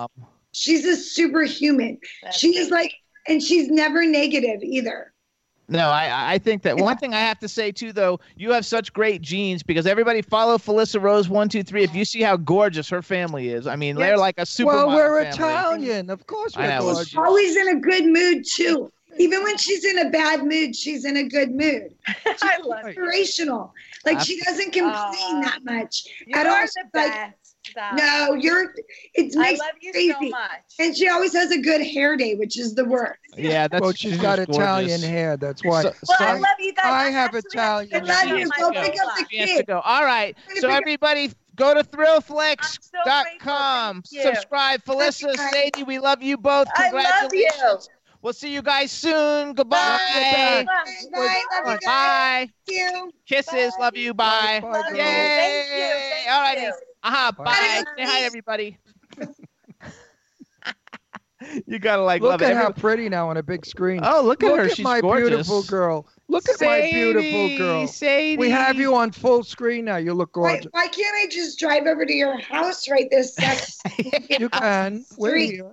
She's 0.54 0.86
a 0.86 0.95
superhuman. 0.95 1.97
She 2.32 2.58
is 2.58 2.70
like, 2.70 2.93
and 3.28 3.41
she's 3.41 3.70
never 3.70 4.06
negative 4.06 4.62
either. 4.64 5.11
No, 5.72 5.89
I 5.89 6.34
I 6.34 6.38
think 6.38 6.63
that 6.63 6.78
one 6.78 6.97
thing 6.97 7.13
I 7.13 7.19
have 7.19 7.39
to 7.39 7.47
say 7.47 7.72
too, 7.72 7.93
though, 7.93 8.19
you 8.36 8.51
have 8.51 8.65
such 8.65 8.91
great 8.91 9.22
genes 9.22 9.63
because 9.63 9.88
everybody 9.88 10.22
follow 10.22 10.57
Felissa 10.57 11.01
Rose 11.01 11.30
one 11.30 11.47
two 11.47 11.63
three. 11.63 11.84
If 11.84 11.95
you 11.95 12.03
see 12.03 12.22
how 12.22 12.36
gorgeous 12.36 12.89
her 12.89 13.01
family 13.01 13.49
is, 13.49 13.67
I 13.67 13.78
mean, 13.78 13.95
they're 13.95 14.17
like 14.17 14.36
a 14.38 14.45
super. 14.45 14.67
well, 14.67 14.89
we're 14.89 15.24
family. 15.24 15.30
Italian, 15.30 16.09
of 16.09 16.28
course 16.28 16.57
I 16.57 16.61
we're 16.61 16.67
know. 16.67 16.93
gorgeous. 16.93 17.15
Always 17.15 17.55
in 17.55 17.69
a 17.69 17.80
good 17.80 18.05
mood 18.05 18.45
too. 18.45 18.91
Even 19.17 19.43
when 19.43 19.57
she's 19.57 19.86
in 19.86 19.99
a 19.99 20.09
bad 20.09 20.45
mood, 20.45 20.76
she's 20.76 21.05
in 21.05 21.17
a 21.17 21.24
good 21.24 21.51
mood. 21.51 21.93
I 22.26 22.57
love 22.63 22.86
it. 22.86 22.88
Inspirational. 22.88 23.74
Like 24.05 24.19
she 24.19 24.39
doesn't 24.41 24.74
complain 24.74 24.91
ah. 24.93 25.41
that 25.43 25.59
much. 25.63 26.05
You 26.26 26.36
at 26.36 26.47
are 26.47 26.61
all. 26.61 26.65
the 26.65 26.99
Like, 26.99 27.34
best. 27.64 27.72
Stop. 27.72 27.95
no, 27.97 28.34
you're. 28.34 28.74
It 29.14 29.36
I 29.38 29.51
love 29.51 29.59
me 29.82 29.82
you 29.82 29.91
crazy. 29.91 30.14
so 30.14 30.20
much. 30.30 30.49
And 30.80 30.95
she 30.97 31.07
always 31.09 31.34
has 31.34 31.51
a 31.51 31.59
good 31.62 31.82
hair 31.86 32.16
day, 32.18 32.34
which 32.36 32.57
is 32.59 32.74
the 32.76 32.86
worst. 32.86 33.20
Yeah, 33.38 33.68
that's 33.70 33.82
well, 33.82 33.93
she's 33.93 34.18
got 34.18 34.36
just 34.38 34.49
Italian 34.49 34.99
hair. 35.01 35.38
That's 35.38 35.64
why. 35.64 35.84
So- 35.84 35.93
Well, 36.07 36.18
I 36.20 36.34
so- 36.36 36.41
love 36.41 36.59
you 36.59 36.74
guys. 36.74 36.86
I 36.86 37.07
I'm 37.07 37.14
have 37.14 37.34
actually 37.36 37.49
Italian. 37.53 37.89
I 37.93 37.99
love 37.99 38.28
you. 38.28 38.36
Yes, 38.38 38.49
Go 38.59 38.72
go. 38.72 38.82
pick 38.82 38.95
up 39.01 39.16
the 39.18 39.26
She 39.30 39.38
to 39.39 39.45
kid. 39.45 39.68
go. 39.68 39.80
All 39.80 40.03
right. 40.03 40.36
So 40.57 40.70
everybody, 40.70 41.32
go 41.55 41.74
to 41.74 41.82
thrillflix.com. 41.82 44.03
you. 44.12 44.22
Subscribe. 44.22 44.84
Felissa, 44.84 45.34
Sadie, 45.36 45.84
we 45.84 45.97
love 45.99 46.22
you 46.22 46.36
both. 46.38 46.68
I 46.76 46.91
love 46.91 47.05
you. 47.34 47.47
Congratulations. 47.49 47.89
We'll 48.22 48.34
see 48.34 48.53
you 48.53 48.62
guys 48.62 48.91
soon. 48.91 49.53
Goodbye. 49.53 49.97
Bye. 50.14 50.66
Bye. 50.68 50.84
Love 51.14 51.28
you 51.28 51.47
guys. 51.72 51.80
Bye. 51.86 52.49
Thank 52.68 52.93
you. 52.93 53.12
Kisses. 53.26 53.74
Love 53.80 53.95
you. 53.97 54.14
Bye. 54.14 54.59
Bye, 54.62 54.68
Love 54.70 54.86
girls. 54.88 54.97
you. 54.97 55.03
Thank 55.03 55.70
you. 55.70 55.76
Yay. 55.78 56.12
Thank 56.26 56.36
All 56.36 56.41
righty. 56.41 56.68
You. 57.04 57.10
Uh-huh. 57.10 57.32
Bye. 57.34 57.43
Bye. 57.45 57.84
Say 57.97 58.06
hi, 58.06 58.22
everybody. 58.24 58.78
you 61.66 61.80
gotta 61.80 62.04
like 62.04 62.22
Look 62.22 62.32
love 62.32 62.41
at 62.43 62.52
it. 62.52 62.58
how 62.58 62.72
pretty 62.72 63.10
now 63.10 63.30
on 63.30 63.38
a 63.38 63.43
big 63.43 63.66
screen. 63.66 64.02
Oh, 64.04 64.22
look 64.24 64.43
at 64.43 64.56
her. 64.56 64.64
at 64.66 64.76
She's 64.76 64.84
my 64.84 65.02
gorgeous. 65.02 65.30
beautiful 65.30 65.64
girl. 65.64 66.08
Look 66.28 66.47
at 66.47 66.62
my 66.62 66.82
beautiful 66.91 67.58
girl. 67.58 67.88
Sadie. 67.88 68.38
We 68.38 68.49
have 68.52 68.76
you 68.78 68.93
on 68.95 69.12
full 69.12 69.43
screen 69.43 69.86
now. 69.86 69.97
You 69.97 70.14
look 70.14 70.36
Why, 70.38 70.52
gorgeous. 70.54 70.68
why 70.72 70.88
can't 70.88 71.16
I 71.16 71.28
just 71.32 71.58
drive 71.60 71.88
over 71.88 72.06
to 72.06 72.14
your 72.14 72.38
house 72.39 72.88
right 72.89 73.10
this 73.10 73.36
second? 73.36 74.28
You 74.39 74.49
can. 74.49 75.04
We're 75.18 75.36
here. 75.38 75.72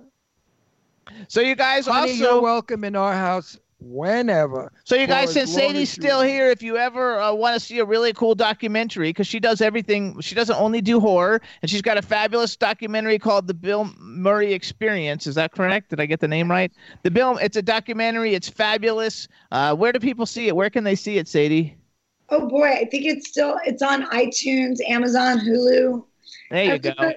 So 1.27 1.41
you 1.41 1.55
guys 1.55 1.85
Honey, 1.87 2.13
you're 2.13 2.29
also 2.29 2.41
welcome 2.41 2.83
in 2.83 2.95
our 2.95 3.13
house 3.13 3.57
whenever. 3.79 4.71
So 4.83 4.95
you 4.95 5.07
guys, 5.07 5.33
since 5.33 5.53
Sadie's 5.53 5.89
still 5.89 6.21
here, 6.21 6.49
if 6.49 6.61
you 6.61 6.77
ever 6.77 7.19
uh, 7.19 7.33
want 7.33 7.53
to 7.53 7.59
see 7.59 7.79
a 7.79 7.85
really 7.85 8.13
cool 8.13 8.35
documentary, 8.35 9.09
because 9.09 9.27
she 9.27 9.39
does 9.39 9.61
everything, 9.61 10.19
she 10.21 10.35
doesn't 10.35 10.55
only 10.55 10.81
do 10.81 10.99
horror, 10.99 11.41
and 11.61 11.69
she's 11.69 11.81
got 11.81 11.97
a 11.97 12.01
fabulous 12.01 12.55
documentary 12.55 13.19
called 13.19 13.47
The 13.47 13.53
Bill 13.53 13.89
Murray 13.99 14.53
Experience. 14.53 15.27
Is 15.27 15.35
that 15.35 15.51
correct? 15.51 15.89
Did 15.89 15.99
I 15.99 16.05
get 16.05 16.19
the 16.19 16.27
name 16.27 16.49
right? 16.49 16.71
The 17.03 17.11
Bill, 17.11 17.37
it's 17.37 17.57
a 17.57 17.61
documentary. 17.61 18.33
It's 18.33 18.49
fabulous. 18.49 19.27
Uh, 19.51 19.75
where 19.75 19.91
do 19.91 19.99
people 19.99 20.25
see 20.25 20.47
it? 20.47 20.55
Where 20.55 20.69
can 20.69 20.83
they 20.83 20.95
see 20.95 21.17
it, 21.17 21.27
Sadie? 21.27 21.75
Oh 22.29 22.47
boy, 22.47 22.67
I 22.69 22.85
think 22.85 23.05
it's 23.05 23.27
still 23.27 23.59
it's 23.65 23.81
on 23.81 24.03
iTunes, 24.11 24.77
Amazon, 24.87 25.39
Hulu. 25.39 26.05
There 26.51 26.63
you 26.63 26.77
go. 26.79 26.89
Everywhere- 26.89 27.15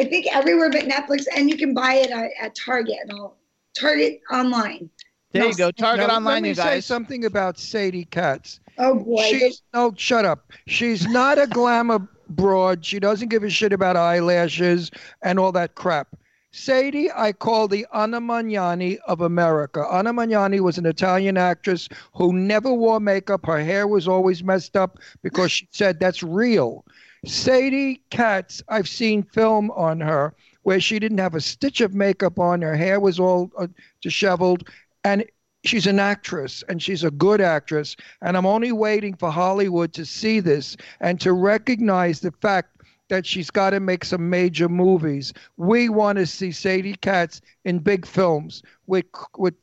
I 0.00 0.04
think 0.04 0.26
everywhere 0.34 0.70
but 0.70 0.86
Netflix, 0.86 1.24
and 1.36 1.48
you 1.48 1.56
can 1.56 1.72
buy 1.72 1.94
it 1.94 2.10
at, 2.10 2.30
at 2.40 2.56
Target. 2.56 2.96
And 3.02 3.12
all 3.12 3.36
Target 3.78 4.20
online. 4.30 4.88
There 5.34 5.46
you 5.46 5.54
go. 5.56 5.72
Target 5.72 6.06
Now, 6.06 6.16
online, 6.16 6.34
let 6.34 6.42
me 6.42 6.48
you 6.50 6.54
say 6.54 6.80
something 6.80 7.24
about 7.24 7.58
Sadie 7.58 8.04
Katz. 8.04 8.60
Oh 8.78 8.94
boy. 8.94 9.24
She's 9.24 9.62
no, 9.74 9.92
shut 9.96 10.24
up. 10.24 10.52
She's 10.66 11.08
not 11.08 11.38
a 11.38 11.48
glamour 11.48 12.08
broad. 12.28 12.84
She 12.84 13.00
doesn't 13.00 13.28
give 13.28 13.42
a 13.42 13.50
shit 13.50 13.72
about 13.72 13.96
eyelashes 13.96 14.92
and 15.22 15.40
all 15.40 15.50
that 15.52 15.74
crap. 15.74 16.16
Sadie, 16.52 17.10
I 17.12 17.32
call 17.32 17.66
the 17.66 17.84
Anna 17.92 18.20
Magnani 18.20 18.98
of 19.08 19.20
America. 19.20 19.84
Anna 19.92 20.12
Magnani 20.12 20.60
was 20.60 20.78
an 20.78 20.86
Italian 20.86 21.36
actress 21.36 21.88
who 22.14 22.32
never 22.32 22.72
wore 22.72 23.00
makeup. 23.00 23.44
Her 23.44 23.58
hair 23.58 23.88
was 23.88 24.06
always 24.06 24.44
messed 24.44 24.76
up 24.76 25.00
because 25.20 25.50
she 25.50 25.68
said 25.72 25.98
that's 25.98 26.22
real. 26.22 26.84
Sadie 27.26 28.02
Katz, 28.10 28.62
I've 28.68 28.88
seen 28.88 29.24
film 29.24 29.72
on 29.72 30.00
her 30.00 30.32
where 30.64 30.80
she 30.80 30.98
didn't 30.98 31.18
have 31.18 31.34
a 31.34 31.40
stitch 31.40 31.80
of 31.80 31.94
makeup 31.94 32.38
on. 32.38 32.62
Her 32.62 32.76
hair 32.76 32.98
was 32.98 33.20
all 33.20 33.50
uh, 33.56 33.66
disheveled. 34.00 34.68
And 35.04 35.24
she's 35.64 35.86
an 35.86 35.98
actress 35.98 36.62
and 36.68 36.82
she's 36.82 37.04
a 37.04 37.10
good 37.10 37.40
actress. 37.40 37.96
And 38.22 38.36
I'm 38.36 38.46
only 38.46 38.72
waiting 38.72 39.14
for 39.14 39.30
Hollywood 39.30 39.92
to 39.94 40.04
see 40.04 40.40
this 40.40 40.76
and 41.00 41.20
to 41.20 41.32
recognize 41.32 42.20
the 42.20 42.32
fact 42.40 42.70
that 43.10 43.26
she's 43.26 43.50
got 43.50 43.70
to 43.70 43.80
make 43.80 44.02
some 44.04 44.30
major 44.30 44.68
movies. 44.68 45.32
We 45.58 45.90
want 45.90 46.16
to 46.18 46.26
see 46.26 46.50
Sadie 46.52 46.94
Katz 46.96 47.42
in 47.66 47.78
big 47.78 48.06
films 48.06 48.62
with 48.86 49.04
with 49.36 49.54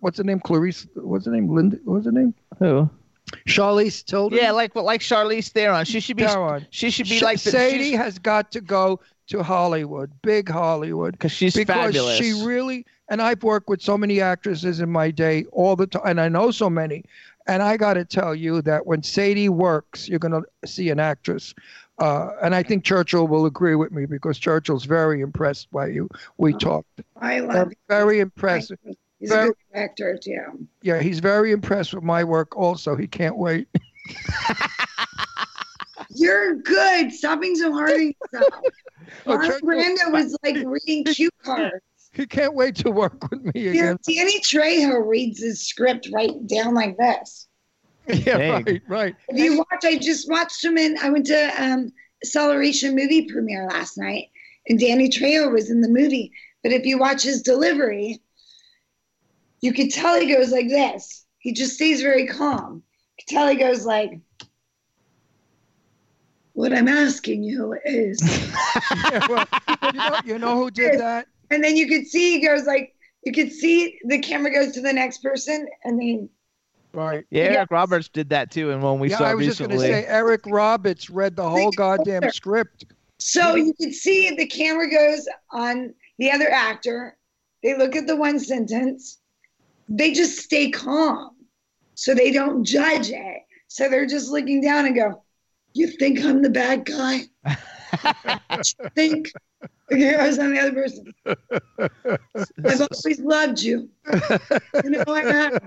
what's 0.00 0.18
her 0.18 0.24
name? 0.24 0.40
Clarice. 0.40 0.86
What's 0.94 1.26
her 1.26 1.32
name? 1.32 1.48
Linda. 1.54 1.78
What's 1.84 2.06
her 2.06 2.12
name? 2.12 2.34
Who? 2.58 2.90
Charlize 3.46 4.04
Tilden. 4.04 4.38
Yeah, 4.38 4.50
like 4.50 4.74
like 4.74 5.00
Charlize 5.02 5.50
Theron. 5.50 5.84
She 5.84 6.00
should 6.00 6.16
be. 6.16 6.24
Theron. 6.24 6.66
She 6.70 6.90
should 6.90 7.08
be 7.08 7.18
Sh- 7.18 7.22
like 7.22 7.40
the, 7.40 7.50
Sadie 7.52 7.90
she's- 7.90 7.98
has 7.98 8.18
got 8.18 8.50
to 8.52 8.60
go 8.60 8.98
to 9.28 9.42
Hollywood, 9.44 10.10
big 10.22 10.48
Hollywood, 10.48 11.12
because 11.12 11.30
she's 11.30 11.54
because 11.54 11.94
fabulous. 11.94 12.16
she 12.18 12.32
really. 12.44 12.84
And 13.10 13.20
I've 13.20 13.42
worked 13.42 13.68
with 13.68 13.82
so 13.82 13.98
many 13.98 14.20
actresses 14.20 14.80
in 14.80 14.88
my 14.90 15.10
day, 15.10 15.44
all 15.52 15.74
the 15.76 15.88
time, 15.88 16.02
and 16.04 16.20
I 16.20 16.28
know 16.28 16.50
so 16.52 16.70
many. 16.70 17.04
And 17.48 17.62
I 17.62 17.76
got 17.76 17.94
to 17.94 18.04
tell 18.04 18.34
you 18.34 18.62
that 18.62 18.86
when 18.86 19.02
Sadie 19.02 19.48
works, 19.48 20.08
you're 20.08 20.20
going 20.20 20.40
to 20.40 20.68
see 20.68 20.90
an 20.90 21.00
actress. 21.00 21.52
Uh, 21.98 22.30
and 22.42 22.54
I 22.54 22.62
think 22.62 22.84
Churchill 22.84 23.26
will 23.26 23.44
agree 23.46 23.74
with 23.74 23.90
me 23.92 24.06
because 24.06 24.38
Churchill's 24.38 24.84
very 24.84 25.20
impressed 25.20 25.70
by 25.72 25.88
you. 25.88 26.08
We 26.38 26.54
talked. 26.54 27.02
I 27.20 27.40
love 27.40 27.68
I'm 27.68 27.72
very 27.88 28.20
impressed. 28.20 28.72
He's 29.18 29.30
a 29.30 29.34
Very- 29.34 29.48
good 29.48 29.56
actor 29.74 30.18
too. 30.22 30.66
Yeah, 30.82 31.00
he's 31.02 31.18
very 31.18 31.52
impressed 31.52 31.92
with 31.92 32.04
my 32.04 32.24
work. 32.24 32.56
Also, 32.56 32.96
he 32.96 33.06
can't 33.06 33.36
wait. 33.36 33.68
You're 36.14 36.56
good. 36.56 37.12
Stop 37.12 37.40
being 37.40 37.56
so 37.56 37.72
hard 37.72 37.90
on 37.90 38.12
yourself. 38.32 38.54
Oh, 39.26 39.36
was 40.12 40.36
like 40.44 40.56
reading 40.64 41.04
cue 41.04 41.30
cards. 41.42 41.82
He 42.12 42.26
can't 42.26 42.54
wait 42.54 42.74
to 42.76 42.90
work 42.90 43.30
with 43.30 43.42
me 43.54 43.60
Here, 43.60 43.72
again. 43.72 43.98
Danny 44.06 44.40
Trejo 44.40 45.06
reads 45.06 45.40
his 45.40 45.66
script 45.66 46.08
right 46.12 46.46
down 46.46 46.74
like 46.74 46.96
this. 46.96 47.46
Yeah, 48.08 48.38
There 48.38 48.46
you 48.46 48.52
right, 48.52 48.82
right. 48.88 49.16
If 49.28 49.38
you 49.38 49.58
watch, 49.58 49.84
I 49.84 49.96
just 49.96 50.28
watched 50.28 50.64
him 50.64 50.76
in. 50.76 50.98
I 50.98 51.10
went 51.10 51.26
to 51.26 51.62
um, 51.62 51.92
Acceleration 52.24 52.96
movie 52.96 53.30
premiere 53.30 53.68
last 53.68 53.96
night, 53.96 54.30
and 54.68 54.80
Danny 54.80 55.08
Trejo 55.08 55.52
was 55.52 55.70
in 55.70 55.80
the 55.80 55.88
movie. 55.88 56.32
But 56.64 56.72
if 56.72 56.84
you 56.84 56.98
watch 56.98 57.22
his 57.22 57.42
delivery, 57.42 58.20
you 59.60 59.72
could 59.72 59.90
tell 59.90 60.18
he 60.20 60.34
goes 60.34 60.50
like 60.50 60.68
this. 60.68 61.24
He 61.38 61.52
just 61.52 61.74
stays 61.74 62.02
very 62.02 62.26
calm. 62.26 62.82
You 63.18 63.24
could 63.24 63.34
tell 63.34 63.48
he 63.48 63.56
goes 63.56 63.86
like, 63.86 64.18
"What 66.54 66.72
I'm 66.72 66.88
asking 66.88 67.44
you 67.44 67.76
is." 67.84 68.20
Yeah, 69.10 69.26
well, 69.28 69.46
you, 69.92 69.98
know, 69.98 70.16
you 70.24 70.38
know 70.38 70.56
who 70.56 70.70
did 70.70 70.98
that? 71.00 71.26
And 71.50 71.62
then 71.62 71.76
you 71.76 71.88
could 71.88 72.06
see 72.06 72.38
he 72.38 72.46
goes 72.46 72.64
like, 72.64 72.94
you 73.24 73.32
could 73.32 73.52
see 73.52 73.98
the 74.06 74.18
camera 74.18 74.52
goes 74.52 74.72
to 74.72 74.80
the 74.80 74.92
next 74.92 75.22
person, 75.22 75.68
and 75.84 76.00
then 76.00 76.28
Right. 76.92 77.24
Yeah, 77.30 77.44
Eric 77.44 77.70
Roberts 77.70 78.08
did 78.08 78.30
that 78.30 78.50
too, 78.50 78.72
and 78.72 78.82
when 78.82 78.98
we 78.98 79.10
yeah, 79.10 79.18
saw 79.18 79.26
I 79.26 79.34
was 79.34 79.46
just 79.46 79.58
going 79.60 79.70
to 79.70 79.78
say 79.78 80.04
Eric 80.06 80.42
Roberts 80.46 81.08
read 81.08 81.36
the 81.36 81.48
whole 81.48 81.70
goddamn 81.70 82.28
script. 82.30 82.86
So 83.20 83.54
you 83.54 83.74
can 83.74 83.92
see 83.92 84.30
the 84.30 84.46
camera 84.46 84.90
goes 84.90 85.28
on 85.52 85.94
the 86.18 86.32
other 86.32 86.50
actor. 86.50 87.16
They 87.62 87.76
look 87.76 87.94
at 87.94 88.06
the 88.06 88.16
one 88.16 88.40
sentence. 88.40 89.20
They 89.88 90.12
just 90.12 90.38
stay 90.38 90.70
calm. 90.70 91.36
So 91.94 92.14
they 92.14 92.32
don't 92.32 92.64
judge 92.64 93.10
it. 93.10 93.42
So 93.68 93.88
they're 93.88 94.06
just 94.06 94.30
looking 94.30 94.60
down 94.60 94.86
and 94.86 94.94
go, 94.94 95.22
You 95.74 95.86
think 95.86 96.24
I'm 96.24 96.42
the 96.42 96.50
bad 96.50 96.86
guy? 96.86 97.22
think? 98.94 99.32
I 99.92 100.26
was 100.26 100.38
on 100.38 100.52
the 100.52 100.60
other 100.60 100.72
person. 100.72 101.12
I've 102.64 102.80
always 102.80 103.20
loved 103.20 103.60
you. 103.60 103.88
You 104.82 104.90
know 104.90 105.04
I 105.08 105.58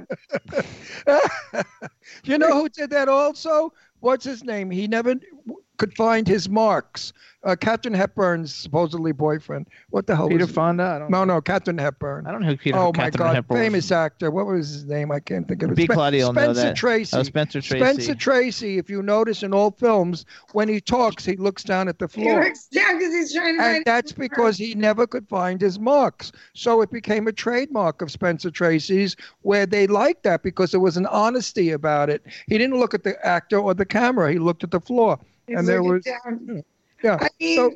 you 2.23 2.37
know 2.37 2.53
who 2.61 2.69
did 2.69 2.89
that 2.91 3.09
also? 3.09 3.73
What's 3.99 4.25
his 4.25 4.43
name? 4.43 4.69
He 4.71 4.87
never 4.87 5.15
could 5.77 5.95
find 5.95 6.27
his 6.27 6.49
marks. 6.49 7.13
Uh, 7.43 7.57
Katharine 7.57 7.93
Hepburn's 7.93 8.53
supposedly 8.53 9.11
boyfriend. 9.11 9.67
What 9.89 10.07
the 10.07 10.15
hell? 10.15 10.29
Peter 10.29 10.45
was 10.45 10.49
it? 10.49 10.53
Fonda. 10.53 10.83
I 10.83 10.99
don't 10.99 11.11
No, 11.11 11.25
no, 11.25 11.41
Katharine 11.41 11.77
Hepburn. 11.77 12.25
I 12.25 12.31
don't 12.31 12.41
know 12.41 12.47
who 12.47 12.55
Peter. 12.57 12.77
Fonda. 12.77 12.99
Oh 12.99 13.03
my 13.03 13.09
God, 13.09 13.35
Hepburn 13.35 13.57
was. 13.57 13.65
famous 13.65 13.91
actor. 13.91 14.31
What 14.31 14.45
was 14.45 14.69
his 14.69 14.85
name? 14.85 15.11
I 15.11 15.19
can't 15.19 15.45
think 15.45 15.61
of 15.61 15.71
it. 15.71 15.75
B. 15.75 15.83
Spen- 15.83 15.95
Claudia 15.95 16.25
will 16.25 16.33
know 16.33 16.41
Spencer 16.43 16.61
that. 16.61 16.75
Tracy. 16.77 17.17
Oh, 17.17 17.23
Spencer 17.23 17.59
Tracy. 17.59 17.83
Spencer 17.83 18.15
Tracy. 18.15 18.77
If 18.77 18.89
you 18.89 19.03
notice 19.03 19.43
in 19.43 19.53
all 19.53 19.71
films, 19.71 20.25
when 20.53 20.69
he 20.69 20.79
talks, 20.79 21.25
he 21.25 21.35
looks 21.35 21.63
down 21.63 21.89
at 21.89 21.99
the 21.99 22.07
floor. 22.07 22.23
He 22.23 22.31
floor. 22.31 22.43
looks 22.45 22.67
down 22.67 22.97
because 22.97 23.13
he's 23.13 23.33
trying 23.33 23.57
to 23.57 23.63
And 23.63 23.85
that's 23.85 24.13
because 24.13 24.57
he 24.57 24.73
never 24.75 25.05
could 25.05 25.27
find 25.27 25.59
his 25.59 25.77
marks. 25.77 26.31
So 26.53 26.79
it 26.81 26.91
became 26.91 27.27
a 27.27 27.33
trademark 27.33 28.01
of 28.01 28.09
Spencer 28.09 28.51
Tracy's 28.51 29.17
where 29.41 29.65
they 29.65 29.87
liked 29.87 30.23
that 30.23 30.43
because 30.43 30.71
there 30.71 30.79
was 30.79 30.95
an 30.95 31.07
honesty 31.07 31.71
about 31.71 32.09
it. 32.09 32.23
He 32.47 32.57
didn't 32.57 32.79
look 32.79 32.93
at 32.93 33.03
the 33.03 33.17
actor 33.25 33.57
or 33.59 33.73
the 33.73 33.85
camera, 33.85 34.31
he 34.31 34.39
looked 34.39 34.63
at 34.63 34.71
the 34.71 34.79
floor. 34.79 35.19
And 35.47 35.67
there 35.67 35.83
was 35.83 36.03
down. 36.03 36.37
Hmm. 36.37 36.59
yeah. 37.03 37.17
I 37.19 37.29
mean, 37.39 37.57
so 37.57 37.71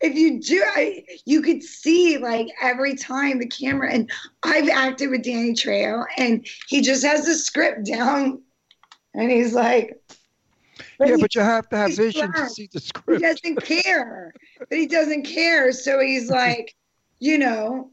if 0.00 0.14
you 0.14 0.40
do, 0.40 0.64
I, 0.74 1.04
you 1.24 1.42
could 1.42 1.62
see 1.62 2.18
like 2.18 2.48
every 2.60 2.96
time 2.96 3.38
the 3.38 3.46
camera, 3.46 3.90
and 3.92 4.10
I've 4.42 4.68
acted 4.68 5.10
with 5.10 5.22
Danny 5.22 5.52
Trejo, 5.52 6.04
and 6.16 6.46
he 6.68 6.80
just 6.80 7.04
has 7.04 7.24
the 7.26 7.34
script 7.34 7.86
down, 7.86 8.42
and 9.14 9.30
he's 9.30 9.52
like, 9.54 10.00
yeah, 10.98 11.14
he- 11.16 11.22
but 11.22 11.34
you 11.34 11.40
have 11.42 11.68
to 11.68 11.76
have 11.76 11.94
vision 11.94 12.32
to 12.32 12.48
see 12.48 12.68
the 12.72 12.80
script. 12.80 13.20
he 13.22 13.28
doesn't 13.28 13.64
care, 13.64 14.32
but 14.58 14.76
he 14.76 14.86
doesn't 14.86 15.24
care, 15.24 15.72
so 15.72 16.00
he's 16.00 16.28
like, 16.40 16.74
you 17.20 17.38
know, 17.38 17.90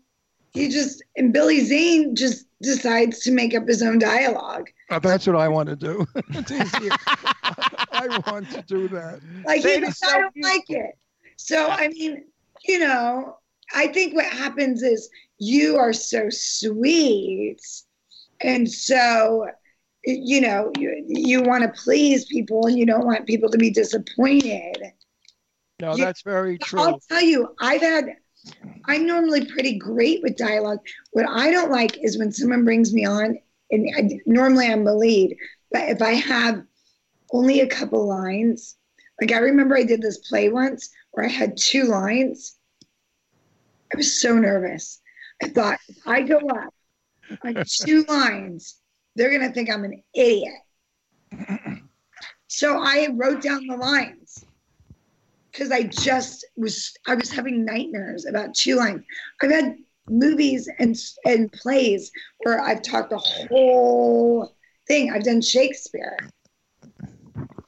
he 0.53 0.69
just 0.69 1.03
and 1.15 1.31
Billy 1.31 1.61
Zane 1.61 2.15
just 2.15 2.45
decides 2.61 3.19
to 3.19 3.31
make 3.31 3.55
up 3.55 3.67
his 3.67 3.81
own 3.81 3.99
dialogue. 3.99 4.69
Uh, 4.89 4.99
that's 4.99 5.27
what 5.27 5.35
I 5.35 5.47
want 5.47 5.69
to 5.69 5.75
do. 5.75 6.05
it's 6.29 6.51
easier. 6.51 6.91
I 7.91 8.21
want 8.27 8.49
to 8.51 8.61
do 8.63 8.87
that. 8.89 9.19
Like 9.45 9.57
he 9.57 9.67
Sadie, 9.67 9.85
goes, 9.85 9.99
I 10.03 10.19
don't 10.19 10.35
like 10.41 10.69
it. 10.69 10.97
So 11.37 11.67
I 11.67 11.87
mean, 11.89 12.25
you 12.67 12.79
know, 12.79 13.37
I 13.73 13.87
think 13.87 14.15
what 14.15 14.25
happens 14.25 14.81
is 14.83 15.09
you 15.37 15.77
are 15.77 15.93
so 15.93 16.27
sweet, 16.29 17.61
and 18.41 18.69
so 18.69 19.47
you 20.03 20.41
know 20.41 20.71
you 20.77 21.03
you 21.07 21.41
want 21.43 21.63
to 21.63 21.81
please 21.81 22.25
people, 22.25 22.65
and 22.67 22.77
you 22.77 22.85
don't 22.85 23.05
want 23.05 23.27
people 23.27 23.49
to 23.49 23.57
be 23.57 23.69
disappointed. 23.69 24.77
No, 25.79 25.95
You- 25.95 26.05
that's 26.05 26.23
very 26.23 26.57
true. 26.57 26.79
I'll 26.81 26.99
tell 27.07 27.21
you, 27.21 27.55
I've 27.59 27.81
had. 27.81 28.15
I'm 28.85 29.05
normally 29.05 29.45
pretty 29.45 29.77
great 29.77 30.21
with 30.23 30.37
dialogue. 30.37 30.79
What 31.11 31.27
I 31.27 31.51
don't 31.51 31.71
like 31.71 32.03
is 32.03 32.17
when 32.17 32.31
someone 32.31 32.65
brings 32.65 32.93
me 32.93 33.05
on, 33.05 33.37
and 33.71 33.89
I, 33.95 34.19
normally 34.25 34.67
I'm 34.67 34.83
the 34.83 34.95
lead, 34.95 35.37
but 35.71 35.89
if 35.89 36.01
I 36.01 36.13
have 36.13 36.63
only 37.31 37.61
a 37.61 37.67
couple 37.67 38.07
lines, 38.07 38.75
like 39.21 39.31
I 39.31 39.37
remember 39.37 39.77
I 39.77 39.83
did 39.83 40.01
this 40.01 40.17
play 40.17 40.49
once 40.49 40.89
where 41.11 41.25
I 41.25 41.29
had 41.29 41.57
two 41.57 41.83
lines. 41.83 42.55
I 43.93 43.97
was 43.97 44.19
so 44.21 44.37
nervous. 44.37 45.01
I 45.43 45.49
thought 45.49 45.79
if 45.87 45.97
I 46.07 46.21
go 46.21 46.37
up 46.37 46.73
on 47.43 47.63
two 47.67 48.03
lines, 48.09 48.79
they're 49.15 49.31
gonna 49.31 49.51
think 49.51 49.69
I'm 49.69 49.83
an 49.85 50.01
idiot. 50.13 50.53
So 52.51 52.81
I 52.81 53.09
wrote 53.13 53.43
down 53.43 53.67
the 53.67 53.77
lines 53.77 54.43
because 55.59 55.73
I 55.73 55.83
just 55.83 56.45
was 56.55 56.93
I 57.05 57.15
was 57.15 57.29
having 57.29 57.65
nightmares 57.65 58.25
about 58.25 58.53
two 58.53 58.75
lines. 58.75 59.03
I've 59.41 59.51
had 59.51 59.75
movies 60.09 60.69
and 60.79 60.97
and 61.25 61.51
plays 61.51 62.11
where 62.39 62.61
I've 62.61 62.81
talked 62.81 63.09
the 63.09 63.17
whole 63.17 64.55
thing. 64.87 65.11
I've 65.11 65.23
done 65.23 65.41
Shakespeare. 65.41 66.17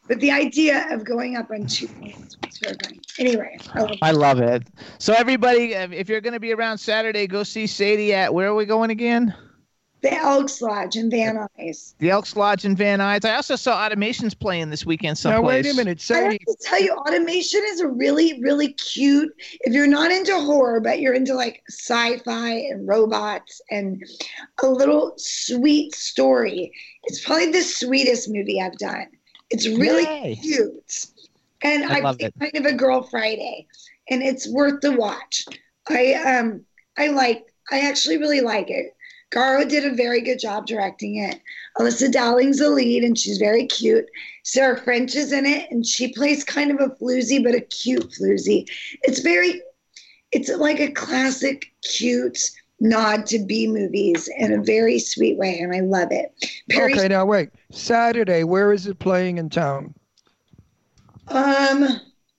But 0.08 0.20
the 0.20 0.32
idea 0.32 0.88
of 0.92 1.04
going 1.04 1.36
up 1.36 1.52
on 1.52 1.68
two 1.68 1.88
points 1.88 2.38
was 2.44 2.60
terrifying. 2.60 3.02
Anyway, 3.20 3.58
I 3.74 3.82
love 3.82 3.98
I 4.02 4.12
love 4.12 4.40
it. 4.40 4.64
So 4.98 5.14
everybody, 5.14 5.74
if 5.74 6.08
you're 6.08 6.22
going 6.22 6.34
to 6.34 6.40
be 6.40 6.54
around 6.54 6.78
Saturday, 6.78 7.28
go 7.28 7.44
see 7.44 7.68
Sadie 7.68 8.14
at 8.14 8.34
where 8.34 8.48
are 8.48 8.56
we 8.56 8.66
going 8.66 8.90
again? 8.90 9.36
The 10.02 10.14
Elks 10.14 10.62
Lodge 10.62 10.96
in 10.96 11.10
Van 11.12 11.36
Nuys. 11.60 11.94
The 12.00 12.10
Elks 12.10 12.36
Lodge 12.36 12.66
in 12.66 12.76
Van 12.76 13.00
Nuys. 13.00 13.24
I 13.24 13.36
also 13.36 13.56
saw 13.56 13.88
Automations 13.88 14.38
playing 14.38 14.70
this 14.70 14.86
weekend 14.86 15.12
Now 15.24 15.34
someplace. 15.36 15.66
wait 15.66 15.72
a 15.72 15.76
minute, 15.76 16.12
I 16.12 16.18
have 16.18 16.38
to 16.40 16.56
tell 16.62 16.82
you, 16.82 16.92
automation 16.94 17.62
is 17.68 17.82
a 17.82 17.88
really, 17.88 18.42
really 18.42 18.74
cute. 18.74 19.32
If 19.62 19.74
you're 19.74 19.88
not 19.88 20.12
into 20.12 20.34
horror, 20.40 20.80
but 20.80 21.00
you're 21.02 21.14
into 21.14 21.34
like 21.36 21.62
sci-fi 21.70 22.50
and 22.52 22.88
robots 22.88 23.62
and 23.70 24.04
a 24.64 24.68
little 24.68 25.14
sweet 25.18 25.94
story, 25.94 26.72
it's 27.04 27.24
probably 27.24 27.52
the 27.52 27.62
sweetest 27.62 28.30
movie 28.30 28.60
I've 28.62 28.78
done. 28.78 29.08
It's 29.50 29.68
really 29.68 30.04
Yay. 30.04 30.36
cute, 30.42 31.06
and 31.62 31.84
I 31.84 31.98
I 31.98 32.00
love 32.00 32.18
think 32.18 32.34
it. 32.36 32.40
kind 32.54 32.66
of 32.66 32.72
a 32.74 32.76
girl 32.76 33.04
Friday, 33.04 33.68
and 34.10 34.24
it's 34.24 34.50
worth 34.50 34.82
the 34.82 34.94
watch. 34.94 35.44
I 35.90 36.14
um 36.14 36.66
I 36.98 37.08
like 37.08 37.46
I 37.72 37.82
actually 37.82 38.18
really 38.18 38.42
like 38.42 38.70
it. 38.70 38.96
Garo 39.32 39.68
did 39.68 39.86
a 39.86 39.96
very 39.96 40.22
good 40.22 40.40
job 40.40 40.66
directing 40.68 41.16
it. 41.18 41.40
Elissa 41.80 42.10
Dowling's 42.10 42.60
the 42.60 42.70
lead, 42.70 43.04
and 43.04 43.18
she's 43.18 43.38
very 43.38 43.66
cute. 43.66 44.06
Sarah 44.44 44.78
French 44.78 45.16
is 45.16 45.32
in 45.32 45.46
it, 45.46 45.72
and 45.72 45.86
she 45.86 46.12
plays 46.14 46.44
kind 46.44 46.70
of 46.72 46.80
a 46.82 46.94
floozy, 46.96 47.42
but 47.42 47.56
a 47.56 47.62
cute 47.62 48.12
floozy. 48.12 48.66
It's 49.04 49.20
very, 49.22 49.62
it's 50.32 50.50
like 50.50 50.80
a 50.82 50.92
classic, 50.92 51.72
cute 51.84 52.40
nod 52.82 53.26
to 53.28 53.40
B 53.40 53.68
movies 53.68 54.28
in 54.38 54.52
a 54.52 54.62
very 54.62 55.00
sweet 55.00 55.38
way, 55.38 55.60
and 55.60 55.74
I 55.74 55.80
love 55.80 56.10
it. 56.12 56.34
Perry, 56.70 56.94
Okay, 56.94 57.08
now 57.08 57.26
wait. 57.26 57.50
Saturday, 57.72 58.44
where 58.44 58.74
is 58.74 58.86
it 58.88 59.00
playing 59.00 59.38
in 59.38 59.50
town? 59.50 59.94
um, 61.30 61.88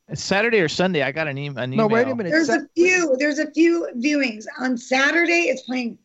It's 0.08 0.22
Saturday 0.22 0.60
or 0.60 0.68
Sunday. 0.68 1.02
I 1.02 1.12
got 1.12 1.26
an, 1.28 1.38
e- 1.38 1.46
an 1.46 1.72
email. 1.72 1.88
No, 1.88 1.94
wait 1.94 2.06
a 2.06 2.14
minute. 2.14 2.30
there's 2.30 2.48
Sa- 2.48 2.56
a 2.56 2.66
few, 2.76 3.16
there's 3.18 3.38
a 3.38 3.50
few 3.52 3.88
viewings 3.96 4.44
on 4.58 4.76
Saturday. 4.76 5.44
It's 5.48 5.62
playing 5.62 5.96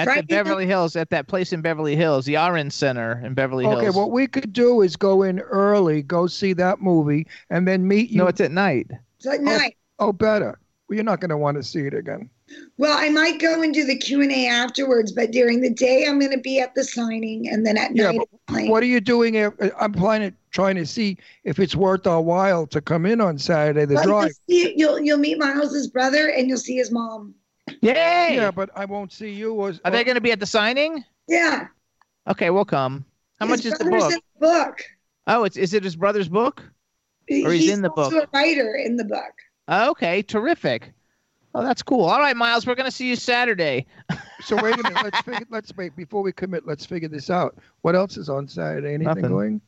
At 0.00 0.04
Friday 0.06 0.20
the 0.22 0.26
Beverly 0.26 0.66
Hills, 0.66 0.96
at 0.96 1.10
that 1.10 1.26
place 1.26 1.52
in 1.52 1.60
Beverly 1.60 1.96
Hills, 1.96 2.24
the 2.24 2.34
Arin 2.34 2.72
Center 2.72 3.20
in 3.24 3.34
Beverly 3.34 3.64
Hills. 3.64 3.82
Okay, 3.82 3.90
what 3.90 4.10
we 4.10 4.26
could 4.26 4.52
do 4.52 4.82
is 4.82 4.96
go 4.96 5.22
in 5.22 5.40
early, 5.40 6.02
go 6.02 6.26
see 6.26 6.52
that 6.54 6.80
movie, 6.80 7.26
and 7.50 7.68
then 7.68 7.86
meet 7.86 8.10
you. 8.10 8.18
no, 8.18 8.26
it's 8.26 8.40
at 8.40 8.50
night. 8.50 8.90
It's 9.18 9.26
at 9.26 9.40
oh, 9.40 9.42
night. 9.42 9.76
Oh, 9.98 10.12
better. 10.12 10.58
Well, 10.88 10.96
you're 10.96 11.04
not 11.04 11.20
going 11.20 11.30
to 11.30 11.36
want 11.36 11.56
to 11.56 11.62
see 11.62 11.80
it 11.80 11.94
again. 11.94 12.30
Well, 12.78 12.96
I 12.98 13.10
might 13.10 13.38
go 13.38 13.62
and 13.62 13.72
do 13.72 13.84
the 13.84 13.96
Q 13.96 14.22
and 14.22 14.32
A 14.32 14.46
afterwards, 14.48 15.12
but 15.12 15.30
during 15.30 15.60
the 15.60 15.70
day 15.70 16.06
I'm 16.08 16.18
going 16.18 16.32
to 16.32 16.38
be 16.38 16.58
at 16.58 16.74
the 16.74 16.82
signing, 16.82 17.48
and 17.48 17.64
then 17.64 17.76
at 17.76 17.94
Yeah, 17.94 18.10
night 18.10 18.28
but 18.48 18.64
what 18.64 18.82
are 18.82 18.86
you 18.86 19.00
doing? 19.00 19.36
If, 19.36 19.52
uh, 19.60 19.70
I'm 19.78 19.92
planning 19.92 20.34
trying 20.50 20.76
to 20.76 20.86
see 20.86 21.16
if 21.44 21.60
it's 21.60 21.76
worth 21.76 22.06
our 22.06 22.20
while 22.20 22.66
to 22.68 22.80
come 22.80 23.06
in 23.06 23.20
on 23.20 23.38
Saturday. 23.38 23.84
The 23.84 23.94
Well, 23.94 24.04
you'll, 24.04 24.20
drive. 24.20 24.32
see, 24.48 24.74
you'll 24.76 25.00
you'll 25.00 25.18
meet 25.18 25.38
Miles's 25.38 25.86
brother, 25.86 26.28
and 26.28 26.48
you'll 26.48 26.58
see 26.58 26.76
his 26.76 26.90
mom. 26.90 27.34
Yay! 27.80 28.36
Yeah, 28.36 28.50
but 28.50 28.70
I 28.74 28.84
won't 28.84 29.12
see 29.12 29.30
you. 29.30 29.54
Or, 29.54 29.72
Are 29.84 29.90
they 29.90 30.04
going 30.04 30.16
to 30.16 30.20
be 30.20 30.32
at 30.32 30.40
the 30.40 30.46
signing? 30.46 31.04
Yeah. 31.28 31.68
Okay, 32.28 32.50
we'll 32.50 32.64
come. 32.64 33.04
How 33.38 33.46
his 33.46 33.64
much 33.64 33.72
is 33.72 33.78
the 33.78 33.84
book? 33.84 34.12
in 34.12 34.20
the 34.38 34.46
book. 34.46 34.82
Oh, 35.26 35.44
it's 35.44 35.56
is 35.56 35.74
it 35.74 35.84
his 35.84 35.96
brother's 35.96 36.28
book? 36.28 36.62
Or 37.30 37.52
he's 37.52 37.70
in 37.70 37.82
the 37.82 37.90
also 37.90 38.10
book. 38.10 38.28
a 38.32 38.36
writer 38.36 38.74
in 38.74 38.96
the 38.96 39.04
book. 39.04 39.32
Okay, 39.68 40.22
terrific. 40.22 40.92
Oh, 41.54 41.62
that's 41.62 41.82
cool. 41.82 42.04
All 42.04 42.18
right, 42.20 42.36
Miles, 42.36 42.66
we're 42.66 42.74
going 42.74 42.90
to 42.90 42.96
see 42.96 43.08
you 43.08 43.16
Saturday. 43.16 43.86
So 44.42 44.56
wait 44.56 44.72
a 44.72 44.82
minute. 44.82 45.04
Let's 45.04 45.20
figure. 45.20 45.46
Let's 45.50 45.76
wait 45.76 45.94
before 45.94 46.22
we 46.22 46.32
commit. 46.32 46.66
Let's 46.66 46.86
figure 46.86 47.10
this 47.10 47.28
out. 47.28 47.58
What 47.82 47.94
else 47.94 48.16
is 48.16 48.30
on 48.30 48.48
Saturday? 48.48 48.94
Anything 48.94 49.04
Nothing. 49.04 49.28
going? 49.28 49.60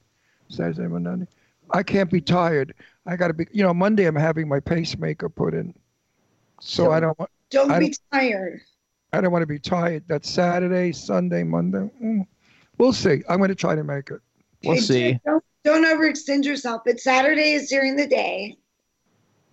Saturday, 0.48 0.86
Monday. 0.88 1.26
I 1.70 1.82
can't 1.82 2.10
be 2.10 2.22
tired. 2.22 2.74
I 3.04 3.16
got 3.16 3.28
to 3.28 3.34
be. 3.34 3.46
You 3.52 3.64
know, 3.64 3.74
Monday 3.74 4.06
I'm 4.06 4.16
having 4.16 4.48
my 4.48 4.60
pacemaker 4.60 5.28
put 5.28 5.52
in, 5.52 5.74
so 6.58 6.90
I 6.90 7.00
don't 7.00 7.18
want. 7.18 7.30
Don't 7.52 7.70
I 7.70 7.78
be 7.78 7.94
tired. 8.12 8.60
I 9.12 9.20
don't 9.20 9.30
want 9.30 9.42
to 9.42 9.46
be 9.46 9.58
tired. 9.58 10.04
That's 10.08 10.28
Saturday, 10.28 10.90
Sunday, 10.92 11.42
Monday. 11.44 11.90
Mm. 12.02 12.26
We'll 12.78 12.94
see. 12.94 13.22
I'm 13.28 13.36
going 13.36 13.50
to 13.50 13.54
try 13.54 13.74
to 13.74 13.84
make 13.84 14.10
it. 14.10 14.20
We'll 14.64 14.78
see. 14.78 15.20
Don't, 15.26 15.44
don't 15.62 15.84
overextend 15.84 16.44
yourself. 16.44 16.82
But 16.86 16.98
Saturday 16.98 17.52
is 17.52 17.68
during 17.68 17.96
the 17.96 18.06
day, 18.06 18.56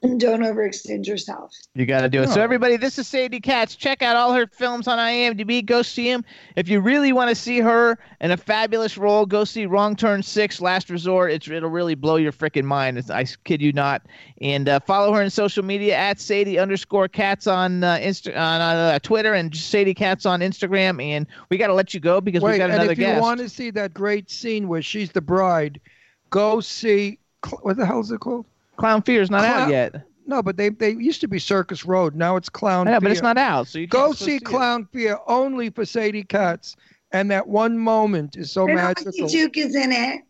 and 0.01 0.19
don't 0.19 0.41
overextend 0.41 1.05
yourself. 1.05 1.53
You 1.76 1.85
got 1.85 2.01
to 2.01 2.09
do 2.09 2.21
it. 2.21 2.30
So, 2.30 2.41
everybody, 2.41 2.77
this 2.77 2.97
is 2.97 3.07
Sadie 3.07 3.41
Katz. 3.41 3.76
Check 3.76 4.01
out 4.01 4.15
all 4.15 4.34
her 4.34 4.47
films 4.47 4.88
on 4.88 4.97
IMDb. 4.97 5.65
Go 5.65 5.81
see 5.81 6.09
them. 6.09 6.23
If 6.55 6.69
you 6.69 6.80
really 6.80 7.11
want 7.11 7.30
to 7.30 7.35
see 7.35 7.59
her 7.59 7.97
in 8.21 8.31
a 8.31 8.38
fabulous 8.38 8.97
role, 8.97 9.26
go 9.26 9.43
see 9.43 9.65
Wrong 9.65 9.95
Turn 9.95 10.23
6, 10.23 10.61
Last 10.61 10.89
Resort. 10.89 11.31
It's, 11.31 11.49
it'll 11.49 11.69
really 11.69 11.95
blow 11.95 12.15
your 12.15 12.31
freaking 12.31 12.63
mind. 12.63 12.97
It's, 12.97 13.09
I 13.09 13.26
kid 13.43 13.61
you 13.61 13.73
not. 13.73 14.03
And 14.41 14.69
uh, 14.69 14.80
follow 14.80 15.13
her 15.13 15.21
on 15.21 15.30
social 15.30 15.63
media 15.63 15.95
at 15.95 16.19
Sadie 16.19 16.57
underscore 16.59 17.07
Katz 17.07 17.47
on, 17.47 17.84
uh, 17.84 17.97
Insta- 17.97 18.35
on 18.38 18.61
uh, 18.61 18.99
Twitter 18.99 19.34
and 19.34 19.55
Sadie 19.55 19.93
Katz 19.93 20.26
on 20.26 20.39
Instagram. 20.39 21.03
And 21.03 21.27
we 21.49 21.57
got 21.57 21.67
to 21.67 21.73
let 21.73 21.93
you 21.93 21.99
go 21.99 22.21
because 22.21 22.41
we 22.41 22.51
Wait, 22.51 22.57
got 22.57 22.65
and 22.69 22.76
another 22.76 22.93
if 22.93 22.97
guest. 22.97 23.15
you 23.15 23.21
want 23.21 23.39
to 23.41 23.49
see 23.49 23.69
that 23.71 23.93
great 23.93 24.30
scene 24.30 24.67
where 24.67 24.81
she's 24.81 25.11
the 25.11 25.21
bride, 25.21 25.81
go 26.30 26.61
see. 26.61 27.19
What 27.61 27.77
the 27.77 27.85
hell 27.85 28.01
is 28.01 28.11
it 28.11 28.19
called? 28.19 28.45
Clown 28.80 29.01
Fear 29.01 29.22
is 29.22 29.30
not 29.30 29.43
out 29.45 29.69
yet. 29.69 30.03
No, 30.26 30.41
but 30.41 30.57
they 30.57 30.69
they 30.69 30.91
used 30.91 31.22
to 31.22 31.27
be 31.27 31.39
Circus 31.39 31.85
Road. 31.85 32.15
Now 32.15 32.35
it's 32.35 32.49
Clown. 32.49 32.88
Yeah, 32.88 32.99
but 32.99 33.11
it's 33.11 33.22
not 33.22 33.38
out. 33.38 33.68
So 33.68 33.80
you 33.80 33.88
Go 33.88 34.07
can't 34.07 34.18
see 34.18 34.35
it. 34.38 34.45
Clown 34.45 34.88
Fear 34.93 35.18
only 35.27 35.69
for 35.69 35.85
Sadie 35.85 36.23
Katz, 36.23 36.76
and 37.11 37.30
that 37.31 37.47
one 37.47 37.77
moment 37.77 38.38
is 38.38 38.51
so 38.51 38.65
and 38.65 38.76
magical. 38.76 39.11
Augie 39.11 39.31
Duke 39.31 39.57
is 39.57 39.76
in 39.76 39.91
it. 39.91 40.22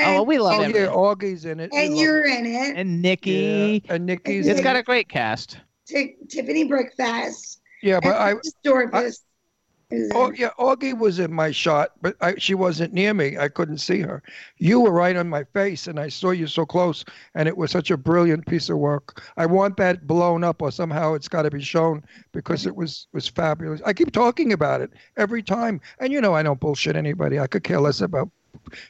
Oh, 0.00 0.02
well, 0.14 0.26
we 0.26 0.38
love 0.38 0.60
Oh 0.60 0.62
him. 0.62 0.72
yeah, 0.74 0.86
Augie's 0.88 1.44
in 1.44 1.60
it. 1.60 1.70
And 1.72 1.94
love 1.94 2.02
you're 2.02 2.24
it. 2.24 2.38
in 2.40 2.46
it. 2.46 2.76
And 2.76 3.00
Nikki. 3.00 3.82
Yeah, 3.86 3.94
and 3.94 4.06
Nikki's. 4.06 4.46
It's 4.46 4.58
in 4.58 4.64
got 4.64 4.76
it. 4.76 4.80
a 4.80 4.82
great 4.82 5.08
cast. 5.08 5.58
Ti- 5.86 6.16
Tiffany 6.28 6.68
Brickfast. 6.68 7.58
Yeah, 7.82 8.00
but 8.02 8.16
I. 8.16 8.30
and 8.32 8.40
Oh 9.90 10.30
yeah, 10.32 10.50
Augie 10.58 10.96
was 10.96 11.18
in 11.18 11.32
my 11.32 11.50
shot, 11.50 11.92
but 12.02 12.14
I, 12.20 12.34
she 12.36 12.54
wasn't 12.54 12.92
near 12.92 13.14
me. 13.14 13.38
I 13.38 13.48
couldn't 13.48 13.78
see 13.78 14.00
her. 14.00 14.22
You 14.58 14.80
were 14.80 14.90
right 14.90 15.16
on 15.16 15.30
my 15.30 15.44
face, 15.44 15.86
and 15.86 15.98
I 15.98 16.08
saw 16.08 16.30
you 16.30 16.46
so 16.46 16.66
close, 16.66 17.06
and 17.34 17.48
it 17.48 17.56
was 17.56 17.70
such 17.70 17.90
a 17.90 17.96
brilliant 17.96 18.46
piece 18.46 18.68
of 18.68 18.76
work. 18.76 19.22
I 19.38 19.46
want 19.46 19.78
that 19.78 20.06
blown 20.06 20.44
up, 20.44 20.60
or 20.60 20.70
somehow 20.70 21.14
it's 21.14 21.28
got 21.28 21.42
to 21.42 21.50
be 21.50 21.62
shown 21.62 22.04
because 22.32 22.66
it 22.66 22.76
was 22.76 23.06
was 23.14 23.28
fabulous. 23.28 23.80
I 23.86 23.94
keep 23.94 24.12
talking 24.12 24.52
about 24.52 24.82
it 24.82 24.90
every 25.16 25.42
time, 25.42 25.80
and 26.00 26.12
you 26.12 26.20
know 26.20 26.34
I 26.34 26.42
don't 26.42 26.60
bullshit 26.60 26.94
anybody. 26.94 27.40
I 27.40 27.46
could 27.46 27.64
care 27.64 27.80
less 27.80 28.02
about, 28.02 28.28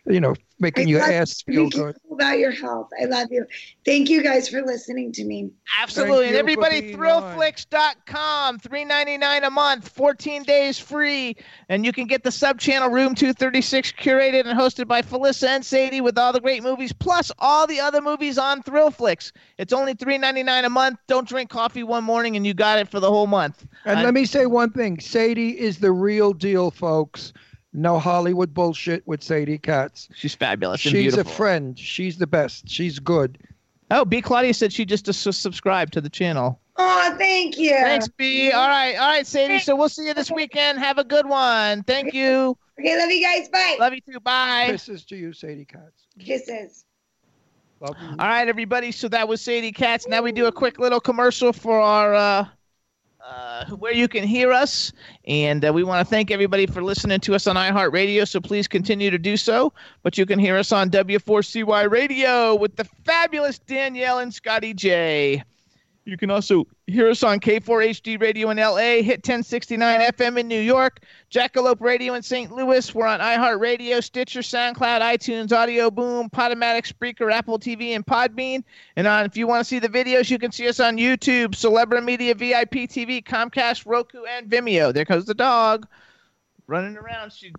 you 0.06 0.20
know, 0.20 0.34
making 0.58 0.88
I 0.88 0.90
your 0.90 1.00
love 1.00 1.10
ass 1.10 1.44
you. 1.46 1.54
feel 1.54 1.70
good. 1.70 1.96
about 2.10 2.38
your 2.38 2.50
health. 2.50 2.88
I 3.00 3.04
love 3.04 3.28
you. 3.30 3.46
Thank 3.84 4.10
you 4.10 4.22
guys 4.22 4.48
for 4.48 4.62
listening 4.62 5.12
to 5.12 5.24
me. 5.24 5.50
Absolutely. 5.80 6.26
And 6.26 6.26
you 6.26 6.32
for 6.34 6.38
everybody, 6.40 6.80
being 6.80 6.96
thrillflix.com, 6.98 8.58
three 8.58 8.84
ninety 8.84 9.16
nine 9.16 9.44
a 9.44 9.50
month, 9.50 9.88
14 9.88 10.42
days 10.42 10.78
free. 10.78 11.36
And 11.68 11.84
you 11.84 11.92
can 11.92 12.06
get 12.06 12.24
the 12.24 12.32
sub 12.32 12.58
channel 12.58 12.88
Room 12.90 13.14
236 13.14 13.92
curated 13.92 14.46
and 14.46 14.58
hosted 14.58 14.88
by 14.88 15.02
Felissa 15.02 15.48
and 15.48 15.64
Sadie 15.64 16.00
with 16.00 16.18
all 16.18 16.32
the 16.32 16.40
great 16.40 16.62
movies, 16.62 16.92
plus 16.92 17.30
all 17.38 17.66
the 17.66 17.80
other 17.80 18.00
movies 18.00 18.38
on 18.38 18.62
Thrillflix. 18.62 19.32
It's 19.58 19.72
only 19.72 19.94
three 19.94 20.18
ninety 20.18 20.42
nine 20.42 20.64
a 20.64 20.70
month. 20.70 20.98
Don't 21.06 21.28
drink 21.28 21.50
coffee 21.50 21.82
one 21.82 22.04
morning 22.04 22.36
and 22.36 22.46
you 22.46 22.54
got 22.54 22.78
it 22.78 22.88
for 22.88 23.00
the 23.00 23.10
whole 23.10 23.26
month. 23.26 23.66
And 23.84 24.00
Uh, 24.00 24.02
let 24.02 24.14
me 24.14 24.24
say 24.24 24.46
one 24.46 24.70
thing: 24.70 24.98
Sadie 25.00 25.58
is 25.58 25.78
the 25.78 25.92
real 25.92 26.32
deal, 26.32 26.70
folks. 26.70 27.32
No 27.72 27.98
Hollywood 27.98 28.54
bullshit 28.54 29.06
with 29.06 29.22
Sadie 29.22 29.58
Katz. 29.58 30.08
She's 30.14 30.34
fabulous 30.34 30.84
and 30.84 30.92
She's 30.92 31.16
a 31.16 31.24
friend. 31.24 31.78
She's 31.78 32.16
the 32.18 32.26
best. 32.26 32.68
She's 32.68 32.98
good. 32.98 33.38
Oh, 33.90 34.04
B. 34.04 34.20
Claudia 34.22 34.54
said 34.54 34.72
she 34.72 34.84
just 34.84 35.08
s- 35.08 35.36
subscribed 35.36 35.92
to 35.94 36.00
the 36.00 36.08
channel. 36.10 36.60
Oh, 36.76 37.14
thank 37.18 37.58
you. 37.58 37.70
Thanks, 37.70 38.08
B. 38.08 38.52
All 38.52 38.68
right. 38.68 38.94
All 38.96 39.08
right, 39.08 39.26
Sadie. 39.26 39.58
So 39.58 39.74
we'll 39.76 39.88
see 39.88 40.06
you 40.06 40.14
this 40.14 40.30
weekend. 40.30 40.78
Have 40.78 40.98
a 40.98 41.04
good 41.04 41.26
one. 41.26 41.82
Thank 41.84 42.14
you. 42.14 42.56
Okay, 42.78 42.96
love 42.96 43.10
you 43.10 43.22
guys. 43.22 43.48
Bye. 43.48 43.76
Love 43.80 43.92
you 43.94 44.00
too. 44.00 44.20
Bye. 44.20 44.68
Kisses 44.70 45.04
to 45.06 45.16
you, 45.16 45.32
Sadie 45.32 45.64
Katz. 45.64 46.06
Kisses. 46.18 46.84
Love. 47.80 47.96
All 48.00 48.16
right, 48.26 48.46
everybody. 48.48 48.92
So 48.92 49.08
that 49.08 49.26
was 49.26 49.40
Sadie 49.40 49.72
Katz. 49.72 50.06
Now 50.06 50.22
we 50.22 50.32
do 50.32 50.46
a 50.46 50.52
quick 50.52 50.78
little 50.78 51.00
commercial 51.00 51.52
for 51.52 51.80
our 51.80 52.14
uh, 52.14 52.46
uh, 53.28 53.66
where 53.76 53.92
you 53.92 54.08
can 54.08 54.24
hear 54.24 54.52
us, 54.52 54.92
and 55.26 55.64
uh, 55.64 55.72
we 55.72 55.84
want 55.84 56.06
to 56.06 56.10
thank 56.10 56.30
everybody 56.30 56.66
for 56.66 56.82
listening 56.82 57.20
to 57.20 57.34
us 57.34 57.46
on 57.46 57.56
iHeartRadio. 57.56 58.26
So 58.26 58.40
please 58.40 58.66
continue 58.66 59.10
to 59.10 59.18
do 59.18 59.36
so. 59.36 59.72
But 60.02 60.16
you 60.16 60.24
can 60.24 60.38
hear 60.38 60.56
us 60.56 60.72
on 60.72 60.90
W4CY 60.90 61.90
Radio 61.90 62.54
with 62.54 62.76
the 62.76 62.84
fabulous 63.04 63.58
Danielle 63.58 64.20
and 64.20 64.32
Scotty 64.32 64.72
J. 64.72 65.42
You 66.08 66.16
can 66.16 66.30
also 66.30 66.66
hear 66.86 67.10
us 67.10 67.22
on 67.22 67.38
K4HD 67.38 68.18
Radio 68.18 68.48
in 68.48 68.56
LA, 68.56 69.02
Hit 69.02 69.18
1069 69.18 70.00
FM 70.00 70.38
in 70.38 70.48
New 70.48 70.58
York, 70.58 71.00
Jackalope 71.30 71.82
Radio 71.82 72.14
in 72.14 72.22
St. 72.22 72.50
Louis. 72.50 72.94
We're 72.94 73.06
on 73.06 73.20
iHeartRadio, 73.20 74.02
Stitcher, 74.02 74.40
SoundCloud, 74.40 75.02
iTunes, 75.02 75.52
Audio 75.52 75.90
Boom, 75.90 76.30
Podomatic, 76.30 76.90
Spreaker, 76.90 77.30
Apple 77.30 77.58
TV, 77.58 77.90
and 77.90 78.06
Podbean. 78.06 78.64
And 78.96 79.06
on, 79.06 79.26
if 79.26 79.36
you 79.36 79.46
want 79.46 79.60
to 79.60 79.64
see 79.66 79.80
the 79.80 79.88
videos, 79.90 80.30
you 80.30 80.38
can 80.38 80.50
see 80.50 80.66
us 80.66 80.80
on 80.80 80.96
YouTube, 80.96 81.54
Celebrity 81.54 82.06
Media, 82.06 82.34
VIP 82.34 82.88
TV, 82.88 83.22
Comcast, 83.22 83.84
Roku, 83.84 84.24
and 84.24 84.50
Vimeo. 84.50 84.94
There 84.94 85.04
goes 85.04 85.26
the 85.26 85.34
dog 85.34 85.86
running 86.66 86.96
around. 86.96 87.34
She 87.34 87.52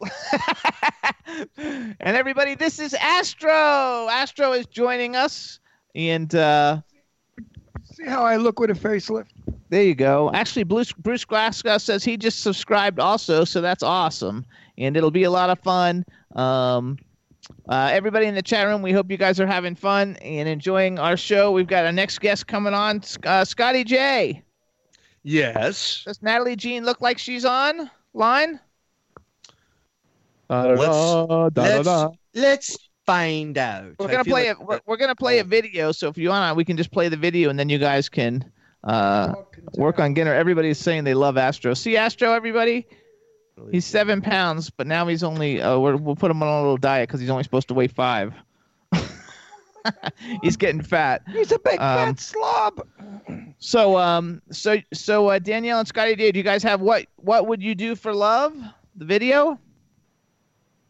and 1.58 1.96
everybody, 2.00 2.54
this 2.54 2.78
is 2.78 2.94
Astro. 2.94 4.08
Astro 4.10 4.52
is 4.52 4.64
joining 4.64 5.14
us, 5.14 5.60
and 5.94 6.34
uh, 6.34 6.80
See 8.02 8.08
how 8.08 8.24
I 8.24 8.36
look 8.36 8.58
with 8.58 8.70
a 8.70 8.74
facelift? 8.74 9.28
there 9.68 9.84
you 9.84 9.94
go. 9.94 10.30
Actually, 10.34 10.64
Bruce 10.64 10.92
Bruce 10.92 11.24
Glasgow 11.24 11.78
says 11.78 12.02
he 12.04 12.16
just 12.16 12.40
subscribed 12.40 12.98
also, 12.98 13.44
so 13.44 13.60
that's 13.60 13.82
awesome, 13.82 14.44
and 14.76 14.96
it'll 14.96 15.10
be 15.10 15.22
a 15.22 15.30
lot 15.30 15.50
of 15.50 15.58
fun. 15.60 16.04
Um, 16.34 16.98
uh, 17.68 17.90
everybody 17.92 18.26
in 18.26 18.34
the 18.34 18.42
chat 18.42 18.66
room, 18.66 18.82
we 18.82 18.92
hope 18.92 19.10
you 19.10 19.16
guys 19.16 19.38
are 19.40 19.46
having 19.46 19.74
fun 19.74 20.16
and 20.16 20.48
enjoying 20.48 20.98
our 20.98 21.16
show. 21.16 21.52
We've 21.52 21.66
got 21.66 21.86
our 21.86 21.92
next 21.92 22.20
guest 22.20 22.46
coming 22.46 22.74
on, 22.74 23.02
uh, 23.24 23.44
Scotty 23.44 23.84
J. 23.84 24.42
Yes. 25.22 26.02
Does 26.04 26.20
Natalie 26.22 26.56
Jean 26.56 26.84
look 26.84 27.00
like 27.00 27.18
she's 27.18 27.44
on 27.44 27.88
line? 28.14 28.58
Let's, 31.54 31.86
let's, 31.86 32.16
let's 32.34 32.76
find 33.06 33.58
out. 33.58 33.92
We're 33.98 34.08
gonna 34.08 34.24
play 34.24 34.48
like- 34.48 34.58
a 34.60 34.64
we're, 34.64 34.80
we're 34.86 34.96
gonna 34.96 35.14
play 35.14 35.38
a 35.38 35.44
video. 35.44 35.92
So 35.92 36.08
if 36.08 36.18
you 36.18 36.28
want, 36.30 36.56
we 36.56 36.64
can 36.64 36.76
just 36.76 36.90
play 36.90 37.08
the 37.08 37.16
video, 37.16 37.50
and 37.50 37.58
then 37.58 37.68
you 37.68 37.78
guys 37.78 38.08
can 38.08 38.50
uh, 38.84 39.34
work 39.76 39.98
on 39.98 40.14
getting 40.14 40.28
her. 40.32 40.34
Everybody's 40.34 40.78
saying 40.78 41.04
they 41.04 41.14
love 41.14 41.36
Astro. 41.36 41.74
See 41.74 41.96
Astro, 41.96 42.32
everybody. 42.32 42.86
He's 43.70 43.84
seven 43.84 44.22
pounds, 44.22 44.70
but 44.70 44.86
now 44.86 45.06
he's 45.06 45.22
only. 45.22 45.60
Uh, 45.60 45.78
we're, 45.78 45.96
we'll 45.96 46.16
put 46.16 46.30
him 46.30 46.42
on 46.42 46.48
a 46.48 46.60
little 46.60 46.78
diet 46.78 47.08
because 47.08 47.20
he's 47.20 47.30
only 47.30 47.44
supposed 47.44 47.68
to 47.68 47.74
weigh 47.74 47.86
five. 47.88 48.34
he's 50.42 50.56
getting 50.56 50.82
fat. 50.82 51.22
He's 51.28 51.52
a 51.52 51.58
big 51.58 51.80
Um, 51.80 52.14
fat 52.14 52.20
slob. 52.20 52.86
So 53.58 53.96
um 53.98 54.42
so 54.50 54.78
so 54.92 55.28
uh, 55.28 55.38
Danielle 55.38 55.78
and 55.80 55.88
Scotty 55.88 56.14
do 56.14 56.24
you 56.36 56.42
guys 56.42 56.62
have 56.62 56.80
what 56.80 57.06
what 57.16 57.46
would 57.46 57.62
you 57.62 57.74
do 57.74 57.94
for 57.94 58.14
love? 58.14 58.56
The 58.96 59.04
video? 59.04 59.58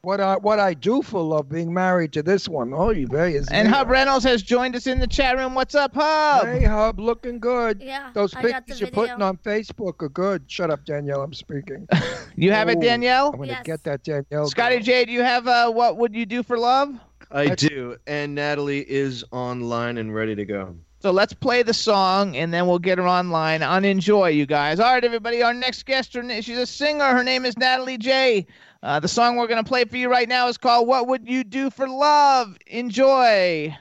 What 0.05 0.21
I 0.21 0.35
what 0.35 0.59
I 0.59 0.75
do 0.75 1.01
for 1.01 1.23
love 1.23 1.49
being 1.49 1.73
married 1.73 2.13
to 2.15 2.25
this 2.25 2.49
one. 2.49 2.75
Oh, 2.75 2.91
you 2.91 3.07
very 3.07 3.37
is. 3.37 3.47
And 3.51 3.69
Hub 3.69 3.89
Reynolds 3.89 4.25
has 4.25 4.43
joined 4.43 4.75
us 4.75 4.89
in 4.89 4.99
the 4.99 5.07
chat 5.07 5.37
room. 5.37 5.55
What's 5.55 5.77
up, 5.77 5.95
Hub? 5.95 6.45
Hey, 6.45 6.65
Hub, 6.65 6.99
looking 6.99 7.39
good. 7.39 7.81
Yeah, 7.81 8.11
Those 8.13 8.35
I 8.35 8.43
got 8.43 8.67
pictures 8.67 8.81
the 8.81 8.87
you're 8.87 8.91
putting 8.91 9.23
on 9.23 9.37
Facebook 9.37 10.03
are 10.03 10.09
good. 10.09 10.51
Shut 10.51 10.73
up, 10.73 10.85
Danielle. 10.85 11.23
I'm 11.23 11.33
speaking. 11.33 11.87
You 12.35 12.51
have 12.51 12.69
it, 12.69 12.81
Danielle? 12.81 13.29
I'm 13.33 13.39
gonna 13.39 13.61
get 13.63 13.85
that 13.85 14.03
Danielle. 14.03 14.49
Scotty 14.49 14.81
J, 14.81 15.05
do 15.05 15.13
you 15.13 15.23
have 15.23 15.47
uh 15.47 15.71
what 15.71 15.99
would 15.99 16.17
you 16.17 16.27
do 16.27 16.43
for 16.43 16.59
love? 16.59 16.99
I 17.31 17.55
do, 17.55 17.97
and 18.09 18.35
Natalie 18.35 18.81
is 18.91 19.23
online 19.31 19.99
and 19.99 20.13
ready 20.13 20.35
to 20.35 20.45
go. 20.45 20.75
So 20.99 21.13
let's 21.13 21.33
play 21.33 21.63
the 21.63 21.75
song 21.75 22.37
and 22.37 22.53
then 22.53 22.67
we'll 22.67 22.79
get 22.81 22.99
her 22.99 23.07
online 23.07 23.63
on 23.63 23.85
Enjoy, 23.85 24.29
you 24.31 24.47
guys. 24.47 24.81
All 24.81 24.93
right, 24.93 25.05
everybody. 25.05 25.43
Our 25.43 25.55
next 25.55 25.85
guest, 25.85 26.15
her, 26.15 26.23
na- 26.23 26.41
she's 26.41 26.59
a 26.59 26.67
singer. 26.67 27.05
Her 27.05 27.23
name 27.23 27.45
is 27.45 27.57
Natalie 27.57 27.99
J. 27.99 28.47
Uh, 28.83 28.99
the 28.99 29.07
song 29.07 29.37
we're 29.37 29.47
going 29.47 29.63
to 29.63 29.69
play 29.69 29.85
for 29.85 29.97
you 29.97 30.11
right 30.11 30.29
now 30.29 30.49
is 30.49 30.59
called 30.59 30.89
What 30.89 31.07
Would 31.07 31.29
You 31.29 31.45
Do 31.45 31.71
for 31.71 31.89
Love? 31.89 32.59
Enjoy. 32.67 33.77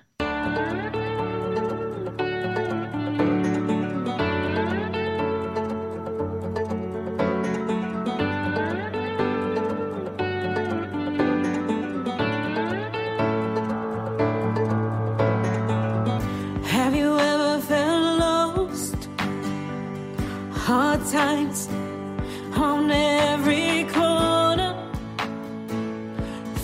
Have 16.66 16.96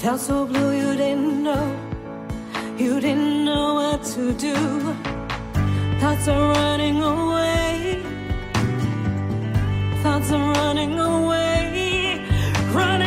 Felt 0.08 0.22
so 0.22 0.46
blue 0.46 0.72
you 0.72 0.96
didn't 0.96 1.44
know, 1.44 1.68
you 2.78 3.02
didn't 3.02 3.44
know 3.44 3.74
what 3.74 4.02
to 4.14 4.32
do. 4.32 4.56
Thoughts 6.00 6.30
are 6.30 6.54
running 6.54 7.04
away, 7.04 8.02
thoughts 10.02 10.32
are 10.32 10.54
running 10.54 10.98
away, 10.98 12.26
running 12.72 13.07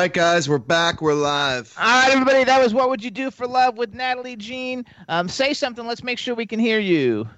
right, 0.00 0.14
guys, 0.14 0.48
we're 0.48 0.56
back. 0.56 1.02
We're 1.02 1.12
live. 1.12 1.74
All 1.78 1.84
right, 1.84 2.10
everybody, 2.10 2.42
that 2.44 2.58
was 2.58 2.72
What 2.72 2.88
Would 2.88 3.04
You 3.04 3.10
Do 3.10 3.30
for 3.30 3.46
Love 3.46 3.76
with 3.76 3.92
Natalie 3.92 4.34
Jean. 4.34 4.86
Um, 5.10 5.28
say 5.28 5.52
something. 5.52 5.86
Let's 5.86 6.02
make 6.02 6.18
sure 6.18 6.34
we 6.34 6.46
can 6.46 6.58
hear 6.58 6.78
you. 6.78 7.28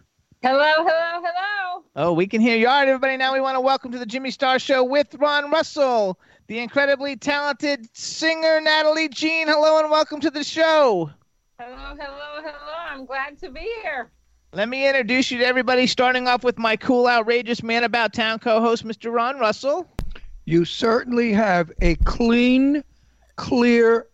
Hello, 0.44 0.72
hello, 0.76 1.24
hello. 1.24 1.84
Oh, 1.97 2.12
we 2.12 2.28
can 2.28 2.40
hear 2.40 2.56
you. 2.56 2.68
All 2.68 2.78
right, 2.78 2.86
everybody, 2.86 3.16
now 3.16 3.32
we 3.32 3.40
want 3.40 3.56
to 3.56 3.60
welcome 3.60 3.90
to 3.90 3.98
the 3.98 4.06
Jimmy 4.06 4.30
Star 4.30 4.60
Show 4.60 4.84
with 4.84 5.12
Ron 5.16 5.51
Russell, 5.51 6.20
the 6.47 6.60
incredibly 6.60 7.16
talented 7.16 7.89
singer 7.97 8.60
Natalie 8.60 9.09
Jean. 9.09 9.48
Hello 9.48 9.80
and 9.80 9.90
welcome 9.90 10.20
to 10.20 10.30
the 10.30 10.44
show. 10.44 11.10
Hello, 11.59 11.76
hello, 11.76 11.97
hello. 12.36 12.74
I'm 12.90 13.06
glad 13.06 13.40
to 13.40 13.51
be 13.51 13.68
here. 13.82 14.12
Let 14.52 14.68
me 14.68 14.86
introduce 14.86 15.32
you 15.32 15.39
to 15.39 15.44
everybody, 15.44 15.89
starting 15.89 16.28
off 16.28 16.44
with 16.44 16.59
my 16.59 16.76
cool, 16.76 17.09
outrageous 17.09 17.60
man 17.64 17.82
about 17.82 18.12
town 18.12 18.39
co 18.39 18.60
host, 18.60 18.84
Mr. 18.84 19.12
Ron 19.12 19.40
Russell. 19.40 19.89
You 20.53 20.66
certainly 20.66 21.33
have 21.33 21.73
a 21.81 21.95
clean, 22.05 22.85
clear, 23.37 24.09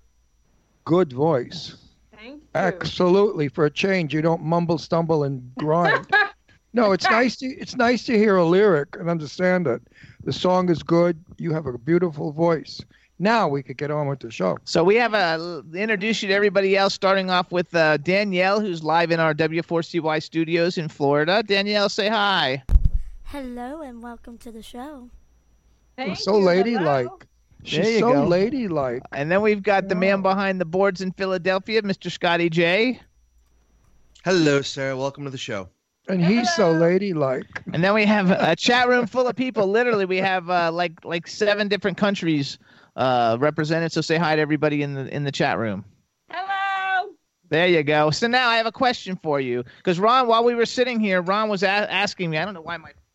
good 0.85 1.13
voice. 1.13 1.75
Thank 2.15 2.35
you. 2.35 2.49
Absolutely, 2.55 3.49
for 3.49 3.65
a 3.65 3.71
change, 3.71 4.15
you 4.15 4.23
don't 4.23 4.45
mumble, 4.45 4.79
stumble, 4.79 5.25
and 5.25 5.53
grind. 5.57 6.07
no, 6.73 6.93
it's 6.93 7.11
nice 7.11 7.35
to 7.39 7.47
it's 7.47 7.75
nice 7.75 8.05
to 8.05 8.17
hear 8.17 8.37
a 8.37 8.45
lyric 8.45 8.95
and 9.01 9.11
understand 9.11 9.67
it. 9.67 9.83
The 10.23 10.33
song 10.33 10.71
is 10.71 10.81
good. 10.81 11.19
You 11.39 11.53
have 11.55 11.67
a 11.67 11.77
beautiful 11.77 12.31
voice. 12.31 12.81
Now 13.19 13.49
we 13.49 13.61
could 13.65 13.77
get 13.77 13.91
on 13.91 14.07
with 14.07 14.21
the 14.21 14.31
show. 14.31 14.59
So 14.63 14.85
we 14.85 14.95
have 14.95 15.15
a 15.15 15.65
introduce 15.75 16.23
you 16.23 16.29
to 16.29 16.35
everybody 16.35 16.77
else, 16.77 16.95
starting 16.95 17.31
off 17.31 17.51
with 17.51 17.75
uh, 17.75 17.97
Danielle, 17.97 18.61
who's 18.61 18.85
live 18.85 19.11
in 19.11 19.19
our 19.19 19.35
W4CY 19.35 20.23
studios 20.23 20.79
in 20.79 20.89
Florida. 20.89 21.43
Danielle, 21.43 21.89
say 21.89 22.09
hi. 22.09 22.63
Hello 23.25 23.83
and 23.83 24.05
welcome 24.05 24.39
to 24.39 24.53
the 24.53 24.63
show. 24.63 25.11
Oh, 25.99 26.15
so 26.15 26.39
ladylike. 26.39 27.09
She's 27.65 27.85
There 27.85 27.93
you 27.93 27.99
so 28.01 28.13
go. 28.13 28.25
ladylike. 28.25 29.03
And 29.13 29.31
then 29.31 29.43
we've 29.43 29.63
got 29.63 29.89
the 29.89 29.95
man 29.95 30.23
behind 30.23 30.61
the 30.61 30.65
boards 30.65 31.01
in 31.01 31.13
Philadelphia, 31.13 31.83
Mr. 31.83 32.11
Scotty 32.11 32.49
J. 32.49 33.01
Hello, 34.25 34.63
Sarah. 34.63 34.97
Welcome 34.97 35.25
to 35.25 35.31
the 35.31 35.39
show. 35.39 35.69
And 36.09 36.25
he's 36.25 36.51
so 36.55 36.71
ladylike. 36.71 37.63
And 37.73 37.83
then 37.85 37.95
we 37.95 38.07
have 38.07 38.31
a 38.31 38.57
chat 38.57 38.89
room 38.89 39.07
full 39.07 39.27
of 39.27 39.37
people. 39.37 39.67
Literally, 39.67 40.05
we 40.07 40.19
have 40.19 40.49
uh, 40.49 40.71
like 40.73 41.05
like 41.05 41.27
seven 41.27 41.69
different 41.69 41.99
countries 41.99 42.59
uh, 42.97 43.37
represented. 43.41 43.93
So 43.93 44.01
say 44.01 44.17
hi 44.17 44.37
to 44.37 44.41
everybody 44.41 44.83
in 44.83 44.95
the 44.95 45.13
in 45.15 45.25
the 45.25 45.33
chat 45.33 45.59
room. 45.59 45.85
Hello. 46.31 47.11
There 47.51 47.67
you 47.67 47.83
go. 47.83 48.11
So 48.11 48.27
now 48.27 48.49
I 48.49 48.57
have 48.57 48.67
a 48.67 48.73
question 48.73 49.19
for 49.23 49.41
you, 49.41 49.65
because 49.79 49.99
Ron, 49.99 50.29
while 50.29 50.45
we 50.45 50.55
were 50.55 50.67
sitting 50.67 51.01
here, 51.01 51.21
Ron 51.21 51.49
was 51.49 51.63
a- 51.63 51.69
asking 51.69 52.31
me. 52.31 52.39
I 52.39 52.45
don't 52.45 52.55
know 52.55 52.63
why 52.63 52.77
my 52.79 52.89
people 52.89 53.03
keep 53.03 53.08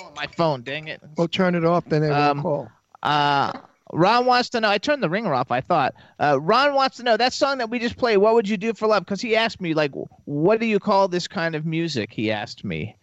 calling 0.00 0.14
my 0.16 0.26
phone. 0.26 0.62
Dang 0.62 0.88
it. 0.88 1.00
We'll 1.16 1.28
turn 1.28 1.54
it 1.54 1.64
off, 1.64 1.84
then 1.86 2.02
they 2.02 2.08
won't 2.10 2.20
Um, 2.20 2.42
call. 2.42 2.68
Uh, 3.02 3.52
Ron 3.92 4.26
wants 4.26 4.50
to 4.50 4.60
know. 4.60 4.68
I 4.70 4.78
turned 4.78 5.02
the 5.02 5.10
ringer 5.10 5.34
off. 5.34 5.50
I 5.50 5.60
thought. 5.60 5.94
Uh, 6.18 6.38
Ron 6.40 6.74
wants 6.74 6.96
to 6.98 7.02
know 7.02 7.16
that 7.16 7.32
song 7.32 7.58
that 7.58 7.70
we 7.70 7.78
just 7.78 7.96
played. 7.96 8.18
What 8.18 8.34
would 8.34 8.48
you 8.48 8.56
do 8.56 8.72
for 8.72 8.86
love? 8.86 9.04
Because 9.04 9.20
he 9.20 9.34
asked 9.34 9.60
me 9.60 9.74
like, 9.74 9.92
what 10.26 10.60
do 10.60 10.66
you 10.66 10.78
call 10.78 11.08
this 11.08 11.26
kind 11.26 11.54
of 11.54 11.66
music? 11.66 12.12
He 12.12 12.30
asked 12.30 12.64
me. 12.64 12.96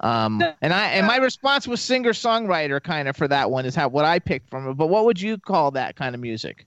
Um, 0.00 0.42
and 0.60 0.72
I 0.72 0.88
and 0.88 1.06
my 1.06 1.18
response 1.18 1.68
was 1.68 1.80
singer 1.80 2.10
songwriter 2.12 2.82
kind 2.82 3.06
of 3.06 3.16
for 3.16 3.28
that 3.28 3.52
one 3.52 3.66
is 3.66 3.76
how 3.76 3.86
what 3.86 4.04
I 4.04 4.18
picked 4.18 4.50
from 4.50 4.68
it. 4.68 4.74
But 4.74 4.88
what 4.88 5.04
would 5.04 5.20
you 5.20 5.38
call 5.38 5.70
that 5.72 5.94
kind 5.94 6.16
of 6.16 6.20
music? 6.20 6.66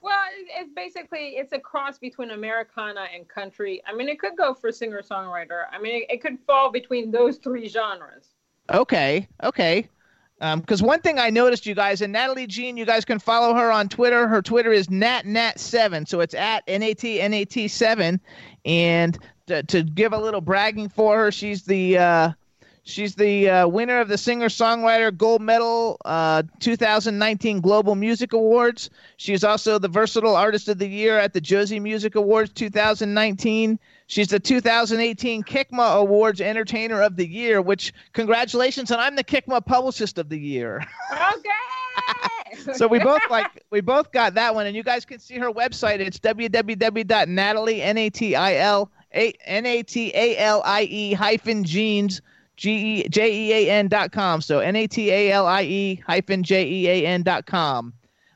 Well, 0.00 0.18
it's 0.58 0.70
basically 0.74 1.34
it's 1.36 1.52
a 1.52 1.58
cross 1.58 1.98
between 1.98 2.30
Americana 2.30 3.06
and 3.14 3.28
country. 3.28 3.82
I 3.86 3.94
mean, 3.94 4.08
it 4.08 4.18
could 4.18 4.36
go 4.36 4.54
for 4.54 4.72
singer 4.72 5.02
songwriter. 5.02 5.64
I 5.70 5.78
mean, 5.78 6.02
it, 6.02 6.14
it 6.14 6.22
could 6.22 6.38
fall 6.46 6.70
between 6.70 7.10
those 7.10 7.36
three 7.36 7.68
genres. 7.68 8.33
Okay, 8.72 9.28
okay. 9.42 9.88
Because 10.40 10.82
one 10.82 11.00
thing 11.00 11.18
I 11.18 11.30
noticed, 11.30 11.64
you 11.64 11.74
guys, 11.74 12.02
and 12.02 12.12
Natalie 12.12 12.46
Jean, 12.46 12.76
you 12.76 12.84
guys 12.84 13.04
can 13.04 13.18
follow 13.18 13.54
her 13.54 13.70
on 13.70 13.88
Twitter. 13.88 14.28
Her 14.28 14.42
Twitter 14.42 14.72
is 14.72 14.88
natnat7, 14.88 16.06
so 16.06 16.20
it's 16.20 16.34
at 16.34 16.66
natnat7. 16.66 18.20
And 18.66 19.18
to, 19.46 19.62
to 19.62 19.82
give 19.82 20.12
a 20.12 20.18
little 20.18 20.40
bragging 20.40 20.88
for 20.88 21.16
her, 21.16 21.32
she's 21.32 21.62
the 21.62 21.96
uh, 21.96 22.32
she's 22.82 23.14
the 23.14 23.48
uh, 23.48 23.68
winner 23.68 24.00
of 24.00 24.08
the 24.08 24.18
singer 24.18 24.48
songwriter 24.48 25.16
gold 25.16 25.40
medal 25.40 25.98
uh, 26.04 26.42
2019 26.60 27.60
Global 27.60 27.94
Music 27.94 28.32
Awards. 28.34 28.90
She's 29.16 29.44
also 29.44 29.78
the 29.78 29.88
versatile 29.88 30.36
artist 30.36 30.68
of 30.68 30.78
the 30.78 30.88
year 30.88 31.18
at 31.18 31.32
the 31.32 31.40
Josie 31.40 31.80
Music 31.80 32.16
Awards 32.16 32.52
2019. 32.52 33.78
She's 34.06 34.28
the 34.28 34.38
2018 34.38 35.42
Kickma 35.44 35.96
Awards 35.96 36.40
Entertainer 36.40 37.00
of 37.00 37.16
the 37.16 37.26
Year, 37.26 37.62
which 37.62 37.92
congratulations, 38.12 38.90
and 38.90 39.00
I'm 39.00 39.16
the 39.16 39.24
Kickma 39.24 39.64
Publicist 39.64 40.18
of 40.18 40.28
the 40.28 40.38
Year. 40.38 40.84
Okay. 41.12 42.72
so 42.74 42.86
we 42.86 42.98
both 42.98 43.22
like 43.30 43.64
we 43.70 43.80
both 43.80 44.12
got 44.12 44.34
that 44.34 44.54
one, 44.54 44.66
and 44.66 44.76
you 44.76 44.82
guys 44.82 45.04
can 45.04 45.18
see 45.18 45.38
her 45.38 45.50
website. 45.50 46.00
It's 46.00 46.18
www.natalie 46.18 47.82
n 47.82 47.98
a 47.98 48.10
t 48.10 48.36
i 48.36 48.56
l 48.56 48.90
a 49.14 49.32
n 49.46 49.66
a 49.66 49.82
t 49.82 50.12
a 50.14 50.36
l 50.36 50.62
i 50.64 50.82
e 50.82 51.14
hyphen 51.14 51.64
jeans 51.64 52.20
g 52.56 53.00
e 53.00 53.08
j 53.08 53.32
e 53.32 53.52
a 53.52 53.70
n 53.70 53.88
dot 53.88 54.12
com. 54.12 54.40
So 54.40 54.58
n 54.60 54.76
a 54.76 54.86
t 54.86 55.10
a 55.10 55.32
l 55.32 55.46
i 55.46 55.62
e 55.62 56.02
hyphen 56.06 56.42
j 56.42 56.64
e 56.64 56.88
a 56.88 57.06
n 57.06 57.22
dot 57.22 57.46
com. 57.46 57.92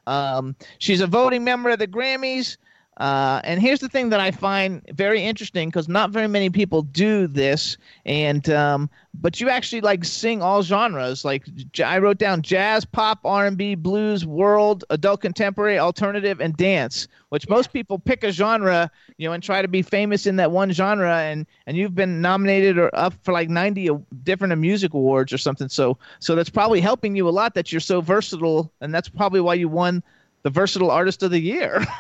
Um, 0.07 0.57
she's 0.79 1.03
a 1.03 1.07
voting 1.07 1.45
member 1.45 1.71
of 1.71 1.79
the 1.79 1.87
Grammys. 1.87 2.57
Uh, 2.99 3.41
and 3.45 3.63
here's 3.63 3.79
the 3.79 3.89
thing 3.89 4.09
that 4.09 4.19
I 4.19 4.33
find 4.33 4.83
very 4.93 5.23
interesting 5.23 5.69
because 5.69 5.89
not 5.89 6.11
very 6.11 6.27
many 6.27 6.51
people 6.51 6.83
do 6.83 7.29
this, 7.29 7.77
and 8.05 8.49
um, 8.51 8.91
but 9.15 9.41
you 9.41 9.49
actually 9.49 9.83
like 9.83 10.05
sing 10.05 10.43
all 10.43 10.63
genres. 10.63 11.25
Like 11.25 11.45
j- 11.71 11.85
I 11.85 12.01
wrote 12.01 12.19
down 12.19 12.43
jazz, 12.43 12.85
pop, 12.85 13.21
R&B, 13.25 13.77
blues, 13.77 14.27
world, 14.27 14.85
adult 14.91 15.21
contemporary, 15.21 15.79
alternative, 15.79 16.41
and 16.41 16.57
dance. 16.57 17.07
Which 17.29 17.49
most 17.49 17.73
people 17.73 18.01
pick 18.01 18.25
a 18.25 18.33
genre, 18.33 18.91
you 19.17 19.29
know, 19.29 19.33
and 19.33 19.43
try 19.45 19.63
to 19.63 19.69
be 19.69 19.83
famous 19.83 20.27
in 20.27 20.35
that 20.37 20.51
one 20.51 20.73
genre. 20.73 21.19
And 21.19 21.47
and 21.69 21.77
you've 21.77 21.95
been 21.95 22.21
nominated 22.21 22.79
or 22.79 22.91
up 22.97 23.15
for 23.23 23.33
like 23.33 23.49
90 23.49 23.91
different 24.25 24.59
music 24.59 24.93
awards 24.93 25.33
or 25.33 25.39
something. 25.39 25.69
So 25.69 25.99
so 26.19 26.35
that's 26.35 26.51
probably 26.51 26.81
helping 26.81 27.15
you 27.15 27.29
a 27.29 27.31
lot 27.31 27.55
that 27.55 27.71
you're 27.71 27.81
so 27.81 28.01
versatile, 28.01 28.73
and 28.81 28.93
that's 28.93 29.09
probably 29.09 29.41
why 29.41 29.55
you 29.55 29.69
won 29.69 30.03
the 30.43 30.51
versatile 30.51 30.91
artist 30.91 31.23
of 31.23 31.31
the 31.31 31.41
year. 31.41 31.87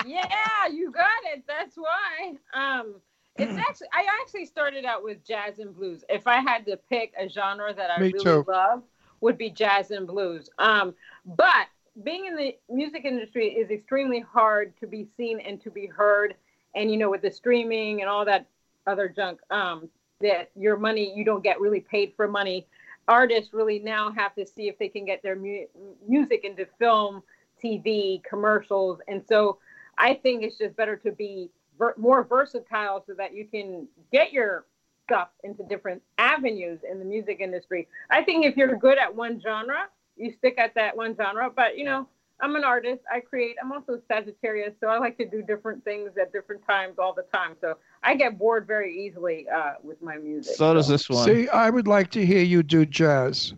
yeah, 0.00 0.66
you 0.72 0.90
got 0.90 1.10
it. 1.34 1.44
That's 1.46 1.76
why. 1.76 2.34
Um, 2.54 2.96
it's 3.36 3.56
Hmm. 3.56 3.60
actually 3.68 3.88
I 3.92 4.06
actually 4.22 4.46
started 4.46 4.84
out 4.84 5.02
with 5.02 5.24
jazz 5.24 5.58
and 5.58 5.74
blues. 5.74 6.04
If 6.08 6.26
I 6.26 6.40
had 6.40 6.66
to 6.66 6.76
pick 6.76 7.12
a 7.18 7.28
genre 7.28 7.74
that 7.74 7.90
I 7.90 8.00
Me 8.00 8.12
really 8.12 8.38
too. 8.38 8.46
love, 8.46 8.82
would 9.20 9.38
be 9.38 9.50
jazz 9.50 9.90
and 9.90 10.06
blues. 10.06 10.48
Um, 10.58 10.94
but 11.24 11.66
being 12.02 12.26
in 12.26 12.36
the 12.36 12.56
music 12.68 13.04
industry 13.04 13.48
is 13.48 13.70
extremely 13.70 14.20
hard 14.20 14.76
to 14.80 14.86
be 14.86 15.06
seen 15.16 15.40
and 15.40 15.60
to 15.62 15.70
be 15.70 15.86
heard. 15.86 16.34
And 16.74 16.90
you 16.90 16.96
know, 16.96 17.10
with 17.10 17.22
the 17.22 17.30
streaming 17.30 18.00
and 18.00 18.08
all 18.10 18.24
that 18.24 18.46
other 18.86 19.08
junk, 19.08 19.40
um, 19.50 19.88
that 20.20 20.50
your 20.54 20.76
money 20.76 21.12
you 21.16 21.24
don't 21.24 21.42
get 21.42 21.60
really 21.60 21.80
paid 21.80 22.12
for 22.16 22.28
money. 22.28 22.66
Artists 23.06 23.52
really 23.52 23.78
now 23.80 24.10
have 24.12 24.34
to 24.36 24.46
see 24.46 24.68
if 24.68 24.78
they 24.78 24.88
can 24.88 25.04
get 25.04 25.22
their 25.22 25.36
mu- 25.36 25.66
music 26.06 26.44
into 26.44 26.66
film, 26.78 27.22
TV, 27.62 28.22
commercials, 28.28 29.00
and 29.08 29.22
so 29.26 29.58
I 29.98 30.14
think 30.14 30.42
it's 30.42 30.58
just 30.58 30.76
better 30.76 30.96
to 30.98 31.12
be 31.12 31.50
ver- 31.78 31.94
more 31.96 32.24
versatile 32.24 33.04
so 33.06 33.14
that 33.14 33.34
you 33.34 33.46
can 33.46 33.86
get 34.12 34.32
your 34.32 34.64
stuff 35.06 35.28
into 35.42 35.62
different 35.64 36.02
avenues 36.18 36.80
in 36.90 36.98
the 36.98 37.04
music 37.04 37.40
industry. 37.40 37.88
I 38.10 38.22
think 38.22 38.44
if 38.44 38.56
you're 38.56 38.76
good 38.76 38.98
at 38.98 39.14
one 39.14 39.40
genre, 39.40 39.88
you 40.16 40.32
stick 40.38 40.54
at 40.58 40.74
that 40.74 40.96
one 40.96 41.14
genre. 41.16 41.50
But 41.54 41.76
you 41.76 41.84
know, 41.84 42.08
I'm 42.40 42.56
an 42.56 42.64
artist. 42.64 43.02
I 43.12 43.20
create. 43.20 43.56
I'm 43.62 43.72
also 43.72 44.00
Sagittarius, 44.08 44.74
so 44.80 44.88
I 44.88 44.98
like 44.98 45.16
to 45.18 45.26
do 45.26 45.42
different 45.42 45.84
things 45.84 46.10
at 46.20 46.32
different 46.32 46.66
times 46.66 46.98
all 46.98 47.12
the 47.14 47.24
time. 47.34 47.56
So 47.60 47.76
I 48.02 48.14
get 48.14 48.38
bored 48.38 48.66
very 48.66 48.96
easily 48.96 49.46
uh, 49.48 49.74
with 49.82 50.00
my 50.02 50.16
music. 50.16 50.56
So 50.56 50.74
does 50.74 50.88
this 50.88 51.08
one. 51.08 51.26
See, 51.26 51.48
I 51.48 51.70
would 51.70 51.86
like 51.86 52.10
to 52.12 52.24
hear 52.24 52.42
you 52.42 52.62
do 52.62 52.84
jazz. 52.86 53.54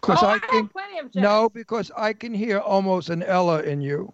Because 0.00 0.22
Oh, 0.22 0.26
I 0.26 0.34
I 0.34 0.38
can 0.40 0.64
have 0.64 0.72
plenty 0.72 0.98
of 0.98 1.12
jazz. 1.12 1.22
no, 1.22 1.48
because 1.48 1.90
I 1.96 2.12
can 2.12 2.34
hear 2.34 2.58
almost 2.58 3.08
an 3.08 3.22
Ella 3.22 3.62
in 3.62 3.80
you. 3.80 4.12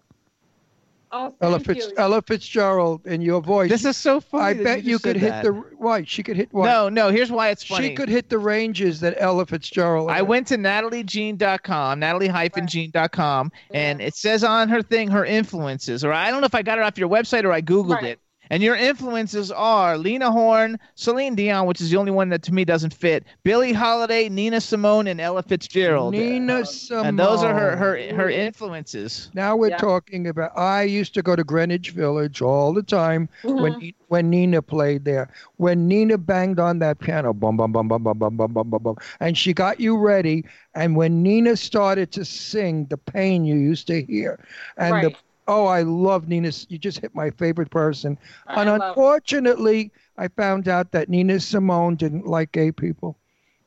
Oh, 1.11 1.33
Ella, 1.41 1.59
Fitz, 1.59 1.87
you. 1.87 1.93
Ella 1.97 2.21
Fitzgerald 2.21 3.07
in 3.07 3.21
your 3.21 3.41
voice. 3.41 3.69
This 3.69 3.83
is 3.83 3.97
so 3.97 4.19
funny. 4.19 4.43
I 4.43 4.53
that 4.53 4.63
bet 4.63 4.83
you, 4.83 4.91
you 4.91 4.99
could 4.99 5.15
hit 5.15 5.29
that. 5.29 5.43
the 5.43 5.51
why 5.51 6.03
she 6.03 6.21
could 6.21 6.35
hit 6.37 6.53
what? 6.53 6.65
No, 6.65 6.87
no. 6.87 7.09
Here's 7.09 7.31
why 7.31 7.49
it's 7.49 7.63
funny. 7.63 7.87
She 7.89 7.95
could 7.95 8.09
hit 8.09 8.29
the 8.29 8.37
ranges 8.37 8.99
that 8.99 9.15
Ella 9.17 9.45
Fitzgerald. 9.47 10.11
I 10.11 10.17
had. 10.17 10.27
went 10.27 10.47
to 10.47 10.57
nataliejean.com, 10.57 11.99
natalie-jean.com, 11.99 13.51
and 13.73 14.01
it 14.01 14.15
says 14.15 14.43
on 14.43 14.69
her 14.69 14.81
thing 14.81 15.07
her 15.09 15.25
influences, 15.25 16.03
or 16.03 16.13
I 16.13 16.29
don't 16.31 16.41
know 16.41 16.45
if 16.45 16.55
I 16.55 16.61
got 16.61 16.77
it 16.77 16.83
off 16.83 16.97
your 16.97 17.09
website 17.09 17.43
or 17.43 17.51
I 17.51 17.61
Googled 17.61 17.95
Right. 17.95 18.03
it. 18.03 18.19
And 18.49 18.63
your 18.63 18.75
influences 18.75 19.51
are 19.51 19.97
Lena 19.97 20.31
Horne, 20.31 20.79
Celine 20.95 21.35
Dion, 21.35 21.67
which 21.67 21.81
is 21.81 21.91
the 21.91 21.97
only 21.97 22.11
one 22.11 22.29
that 22.29 22.41
to 22.43 22.53
me 22.53 22.65
doesn't 22.65 22.93
fit, 22.93 23.25
Billie 23.43 23.73
Holiday, 23.73 24.27
Nina 24.27 24.59
Simone, 24.59 25.07
and 25.07 25.21
Ella 25.21 25.43
Fitzgerald. 25.43 26.13
Nina 26.13 26.65
Simone. 26.65 27.05
And 27.05 27.19
those 27.19 27.43
are 27.43 27.53
her 27.53 27.75
her, 27.75 28.13
her 28.15 28.29
influences. 28.29 29.29
Now 29.33 29.55
we're 29.55 29.69
Yeah. 29.69 29.77
talking 29.77 30.27
about. 30.27 30.51
I 30.57 30.83
used 30.83 31.13
to 31.13 31.21
go 31.21 31.35
to 31.35 31.43
Greenwich 31.43 31.91
Village 31.91 32.41
all 32.41 32.73
the 32.73 32.83
time 32.83 33.29
when 33.43 33.73
Mhm. 33.73 33.93
when 34.07 34.29
Nina 34.31 34.61
played 34.63 35.05
there. 35.05 35.29
When 35.57 35.87
Nina 35.87 36.17
banged 36.17 36.59
on 36.59 36.79
that 36.79 36.97
piano, 36.99 37.33
bum 37.33 37.57
bum 37.57 37.71
bum 37.71 37.87
bum 37.87 38.03
bum 38.03 38.17
bum 38.17 38.35
bum 38.35 38.53
bum 38.53 38.69
bum 38.69 38.81
bum, 38.83 38.95
and 39.19 39.37
she 39.37 39.53
got 39.53 39.79
you 39.79 39.97
ready. 39.97 40.45
And 40.73 40.95
when 40.95 41.21
Nina 41.21 41.55
started 41.55 42.11
to 42.13 42.25
sing, 42.25 42.87
the 42.89 42.97
pain 42.97 43.45
you 43.45 43.55
used 43.55 43.85
to 43.87 44.01
hear, 44.03 44.39
and 44.77 45.03
the 45.03 45.07
Right. 45.09 45.17
Oh, 45.49 45.65
I 45.65 45.81
love 45.81 46.27
Nina. 46.27 46.51
You 46.69 46.77
just 46.77 46.99
hit 46.99 47.15
my 47.15 47.31
favorite 47.31 47.71
person. 47.71 48.17
I 48.47 48.61
and 48.61 48.69
unfortunately, 48.69 49.91
I 50.17 50.27
found 50.27 50.67
out 50.67 50.91
that 50.91 51.09
Nina 51.09 51.39
Simone 51.39 51.95
didn't 51.95 52.27
like 52.27 52.51
gay 52.51 52.71
people. 52.71 53.17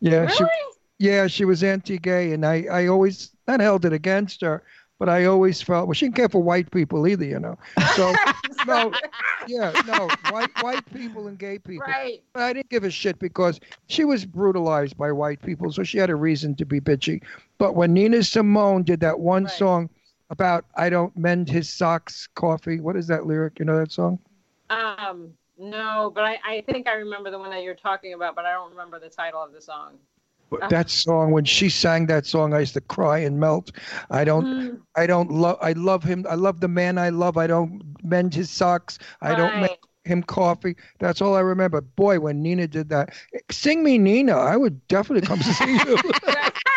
Yeah, 0.00 0.28
she, 0.28 0.44
yeah, 0.98 1.26
she 1.26 1.44
was 1.44 1.62
anti-gay, 1.62 2.32
and 2.32 2.46
I, 2.46 2.66
I 2.70 2.86
always 2.86 3.30
not 3.48 3.60
held 3.60 3.84
it 3.84 3.92
against 3.92 4.40
her, 4.42 4.62
but 4.98 5.08
I 5.08 5.24
always 5.24 5.60
felt 5.60 5.88
well, 5.88 5.94
she 5.94 6.06
didn't 6.06 6.16
care 6.16 6.28
for 6.28 6.42
white 6.42 6.70
people 6.70 7.06
either, 7.08 7.24
you 7.24 7.40
know. 7.40 7.58
So 7.96 8.14
no, 8.66 8.92
yeah, 9.48 9.72
no, 9.84 10.08
white 10.30 10.50
white 10.62 10.84
people 10.92 11.26
and 11.26 11.36
gay 11.36 11.58
people. 11.58 11.86
Right. 11.86 12.22
But 12.32 12.42
I 12.44 12.52
didn't 12.52 12.70
give 12.70 12.84
a 12.84 12.90
shit 12.90 13.18
because 13.18 13.58
she 13.88 14.04
was 14.04 14.24
brutalized 14.24 14.96
by 14.96 15.10
white 15.10 15.42
people, 15.42 15.72
so 15.72 15.82
she 15.82 15.98
had 15.98 16.10
a 16.10 16.16
reason 16.16 16.54
to 16.56 16.64
be 16.64 16.80
bitchy. 16.80 17.22
But 17.58 17.74
when 17.74 17.92
Nina 17.92 18.22
Simone 18.22 18.84
did 18.84 19.00
that 19.00 19.18
one 19.18 19.44
Right. 19.44 19.52
song 19.52 19.90
about 20.32 20.64
I 20.74 20.90
don't 20.90 21.16
mend 21.16 21.48
his 21.48 21.68
socks, 21.68 22.26
coffee. 22.34 22.80
What 22.80 22.96
is 22.96 23.06
that 23.06 23.26
lyric? 23.26 23.58
You 23.60 23.66
know 23.66 23.78
that 23.78 23.92
song? 23.92 24.18
Um, 24.70 25.34
no, 25.58 26.10
but 26.14 26.24
I, 26.24 26.38
I 26.44 26.60
think 26.62 26.88
I 26.88 26.94
remember 26.94 27.30
the 27.30 27.38
one 27.38 27.50
that 27.50 27.62
you're 27.62 27.74
talking 27.74 28.14
about, 28.14 28.34
but 28.34 28.44
I 28.46 28.52
don't 28.52 28.70
remember 28.70 28.98
the 28.98 29.10
title 29.10 29.42
of 29.42 29.52
the 29.52 29.60
song. 29.60 29.98
But 30.50 30.68
that 30.70 30.90
song 30.90 31.30
when 31.30 31.44
she 31.44 31.70
sang 31.70 32.06
that 32.08 32.26
song 32.26 32.52
i 32.52 32.60
used 32.60 32.74
to 32.74 32.80
cry 32.82 33.18
and 33.18 33.40
melt 33.40 33.72
i 34.10 34.22
don't 34.22 34.44
Mm. 34.44 34.80
i 34.96 35.06
don't 35.06 35.30
love 35.30 35.56
i 35.62 35.72
love 35.72 36.02
him 36.02 36.26
i 36.28 36.34
love 36.34 36.60
the 36.60 36.68
man 36.68 36.98
i 36.98 37.08
love 37.08 37.38
i 37.38 37.46
don't 37.46 37.82
mend 38.04 38.34
his 38.34 38.50
socks 38.50 38.98
i 39.22 39.34
don't 39.34 39.56
make 39.56 39.78
him 40.04 40.22
coffee 40.22 40.76
that's 40.98 41.22
all 41.22 41.34
i 41.34 41.40
remember 41.40 41.80
boy 41.80 42.20
when 42.20 42.42
nina 42.42 42.66
did 42.66 42.90
that 42.90 43.14
sing 43.50 43.82
me 43.82 43.96
nina 43.96 44.36
i 44.36 44.56
would 44.56 44.86
definitely 44.88 45.26
come 45.26 45.38
to 45.38 45.54
see 45.54 45.72
you 45.72 45.96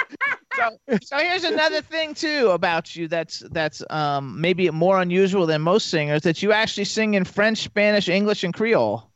So, 1.01 1.17
here's 1.17 1.43
another 1.43 1.81
thing 1.81 2.13
too 2.13 2.49
about 2.51 2.95
you 2.95 3.07
that's 3.07 3.39
that's 3.51 3.83
um 3.89 4.39
maybe 4.39 4.69
more 4.71 5.01
unusual 5.01 5.45
than 5.45 5.61
most 5.61 5.87
singers 5.87 6.21
that 6.23 6.41
you 6.41 6.51
actually 6.51 6.85
sing 6.85 7.13
in 7.13 7.25
French, 7.25 7.59
Spanish, 7.59 8.09
English, 8.09 8.43
and 8.43 8.53
Creole. 8.53 9.09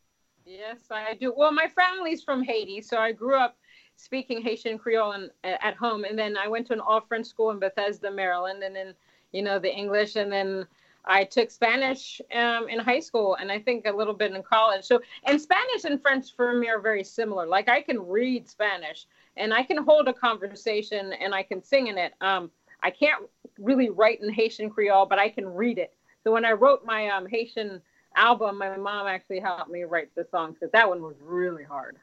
Yes, 0.45 0.77
I 0.91 1.13
do. 1.13 1.33
Well, 1.35 1.51
my 1.51 1.67
family's 1.67 2.23
from 2.23 2.43
Haiti, 2.43 2.81
so 2.81 2.97
I 2.97 3.11
grew 3.11 3.35
up 3.35 3.57
speaking 3.95 4.41
Haitian 4.41 4.77
Creole 4.77 5.11
and, 5.11 5.31
at 5.43 5.75
home, 5.75 6.03
and 6.05 6.17
then 6.17 6.37
I 6.37 6.47
went 6.47 6.67
to 6.67 6.73
an 6.73 6.79
all 6.79 7.01
French 7.01 7.27
school 7.27 7.51
in 7.51 7.59
Bethesda, 7.59 8.09
Maryland, 8.11 8.63
and 8.63 8.75
then 8.75 8.93
you 9.31 9.41
know 9.41 9.59
the 9.59 9.73
English, 9.73 10.15
and 10.15 10.31
then 10.31 10.65
I 11.05 11.23
took 11.23 11.49
Spanish 11.49 12.21
um, 12.33 12.67
in 12.69 12.79
high 12.79 12.99
school, 12.99 13.35
and 13.35 13.51
I 13.51 13.59
think 13.59 13.85
a 13.85 13.91
little 13.91 14.13
bit 14.13 14.33
in 14.33 14.43
college. 14.43 14.85
So, 14.85 15.01
and 15.25 15.41
Spanish 15.41 15.85
and 15.85 16.01
French 16.01 16.35
for 16.35 16.53
me 16.53 16.69
are 16.69 16.79
very 16.79 17.03
similar. 17.03 17.45
Like 17.45 17.69
I 17.69 17.81
can 17.81 17.99
read 18.07 18.47
Spanish, 18.47 19.07
and 19.37 19.53
I 19.53 19.63
can 19.63 19.77
hold 19.83 20.07
a 20.07 20.13
conversation, 20.13 21.13
and 21.13 21.33
I 21.33 21.43
can 21.43 21.63
sing 21.63 21.87
in 21.87 21.97
it. 21.97 22.13
Um, 22.21 22.51
I 22.81 22.91
can't 22.91 23.23
really 23.57 23.89
write 23.89 24.21
in 24.21 24.31
Haitian 24.31 24.69
Creole, 24.69 25.05
but 25.05 25.19
I 25.19 25.29
can 25.29 25.47
read 25.47 25.77
it. 25.77 25.93
So 26.23 26.31
when 26.31 26.45
I 26.45 26.51
wrote 26.51 26.85
my 26.85 27.07
um, 27.09 27.27
Haitian 27.27 27.81
album, 28.15 28.57
my 28.57 28.75
mom 28.77 29.07
actually 29.07 29.39
helped 29.39 29.69
me 29.69 29.83
write 29.83 30.13
the 30.15 30.25
songs 30.31 30.55
because 30.59 30.71
that 30.71 30.87
one 30.87 31.01
was 31.01 31.15
really 31.21 31.63
hard. 31.63 31.97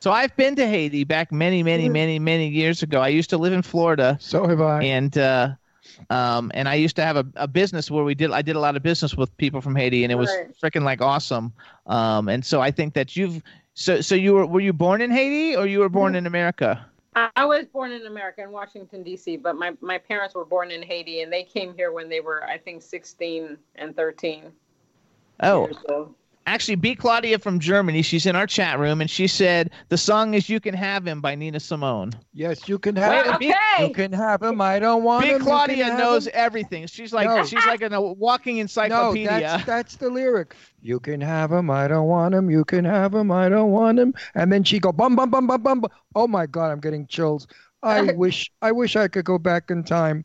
So 0.00 0.12
I've 0.12 0.36
been 0.36 0.54
to 0.56 0.66
Haiti 0.66 1.04
back 1.04 1.32
many, 1.32 1.62
many, 1.62 1.88
many, 1.88 2.18
many 2.18 2.48
years 2.48 2.82
ago. 2.82 3.00
I 3.00 3.08
used 3.08 3.30
to 3.30 3.38
live 3.38 3.52
in 3.52 3.62
Florida. 3.62 4.18
So 4.20 4.46
have 4.46 4.60
I. 4.60 4.82
And 4.82 5.16
uh, 5.16 5.54
um, 6.10 6.50
and 6.54 6.68
I 6.68 6.74
used 6.74 6.96
to 6.96 7.02
have 7.02 7.16
a, 7.16 7.26
a 7.36 7.48
business 7.48 7.90
where 7.90 8.04
we 8.04 8.14
did 8.14 8.30
I 8.30 8.42
did 8.42 8.56
a 8.56 8.60
lot 8.60 8.76
of 8.76 8.82
business 8.82 9.16
with 9.16 9.34
people 9.38 9.60
from 9.60 9.74
Haiti, 9.74 10.04
and 10.04 10.12
it 10.12 10.16
was 10.16 10.30
Right. 10.30 10.50
freaking 10.62 10.82
like 10.82 11.00
awesome. 11.00 11.52
Um, 11.86 12.28
and 12.28 12.44
so 12.44 12.60
I 12.60 12.70
think 12.70 12.94
that 12.94 13.16
you've 13.16 13.42
so 13.76 14.00
so 14.00 14.14
you 14.14 14.32
were 14.32 14.46
were 14.46 14.60
you 14.60 14.72
born 14.72 15.00
in 15.00 15.10
Haiti 15.10 15.54
or 15.54 15.66
you 15.66 15.78
were 15.78 15.88
born 15.88 16.12
mm-hmm. 16.12 16.18
in 16.18 16.26
America? 16.26 16.84
I 17.34 17.46
was 17.46 17.64
born 17.64 17.92
in 17.92 18.04
America 18.04 18.42
in 18.42 18.50
Washington 18.50 19.02
D.C., 19.02 19.38
but 19.38 19.56
my 19.56 19.72
my 19.80 19.96
parents 19.96 20.34
were 20.34 20.44
born 20.44 20.70
in 20.70 20.82
Haiti, 20.82 21.22
and 21.22 21.32
they 21.32 21.44
came 21.44 21.74
here 21.74 21.92
when 21.92 22.08
they 22.08 22.20
were 22.20 22.44
I 22.44 22.58
think 22.58 22.82
16 22.82 23.56
and 23.76 23.96
13. 23.96 24.52
Oh, 25.40 25.64
years 25.64 25.76
old. 25.88 26.14
Actually, 26.46 26.76
B. 26.76 26.94
Claudia 26.94 27.38
from 27.38 27.58
Germany. 27.60 28.02
She's 28.02 28.24
in 28.26 28.36
our 28.36 28.46
chat 28.46 28.78
room, 28.78 29.00
and 29.00 29.10
she 29.10 29.26
said 29.26 29.70
the 29.88 29.98
song 29.98 30.34
is 30.34 30.48
"You 30.48 30.60
Can 30.60 30.74
Have 30.74 31.06
Him" 31.06 31.20
by 31.20 31.34
Nina 31.34 31.60
Simone. 31.60 32.12
Yes, 32.32 32.68
you 32.68 32.78
can 32.78 32.96
have 32.96 33.26
Wait, 33.26 33.32
him. 33.32 33.38
B- 33.38 33.84
You 33.84 33.90
can 33.92 34.12
have 34.12 34.42
him. 34.42 34.60
I 34.60 34.78
don't 34.78 35.02
want 35.02 35.24
B. 35.24 35.30
him. 35.30 35.38
You 35.38 35.44
Claudia 35.44 35.96
knows 35.96 36.26
him. 36.26 36.32
everything. 36.34 36.86
She's 36.86 37.12
like 37.12 37.28
No. 37.28 37.44
she's 37.44 37.64
like 37.66 37.82
a 37.82 38.00
walking 38.00 38.56
No, 38.56 38.62
encyclopedia. 38.62 39.28
that's 39.28 39.64
that's 39.64 39.96
the 39.96 40.08
lyric. 40.10 40.54
You 40.80 41.00
can 41.00 41.20
have 41.20 41.50
him. 41.52 41.70
I 41.70 41.88
don't 41.88 42.06
want 42.06 42.34
him. 42.34 42.50
You 42.50 42.64
can 42.64 42.84
have 42.84 43.14
him. 43.14 43.30
I 43.32 43.48
don't 43.48 43.70
want 43.72 43.98
him. 43.98 44.14
And 44.34 44.52
then 44.52 44.62
she 44.64 44.78
go 44.78 44.92
bum 44.92 45.16
bum 45.16 45.30
bum 45.30 45.46
bum 45.46 45.62
bum. 45.62 45.80
bum. 45.80 45.90
Oh 46.14 46.26
my 46.28 46.46
God, 46.46 46.70
I'm 46.70 46.80
getting 46.80 47.06
chills. 47.06 47.46
I 47.82 48.02
wish 48.12 48.50
I 48.62 48.72
wish 48.72 48.96
I 48.96 49.08
could 49.08 49.24
go 49.24 49.38
back 49.38 49.70
in 49.70 49.82
time, 49.84 50.24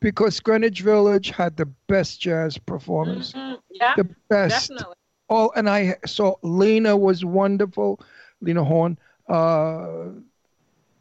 because 0.00 0.40
Greenwich 0.40 0.80
Village 0.82 1.30
had 1.30 1.56
the 1.56 1.66
best 1.88 2.20
jazz 2.20 2.56
performers. 2.58 3.32
Mhm. 3.32 3.58
Yeah, 3.70 3.94
The 3.96 4.04
best. 4.28 4.68
definitely. 4.68 4.94
Oh, 5.30 5.52
and 5.54 5.68
I 5.68 5.96
saw 6.06 6.36
Lena 6.42 6.96
was 6.96 7.24
wonderful. 7.24 8.00
Lena 8.40 8.64
Horne. 8.64 8.98
Uh, 9.28 10.10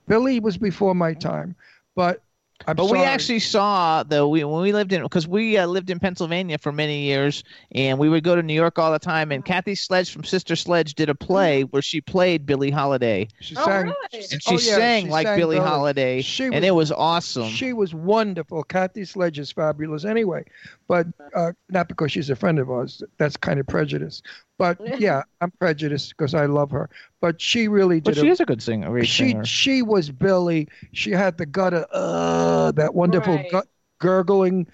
Billie 0.08 0.40
was 0.40 0.58
before 0.58 0.96
my 0.96 1.14
time, 1.14 1.56
but 1.96 2.22
I'm 2.66 2.76
but 2.76 2.88
sorry. 2.88 3.00
we 3.00 3.06
actually 3.06 3.40
saw 3.40 4.04
though 4.04 4.28
we 4.28 4.44
when 4.44 4.62
we 4.62 4.74
lived 4.74 4.92
in 4.92 5.04
because 5.04 5.28
we 5.28 5.58
uh, 5.58 5.68
lived 5.68 5.90
in 5.90 6.00
Pennsylvania 6.00 6.58
for 6.58 6.72
many 6.72 7.02
years 7.04 7.44
and 7.74 8.00
we 8.00 8.10
would 8.10 8.24
go 8.24 8.36
to 8.36 8.42
New 8.42 8.54
York 8.54 8.80
all 8.80 8.92
the 8.92 9.00
time 9.00 9.32
and 9.32 9.46
Kathy 9.46 9.76
Sledge 9.76 10.12
from 10.12 10.24
Sister 10.24 10.56
Sledge 10.56 10.96
did 10.96 11.08
a 11.08 11.16
play 11.16 11.64
where 11.64 11.82
she 11.82 12.02
played 12.02 12.46
Billie 12.46 12.72
Holiday 12.72 13.28
She 13.42 13.56
Oh, 13.56 13.64
sang. 13.66 13.84
really? 13.86 13.96
and 14.32 14.42
she 14.42 14.42
Oh, 14.48 14.52
yeah, 14.54 14.58
sang 14.76 15.06
she 15.06 15.12
like 15.12 15.28
sang 15.28 15.38
Billie 15.38 15.58
Billie. 15.58 15.68
Holiday 15.68 16.22
She 16.22 16.46
and 16.46 16.56
was- 16.56 16.64
it 16.64 16.76
was 16.76 16.92
awesome. 16.92 17.50
She 17.50 17.74
was 17.74 17.94
wonderful. 17.94 18.64
Kathy 18.64 19.06
Sledge 19.06 19.38
is 19.40 19.52
fabulous 19.52 20.04
anyway, 20.04 20.44
but 20.88 21.08
uh, 21.36 21.52
not 21.70 21.88
because 21.88 22.12
she's 22.12 22.30
a 22.30 22.36
friend 22.36 22.58
of 22.60 22.70
ours. 22.72 23.04
That's 23.18 23.38
kind 23.38 23.60
of 23.60 23.68
prejudice. 23.68 24.22
But 24.58 24.78
yeah, 25.00 25.22
I'm 25.42 25.52
prejudiced 25.52 26.16
because 26.18 26.34
I 26.34 26.48
love 26.48 26.72
her. 26.72 26.90
But 27.20 27.42
she 27.42 27.68
really 27.68 28.00
but 28.00 28.16
she 28.16 28.28
a- 28.28 28.32
is 28.32 28.40
a 28.40 28.46
good 28.46 28.62
singer. 28.62 29.04
she 29.04 29.30
singer. 29.30 29.46
she 29.46 29.82
was 29.82 30.12
Billie. 30.12 30.68
She 30.92 31.12
had 31.12 31.38
the 31.38 31.46
gutter, 31.46 31.86
uh, 31.92 32.72
that 32.74 32.94
wonderful 32.94 33.36
Right. 33.36 33.50
gut, 33.52 33.68
gurgling 34.00 34.68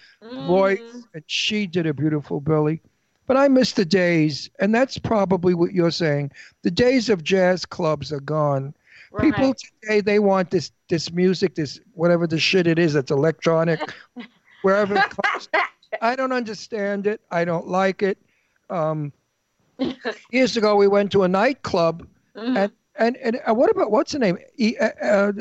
voice, 0.46 0.80
Mhm. 0.80 1.04
and 1.14 1.24
she 1.28 1.66
did 1.68 1.86
a 1.86 1.94
beautiful 1.94 2.42
Billie. 2.42 2.82
But 3.28 3.38
I 3.38 3.48
miss 3.48 3.72
the 3.72 3.86
days, 3.86 4.50
and 4.60 4.76
that's 4.76 4.98
probably 4.98 5.54
what 5.54 5.74
you're 5.74 5.92
saying. 5.92 6.32
The 6.64 6.72
days 6.72 7.08
of 7.08 7.24
jazz 7.24 7.66
clubs 7.66 8.12
are 8.12 8.20
gone. 8.20 8.74
People 9.20 9.54
today 9.82 10.02
they 10.02 10.20
want 10.20 10.52
this 10.52 10.72
this 10.90 11.14
music, 11.14 11.56
this 11.56 11.80
whatever 11.94 12.28
the 12.28 12.40
shit 12.40 12.68
it 12.68 12.78
is 12.78 12.94
that's 12.94 13.12
electronic, 13.12 13.80
wherever 14.64 14.96
it 14.98 15.06
comes. 15.22 15.48
I 16.02 16.16
don't 16.18 16.34
understand 16.34 17.08
it. 17.08 17.22
I 17.32 17.46
don't 17.46 17.68
like 17.68 18.02
it. 18.04 18.18
Um, 18.70 19.14
years 20.32 20.58
ago, 20.58 20.76
we 20.76 20.88
went 20.88 21.12
to 21.14 21.24
a 21.24 21.28
nightclub, 21.28 22.06
Mhm. 22.36 22.58
and 22.58 22.72
and 22.96 23.18
and 23.18 23.40
uh, 23.48 23.54
what 23.54 23.70
about 23.72 23.92
what's 23.92 24.12
the 24.12 24.20
name? 24.20 24.38
E, 24.58 24.76
uh, 24.78 24.90
uh, 25.02 25.32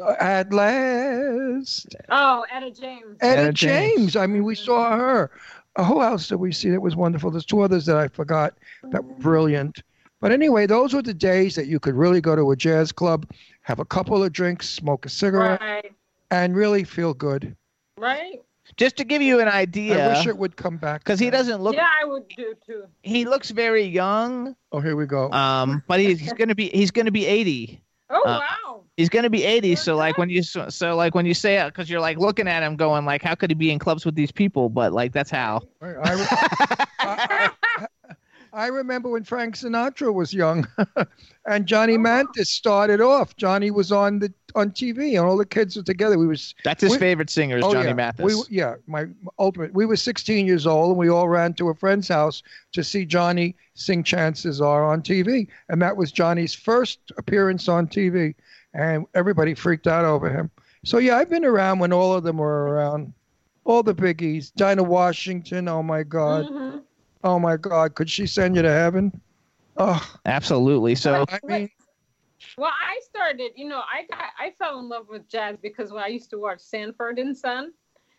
uh, 0.00 0.16
at 0.20 0.52
last, 0.52 1.94
Oh, 2.08 2.44
Etta 2.50 2.70
James. 2.70 3.16
Etta, 3.20 3.40
Etta 3.42 3.52
James. 3.52 3.96
James. 3.96 4.16
I 4.16 4.26
mean, 4.26 4.44
we 4.44 4.54
saw 4.54 4.96
her. 4.96 5.30
Uh, 5.76 5.84
who 5.84 6.02
else 6.02 6.28
did 6.28 6.36
we 6.36 6.52
see 6.52 6.70
that 6.70 6.80
was 6.80 6.96
wonderful? 6.96 7.30
There's 7.30 7.44
two 7.44 7.60
others 7.60 7.86
that 7.86 7.96
I 7.96 8.08
forgot 8.08 8.54
that 8.90 9.04
were 9.04 9.14
brilliant. 9.14 9.82
But 10.20 10.32
anyway, 10.32 10.66
those 10.66 10.94
were 10.94 11.02
the 11.02 11.12
days 11.14 11.54
that 11.56 11.66
you 11.66 11.78
could 11.78 11.94
really 11.94 12.20
go 12.22 12.34
to 12.34 12.50
a 12.50 12.56
jazz 12.56 12.90
club, 12.90 13.26
have 13.62 13.78
a 13.78 13.84
couple 13.84 14.24
of 14.24 14.32
drinks, 14.32 14.68
smoke 14.68 15.04
a 15.04 15.08
cigarette, 15.10 15.60
Right. 15.60 15.92
and 16.30 16.56
really 16.56 16.82
feel 16.84 17.12
good. 17.12 17.54
Right. 17.98 18.40
Just 18.76 18.96
to 18.96 19.04
give 19.04 19.22
you 19.22 19.40
an 19.40 19.48
idea. 19.48 20.04
I 20.04 20.08
wish 20.16 20.26
it 20.26 20.36
would 20.36 20.56
come 20.56 20.76
back. 20.76 21.02
because 21.04 21.18
he 21.20 21.30
doesn't 21.30 21.60
look. 21.62 21.74
yeah, 21.74 21.86
I 22.02 22.04
would 22.04 22.26
do 22.28 22.54
too. 22.66 22.84
He 23.02 23.24
looks 23.24 23.50
very 23.50 23.84
young, 23.84 24.54
Oh, 24.72 24.80
here 24.80 24.96
we 24.96 25.06
go. 25.06 25.30
um, 25.32 25.82
but 25.86 26.00
he's, 26.00 26.18
he's 26.20 26.32
gonna 26.32 26.54
be 26.54 26.68
he's 26.70 26.90
gonna 26.90 27.10
be 27.12 27.26
eighty. 27.26 27.80
Oh 28.10 28.22
Uh, 28.24 28.40
wow. 28.40 28.82
He's 28.96 29.08
gonna 29.08 29.30
be 29.30 29.44
eighty. 29.44 29.76
So 29.76 29.94
like 29.96 30.16
when 30.18 30.30
you 30.30 30.42
so, 30.42 30.68
so 30.68 30.94
like 30.96 31.14
when 31.14 31.26
you 31.26 31.34
say 31.34 31.56
it, 31.58 31.66
because 31.66 31.88
you're 31.90 32.00
like 32.00 32.18
looking 32.18 32.48
at 32.48 32.62
him, 32.62 32.76
going 32.76 33.04
like, 33.04 33.22
how 33.22 33.34
could 33.34 33.50
he 33.50 33.54
be 33.54 33.70
in 33.70 33.78
clubs 33.78 34.04
with 34.04 34.14
these 34.14 34.32
people? 34.32 34.68
But 34.68 34.92
like 34.92 35.12
that's 35.12 35.30
how. 35.30 35.62
I, 35.82 35.94
I- 35.94 36.76
I- 37.00 37.50
I 38.52 38.68
remember 38.68 39.10
when 39.10 39.22
Frank 39.22 39.54
Sinatra 39.54 40.14
was 40.14 40.32
young, 40.32 40.66
and 41.46 41.66
Johnny 41.66 41.98
Mathis 41.98 42.48
started 42.48 43.02
off. 43.02 43.36
Johnny 43.36 43.70
was 43.70 43.92
on 43.92 44.18
the 44.18 44.32
on 44.56 44.70
TV, 44.70 45.10
and 45.18 45.26
all 45.28 45.36
the 45.36 45.46
kids 45.46 45.76
were 45.76 45.82
together. 45.82 46.18
We 46.18 46.26
was 46.26 46.54
That's 46.64 46.82
his 46.82 46.92
we- 46.92 46.98
favorite 46.98 47.30
singer 47.30 47.58
is 47.58 47.64
oh, 47.64 47.72
Johnny 47.72 47.88
yeah. 47.88 47.94
Mathis. 47.94 48.24
We, 48.48 48.56
yeah, 48.56 48.74
my 48.86 49.06
ultimate. 49.38 49.72
We 49.74 49.86
were 49.86 49.96
16 49.96 50.46
years 50.46 50.66
old, 50.66 50.90
and 50.90 50.98
we 50.98 51.08
all 51.08 51.28
ran 51.28 51.54
to 51.54 51.68
a 51.68 51.74
friend's 51.74 52.08
house 52.08 52.42
to 52.72 52.82
see 52.82 53.04
Johnny 53.04 53.54
sing 53.74 54.02
"Chances 54.02 54.60
Are" 54.60 54.84
on 54.84 55.02
TV, 55.02 55.48
and 55.68 55.80
that 55.82 55.96
was 55.96 56.10
Johnny's 56.12 56.54
first 56.54 56.98
appearance 57.18 57.68
on 57.68 57.86
TV, 57.86 58.34
and 58.74 59.06
everybody 59.14 59.54
freaked 59.54 59.86
out 59.86 60.04
over 60.04 60.30
him. 60.30 60.50
So 60.84 60.98
yeah, 60.98 61.16
I've 61.16 61.30
been 61.30 61.44
around 61.44 61.78
when 61.80 61.92
all 61.92 62.14
of 62.14 62.24
them 62.24 62.38
were 62.38 62.64
around. 62.68 63.12
All 63.64 63.82
the 63.82 63.94
biggies, 63.94 64.54
Dinah 64.54 64.84
Washington. 64.84 65.66
Oh 65.68 65.82
my 65.82 66.04
God. 66.04 66.46
Mhm. 66.46 66.82
Oh 67.24 67.40
my 67.40 67.56
God, 67.56 67.96
could 67.96 68.08
she 68.08 68.24
send 68.26 68.54
you 68.54 68.62
to 68.62 68.70
heaven? 68.70 69.20
Oh, 69.76 70.00
Absolutely. 70.24 70.94
So 70.94 71.24
I 71.28 71.38
mean, 71.44 71.70
Well, 72.58 72.70
I 72.70 73.00
started, 73.04 73.52
you 73.56 73.68
know, 73.68 73.80
I 73.80 74.06
got, 74.10 74.30
I 74.38 74.52
fell 74.58 74.78
in 74.78 74.88
love 74.88 75.08
with 75.08 75.28
jazz 75.28 75.56
because 75.60 75.92
when 75.92 76.02
I 76.02 76.08
used 76.08 76.30
to 76.30 76.38
watch 76.38 76.60
Sanford 76.60 77.18
and 77.18 77.36
Son, 77.36 77.72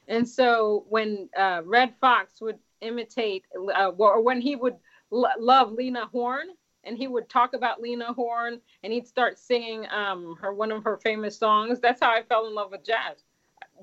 and 0.07 0.27
so 0.27 0.85
when 0.89 1.29
uh, 1.37 1.61
Redd 1.65 1.93
Foxx 1.99 2.39
would 2.41 2.59
imitate, 2.81 3.45
uh, 3.75 3.89
or 3.97 4.21
when 4.21 4.39
he 4.39 4.55
would 4.55 4.75
lo- 5.11 5.29
love 5.39 5.71
Lena 5.71 6.05
Horne, 6.05 6.49
and 6.83 6.97
he 6.97 7.07
would 7.07 7.29
talk 7.29 7.53
about 7.53 7.81
Lena 7.81 8.13
Horne, 8.13 8.61
and 8.83 8.93
he'd 8.93 9.07
start 9.07 9.37
singing 9.37 9.85
um, 9.91 10.37
her 10.39 10.53
one 10.53 10.71
of 10.71 10.83
her 10.83 10.97
famous 10.97 11.37
songs. 11.37 11.79
That's 11.81 11.99
how 11.99 12.11
I 12.11 12.23
fell 12.23 12.47
in 12.47 12.55
love 12.55 12.71
with 12.71 12.85
jazz. 12.85 13.23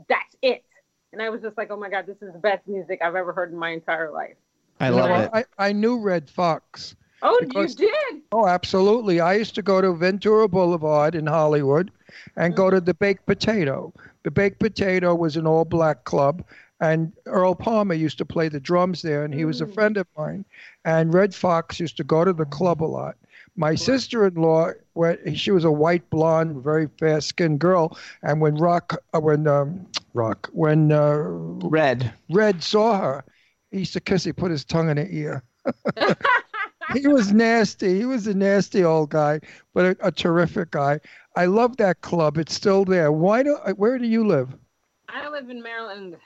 That's 0.08 0.36
it, 0.40 0.64
and 1.12 1.20
I 1.20 1.28
was 1.28 1.42
just 1.42 1.58
like, 1.58 1.70
oh 1.70 1.76
my 1.76 1.90
god, 1.90 2.06
this 2.06 2.22
is 2.22 2.32
the 2.32 2.38
best 2.38 2.66
music 2.66 3.00
I've 3.02 3.16
ever 3.16 3.32
heard 3.32 3.52
in 3.52 3.58
my 3.58 3.70
entire 3.70 4.10
life. 4.10 4.36
I 4.80 4.88
you 4.88 4.96
know, 4.96 5.06
love 5.06 5.34
it. 5.34 5.46
I, 5.58 5.68
I 5.68 5.72
knew 5.72 5.98
Redd 5.98 6.30
Foxx. 6.30 6.96
Oh, 7.24 7.38
Because- 7.40 7.80
you 7.80 7.88
did? 7.88 8.22
Oh, 8.32 8.46
absolutely. 8.46 9.18
I 9.18 9.34
used 9.34 9.54
to 9.54 9.62
go 9.62 9.80
to 9.80 9.94
Ventura 9.94 10.46
Boulevard 10.46 11.14
in 11.14 11.26
Hollywood 11.26 11.90
and 12.36 12.54
go 12.54 12.70
to 12.70 12.80
the 12.80 12.94
Baked 12.94 13.24
Potato. 13.26 13.92
The 14.24 14.30
Baked 14.30 14.60
Potato 14.60 15.14
was 15.14 15.36
an 15.36 15.46
all 15.46 15.64
black 15.64 16.04
club, 16.04 16.44
and 16.80 17.12
Earl 17.26 17.54
Palmer 17.54 17.94
used 17.94 18.18
to 18.18 18.26
play 18.26 18.48
the 18.48 18.60
drums 18.60 19.00
there, 19.00 19.24
and 19.24 19.32
he 19.32 19.46
was 19.46 19.62
a 19.62 19.66
friend 19.66 19.96
of 19.96 20.06
mine. 20.16 20.44
And 20.84 21.14
Redd 21.14 21.34
Foxx 21.34 21.80
used 21.80 21.96
to 21.96 22.04
go 22.04 22.24
to 22.24 22.32
the 22.32 22.44
club 22.44 22.82
a 22.82 22.84
lot. 22.84 23.16
My 23.56 23.74
sister 23.74 24.26
in 24.26 24.34
law, 24.34 24.72
she 25.34 25.50
was 25.50 25.64
a 25.64 25.70
white 25.70 26.08
blonde, 26.10 26.62
very 26.62 26.88
fair 26.98 27.20
skinned 27.20 27.60
girl. 27.60 27.96
And 28.22 28.40
when 28.40 28.56
Rock, 28.56 29.00
uh, 29.14 29.20
when 29.20 29.46
um, 29.46 29.86
Rock, 30.12 30.50
when 30.52 30.92
uh, 30.92 31.22
Red. 31.22 32.12
Red 32.30 32.62
saw 32.62 32.98
her, 33.00 33.24
he 33.70 33.78
used 33.80 33.92
to 33.94 34.00
kiss. 34.00 34.24
He 34.24 34.32
put 34.32 34.50
his 34.50 34.64
tongue 34.64 34.90
in 34.90 34.96
her 34.96 35.06
ear. 35.08 35.44
he 36.92 37.06
was 37.08 37.32
nasty. 37.32 37.98
He 37.98 38.04
was 38.04 38.26
a 38.26 38.34
nasty 38.34 38.84
old 38.84 39.10
guy, 39.10 39.40
but 39.72 39.96
a, 40.00 40.08
a 40.08 40.12
terrific 40.12 40.70
guy. 40.70 41.00
I 41.36 41.46
love 41.46 41.76
that 41.78 42.00
club. 42.00 42.38
It's 42.38 42.54
still 42.54 42.84
there. 42.84 43.10
Why 43.10 43.42
do? 43.42 43.56
Uh, 43.56 43.72
where 43.72 43.98
do 43.98 44.06
you 44.06 44.26
live? 44.26 44.54
I 45.08 45.28
live 45.28 45.50
in 45.50 45.62
Maryland. 45.62 46.16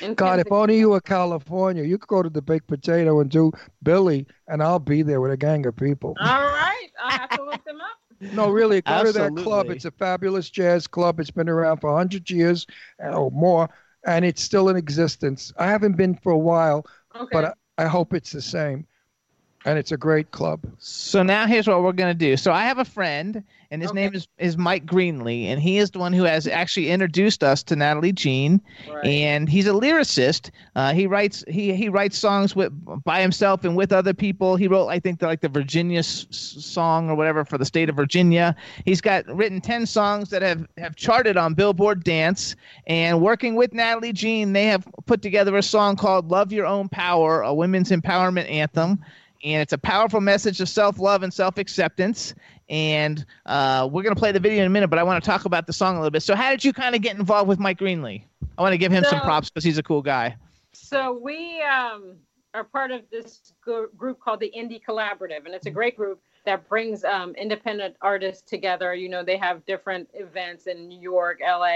In 0.00 0.14
God, 0.14 0.40
if 0.40 0.50
only 0.50 0.78
you 0.78 0.90
were 0.90 1.00
California, 1.00 1.84
you 1.84 1.96
could 1.96 2.08
go 2.08 2.22
to 2.22 2.28
the 2.28 2.42
Baked 2.42 2.66
Potato 2.66 3.20
and 3.20 3.30
do 3.30 3.52
Billie, 3.82 4.26
and 4.48 4.62
I'll 4.62 4.80
be 4.80 5.02
there 5.02 5.20
with 5.20 5.30
a 5.30 5.36
gang 5.36 5.64
of 5.66 5.76
people. 5.76 6.16
All 6.20 6.42
right, 6.42 6.88
I'll 7.00 7.18
have 7.18 7.30
to 7.30 7.44
look 7.44 7.64
them 7.64 7.80
up. 7.80 7.88
No, 8.32 8.48
really, 8.48 8.80
go 8.80 9.04
to 9.04 9.12
that 9.12 9.36
club. 9.36 9.68
It's 9.68 9.84
a 9.84 9.90
fabulous 9.90 10.48
jazz 10.48 10.86
club. 10.86 11.20
It's 11.20 11.30
been 11.30 11.50
around 11.50 11.82
for 11.82 11.90
100 11.92 12.30
years 12.30 12.66
uh, 13.04 13.08
or 13.10 13.30
more, 13.30 13.68
and 14.06 14.24
it's 14.24 14.42
still 14.42 14.70
in 14.70 14.76
existence. 14.76 15.52
I 15.58 15.66
haven't 15.66 15.98
been 15.98 16.14
for 16.14 16.32
a 16.32 16.38
while, 16.38 16.86
Okay. 17.14 17.28
but 17.30 17.44
I, 17.44 17.84
I 17.84 17.86
hope 17.86 18.14
it's 18.14 18.32
the 18.32 18.40
same. 18.40 18.86
And 19.66 19.80
it's 19.80 19.90
a 19.90 19.96
great 19.96 20.30
club. 20.30 20.60
So 20.78 21.24
now 21.24 21.46
here's 21.46 21.66
what 21.66 21.82
we're 21.82 21.92
gonna 21.92 22.14
do. 22.14 22.36
So 22.36 22.52
I 22.52 22.62
have 22.62 22.78
a 22.78 22.84
friend, 22.84 23.42
and 23.72 23.82
his 23.82 23.92
name 23.92 24.14
is 24.14 24.28
is 24.38 24.56
Mike 24.56 24.86
Greenlee, 24.86 25.46
and 25.46 25.60
he 25.60 25.78
is 25.78 25.90
the 25.90 25.98
one 25.98 26.12
who 26.12 26.22
has 26.22 26.46
actually 26.46 26.88
introduced 26.88 27.42
us 27.42 27.64
to 27.64 27.74
Natalie 27.74 28.12
Jean, 28.12 28.60
right. 28.88 29.04
and 29.04 29.48
he's 29.48 29.66
a 29.66 29.72
lyricist. 29.72 30.50
Uh, 30.76 30.92
he 30.92 31.08
writes 31.08 31.44
he 31.48 31.74
he 31.74 31.88
writes 31.88 32.16
songs 32.16 32.54
with 32.54 32.72
by 33.02 33.20
himself 33.20 33.64
and 33.64 33.76
with 33.76 33.92
other 33.92 34.14
people. 34.14 34.54
He 34.54 34.68
wrote 34.68 34.86
I 34.86 35.00
think 35.00 35.18
the, 35.18 35.26
like 35.26 35.40
the 35.40 35.48
Virginia 35.48 35.98
s- 35.98 36.26
s- 36.30 36.64
song 36.64 37.10
or 37.10 37.16
whatever 37.16 37.44
for 37.44 37.58
the 37.58 37.64
state 37.64 37.88
of 37.88 37.96
Virginia. 37.96 38.54
He's 38.84 39.00
got 39.00 39.26
written 39.26 39.60
ten 39.60 39.84
songs 39.84 40.30
that 40.30 40.42
have 40.42 40.64
have 40.78 40.94
charted 40.94 41.36
on 41.36 41.54
Billboard 41.54 42.04
Dance, 42.04 42.54
and 42.86 43.20
working 43.20 43.56
with 43.56 43.74
Natalie 43.74 44.12
Jean, 44.12 44.52
they 44.52 44.66
have 44.66 44.86
put 45.06 45.22
together 45.22 45.56
a 45.56 45.62
song 45.62 45.96
called 45.96 46.30
"Love 46.30 46.52
Your 46.52 46.66
Own 46.66 46.88
Power," 46.88 47.42
a 47.42 47.52
women's 47.52 47.90
empowerment 47.90 48.48
anthem 48.48 49.02
and 49.46 49.62
it's 49.62 49.72
a 49.72 49.78
powerful 49.78 50.20
message 50.20 50.60
of 50.60 50.68
self-love 50.68 51.22
and 51.22 51.32
self-acceptance 51.32 52.34
and 52.68 53.24
uh, 53.46 53.88
we're 53.90 54.02
gonna 54.02 54.16
play 54.16 54.32
the 54.32 54.40
video 54.40 54.60
in 54.60 54.66
a 54.66 54.70
minute. 54.70 54.88
But 54.88 54.98
I 54.98 55.02
want 55.02 55.22
to 55.22 55.30
talk 55.30 55.44
about 55.44 55.66
the 55.66 55.72
song 55.72 55.96
a 55.96 55.98
little 56.00 56.10
bit. 56.10 56.22
So, 56.22 56.34
how 56.34 56.50
did 56.50 56.64
you 56.64 56.72
kind 56.72 56.94
of 56.94 57.02
get 57.02 57.16
involved 57.16 57.48
with 57.48 57.58
Mike 57.58 57.78
Greenlee? 57.78 58.24
I 58.58 58.62
want 58.62 58.72
to 58.72 58.78
give 58.78 58.92
him 58.92 59.04
some 59.04 59.20
props 59.20 59.50
because 59.50 59.64
he's 59.64 59.78
a 59.78 59.82
cool 59.82 60.02
guy. 60.02 60.36
So 60.72 61.18
we 61.22 61.62
um, 61.62 62.16
are 62.54 62.64
part 62.64 62.90
of 62.90 63.02
this 63.10 63.52
group 63.62 64.20
called 64.20 64.40
the 64.40 64.52
Indie 64.56 64.80
Collaborative, 64.82 65.44
and 65.44 65.54
it's 65.54 65.66
a 65.66 65.70
great 65.70 65.96
group 65.96 66.20
that 66.44 66.68
brings 66.68 67.04
um, 67.04 67.34
independent 67.34 67.96
artists 68.00 68.48
together. 68.48 68.94
You 68.94 69.08
know, 69.08 69.24
they 69.24 69.36
have 69.36 69.64
different 69.66 70.08
events 70.14 70.66
in 70.66 70.88
New 70.88 71.00
York, 71.00 71.40
LA, 71.42 71.66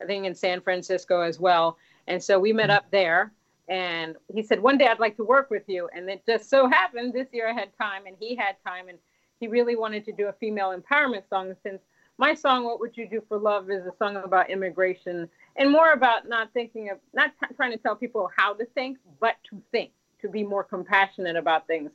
I 0.00 0.04
think 0.06 0.26
in 0.26 0.34
San 0.34 0.60
Francisco 0.60 1.20
as 1.20 1.40
well. 1.40 1.76
And 2.06 2.22
so 2.22 2.38
we 2.38 2.52
met 2.52 2.70
up 2.70 2.90
there, 2.90 3.32
and 3.68 4.16
he 4.32 4.42
said, 4.42 4.60
"One 4.60 4.78
day 4.78 4.86
I'd 4.86 5.00
like 5.00 5.16
to 5.16 5.24
work 5.24 5.50
with 5.50 5.64
you." 5.68 5.88
And 5.94 6.08
it 6.08 6.24
just 6.26 6.48
so 6.48 6.68
happened 6.68 7.12
this 7.12 7.28
year 7.32 7.48
I 7.48 7.52
had 7.52 7.76
time, 7.76 8.06
and 8.06 8.16
he 8.18 8.34
had 8.34 8.56
time, 8.66 8.88
and 8.88 8.98
he 9.40 9.48
really 9.48 9.76
wanted 9.76 10.04
to 10.06 10.12
do 10.12 10.26
a 10.26 10.32
female 10.32 10.76
empowerment 10.76 11.28
song. 11.28 11.54
Since 11.62 11.82
my 12.18 12.34
song 12.34 12.64
what 12.64 12.80
would 12.80 12.96
you 12.96 13.06
do 13.08 13.22
for 13.28 13.38
love 13.38 13.70
is 13.70 13.84
a 13.86 13.92
song 13.98 14.16
about 14.16 14.48
immigration 14.48 15.28
and 15.56 15.70
more 15.70 15.92
about 15.92 16.28
not 16.28 16.50
thinking 16.54 16.88
of 16.90 16.98
not 17.12 17.32
t- 17.38 17.54
trying 17.54 17.72
to 17.72 17.76
tell 17.76 17.94
people 17.94 18.30
how 18.34 18.54
to 18.54 18.64
think 18.74 18.96
but 19.20 19.36
to 19.50 19.60
think 19.70 19.90
to 20.22 20.28
be 20.28 20.42
more 20.42 20.64
compassionate 20.64 21.36
about 21.36 21.66
things. 21.66 21.90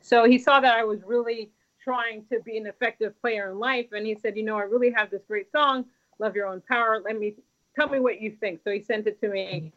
So 0.00 0.24
he 0.24 0.38
saw 0.38 0.60
that 0.60 0.76
i 0.76 0.82
was 0.82 1.00
really 1.04 1.50
trying 1.84 2.24
to 2.32 2.40
be 2.40 2.56
an 2.56 2.66
effective 2.66 3.20
player 3.20 3.50
in 3.50 3.58
life 3.58 3.88
and 3.92 4.06
he 4.06 4.14
said 4.14 4.34
you 4.34 4.42
know 4.42 4.56
i 4.56 4.62
really 4.62 4.90
have 4.90 5.10
this 5.10 5.22
great 5.28 5.52
song 5.52 5.84
love 6.18 6.34
your 6.34 6.46
own 6.46 6.62
power. 6.68 7.00
Let 7.04 7.18
me 7.18 7.34
tell 7.74 7.88
me 7.88 8.00
what 8.00 8.20
you 8.20 8.30
think. 8.40 8.60
So 8.64 8.70
he 8.70 8.80
sent 8.80 9.06
it 9.06 9.20
to 9.20 9.28
me 9.28 9.72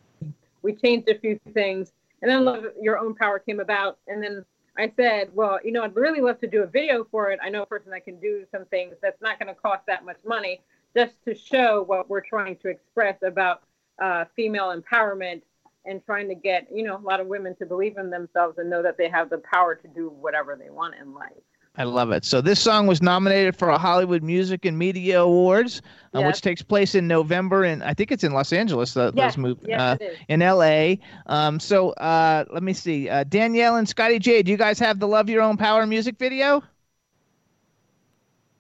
we 0.62 0.74
changed 0.74 1.10
a 1.10 1.18
few 1.18 1.40
things 1.54 1.92
and 2.22 2.30
then 2.30 2.44
love 2.46 2.66
your 2.82 2.98
own 2.98 3.16
power 3.16 3.40
came 3.40 3.60
about 3.60 3.98
and 4.08 4.24
then 4.24 4.46
I 4.80 4.92
said, 4.96 5.32
well, 5.34 5.60
you 5.64 5.74
know, 5.74 5.84
I'd 5.84 5.96
really 5.96 6.22
love 6.22 6.40
to 6.40 6.48
do 6.48 6.64
a 6.64 6.68
video 6.68 7.06
for 7.12 7.32
it. 7.32 7.40
I 7.44 7.50
know 7.50 7.64
a 7.64 7.66
person 7.66 7.92
that 7.92 8.06
can 8.06 8.18
do 8.20 8.46
some 8.50 8.64
things 8.66 8.96
that's 9.02 9.22
not 9.22 9.38
going 9.38 9.54
to 9.54 9.60
cost 9.60 9.86
that 9.88 10.06
much 10.06 10.20
money 10.26 10.62
just 10.96 11.14
to 11.26 11.36
show 11.36 11.84
what 11.84 12.10
we're 12.10 12.22
trying 12.22 12.56
to 12.58 12.70
express 12.70 13.18
about 13.22 13.64
uh, 14.02 14.24
female 14.38 14.74
empowerment 14.74 15.42
and 15.86 16.04
trying 16.06 16.30
to 16.30 16.36
get, 16.36 16.68
you 16.74 16.84
know, 16.84 16.96
a 16.96 17.00
lot 17.00 17.20
of 17.20 17.28
women 17.28 17.56
to 17.58 17.66
believe 17.66 17.98
in 17.98 18.10
themselves 18.10 18.58
and 18.58 18.70
know 18.70 18.82
that 18.82 18.98
they 18.98 19.10
have 19.10 19.30
the 19.30 19.40
power 19.40 19.76
to 19.76 19.88
do 19.90 20.10
whatever 20.10 20.56
they 20.56 20.70
want 20.70 20.96
in 20.96 21.14
life. 21.14 21.34
I 21.80 21.84
love 21.84 22.12
it. 22.12 22.26
So 22.26 22.42
this 22.42 22.60
song 22.60 22.88
was 22.88 23.02
nominated 23.02 23.56
for 23.56 23.70
a 23.70 23.78
Hollywood 23.78 24.22
Music 24.22 24.66
and 24.66 24.78
Media 24.78 25.22
Awards, 25.22 25.82
uh, 26.14 26.22
which 26.22 26.42
takes 26.42 26.62
place 26.62 26.94
in 26.94 27.08
November, 27.08 27.64
and 27.64 27.82
I 27.86 27.94
think 27.94 28.12
it's 28.12 28.26
in 28.26 28.34
Los 28.34 28.52
Angeles. 28.52 28.98
Uh, 28.98 29.14
Yes, 29.16 29.36
those 29.36 29.38
move 29.38 29.60
yes, 29.66 29.80
uh, 29.80 29.98
in 30.28 30.42
L.A. 30.42 31.00
Um, 31.28 31.58
so 31.58 31.92
uh, 31.92 32.44
let 32.52 32.64
me 32.64 32.74
see. 32.74 33.08
Uh, 33.08 33.24
Danielle 33.24 33.78
and 33.78 33.88
Scotty 33.88 34.20
J, 34.20 34.44
do 34.44 34.52
you 34.52 34.58
guys 34.58 34.78
have 34.80 35.00
the 35.00 35.08
"Love 35.08 35.30
Your 35.30 35.42
Own 35.42 35.56
Power" 35.56 35.88
music 35.88 36.18
video? 36.20 36.62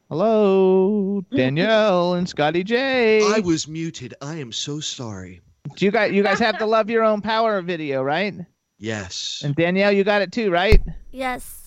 Hello, 0.09 1.21
Danielle 1.35 2.13
and 2.13 2.27
Scotty 2.27 2.63
J. 2.63 3.21
I 3.21 3.39
was 3.39 3.67
muted. 3.67 4.13
I 4.21 4.35
am 4.35 4.53
so 4.53 4.79
sorry. 4.79 5.41
Do 5.75 5.83
you 5.83 5.91
guys 5.91 6.13
you 6.13 6.23
guys 6.23 6.39
have 6.39 6.57
the 6.57 6.65
"Love 6.65 6.89
Your 6.89 7.03
Own 7.03 7.19
Power" 7.19 7.61
video, 7.61 8.01
right? 8.01 8.33
Yes. 8.77 9.41
And 9.43 9.53
Danielle, 9.55 9.91
you 9.91 10.05
got 10.05 10.21
it 10.21 10.31
too, 10.31 10.51
right? 10.51 10.81
Yes. 11.11 11.58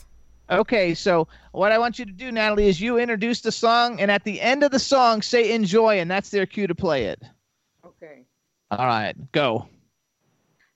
Okay, 0.53 0.93
so 0.93 1.29
what 1.53 1.73
I 1.73 1.79
want 1.79 1.99
you 1.99 2.05
to 2.05 2.13
do, 2.13 2.31
Natalie, 2.31 2.69
is 2.69 2.79
you 2.79 2.99
introduce 2.99 3.41
the 3.41 3.51
song, 3.51 4.01
and 4.01 4.11
at 4.11 4.23
the 4.23 4.39
end 4.39 4.63
of 4.63 4.71
the 4.71 4.79
song, 4.79 5.23
say 5.23 5.55
"enjoy," 5.55 5.99
and 5.99 6.11
that's 6.11 6.29
their 6.29 6.45
cue 6.45 6.67
to 6.67 6.75
play 6.75 7.07
it. 7.07 7.23
Okay. 7.87 8.27
All 8.71 8.87
right, 8.87 9.15
go. 9.33 9.67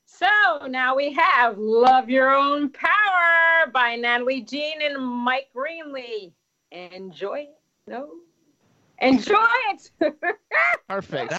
So 0.06 0.66
now 0.68 0.96
we 0.96 1.12
have 1.12 1.58
Love 1.58 2.08
Your 2.08 2.34
Own 2.34 2.70
Power 2.70 3.70
by 3.70 3.96
Natalie 3.96 4.40
Jean 4.40 4.80
and 4.80 4.98
Mike 4.98 5.48
Greenlee. 5.54 6.32
Enjoy 6.72 7.40
it. 7.40 7.58
No? 7.86 8.08
Enjoy 8.98 9.34
it. 9.70 9.90
Perfect. 10.88 11.36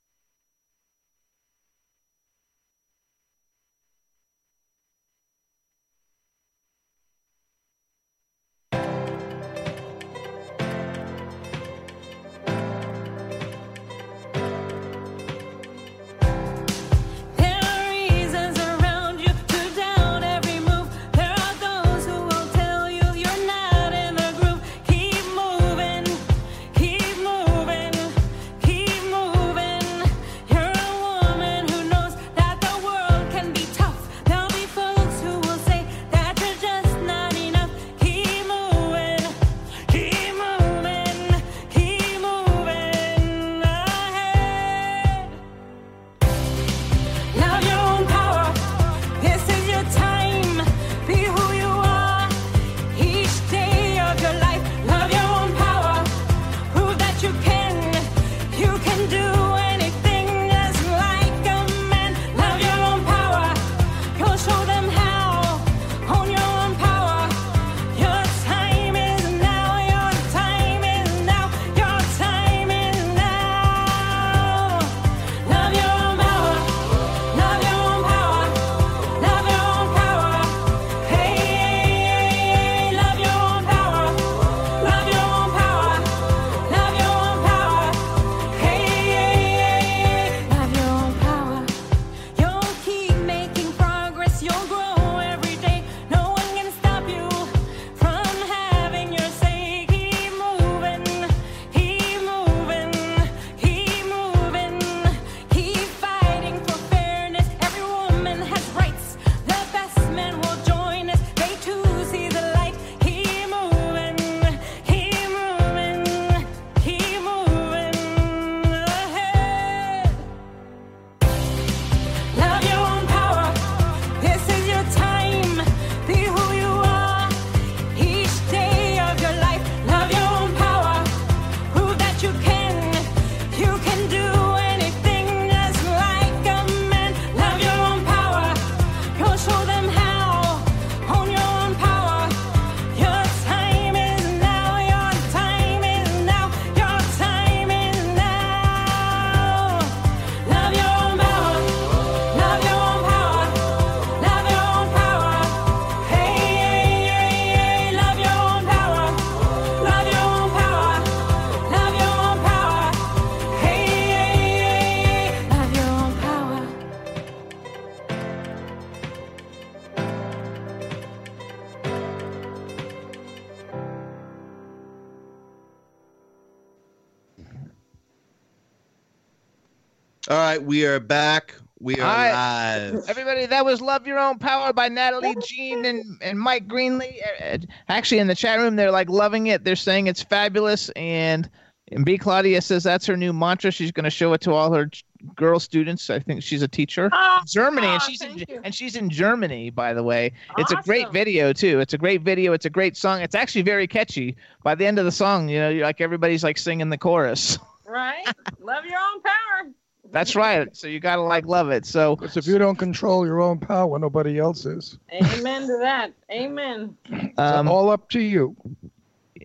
We 180.77 180.85
are 180.85 180.99
back. 180.99 181.55
We 181.79 181.95
are 181.95 182.01
All 182.03 182.07
right. 182.15 182.91
live. 182.91 183.09
Everybody, 183.09 183.47
that 183.47 183.65
was 183.65 183.81
Love 183.81 184.05
Your 184.05 184.19
Own 184.19 184.37
Power 184.37 184.71
by 184.73 184.89
Natalie 184.89 185.35
Jean 185.43 185.83
and, 185.85 186.05
and 186.21 186.39
Mike 186.39 186.67
Greenlee. 186.67 187.19
Uh, 187.41 187.45
uh, 187.45 187.57
Actually, 187.89 188.19
in 188.19 188.27
the 188.27 188.35
chat 188.35 188.59
room, 188.59 188.75
they're 188.75 188.91
like 188.91 189.09
loving 189.09 189.47
it. 189.47 189.63
They're 189.63 189.75
saying 189.75 190.05
it's 190.05 190.21
fabulous. 190.21 190.89
And, 190.89 191.49
and 191.91 192.05
B. 192.05 192.19
Claudia 192.19 192.61
says 192.61 192.83
that's 192.83 193.07
her 193.07 193.17
new 193.17 193.33
mantra. 193.33 193.71
She's 193.71 193.91
going 193.91 194.03
to 194.03 194.11
show 194.11 194.33
it 194.33 194.41
to 194.41 194.53
all 194.53 194.71
her 194.71 194.87
girl 195.35 195.59
students. 195.59 196.11
I 196.11 196.19
think 196.19 196.43
she's 196.43 196.61
a 196.61 196.67
teacher 196.67 197.09
Oh, 197.11 197.37
in 197.41 197.47
Germany, 197.47 197.87
and 197.87 197.99
oh, 198.03 198.05
she's 198.07 198.21
in, 198.21 198.37
you. 198.37 198.61
and 198.63 198.75
she's 198.75 198.95
in 198.95 199.09
Germany, 199.09 199.71
by 199.71 199.95
the 199.95 200.03
way. 200.03 200.31
It's 200.59 200.71
a 200.71 200.75
great 200.75 201.11
video 201.11 201.53
too. 201.53 201.79
It's 201.79 201.95
a 201.95 201.97
great 201.97 202.21
video. 202.21 202.53
It's 202.53 202.65
a 202.65 202.69
great 202.69 202.95
song. 202.95 203.21
It's 203.21 203.33
actually 203.33 203.63
very 203.63 203.87
catchy. 203.87 204.35
By 204.61 204.75
the 204.75 204.85
end 204.85 204.99
of 204.99 205.05
the 205.05 205.11
song, 205.11 205.49
you 205.49 205.57
know, 205.57 205.69
you're 205.69 205.85
like 205.85 206.01
everybody's 206.01 206.43
like 206.43 206.59
singing 206.59 206.91
the 206.91 206.99
chorus. 206.99 207.57
Right? 207.89 208.27
Love 208.59 208.83
your 208.85 208.99
own 208.99 209.21
power. 209.21 209.71
That's 210.11 210.35
right. 210.35 210.75
So 210.75 210.87
you 210.87 210.99
gotta 210.99 211.21
like 211.21 211.45
love 211.45 211.69
it. 211.69 211.85
So 211.85 212.15
Because 212.15 212.37
if 212.37 212.47
you 212.47 212.57
don't 212.57 212.77
control 212.77 213.25
your 213.25 213.41
own 213.41 213.59
power, 213.59 213.99
nobody 213.99 214.39
else 214.39 214.65
is. 214.65 214.97
Amen 215.11 215.63
to 215.63 215.77
that. 215.79 216.13
Amen. 216.31 216.95
Um, 217.37 217.67
all 217.67 217.89
up 217.89 218.09
to 218.09 218.19
you. 218.19 218.55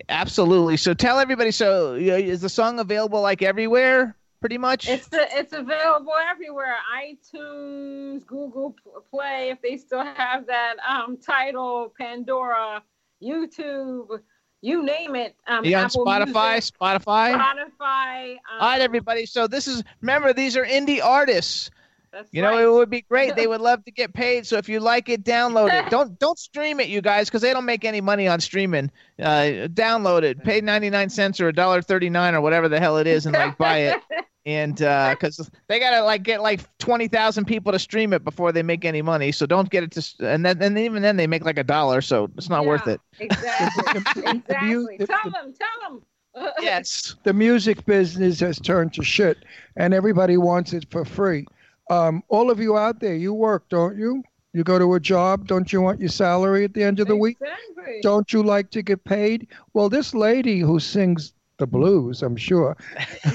Absolutely. 0.09 0.76
So 0.76 0.94
tell 0.94 1.18
everybody. 1.18 1.51
So 1.51 1.94
you 1.94 2.10
know, 2.12 2.16
is 2.16 2.40
the 2.40 2.48
song 2.48 2.78
available 2.78 3.20
like 3.20 3.43
everywhere, 3.43 4.16
pretty 4.40 4.59
much? 4.59 4.89
It's 4.89 5.09
it's 5.12 5.52
available 5.52 6.14
everywhere. 6.30 6.76
iTunes, 6.97 8.26
Google 8.26 8.74
Play, 9.10 9.51
if 9.51 9.60
they 9.62 9.76
still 9.76 10.05
have 10.05 10.47
that 10.47 10.76
um, 10.89 11.16
title, 11.16 11.93
Pandora, 11.98 12.82
YouTube, 13.22 14.20
you 14.62 14.82
name 14.84 15.14
it. 15.16 15.34
Um, 15.47 15.59
on 15.59 15.64
Spotify, 15.64 16.52
Music, 16.55 16.74
Spotify. 16.80 17.34
Spotify. 17.34 18.32
Um, 18.32 18.39
All 18.60 18.68
right, 18.68 18.80
everybody. 18.80 19.26
So 19.26 19.47
this 19.47 19.68
is 19.68 19.82
remember 20.01 20.32
these 20.32 20.56
are 20.56 20.64
indie 20.64 21.05
artists. 21.05 21.70
That's 22.12 22.28
You 22.30 22.43
know, 22.43 22.59
it 22.59 22.70
would 22.70 22.90
be 22.90 23.02
great. 23.02 23.34
They 23.36 23.47
would 23.47 23.60
love 23.62 23.84
to 23.86 23.90
get 23.90 24.12
paid. 24.12 24.47
So 24.47 24.59
if 24.59 24.68
you 24.68 24.80
like 24.80 25.09
it, 25.09 25.24
download 25.24 25.72
it. 25.72 25.90
Don't 25.90 26.18
don't 26.18 26.39
stream 26.39 26.78
it, 26.78 26.89
you 26.89 27.01
guys, 27.01 27.28
because 27.28 27.43
they 27.43 27.52
don't 27.52 27.64
make 27.64 27.84
any 27.84 28.01
money 28.01 28.28
on 28.28 28.40
streaming. 28.40 28.90
Uh, 29.18 29.68
download 29.72 30.22
it. 30.22 30.44
Pay 30.44 30.60
ninety 30.60 30.90
nine 30.90 31.10
cents 31.10 31.40
or 31.40 31.48
a 31.48 31.52
dollar 31.52 31.82
thirty 31.82 32.10
nine 32.10 32.34
or 32.34 32.40
whatever 32.40 32.68
the 32.68 32.78
hell 32.78 32.98
it 32.98 33.06
is, 33.06 33.26
and 33.26 33.34
like 33.34 33.59
buy 33.59 33.78
it. 33.78 34.01
And 34.44 34.74
because 34.77 35.48
they 35.69 35.78
gotta 35.78 36.02
like 36.02 36.24
get 36.24 36.43
like 36.43 36.62
twenty 36.78 37.06
thousand 37.06 37.44
people 37.44 37.70
to 37.70 37.78
stream 37.78 38.12
it 38.12 38.24
before 38.24 38.51
they 38.51 38.62
make 38.64 38.85
any 38.85 39.01
money. 39.01 39.31
So 39.31 39.47
don't 39.47 39.70
get 39.70 39.85
it 39.85 39.93
to. 39.93 40.01
s- 40.01 40.16
And 40.19 40.44
then 40.44 40.60
and 40.60 40.77
even 40.78 41.01
then 41.02 41.16
they 41.16 41.28
make 41.28 41.44
like 41.44 41.59
a 41.59 41.64
dollar, 41.64 42.01
so 42.01 42.28
it's 42.36 42.48
not 42.48 42.66
worth 42.66 42.86
it. 42.89 43.01
Exactly. 43.20 44.24
exactly. 44.27 44.98
Tell 45.06 45.31
them. 45.31 45.55
Tell 45.55 45.90
them. 45.90 46.02
Yes. 46.60 47.14
The 47.24 47.32
music 47.32 47.85
business 47.86 48.40
has 48.40 48.59
turned 48.59 48.94
to 48.94 49.05
shit, 49.05 49.44
and 49.77 49.93
everybody 49.94 50.36
wants 50.39 50.73
it 50.73 50.86
for 50.90 51.05
free. 51.05 51.47
Um, 51.90 52.23
all 52.28 52.51
of 52.51 52.59
you 52.59 52.77
out 52.78 53.01
there, 53.01 53.14
you 53.14 53.35
work, 53.35 53.69
don't 53.69 53.98
you? 53.98 54.23
You 54.55 54.64
go 54.64 54.78
to 54.78 54.94
a 54.94 55.01
job, 55.01 55.47
don't 55.47 55.73
you 55.73 55.81
want 55.82 56.01
your 56.01 56.09
salary 56.09 56.64
at 56.64 56.74
the 56.74 56.82
end 56.82 57.01
of 57.01 57.06
the 57.06 57.16
week? 57.16 57.36
Exactly. 57.40 58.01
Don't 58.02 58.32
you 58.32 58.43
like 58.43 58.70
to 58.70 58.82
get 58.82 59.05
paid? 59.05 59.47
Well, 59.74 59.89
this 59.89 60.14
lady 60.14 60.60
who 60.60 60.81
sings 60.81 61.32
the 61.59 61.66
blues, 61.66 62.23
I'm 62.23 62.36
sure, 62.36 62.77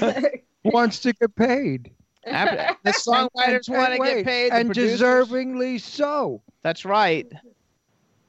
wants 0.64 1.00
to 1.00 1.12
get 1.12 1.34
paid. 1.34 1.92
the 2.24 2.76
songwriters 2.86 3.68
want 3.68 3.92
to 3.92 3.98
get 3.98 4.24
paid, 4.24 4.52
the 4.52 4.56
and 4.56 4.68
producers- 4.68 5.00
deservingly 5.00 5.80
so. 5.80 6.42
That's 6.62 6.84
right. 6.84 7.30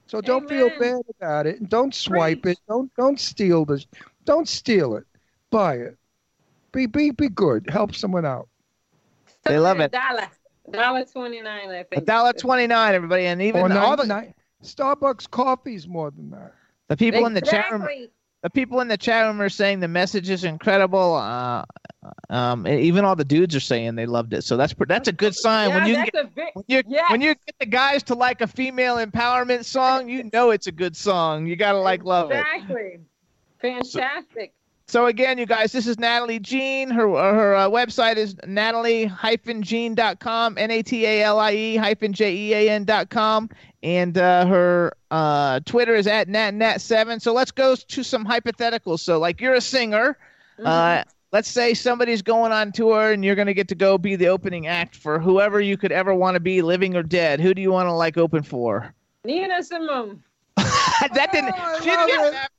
So 0.07 0.21
don't 0.21 0.47
feel 0.49 0.69
bad 0.79 1.01
about 1.19 1.45
it, 1.45 1.59
and 1.59 1.69
don't 1.69 1.93
swipe 1.93 2.45
it. 2.45 2.57
Don't 2.67 2.91
don't 2.95 3.19
steal 3.19 3.65
the, 3.65 3.83
don't 4.25 4.47
steal 4.47 4.95
it. 4.95 5.03
Buy 5.51 5.75
it. 5.75 5.97
Be 6.71 6.85
be 6.85 7.11
be 7.11 7.29
good. 7.29 7.69
Help 7.69 7.93
someone 7.93 8.25
out. 8.25 8.47
They 9.43 9.59
love 9.59 9.79
it. 9.79 9.91
Dollar. 9.91 10.27
Dollar 10.71 11.05
twenty 11.05 11.41
nine, 11.41 11.69
I 11.69 11.75
A 11.77 11.83
think. 11.83 12.05
dollar 12.05 12.33
twenty 12.33 12.67
nine, 12.67 12.93
everybody, 12.95 13.25
and 13.25 13.41
even 13.41 13.71
oh, 13.71 13.79
all 13.79 13.97
the 13.97 14.05
nine- 14.05 14.33
Starbucks 14.63 15.29
coffee's 15.29 15.87
more 15.87 16.11
than 16.11 16.29
that. 16.31 16.53
the 16.89 16.97
people 16.97 17.25
in 17.25 17.33
the 17.33 17.41
chat 17.41 17.71
room. 17.71 17.87
Exactly. 18.43 18.43
The 18.43 18.49
people 18.49 18.79
in 18.81 18.87
the 18.87 18.97
chat 18.97 19.25
room 19.25 19.41
are 19.41 19.49
saying 19.49 19.79
the 19.79 19.87
message 19.87 20.29
is 20.29 20.43
incredible. 20.43 21.15
Uh, 21.15 21.65
um, 22.29 22.67
even 22.67 23.03
all 23.05 23.15
the 23.15 23.25
dudes 23.25 23.55
are 23.55 23.59
saying 23.59 23.95
they 23.95 24.05
loved 24.05 24.33
it. 24.33 24.43
So 24.43 24.55
that's 24.57 24.73
that's 24.87 25.07
a 25.07 25.11
good 25.11 25.35
sign. 25.35 25.69
when 25.71 25.83
Yeah, 25.83 25.87
you 25.87 25.95
that's 25.95 26.09
get, 26.11 26.25
a 26.25 26.27
big. 26.27 26.47
when 26.53 26.65
you 26.67 26.83
when 27.09 27.21
you 27.21 27.35
get 27.35 27.55
the 27.59 27.65
guys 27.65 28.03
to 28.03 28.15
like 28.15 28.41
a 28.41 28.47
female 28.47 28.95
empowerment 28.95 29.65
song, 29.65 30.09
you 30.09 30.29
know 30.31 30.51
it's 30.51 30.67
a 30.67 30.71
good 30.71 30.95
song. 30.95 31.47
You 31.47 31.55
gotta 31.55 31.79
like 31.79 32.03
love 32.03 32.31
it. 32.31 32.43
Exactly. 32.55 32.99
Fantastic. 33.61 34.53
So 34.87 35.05
again, 35.05 35.37
you 35.37 35.45
guys, 35.45 35.71
this 35.71 35.85
is 35.85 35.99
Natalie 35.99 36.39
Jean. 36.39 36.89
Her 36.89 37.07
her 37.07 37.55
uh, 37.55 37.69
website 37.69 38.15
is 38.15 38.35
natalie-jean.com, 38.47 40.57
N-A-T-A-L-I-E 40.57 41.75
hyphen 41.75 42.13
J-E-A-N 42.13 42.85
dot 42.85 43.09
com, 43.11 43.49
and 43.83 44.17
uh, 44.17 44.45
her 44.45 44.93
uh, 45.11 45.59
Twitter 45.65 45.95
is 45.95 46.07
at 46.07 46.27
natnat7. 46.27 47.21
So 47.21 47.33
let's 47.33 47.51
go 47.51 47.75
to 47.75 48.03
some 48.03 48.25
hypotheticals. 48.25 48.99
So 48.99 49.19
like 49.19 49.39
you're 49.41 49.55
a 49.55 49.61
singer. 49.61 50.17
Uh, 50.63 51.03
let's 51.31 51.49
say 51.49 51.73
somebody's 51.73 52.21
going 52.21 52.51
on 52.51 52.71
tour 52.71 53.11
and 53.11 53.23
you're 53.23 53.35
going 53.35 53.47
to 53.47 53.53
get 53.53 53.67
to 53.69 53.75
go 53.75 53.97
be 53.97 54.15
the 54.15 54.27
opening 54.27 54.67
act 54.67 54.95
for 54.95 55.19
whoever 55.19 55.61
you 55.61 55.77
could 55.77 55.91
ever 55.91 56.13
want 56.13 56.35
to 56.35 56.39
be, 56.39 56.61
living 56.61 56.95
or 56.95 57.03
dead. 57.03 57.39
Who 57.39 57.53
do 57.53 57.61
you 57.61 57.71
want 57.71 57.87
to 57.87 57.93
like 57.93 58.17
open 58.17 58.43
for? 58.43 58.93
Nina 59.23 59.63
Simone. 59.63 60.21
that 60.57 61.29
didn't. 61.31 61.55
she 61.81 61.89
didn't 61.89 62.07
get 62.07 62.31
that. 62.31 62.49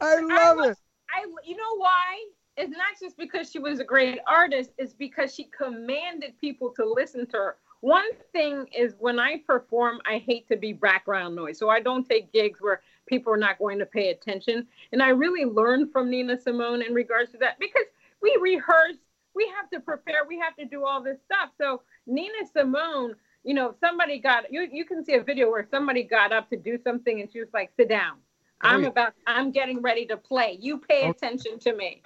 I 0.00 0.20
love 0.20 0.58
it. 0.70 0.76
I, 1.10 1.24
you 1.44 1.56
know 1.56 1.76
why? 1.76 2.24
It's 2.56 2.70
not 2.70 2.98
just 3.00 3.16
because 3.16 3.50
she 3.50 3.58
was 3.58 3.80
a 3.80 3.84
great 3.84 4.18
artist. 4.26 4.70
It's 4.78 4.92
because 4.92 5.34
she 5.34 5.44
commanded 5.44 6.38
people 6.40 6.72
to 6.76 6.84
listen 6.84 7.26
to 7.26 7.36
her. 7.36 7.56
One 7.84 8.14
thing 8.32 8.66
is 8.74 8.94
when 8.98 9.18
I 9.18 9.42
perform, 9.46 10.00
I 10.06 10.16
hate 10.16 10.48
to 10.48 10.56
be 10.56 10.72
background 10.72 11.36
noise, 11.36 11.58
so 11.58 11.68
I 11.68 11.80
don't 11.80 12.08
take 12.08 12.32
gigs 12.32 12.62
where 12.62 12.80
people 13.04 13.30
are 13.30 13.36
not 13.36 13.58
going 13.58 13.78
to 13.78 13.84
pay 13.84 14.08
attention. 14.08 14.66
And 14.92 15.02
I 15.02 15.10
really 15.10 15.44
learned 15.44 15.92
from 15.92 16.08
Nina 16.08 16.40
Simone 16.40 16.80
in 16.80 16.94
regards 16.94 17.32
to 17.32 17.38
that 17.40 17.58
because 17.58 17.84
we 18.22 18.34
rehearse, 18.40 18.96
we 19.34 19.52
have 19.54 19.68
to 19.68 19.80
prepare, 19.80 20.24
we 20.26 20.38
have 20.38 20.56
to 20.56 20.64
do 20.64 20.86
all 20.86 21.02
this 21.02 21.18
stuff. 21.26 21.50
So 21.60 21.82
Nina 22.06 22.46
Simone, 22.50 23.16
you 23.44 23.52
know, 23.52 23.74
somebody 23.80 24.18
got 24.18 24.50
you. 24.50 24.66
You 24.72 24.86
can 24.86 25.04
see 25.04 25.16
a 25.16 25.22
video 25.22 25.50
where 25.50 25.68
somebody 25.70 26.04
got 26.04 26.32
up 26.32 26.48
to 26.48 26.56
do 26.56 26.78
something, 26.82 27.20
and 27.20 27.30
she 27.30 27.40
was 27.40 27.50
like, 27.52 27.70
"Sit 27.76 27.90
down." 27.90 28.14
Oh, 28.62 28.68
I'm 28.70 28.84
yeah. 28.84 28.88
about. 28.88 29.12
I'm 29.26 29.50
getting 29.50 29.82
ready 29.82 30.06
to 30.06 30.16
play. 30.16 30.56
You 30.58 30.78
pay 30.78 31.02
oh. 31.04 31.10
attention 31.10 31.58
to 31.58 31.76
me. 31.76 32.00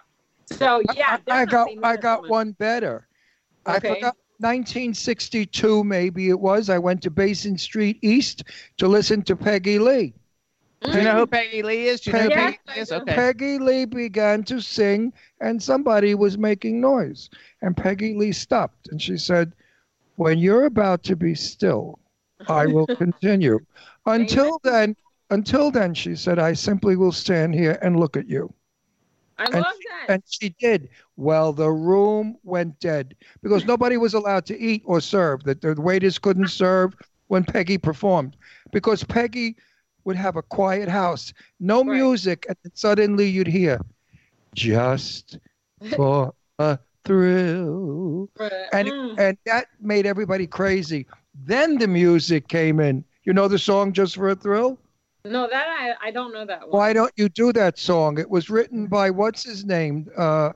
So 0.46 0.82
yeah, 0.96 1.20
I 1.28 1.44
got 1.44 1.66
definitely 1.68 1.84
I 1.84 1.96
got 1.96 2.28
one 2.28 2.50
better. 2.50 3.06
I 3.64 3.76
Okay. 3.76 3.94
forgot 3.94 4.16
1962 4.38 5.84
maybe 5.84 6.28
it 6.28 6.38
was. 6.38 6.70
I 6.70 6.78
went 6.78 7.02
to 7.02 7.10
Basin 7.10 7.58
Street 7.58 7.98
East 8.02 8.44
to 8.76 8.86
listen 8.86 9.22
to 9.22 9.36
Peggy 9.36 9.78
Lee. 9.78 10.14
Do 10.82 10.92
you 10.92 11.02
know 11.02 11.16
who 11.16 11.26
Peggy 11.26 11.62
Lee 11.62 11.88
is? 11.88 12.00
Do 12.00 12.12
you 12.12 12.16
know 12.16 12.22
who 12.22 12.30
Peggy 12.30 12.58
Lee 12.68 12.80
is? 12.80 12.92
Okay. 12.92 13.14
Peggy 13.14 13.58
Lee 13.58 13.84
began 13.84 14.44
to 14.44 14.60
sing 14.60 15.12
and 15.40 15.60
somebody 15.60 16.14
was 16.14 16.38
making 16.38 16.80
noise. 16.80 17.30
And 17.62 17.76
Peggy 17.76 18.14
Lee 18.14 18.32
stopped 18.32 18.88
and 18.88 19.02
she 19.02 19.16
said, 19.16 19.52
When 20.16 20.38
you're 20.38 20.66
about 20.66 21.02
to 21.04 21.16
be 21.16 21.34
still, 21.34 21.98
I 22.48 22.66
will 22.66 22.86
continue. 22.96 23.58
Until 24.06 24.60
then, 24.62 24.94
until 25.30 25.70
then, 25.70 25.94
she 25.94 26.14
said, 26.14 26.38
I 26.38 26.52
simply 26.52 26.96
will 26.96 27.12
stand 27.12 27.54
here 27.54 27.78
and 27.82 27.98
look 27.98 28.16
at 28.16 28.28
you. 28.28 28.54
I 29.38 29.44
and, 29.44 29.54
love 29.54 29.64
that. 29.64 30.12
and 30.14 30.22
she 30.28 30.50
did. 30.58 30.88
Well, 31.16 31.52
the 31.52 31.70
room 31.70 32.36
went 32.42 32.78
dead 32.80 33.14
because 33.42 33.64
nobody 33.64 33.96
was 33.96 34.14
allowed 34.14 34.46
to 34.46 34.58
eat 34.58 34.82
or 34.84 35.00
serve. 35.00 35.44
That 35.44 35.60
the 35.60 35.74
waiters 35.80 36.18
couldn't 36.18 36.48
serve 36.48 36.94
when 37.28 37.44
Peggy 37.44 37.78
performed 37.78 38.36
because 38.72 39.04
Peggy 39.04 39.56
would 40.04 40.16
have 40.16 40.36
a 40.36 40.42
quiet 40.42 40.88
house, 40.88 41.32
no 41.60 41.84
music, 41.84 42.46
and 42.48 42.56
then 42.62 42.72
suddenly 42.74 43.26
you'd 43.28 43.46
hear, 43.46 43.80
"Just 44.54 45.38
for 45.96 46.34
a 46.58 46.78
thrill," 47.04 48.28
and 48.72 48.88
Mm. 48.88 49.18
and 49.18 49.38
that 49.46 49.66
made 49.80 50.06
everybody 50.06 50.46
crazy. 50.46 51.06
Then 51.34 51.78
the 51.78 51.86
music 51.88 52.48
came 52.48 52.80
in. 52.80 53.04
You 53.24 53.32
know 53.32 53.48
the 53.48 53.58
song 53.58 53.92
"Just 53.92 54.16
for 54.16 54.30
a 54.30 54.34
Thrill." 54.34 54.78
No, 55.30 55.48
that 55.48 55.66
I, 55.68 56.08
I 56.08 56.10
don't 56.10 56.32
know 56.32 56.44
that 56.46 56.68
one. 56.68 56.70
Why 56.78 56.92
don't 56.92 57.12
you 57.16 57.28
do 57.28 57.52
that 57.52 57.78
song? 57.78 58.18
It 58.18 58.28
was 58.28 58.50
written 58.50 58.86
by 58.86 59.10
what's 59.10 59.44
his 59.44 59.64
name? 59.64 60.08
Uh, 60.16 60.52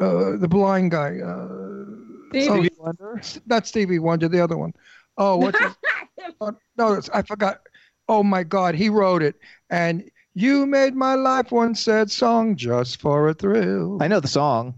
uh, 0.00 0.36
the 0.36 0.48
blind 0.48 0.90
guy. 0.90 1.18
Uh, 1.24 1.84
Stevie 2.30 2.70
Wonder. 2.78 3.20
Not 3.46 3.66
Stevie 3.66 3.98
Wonder. 3.98 4.28
The 4.28 4.40
other 4.40 4.56
one. 4.56 4.72
Oh, 5.16 5.36
what's 5.36 5.58
his? 5.58 5.76
oh, 6.40 6.52
no, 6.76 6.92
it's- 6.92 7.10
I 7.12 7.22
forgot. 7.22 7.60
Oh 8.08 8.22
my 8.22 8.42
God, 8.42 8.74
he 8.74 8.88
wrote 8.88 9.22
it. 9.22 9.36
And 9.70 10.10
you 10.34 10.66
made 10.66 10.94
my 10.94 11.14
life 11.14 11.52
one 11.52 11.74
sad 11.74 12.10
song 12.10 12.56
just 12.56 13.00
for 13.00 13.28
a 13.28 13.34
thrill. 13.34 14.02
I 14.02 14.08
know 14.08 14.20
the 14.20 14.28
song. 14.28 14.74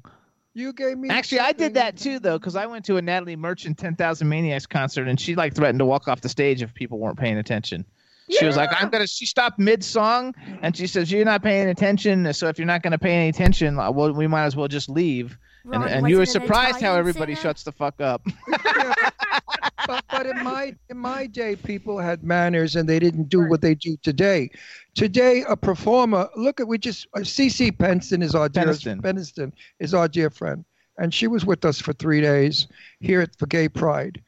You 0.54 0.72
gave 0.72 0.96
me. 0.96 1.08
Actually, 1.10 1.40
I 1.40 1.52
did 1.52 1.74
that 1.74 1.96
too, 1.96 2.18
though, 2.18 2.38
because 2.38 2.56
I 2.56 2.66
went 2.66 2.84
to 2.86 2.96
a 2.96 3.02
Natalie 3.02 3.36
Merchant 3.36 3.76
10,000 3.78 4.28
Maniacs 4.28 4.64
concert, 4.66 5.08
and 5.08 5.20
she 5.20 5.34
like 5.34 5.54
threatened 5.54 5.80
to 5.80 5.84
walk 5.84 6.08
off 6.08 6.20
the 6.22 6.28
stage 6.28 6.62
if 6.62 6.72
people 6.72 6.98
weren't 6.98 7.18
paying 7.18 7.36
attention. 7.36 7.84
She 8.30 8.44
was 8.44 8.56
like, 8.56 8.70
"I'm 8.72 8.88
gonna." 8.88 9.06
She 9.06 9.26
stopped 9.26 9.58
mid 9.58 9.84
song, 9.84 10.34
and 10.62 10.76
she 10.76 10.86
says, 10.86 11.12
"You're 11.12 11.24
not 11.24 11.42
paying 11.42 11.68
attention. 11.68 12.32
So 12.32 12.48
if 12.48 12.58
you're 12.58 12.66
not 12.66 12.82
gonna 12.82 12.98
pay 12.98 13.12
any 13.12 13.28
attention, 13.28 13.78
uh, 13.78 13.90
well, 13.90 14.12
we 14.12 14.26
might 14.26 14.44
as 14.44 14.56
well 14.56 14.68
just 14.68 14.88
leave." 14.88 15.38
And, 15.72 15.84
and 15.84 16.08
you 16.08 16.18
were 16.18 16.26
surprised 16.26 16.80
how 16.80 16.94
everybody 16.94 17.34
singer? 17.34 17.42
shuts 17.42 17.62
the 17.64 17.72
fuck 17.72 18.00
up. 18.00 18.22
but, 19.86 20.04
but 20.10 20.26
in 20.26 20.42
my 20.44 20.74
in 20.88 20.98
my 20.98 21.26
day, 21.26 21.56
people 21.56 21.98
had 21.98 22.22
manners 22.22 22.76
and 22.76 22.88
they 22.88 22.98
didn't 22.98 23.28
do 23.28 23.48
what 23.48 23.60
they 23.60 23.74
do 23.74 23.96
today. 24.02 24.50
Today, 24.94 25.44
a 25.48 25.56
performer. 25.56 26.28
Look 26.36 26.60
at 26.60 26.68
we 26.68 26.78
just 26.78 27.06
uh, 27.14 27.20
CeCe 27.20 27.76
Peniston 27.76 28.22
is 28.22 28.34
our 28.34 28.48
dear 28.48 28.64
Peniston. 28.64 29.00
Peniston 29.00 29.52
is 29.80 29.94
our 29.94 30.08
dear 30.08 30.30
friend, 30.30 30.64
and 30.98 31.12
she 31.12 31.26
was 31.26 31.44
with 31.44 31.64
us 31.64 31.80
for 31.80 31.92
three 31.92 32.20
days 32.20 32.68
here 33.00 33.20
at 33.20 33.36
for 33.36 33.46
Gay 33.46 33.68
Pride, 33.68 34.22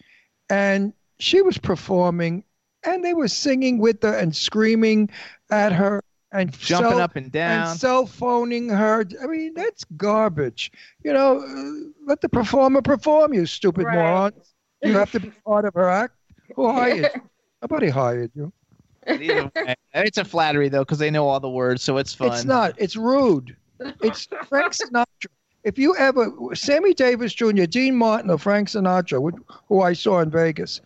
and 0.50 0.92
she 1.18 1.42
was 1.42 1.58
performing, 1.58 2.44
and 2.94 3.04
they 3.04 3.14
were 3.14 3.28
singing 3.28 3.78
with 3.78 4.02
her 4.02 4.14
and 4.14 4.34
screaming 4.34 5.10
at 5.50 5.72
her 5.72 6.02
and 6.32 6.52
Jumping 6.58 6.90
cell- 6.90 7.00
up 7.00 7.16
and 7.16 7.32
down. 7.32 7.68
and 7.70 7.78
cell 7.80 8.06
phoning 8.06 8.68
her. 8.68 9.04
I 9.22 9.26
mean, 9.26 9.54
that's 9.54 9.84
garbage. 9.96 10.70
You 11.02 11.12
know, 11.12 11.40
uh, 11.40 11.90
let 12.06 12.20
the 12.20 12.28
performer 12.28 12.82
perform. 12.82 13.32
You 13.32 13.46
stupid 13.46 13.84
Right. 13.86 13.94
moron. 13.94 14.32
You 14.82 14.92
have 14.96 15.10
to 15.12 15.20
be 15.20 15.30
part 15.46 15.64
of 15.64 15.74
her 15.74 15.88
act. 15.88 16.14
Who 16.56 16.70
hired 16.70 16.96
you? 17.14 17.20
Nobody 17.62 17.88
hired 17.88 18.30
you. 18.34 18.52
Way. 19.06 19.50
it's 19.94 20.18
a 20.18 20.24
flattery 20.24 20.68
though, 20.68 20.82
because 20.84 20.98
they 20.98 21.10
know 21.10 21.26
all 21.26 21.40
the 21.40 21.48
words, 21.48 21.82
so 21.82 21.96
it's 21.96 22.12
fun. 22.14 22.32
It's 22.32 22.44
not. 22.44 22.74
It's 22.76 22.94
rude. 22.96 23.56
It's 24.02 24.28
Frank 24.48 24.72
Sinatra. 24.74 25.28
If 25.64 25.78
you 25.78 25.96
ever, 25.96 26.30
Sammy 26.54 26.94
Davis 26.94 27.32
Jr., 27.34 27.64
Dean 27.64 27.96
Martin, 27.96 28.30
or 28.30 28.38
Frank 28.38 28.68
Sinatra, 28.68 29.20
who- 29.20 29.44
who 29.68 29.80
I 29.82 29.92
saw 29.92 30.20
in 30.20 30.30
Vegas, 30.30 30.80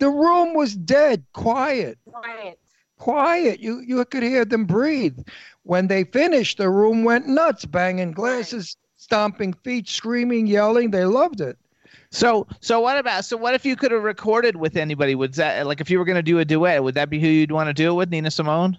the 0.00 0.10
room 0.10 0.54
was 0.54 0.74
dead, 0.74 1.24
quiet, 1.32 1.98
Quiet. 2.10 2.58
quiet. 2.98 3.60
You 3.60 3.80
you 3.80 4.04
could 4.06 4.22
hear 4.22 4.44
them 4.44 4.64
breathe. 4.64 5.18
When 5.62 5.86
they 5.86 6.04
finished, 6.04 6.58
the 6.58 6.68
room 6.70 7.04
went 7.04 7.28
nuts, 7.28 7.64
banging 7.64 8.12
glasses, 8.12 8.76
stomping 8.96 9.52
feet, 9.52 9.88
screaming, 9.88 10.46
yelling. 10.46 10.90
They 10.90 11.04
loved 11.04 11.40
it. 11.40 11.58
So, 12.10 12.46
so 12.60 12.80
what 12.80 12.98
about? 12.98 13.24
So, 13.24 13.36
what 13.36 13.54
if 13.54 13.64
you 13.64 13.76
could 13.76 13.92
have 13.92 14.02
recorded 14.02 14.56
with 14.56 14.76
anybody? 14.76 15.14
Would 15.14 15.34
that 15.34 15.66
like 15.66 15.80
if 15.80 15.90
you 15.90 15.98
were 15.98 16.04
going 16.04 16.16
to 16.16 16.22
do 16.22 16.40
a 16.40 16.44
duet? 16.44 16.82
Would 16.82 16.94
that 16.96 17.08
be 17.10 17.20
who 17.20 17.28
you'd 17.28 17.52
want 17.52 17.68
to 17.68 17.74
do 17.74 17.90
it 17.90 17.94
with, 17.94 18.10
Nina 18.10 18.30
Simone? 18.30 18.78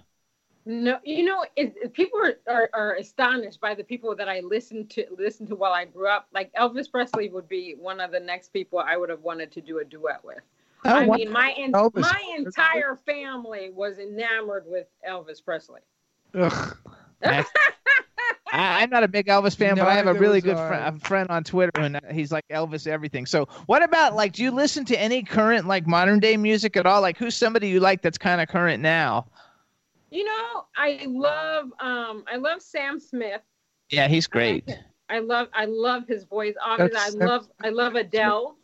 No, 0.64 0.98
you 1.04 1.24
know, 1.24 1.44
it, 1.56 1.74
it- 1.82 1.92
people 1.92 2.20
are, 2.20 2.34
are, 2.46 2.70
are 2.72 2.94
astonished 2.94 3.60
by 3.60 3.74
the 3.74 3.82
people 3.82 4.14
that 4.14 4.28
I 4.28 4.40
listened 4.40 4.90
to 4.90 5.04
listen 5.16 5.46
to 5.48 5.56
while 5.56 5.72
I 5.72 5.84
grew 5.86 6.08
up. 6.08 6.28
Like 6.32 6.52
Elvis 6.54 6.90
Presley 6.90 7.28
would 7.30 7.48
be 7.48 7.74
one 7.78 8.00
of 8.00 8.12
the 8.12 8.20
next 8.20 8.52
people 8.52 8.78
I 8.78 8.96
would 8.96 9.08
have 9.08 9.22
wanted 9.22 9.50
to 9.52 9.60
do 9.60 9.78
a 9.78 9.84
duet 9.84 10.24
with. 10.24 10.40
Oh, 10.84 10.90
I 10.90 11.06
wow. 11.06 11.16
mean, 11.16 11.30
my 11.30 11.54
en- 11.56 11.70
my 11.70 12.34
entire 12.36 12.96
family 13.06 13.70
was 13.72 13.98
enamored 13.98 14.64
with 14.66 14.86
Elvis 15.08 15.44
Presley. 15.44 15.80
Ugh. 16.34 16.76
I, 17.24 18.82
I'm 18.82 18.90
not 18.90 19.02
a 19.02 19.08
big 19.08 19.26
Elvis 19.26 19.56
fan, 19.56 19.76
but 19.76 19.86
I 19.86 19.94
have 19.94 20.08
a 20.08 20.14
really 20.14 20.40
good 20.40 20.56
I. 20.56 20.68
fri- 20.68 20.96
a 20.96 21.00
friend 21.00 21.30
on 21.30 21.42
Twitter, 21.44 21.70
and 21.80 21.98
he's 22.10 22.30
like 22.32 22.44
Elvis 22.50 22.86
everything. 22.86 23.24
So, 23.24 23.46
what 23.66 23.82
about 23.82 24.14
like? 24.14 24.32
Do 24.32 24.42
you 24.42 24.50
listen 24.50 24.84
to 24.86 25.00
any 25.00 25.22
current 25.22 25.66
like 25.66 25.86
modern 25.86 26.18
day 26.20 26.36
music 26.36 26.76
at 26.76 26.84
all? 26.84 27.00
Like, 27.00 27.16
who's 27.16 27.34
somebody 27.36 27.68
you 27.68 27.80
like 27.80 28.02
that's 28.02 28.18
kind 28.18 28.40
of 28.40 28.48
current 28.48 28.82
now? 28.82 29.26
You 30.10 30.24
know, 30.24 30.66
I 30.76 31.06
love 31.06 31.72
um 31.80 32.24
I 32.30 32.36
love 32.36 32.60
Sam 32.60 33.00
Smith. 33.00 33.40
Yeah, 33.88 34.08
he's 34.08 34.26
great. 34.26 34.68
I 35.08 35.20
love 35.20 35.48
I 35.54 35.64
love 35.64 36.06
his 36.06 36.24
voice. 36.24 36.54
Obviously, 36.62 36.94
That's- 36.94 37.14
I 37.14 37.24
love 37.24 37.48
I 37.62 37.68
love 37.70 37.94
Adele. 37.94 38.56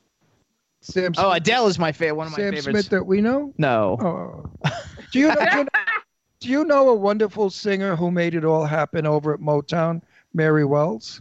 Sam 0.81 1.13
Oh, 1.19 1.33
Adele 1.33 1.67
is 1.67 1.79
my 1.79 1.93
favorite. 1.93 2.15
One 2.17 2.27
of 2.29 2.33
my 2.33 2.37
Sam 2.39 2.55
favorites. 2.55 2.65
Smith 2.87 2.89
that 2.91 3.05
we 3.07 3.21
know. 3.21 3.53
No. 3.59 3.97
Oh. 4.01 4.71
Do 5.13 5.19
you 5.19 5.29
know, 5.29 5.35
do 5.35 5.57
you 5.59 5.65
know 5.65 5.69
do 6.41 6.49
you 6.49 6.65
know 6.65 6.89
a 6.91 6.95
wonderful 6.95 7.51
singer 7.51 7.97
who 7.97 8.11
made 8.11 8.35
it 8.35 8.45
all 8.45 8.65
happen 8.65 9.07
over 9.07 9.35
at 9.35 9.41
Motown, 9.41 10.03
Mary 10.35 10.65
Wells? 10.65 11.21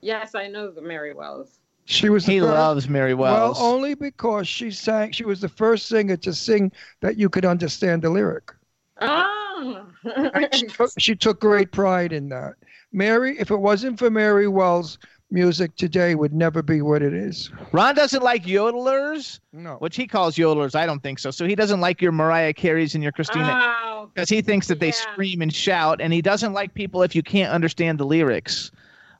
Yes, 0.00 0.34
I 0.34 0.48
know 0.48 0.70
the 0.70 0.82
Mary 0.82 1.14
Wells. 1.14 1.60
She 1.84 2.08
was 2.08 2.26
the 2.26 2.32
He 2.32 2.40
first- 2.40 2.50
loves 2.52 2.88
Mary 2.88 3.14
Wells. 3.14 3.58
Well, 3.58 3.66
only 3.74 3.94
because 3.94 4.48
she 4.48 4.72
sang. 4.72 5.12
She 5.12 5.24
was 5.24 5.40
the 5.40 5.48
first 5.48 5.86
singer 5.86 6.16
to 6.16 6.32
sing 6.32 6.72
that 7.00 7.16
you 7.16 7.28
could 7.28 7.44
understand 7.44 8.02
the 8.02 8.10
lyric. 8.10 8.52
Oh. 9.00 9.86
She 10.52 10.66
took, 10.66 10.90
she 10.98 11.14
took 11.16 11.40
great 11.40 11.70
pride 11.72 12.12
in 12.12 12.28
that. 12.30 12.54
Mary, 12.92 13.36
if 13.38 13.50
it 13.50 13.56
wasn't 13.56 13.98
for 13.98 14.10
Mary 14.10 14.48
Wells, 14.48 14.98
music 15.30 15.74
today 15.76 16.14
would 16.14 16.32
never 16.32 16.62
be 16.62 16.82
what 16.82 17.02
it 17.02 17.12
is. 17.12 17.50
Ron 17.72 17.94
doesn't 17.94 18.22
like 18.22 18.44
yodelers, 18.44 19.40
No. 19.52 19.74
which 19.76 19.96
he 19.96 20.06
calls 20.06 20.36
yodelers. 20.36 20.74
I 20.74 20.86
don't 20.86 21.02
think 21.02 21.18
so. 21.18 21.30
So 21.30 21.46
he 21.46 21.54
doesn't 21.54 21.80
like 21.80 22.00
your 22.00 22.12
Mariah 22.12 22.52
Careys 22.54 22.94
and 22.94 23.02
your 23.02 23.12
Christina 23.12 23.50
Oh, 23.84 24.10
because 24.14 24.28
he 24.28 24.40
thinks 24.40 24.68
that 24.68 24.78
they 24.78 24.92
scream 24.92 25.42
and 25.42 25.52
shout, 25.52 26.00
and 26.00 26.12
he 26.12 26.22
doesn't 26.22 26.52
like 26.52 26.74
people 26.74 27.02
if 27.02 27.14
you 27.16 27.22
can't 27.22 27.52
understand 27.52 27.98
the 27.98 28.04
lyrics. 28.06 28.70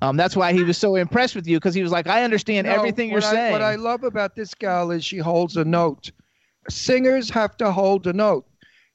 Um, 0.03 0.17
that's 0.17 0.37
why 0.37 0.53
he 0.53 0.63
was 0.63 0.77
so 0.79 0.95
impressed 0.95 1.35
with 1.35 1.47
you 1.47 1.57
because 1.57 1.75
he 1.75 1.83
was 1.83 1.91
like, 1.91 2.07
I 2.07 2.23
understand 2.23 2.67
No, 2.67 2.75
everything 2.75 3.09
you're 3.11 3.19
I- 3.19 3.33
saying. 3.33 3.53
what 3.53 3.63
I 3.63 3.75
love 3.77 4.05
about 4.05 4.37
this 4.37 4.55
gal 4.55 4.91
is 4.91 5.05
she 5.05 5.19
holds 5.19 5.57
a 5.57 5.65
note. 5.65 6.13
Singers 6.69 7.31
have 7.31 7.57
to 7.59 7.73
hold 7.73 8.07
a 8.07 8.13
note. 8.13 8.47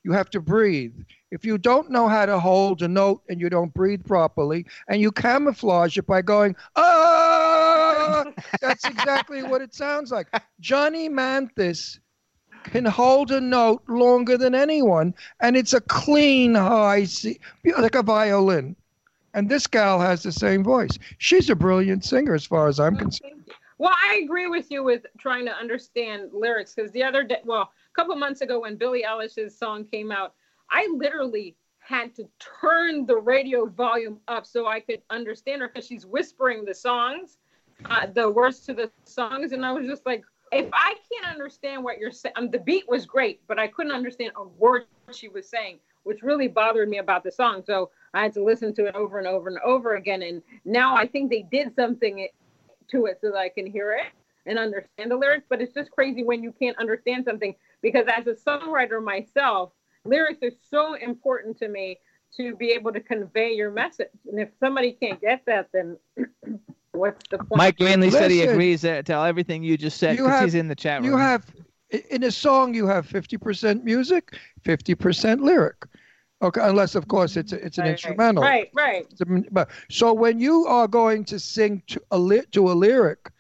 You 0.04 0.12
have 0.14 0.30
to 0.32 0.40
breathe. 0.42 0.94
If 1.32 1.46
you 1.46 1.58
don't 1.58 1.90
know 1.90 2.10
how 2.10 2.26
to 2.26 2.40
hold 2.40 2.82
a 2.82 2.88
note 2.90 3.24
and 3.30 3.40
you 3.40 3.50
don't 3.50 3.74
breathe 3.74 4.06
properly, 4.06 4.66
and 4.90 5.02
you 5.02 5.12
camouflage 5.12 5.98
it 5.98 6.06
by 6.06 6.22
going, 6.22 6.56
ah, 6.76 8.26
that's 8.60 8.86
exactly 8.86 9.42
what 9.42 9.62
it 9.62 9.74
sounds 9.74 10.12
like. 10.12 10.28
Johnny 10.60 11.08
Mathis 11.08 12.00
can 12.66 12.86
hold 12.86 13.32
a 13.32 13.40
note 13.40 13.82
longer 13.88 14.38
than 14.38 14.54
anyone, 14.54 15.14
and 15.40 15.56
it's 15.56 15.74
a 15.74 15.82
clean 15.82 16.54
high 16.54 17.06
C, 17.06 17.40
like 17.78 17.96
a 17.96 18.04
violin. 18.04 18.76
And 19.34 19.50
this 19.50 19.66
gal 19.66 20.00
has 20.02 20.24
the 20.24 20.32
same 20.34 20.64
voice. 20.64 21.00
She's 21.18 21.50
a 21.50 21.56
brilliant 21.56 22.04
singer, 22.04 22.36
as 22.36 22.46
far 22.46 22.68
as 22.68 22.80
I'm 22.80 22.98
concerned. 22.98 23.50
Well, 23.78 23.96
I 23.96 24.22
agree 24.24 24.48
with 24.48 24.70
you 24.70 24.84
with 24.84 25.06
trying 25.18 25.46
to 25.46 25.54
understand 25.54 26.30
lyrics 26.34 26.76
because 26.76 26.92
the 26.92 27.02
other 27.02 27.24
day, 27.24 27.40
well, 27.46 27.62
a 27.62 27.96
couple 27.96 28.16
months 28.18 28.42
ago 28.42 28.60
when 28.60 28.76
Billie 28.76 29.04
Eilish's 29.08 29.58
song 29.58 29.86
came 29.86 30.12
out, 30.12 30.36
I 30.72 30.88
literally 30.96 31.56
had 31.80 32.16
to 32.16 32.28
turn 32.62 33.06
the 33.06 33.18
radio 33.18 33.66
volume 33.66 34.20
up 34.28 34.46
so 34.46 34.68
I 34.68 34.80
could 34.80 35.02
understand 35.10 35.62
her 35.62 35.68
because 35.68 35.86
she's 35.86 36.06
whispering 36.06 36.64
the 36.64 36.74
songs, 36.74 37.38
uh, 37.86 38.08
the 38.08 38.30
words 38.30 38.62
to 38.62 38.74
the 38.74 38.90
songs, 39.04 39.52
and 39.52 39.66
I 39.66 39.72
was 39.74 39.86
just 39.86 40.06
like, 40.06 40.24
if 40.52 40.70
I 40.74 40.96
can't 41.12 41.34
understand 41.34 41.84
what 41.84 41.98
you're 41.98 42.12
saying, 42.12 42.36
um, 42.38 42.50
the 42.50 42.60
beat 42.60 42.88
was 42.88 43.06
great, 43.06 43.42
but 43.48 43.60
I 43.60 43.68
couldn't 43.68 43.94
understand 43.94 44.32
a 44.38 44.44
word 44.44 44.84
she 45.12 45.28
was 45.28 45.50
saying, 45.50 45.80
which 46.04 46.22
really 46.22 46.48
bothered 46.48 46.90
me 46.90 47.00
about 47.00 47.24
the 47.24 47.32
song. 47.32 47.64
So 47.66 47.90
I 48.14 48.22
had 48.22 48.34
to 48.34 48.44
listen 48.44 48.74
to 48.76 48.86
it 48.86 48.96
over 48.96 49.18
and 49.18 49.28
over 49.28 49.50
and 49.50 49.60
over 49.60 49.96
again, 49.96 50.22
and 50.22 50.42
now 50.66 50.96
I 50.96 51.08
think 51.08 51.30
they 51.30 51.46
did 51.52 51.76
something 51.76 52.28
to 52.92 53.06
it 53.06 53.20
so 53.22 53.32
that 53.32 53.38
I 53.38 53.50
can 53.50 53.66
hear 53.66 53.92
it 53.94 54.08
and 54.46 54.58
understand 54.58 55.12
the 55.12 55.18
lyrics. 55.18 55.46
But 55.50 55.62
it's 55.62 55.74
just 55.74 55.92
crazy 55.92 56.24
when 56.24 56.44
you 56.44 56.54
can't 56.54 56.78
understand 56.78 57.26
something 57.26 57.56
because 57.82 58.06
as 58.16 58.28
a 58.28 58.34
songwriter 58.34 59.04
myself, 59.04 59.72
lyrics 60.06 60.42
are 60.44 60.52
so 60.70 60.96
important 60.96 61.58
to 61.60 61.68
me 61.68 62.00
to 62.38 62.56
be 62.56 62.72
able 62.72 62.94
to 62.94 63.00
convey 63.00 63.54
your 63.54 63.72
message. 63.72 64.08
And 64.30 64.40
if 64.40 64.50
somebody 64.60 64.94
can't 64.94 65.20
get 65.20 65.44
that, 65.48 65.70
then 65.74 65.98
what's 66.92 67.22
the 67.30 67.38
point? 67.38 67.58
Mike 67.58 67.80
Manley 67.80 68.12
said 68.12 68.32
he 68.32 68.42
agrees 68.42 68.82
to, 68.82 69.04
to 69.04 69.18
uh, 69.18 69.24
everything 69.24 69.64
you 69.64 69.78
just 69.78 69.98
said 69.98 70.18
because 70.18 70.40
he's 70.40 70.56
in 70.56 70.68
the 70.68 70.76
chat 70.76 71.02
room. 71.02 71.12
You 71.12 71.18
have 71.18 71.46
in 72.10 72.24
a 72.24 72.32
song 72.32 72.74
you 72.74 72.88
have 72.88 73.06
50% 73.08 73.84
music, 73.84 74.38
50% 74.64 75.42
lyric. 75.42 75.86
Okay, 76.42 76.62
unless 76.64 76.96
of 76.96 77.08
course 77.08 77.38
it's 77.38 77.52
a, 77.52 77.64
it's 77.64 77.78
an 77.78 77.84
Right, 77.84 77.92
instrumental. 77.92 78.44
Right, 78.44 78.70
right. 78.74 79.08
A- 79.22 79.44
but 79.52 79.70
so 79.90 80.14
when 80.14 80.40
you 80.40 80.66
are 80.66 80.88
going 80.88 81.24
to 81.26 81.38
sing 81.38 81.84
to 81.88 82.02
a 82.12 82.18
li- 82.18 82.46
to 82.52 82.72
a 82.72 82.74
lyric, 82.74 83.32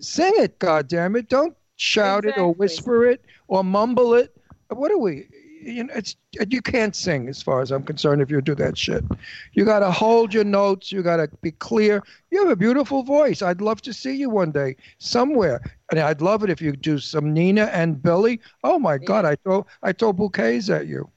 sing 0.00 0.32
it. 0.36 0.58
God 0.58 0.88
damn 0.88 1.14
it! 1.14 1.28
Don't 1.28 1.54
shout 1.76 2.24
it 2.24 2.36
or 2.36 2.52
whisper 2.54 3.06
it 3.06 3.24
or 3.46 3.62
mumble 3.62 4.14
it. 4.14 4.34
What 4.68 4.90
are 4.90 4.98
we? 4.98 5.28
You 5.62 5.84
know, 5.84 5.92
it's 5.94 6.16
you 6.48 6.62
can't 6.62 6.96
sing 6.96 7.28
as 7.28 7.42
far 7.42 7.60
as 7.60 7.70
I'm 7.70 7.82
concerned 7.82 8.22
if 8.22 8.30
you 8.30 8.40
do 8.40 8.54
that 8.54 8.78
shit. 8.78 9.04
You 9.52 9.66
got 9.66 9.80
to 9.80 9.90
hold 9.90 10.32
your 10.32 10.44
notes. 10.44 10.90
You 10.90 11.02
got 11.02 11.16
to 11.16 11.28
be 11.42 11.52
clear. 11.52 12.02
You 12.30 12.40
have 12.40 12.50
a 12.50 12.56
beautiful 12.56 13.02
voice. 13.02 13.42
I'd 13.42 13.60
love 13.60 13.82
to 13.82 13.92
see 13.92 14.14
you 14.14 14.30
one 14.30 14.52
day 14.52 14.76
somewhere, 14.98 15.60
and 15.90 16.00
I'd 16.00 16.22
love 16.22 16.42
it 16.44 16.50
if 16.50 16.62
you 16.62 16.72
do 16.72 16.98
some 16.98 17.34
Nina 17.34 17.64
and 17.66 18.02
Billie. 18.02 18.40
Oh 18.64 18.78
my 18.78 18.96
God! 18.96 19.26
I 19.26 19.36
throw 19.36 19.66
I 19.82 19.92
throw 19.92 20.14
bouquets 20.14 20.70
at 20.70 20.86
you. 20.86 21.10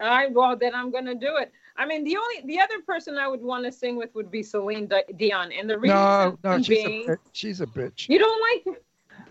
All 0.00 0.08
right, 0.08 0.30
well 0.32 0.56
then 0.56 0.74
I'm 0.74 0.90
gonna 0.90 1.14
do 1.14 1.36
it. 1.36 1.50
I 1.78 1.86
mean, 1.86 2.04
the 2.04 2.16
only 2.16 2.42
the 2.44 2.60
other 2.60 2.80
person 2.86 3.16
I 3.16 3.28
would 3.28 3.42
want 3.42 3.64
to 3.64 3.72
sing 3.72 3.96
with 3.96 4.14
would 4.14 4.30
be 4.30 4.42
Celine 4.42 4.90
Dion, 5.16 5.52
and 5.52 5.68
the 5.68 5.78
reason 5.78 5.96
No, 5.96 6.38
no, 6.44 6.58
she's 6.58 6.68
being, 6.68 7.10
a 7.10 7.16
she's 7.32 7.60
a 7.60 7.66
bitch. 7.66 8.08
you 8.08 8.18
don't 8.18 8.66
like. 8.66 8.78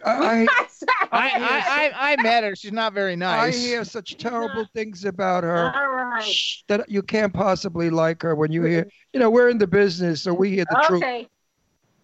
I, 0.08 0.48
I, 1.12 1.28
I, 1.32 1.92
I, 1.96 2.12
I 2.12 2.22
met 2.22 2.44
her. 2.44 2.56
She's 2.56 2.72
not 2.72 2.94
very 2.94 3.16
nice. 3.16 3.56
I 3.56 3.58
hear 3.58 3.84
such 3.84 4.18
terrible 4.18 4.66
things 4.74 5.04
about 5.06 5.44
her 5.44 5.74
All 5.76 5.88
right. 5.90 6.36
that 6.68 6.88
you 6.90 7.02
can't 7.02 7.34
possibly 7.34 7.90
like 7.90 8.22
her 8.22 8.36
when 8.36 8.52
you 8.52 8.64
hear. 8.64 8.88
You 9.14 9.20
know, 9.20 9.30
we're 9.30 9.50
in 9.50 9.58
the 9.58 9.68
business, 9.68 10.22
so 10.22 10.34
we 10.34 10.52
hear 10.52 10.66
the 10.70 10.84
truth. 10.88 11.02
Okay. 11.04 11.28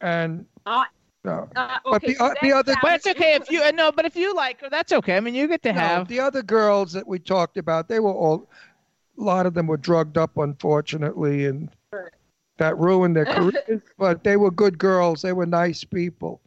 And 0.01 0.45
Uh, 0.65 0.83
no, 1.23 1.47
uh, 1.55 1.77
but 1.83 2.03
okay. 2.03 2.13
the, 2.13 2.23
uh, 2.23 2.33
the 2.41 2.51
other, 2.51 2.73
But 2.81 2.93
it's 2.95 3.05
okay 3.07 3.35
if 3.35 3.51
you 3.51 3.61
uh, 3.61 3.69
no. 3.69 3.91
But 3.91 4.05
if 4.05 4.15
you 4.15 4.33
like 4.33 4.61
her, 4.61 4.69
that's 4.71 4.91
okay. 4.91 5.15
I 5.17 5.19
mean, 5.19 5.35
you 5.35 5.47
get 5.47 5.61
to 5.63 5.73
no, 5.73 5.79
have. 5.79 6.07
the 6.07 6.19
other 6.19 6.41
girls 6.41 6.91
that 6.93 7.07
we 7.07 7.19
talked 7.19 7.57
about, 7.57 7.87
they 7.87 7.99
were 7.99 8.11
all. 8.13 8.49
A 9.19 9.23
lot 9.23 9.45
of 9.45 9.53
them 9.53 9.67
were 9.67 9.77
drugged 9.77 10.17
up, 10.17 10.37
unfortunately, 10.37 11.45
and 11.45 11.69
that 12.57 12.75
ruined 12.79 13.15
their 13.15 13.25
careers. 13.35 13.81
But 13.99 14.23
they 14.23 14.37
were 14.37 14.49
good 14.49 14.79
girls. 14.79 15.21
They 15.21 15.33
were 15.33 15.45
nice 15.45 15.83
people. 15.83 16.41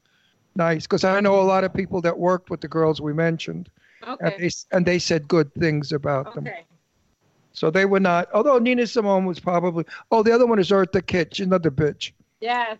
Nice, 0.57 0.85
because 0.85 1.05
I 1.05 1.21
know 1.21 1.41
a 1.41 1.43
lot 1.43 1.65
of 1.65 1.75
people 1.75 2.01
that 2.03 2.19
worked 2.19 2.51
with 2.51 2.61
the 2.61 2.69
girls 2.69 3.01
we 3.01 3.13
mentioned, 3.13 3.69
and 4.07 4.35
they 4.39 4.51
and 4.73 4.87
they 4.87 4.99
said 4.99 5.27
good 5.27 5.53
things 5.55 5.93
about 5.93 6.35
them. 6.35 6.47
Okay. 6.47 6.65
So 7.53 7.71
they 7.71 7.85
were 7.85 8.01
not. 8.01 8.29
Although 8.33 8.59
Nina 8.59 8.87
Simone 8.87 9.25
was 9.25 9.41
probably. 9.41 9.85
Oh, 10.11 10.23
the 10.23 10.33
other 10.33 10.47
one 10.47 10.59
is 10.59 10.71
Eartha 10.71 11.05
Kitt. 11.05 11.35
She's 11.35 11.47
another 11.47 11.71
bitch. 11.71 12.13
Yes. 12.41 12.79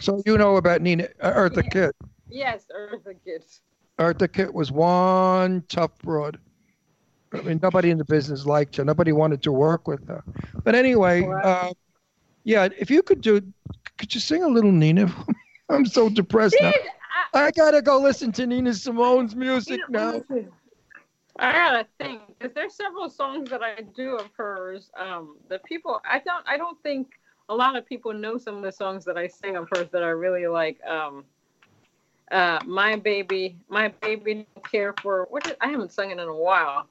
So 0.00 0.20
you 0.26 0.36
know 0.36 0.56
about 0.56 0.80
Nina 0.80 1.06
uh, 1.20 1.32
Eartha 1.32 1.70
Kitt. 1.70 1.94
yes, 2.28 2.64
Eartha 2.74 3.14
Kitt. 3.24 3.60
Eartha 3.98 4.32
Kitt 4.32 4.52
was 4.52 4.72
one 4.72 5.62
tough 5.68 5.96
broad. 5.98 6.38
I 7.32 7.40
mean, 7.42 7.60
nobody 7.62 7.90
in 7.90 7.98
the 7.98 8.04
business 8.04 8.44
liked 8.44 8.76
her. 8.76 8.84
Nobody 8.84 9.12
wanted 9.12 9.42
to 9.44 9.52
work 9.52 9.86
with 9.86 10.06
her. 10.08 10.22
But 10.64 10.74
anyway, 10.74 11.24
uh, 11.44 11.72
yeah, 12.44 12.68
if 12.78 12.90
you 12.90 13.02
could 13.02 13.20
do, 13.20 13.40
could 13.96 14.14
you 14.14 14.20
sing 14.20 14.42
a 14.42 14.48
little 14.48 14.72
Nina? 14.72 15.08
for 15.08 15.30
me? 15.30 15.36
I'm 15.72 15.86
so 15.86 16.08
depressed 16.08 16.56
now. 16.60 16.72
I 17.34 17.50
gotta 17.50 17.80
go 17.82 17.98
listen 17.98 18.32
to 18.32 18.46
Nina 18.46 18.70
Simone's 18.70 19.34
music 19.34 19.80
now. 19.88 20.22
I 21.38 21.52
gotta 21.52 21.86
think, 21.98 22.20
because 22.38 22.54
there's 22.54 22.74
several 22.74 23.08
songs 23.08 23.48
that 23.50 23.62
I 23.62 23.80
do 23.96 24.16
of 24.16 24.28
hers. 24.36 24.90
Um, 24.98 25.36
the 25.48 25.58
people, 25.60 26.00
I 26.08 26.18
don't, 26.18 26.44
I 26.46 26.56
don't 26.58 26.80
think 26.82 27.08
a 27.48 27.54
lot 27.54 27.76
of 27.76 27.86
people 27.86 28.12
know 28.12 28.36
some 28.36 28.56
of 28.56 28.62
the 28.62 28.72
songs 28.72 29.04
that 29.06 29.16
I 29.16 29.28
sing 29.28 29.56
of 29.56 29.68
hers 29.74 29.88
that 29.92 30.02
I 30.02 30.08
really 30.08 30.46
like. 30.46 30.84
Um, 30.84 31.24
uh, 32.30 32.60
my 32.66 32.96
baby, 32.96 33.56
my 33.68 33.88
baby 34.00 34.46
don't 34.54 34.70
care 34.70 34.94
for 35.02 35.26
what? 35.30 35.44
Did, 35.44 35.56
I 35.60 35.68
haven't 35.68 35.92
sung 35.92 36.10
it 36.10 36.18
in 36.18 36.28
a 36.28 36.36
while. 36.36 36.86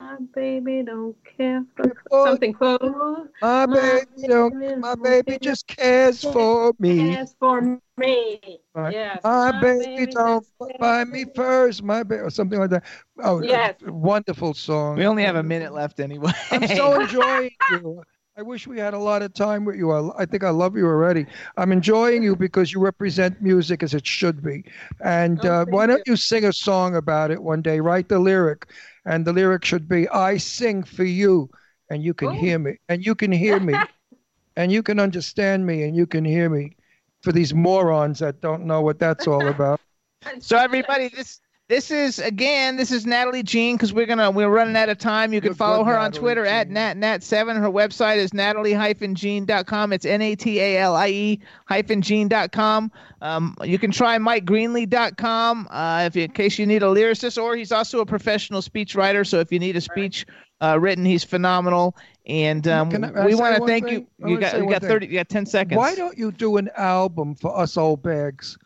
My 0.00 0.16
baby 0.34 0.82
don't 0.82 1.16
care 1.36 1.64
for 1.76 1.84
something 2.24 2.52
close. 2.52 3.28
My 3.40 3.66
baby 3.66 4.06
don't. 4.28 4.54
My 4.80 4.94
baby 4.94 5.38
just 5.40 5.66
cares 5.66 6.22
for 6.22 6.72
me. 6.78 7.14
Cares 7.14 7.34
for 7.38 7.60
me. 7.98 8.40
Right. 8.74 8.92
Yes. 8.92 9.20
My 9.24 9.52
baby 9.52 10.06
don't 10.14 10.46
buy 10.78 11.04
me 11.04 11.24
first. 11.34 11.82
My 11.82 12.02
baby, 12.02 12.20
or 12.20 12.30
something 12.30 12.58
like 12.58 12.70
that. 12.70 12.84
Oh, 13.22 13.40
Yes. 13.42 13.76
wonderful 13.86 14.54
song. 14.54 14.96
We 14.96 15.06
only 15.06 15.22
have 15.24 15.36
a 15.36 15.42
minute 15.42 15.72
left 15.72 15.98
anyway. 16.00 16.32
I'm 16.50 16.66
so 16.66 16.94
enjoying 17.00 17.50
you. 17.68 18.02
I 18.38 18.42
wish 18.42 18.66
we 18.66 18.78
had 18.78 18.92
a 18.92 18.98
lot 18.98 19.22
of 19.22 19.32
time 19.32 19.64
with 19.64 19.76
you. 19.76 19.92
I, 19.92 20.22
I 20.22 20.26
think 20.26 20.44
I 20.44 20.50
love 20.50 20.76
you 20.76 20.86
already. 20.86 21.26
I'm 21.56 21.72
enjoying 21.72 22.22
you 22.22 22.36
because 22.36 22.72
you 22.72 22.80
represent 22.80 23.40
music 23.40 23.82
as 23.82 23.94
it 23.94 24.06
should 24.06 24.42
be. 24.42 24.62
And 25.02 25.42
Oh, 25.42 25.48
uh, 25.48 25.64
why 25.66 25.86
don't 25.86 26.02
you 26.06 26.16
sing 26.16 26.44
a 26.44 26.52
song 26.52 26.94
about 26.96 27.30
it 27.30 27.42
one 27.42 27.62
day? 27.62 27.80
Write 27.80 28.08
the 28.08 28.18
lyric, 28.18 28.68
and 29.06 29.24
the 29.24 29.32
lyric 29.32 29.64
should 29.64 29.88
be 29.88 30.08
"I 30.08 30.36
sing 30.36 30.82
for 30.82 31.04
you, 31.04 31.48
and 31.90 32.02
you 32.02 32.12
can 32.12 32.32
hear 32.32 32.58
me, 32.58 32.76
and 32.88 33.04
you 33.06 33.14
can 33.14 33.32
hear 33.32 33.60
me, 33.60 33.74
and 34.56 34.70
you 34.70 34.82
can 34.82 35.00
understand 35.00 35.64
me, 35.66 35.84
and 35.84 35.96
you 35.96 36.06
can 36.06 36.24
hear 36.24 36.50
me." 36.50 36.76
For 37.22 37.32
these 37.32 37.54
morons 37.54 38.20
that 38.20 38.40
don't 38.40 38.66
know 38.66 38.82
what 38.82 38.98
that's 38.98 39.26
all 39.26 39.48
about. 39.48 39.80
So 40.40 40.56
everybody, 40.56 41.08
this 41.08 41.40
this 41.68 41.90
is 41.90 42.20
again, 42.20 42.76
this 42.76 42.92
is 42.92 43.06
Natalie 43.06 43.42
Jean 43.42 43.74
because 43.74 43.92
we're 43.92 44.06
gonna 44.06 44.30
we're 44.30 44.48
running 44.48 44.76
out 44.76 44.88
of 44.88 44.98
time. 44.98 45.32
You 45.32 45.40
can 45.40 45.52
follow 45.52 45.82
her 45.82 45.96
on 45.98 46.10
Natalie 46.10 46.20
Twitter 46.20 46.46
at 46.46 46.68
natnat7. 46.68 47.60
Her 47.60 47.68
website 47.68 48.18
is 48.18 48.32
natalie-jean.com. 48.32 49.92
It's 49.92 50.06
n-a-t-a-l-i-e 50.06 51.40
hyphen 51.66 52.02
jean.com. 52.02 52.92
Um, 53.20 53.56
you 53.64 53.80
can 53.80 53.90
try 53.90 54.16
mikegreenlee.com 54.16 55.66
uh, 55.68 56.04
if 56.06 56.14
you, 56.14 56.22
in 56.24 56.30
case 56.30 56.56
you 56.56 56.66
need 56.66 56.84
a 56.84 56.86
lyricist, 56.86 57.42
or 57.42 57.56
he's 57.56 57.72
also 57.72 57.98
a 57.98 58.06
professional 58.06 58.62
speech 58.62 58.94
writer. 58.94 59.24
So 59.24 59.40
if 59.40 59.50
you 59.50 59.58
need 59.58 59.74
a 59.74 59.80
speech 59.80 60.24
uh, 60.60 60.78
written, 60.80 61.04
he's 61.04 61.24
phenomenal. 61.24 61.96
And 62.26 62.68
um, 62.68 62.92
I- 62.92 63.26
we 63.26 63.34
want 63.34 63.56
to 63.56 63.66
thank 63.66 63.86
thing? 63.86 64.06
You. 64.18 64.28
You 64.28 64.38
got 64.38 64.56
you 64.56 64.68
got 64.70 64.82
thing. 64.82 64.90
thirty. 64.90 65.06
You 65.06 65.14
got 65.14 65.28
ten 65.28 65.46
seconds. 65.46 65.76
Why 65.76 65.96
don't 65.96 66.16
you 66.16 66.30
do 66.30 66.58
an 66.58 66.70
album 66.76 67.34
for 67.34 67.58
us 67.58 67.76
old 67.76 68.04
bags 68.04 68.56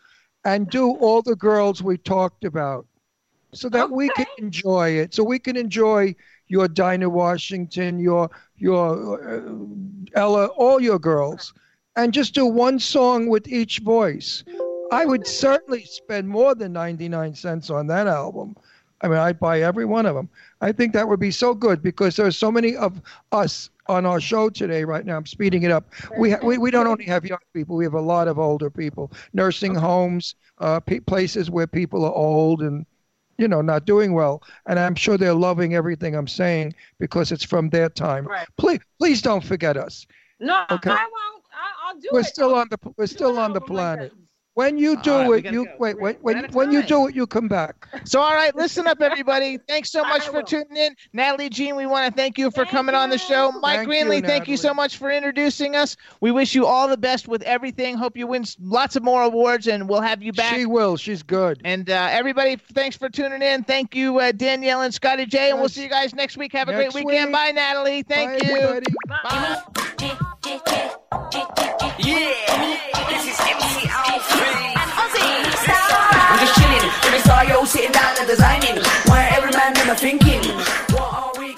and 0.45 0.69
do 0.69 0.91
all 0.97 1.23
the 1.23 1.37
girls 1.37 1.83
we 1.83 1.97
talked 1.97 2.45
about 2.45 2.87
so 3.53 3.69
that 3.71 3.91
we 3.91 4.11
can 4.11 4.27
enjoy 4.39 4.91
it, 4.91 5.15
so 5.15 5.25
we 5.25 5.39
can 5.39 5.57
enjoy 5.57 6.15
your 6.49 6.69
Dinah 6.69 7.11
Washington, 7.11 7.99
your 7.99 8.31
your 8.57 9.23
uh, 9.23 9.55
Ella, 10.15 10.47
all 10.49 10.81
your 10.81 10.99
girls, 10.99 11.53
and 11.97 12.13
just 12.13 12.35
do 12.35 12.47
one 12.47 12.79
song 12.79 13.29
with 13.29 13.49
each 13.49 13.79
voice. 13.81 14.45
I 14.91 15.05
would 15.05 15.27
certainly 15.27 15.85
spend 15.85 16.29
more 16.29 16.55
than 16.55 16.73
99 16.73 17.35
cents 17.35 17.71
on 17.71 17.87
that 17.89 18.07
album. 18.07 18.57
I 19.03 19.09
mean, 19.09 19.19
I'd 19.19 19.41
buy 19.41 19.63
every 19.63 19.85
one 19.87 20.05
of 20.05 20.15
them. 20.15 20.29
I 20.61 20.73
think 20.73 20.93
that 20.93 21.09
would 21.09 21.21
be 21.21 21.31
so 21.31 21.55
good 21.55 21.83
because 21.83 22.17
there 22.17 22.27
are 22.27 22.31
so 22.33 22.53
many 22.53 22.77
of 22.77 23.01
us 23.33 23.71
on 23.87 24.05
our 24.05 24.21
show 24.21 24.51
today. 24.51 24.85
Right 24.85 25.07
now, 25.07 25.17
I'm 25.17 25.27
speeding 25.27 25.63
it 25.63 25.71
up. 25.71 25.91
We 26.17 26.33
ha- 26.33 26.41
we, 26.43 26.59
we 26.59 26.71
don't 26.71 26.87
only 26.87 27.07
have 27.07 27.25
young 27.25 27.39
people; 27.55 27.77
we 27.77 27.85
have 27.85 27.95
a 27.95 28.01
lot 28.01 28.29
of 28.29 28.39
older 28.39 28.71
people, 28.71 29.11
nursing 29.33 29.75
homes, 29.75 30.35
uh, 30.59 30.81
pe- 30.81 31.01
places 31.01 31.51
where 31.51 31.67
people 31.67 32.05
are 32.05 32.13
old 32.13 32.61
and 32.63 32.85
you 33.41 33.49
know 33.49 33.63
not 33.63 33.87
doing 33.87 34.13
well. 34.13 34.43
And 34.67 34.79
I'm 34.79 34.95
sure 34.95 35.17
they're 35.17 35.35
loving 35.35 35.75
everything 35.75 36.15
I'm 36.15 36.29
saying 36.29 36.75
because 36.99 37.33
it's 37.33 37.45
from 37.45 37.71
their 37.71 37.89
time. 37.89 38.27
Right. 38.27 38.47
Please, 38.59 38.81
please 38.99 39.23
don't 39.23 39.43
forget 39.45 39.77
us. 39.77 40.07
No, 40.39 40.65
Okay. 40.71 40.91
I 40.91 40.95
won't. 40.95 41.45
I, 41.53 41.89
I'll 41.89 42.01
do 42.01 42.09
We're 42.13 42.21
it. 42.21 42.27
still 42.27 42.55
on 42.55 42.69
the 42.71 42.79
we're 42.97 43.07
still 43.07 43.39
on 43.39 43.53
the 43.53 43.61
oh 43.61 43.67
planet. 43.67 44.13
When 44.61 44.77
you 44.77 45.01
do 45.01 45.11
right, 45.33 45.47
it, 45.47 45.53
you 45.55 45.65
go. 45.65 45.73
wait. 45.79 45.99
When 45.99 46.17
when, 46.17 46.45
when 46.53 46.71
you 46.71 46.83
do 46.83 47.09
it, 47.09 47.15
you 47.15 47.27
come 47.27 47.49
back. 47.49 47.89
So, 48.05 48.21
all 48.21 48.35
right, 48.35 48.55
listen 48.55 48.87
up, 48.87 49.01
everybody. 49.01 49.57
Thanks 49.57 49.91
so 49.91 50.03
much 50.03 50.29
for 50.29 50.43
tuning 50.43 50.77
in. 50.77 50.95
Natalie 51.15 51.49
Jean, 51.49 51.77
we 51.77 51.87
want 51.87 52.15
to 52.15 52.15
thank 52.15 52.37
you 52.37 52.51
for 52.51 52.67
coming 52.67 52.95
on 52.95 53.09
the 53.09 53.17
show. 53.17 53.53
Mike 53.53 53.77
Thank 53.77 53.89
you, 53.89 53.95
Greenlee, 54.05 54.27
thank 54.27 54.49
you 54.49 54.59
so 54.59 54.75
much 54.75 54.99
for 54.99 55.11
introducing 55.11 55.77
us. 55.77 55.97
We 56.21 56.31
wish 56.31 56.55
you 56.55 56.67
all 56.67 56.89
the 56.89 56.99
best 56.99 57.27
with 57.27 57.41
everything. 57.45 57.97
Hope 57.97 58.19
you 58.19 58.27
win 58.27 58.45
lots 58.61 58.97
of 58.97 59.03
more 59.03 59.23
awards, 59.23 59.67
and 59.67 59.89
we'll 59.89 60.03
have 60.03 60.23
you 60.23 60.35
back. 60.35 60.55
She 60.55 60.67
will. 60.67 60.99
She's 60.99 61.23
good. 61.23 61.63
And 61.65 61.89
uh, 61.89 62.09
everybody, 62.11 62.57
thanks 62.57 62.99
for 62.99 63.09
tuning 63.09 63.41
in. 63.41 63.65
Thank 63.65 63.95
you, 63.95 64.19
uh, 64.19 64.33
Danielle 64.33 64.83
and 64.83 64.93
Scotty 64.93 65.25
J, 65.25 65.53
and 65.53 65.59
we'll 65.59 65.71
see 65.71 65.85
you 65.85 65.89
guys 65.89 66.15
next 66.15 66.37
week. 66.37 66.53
Have 66.53 66.69
a 66.69 66.73
Next 66.73 66.93
great 66.93 67.07
weekend. 67.07 67.29
week. 67.29 67.33
Bye, 67.33 67.53
Natalie. 67.53 68.03
Thank 68.03 68.43
Bye, 68.43 68.47
you. 68.47 68.57
everybody. 68.59 68.93
Bye. 69.09 69.63
Yeah, 72.03 73.09
this 73.09 73.27
is 73.27 73.41
MC 73.41 73.51
Alfred. 73.51 73.80
I'm 76.33 76.39
just 76.39 76.55
chilling, 76.61 76.91
every 77.07 77.21
star 77.21 77.45
yo 77.45 77.65
sitting 77.65 77.93
down 77.93 78.15
and 78.19 78.29
designing. 78.29 78.77
Where 79.09 79.29
every 79.33 79.53
man 79.53 79.79
in 79.81 79.87
my 79.87 79.95
thinking? 79.95 80.43
What 80.95 81.13
are 81.13 81.33
we? 81.39 81.50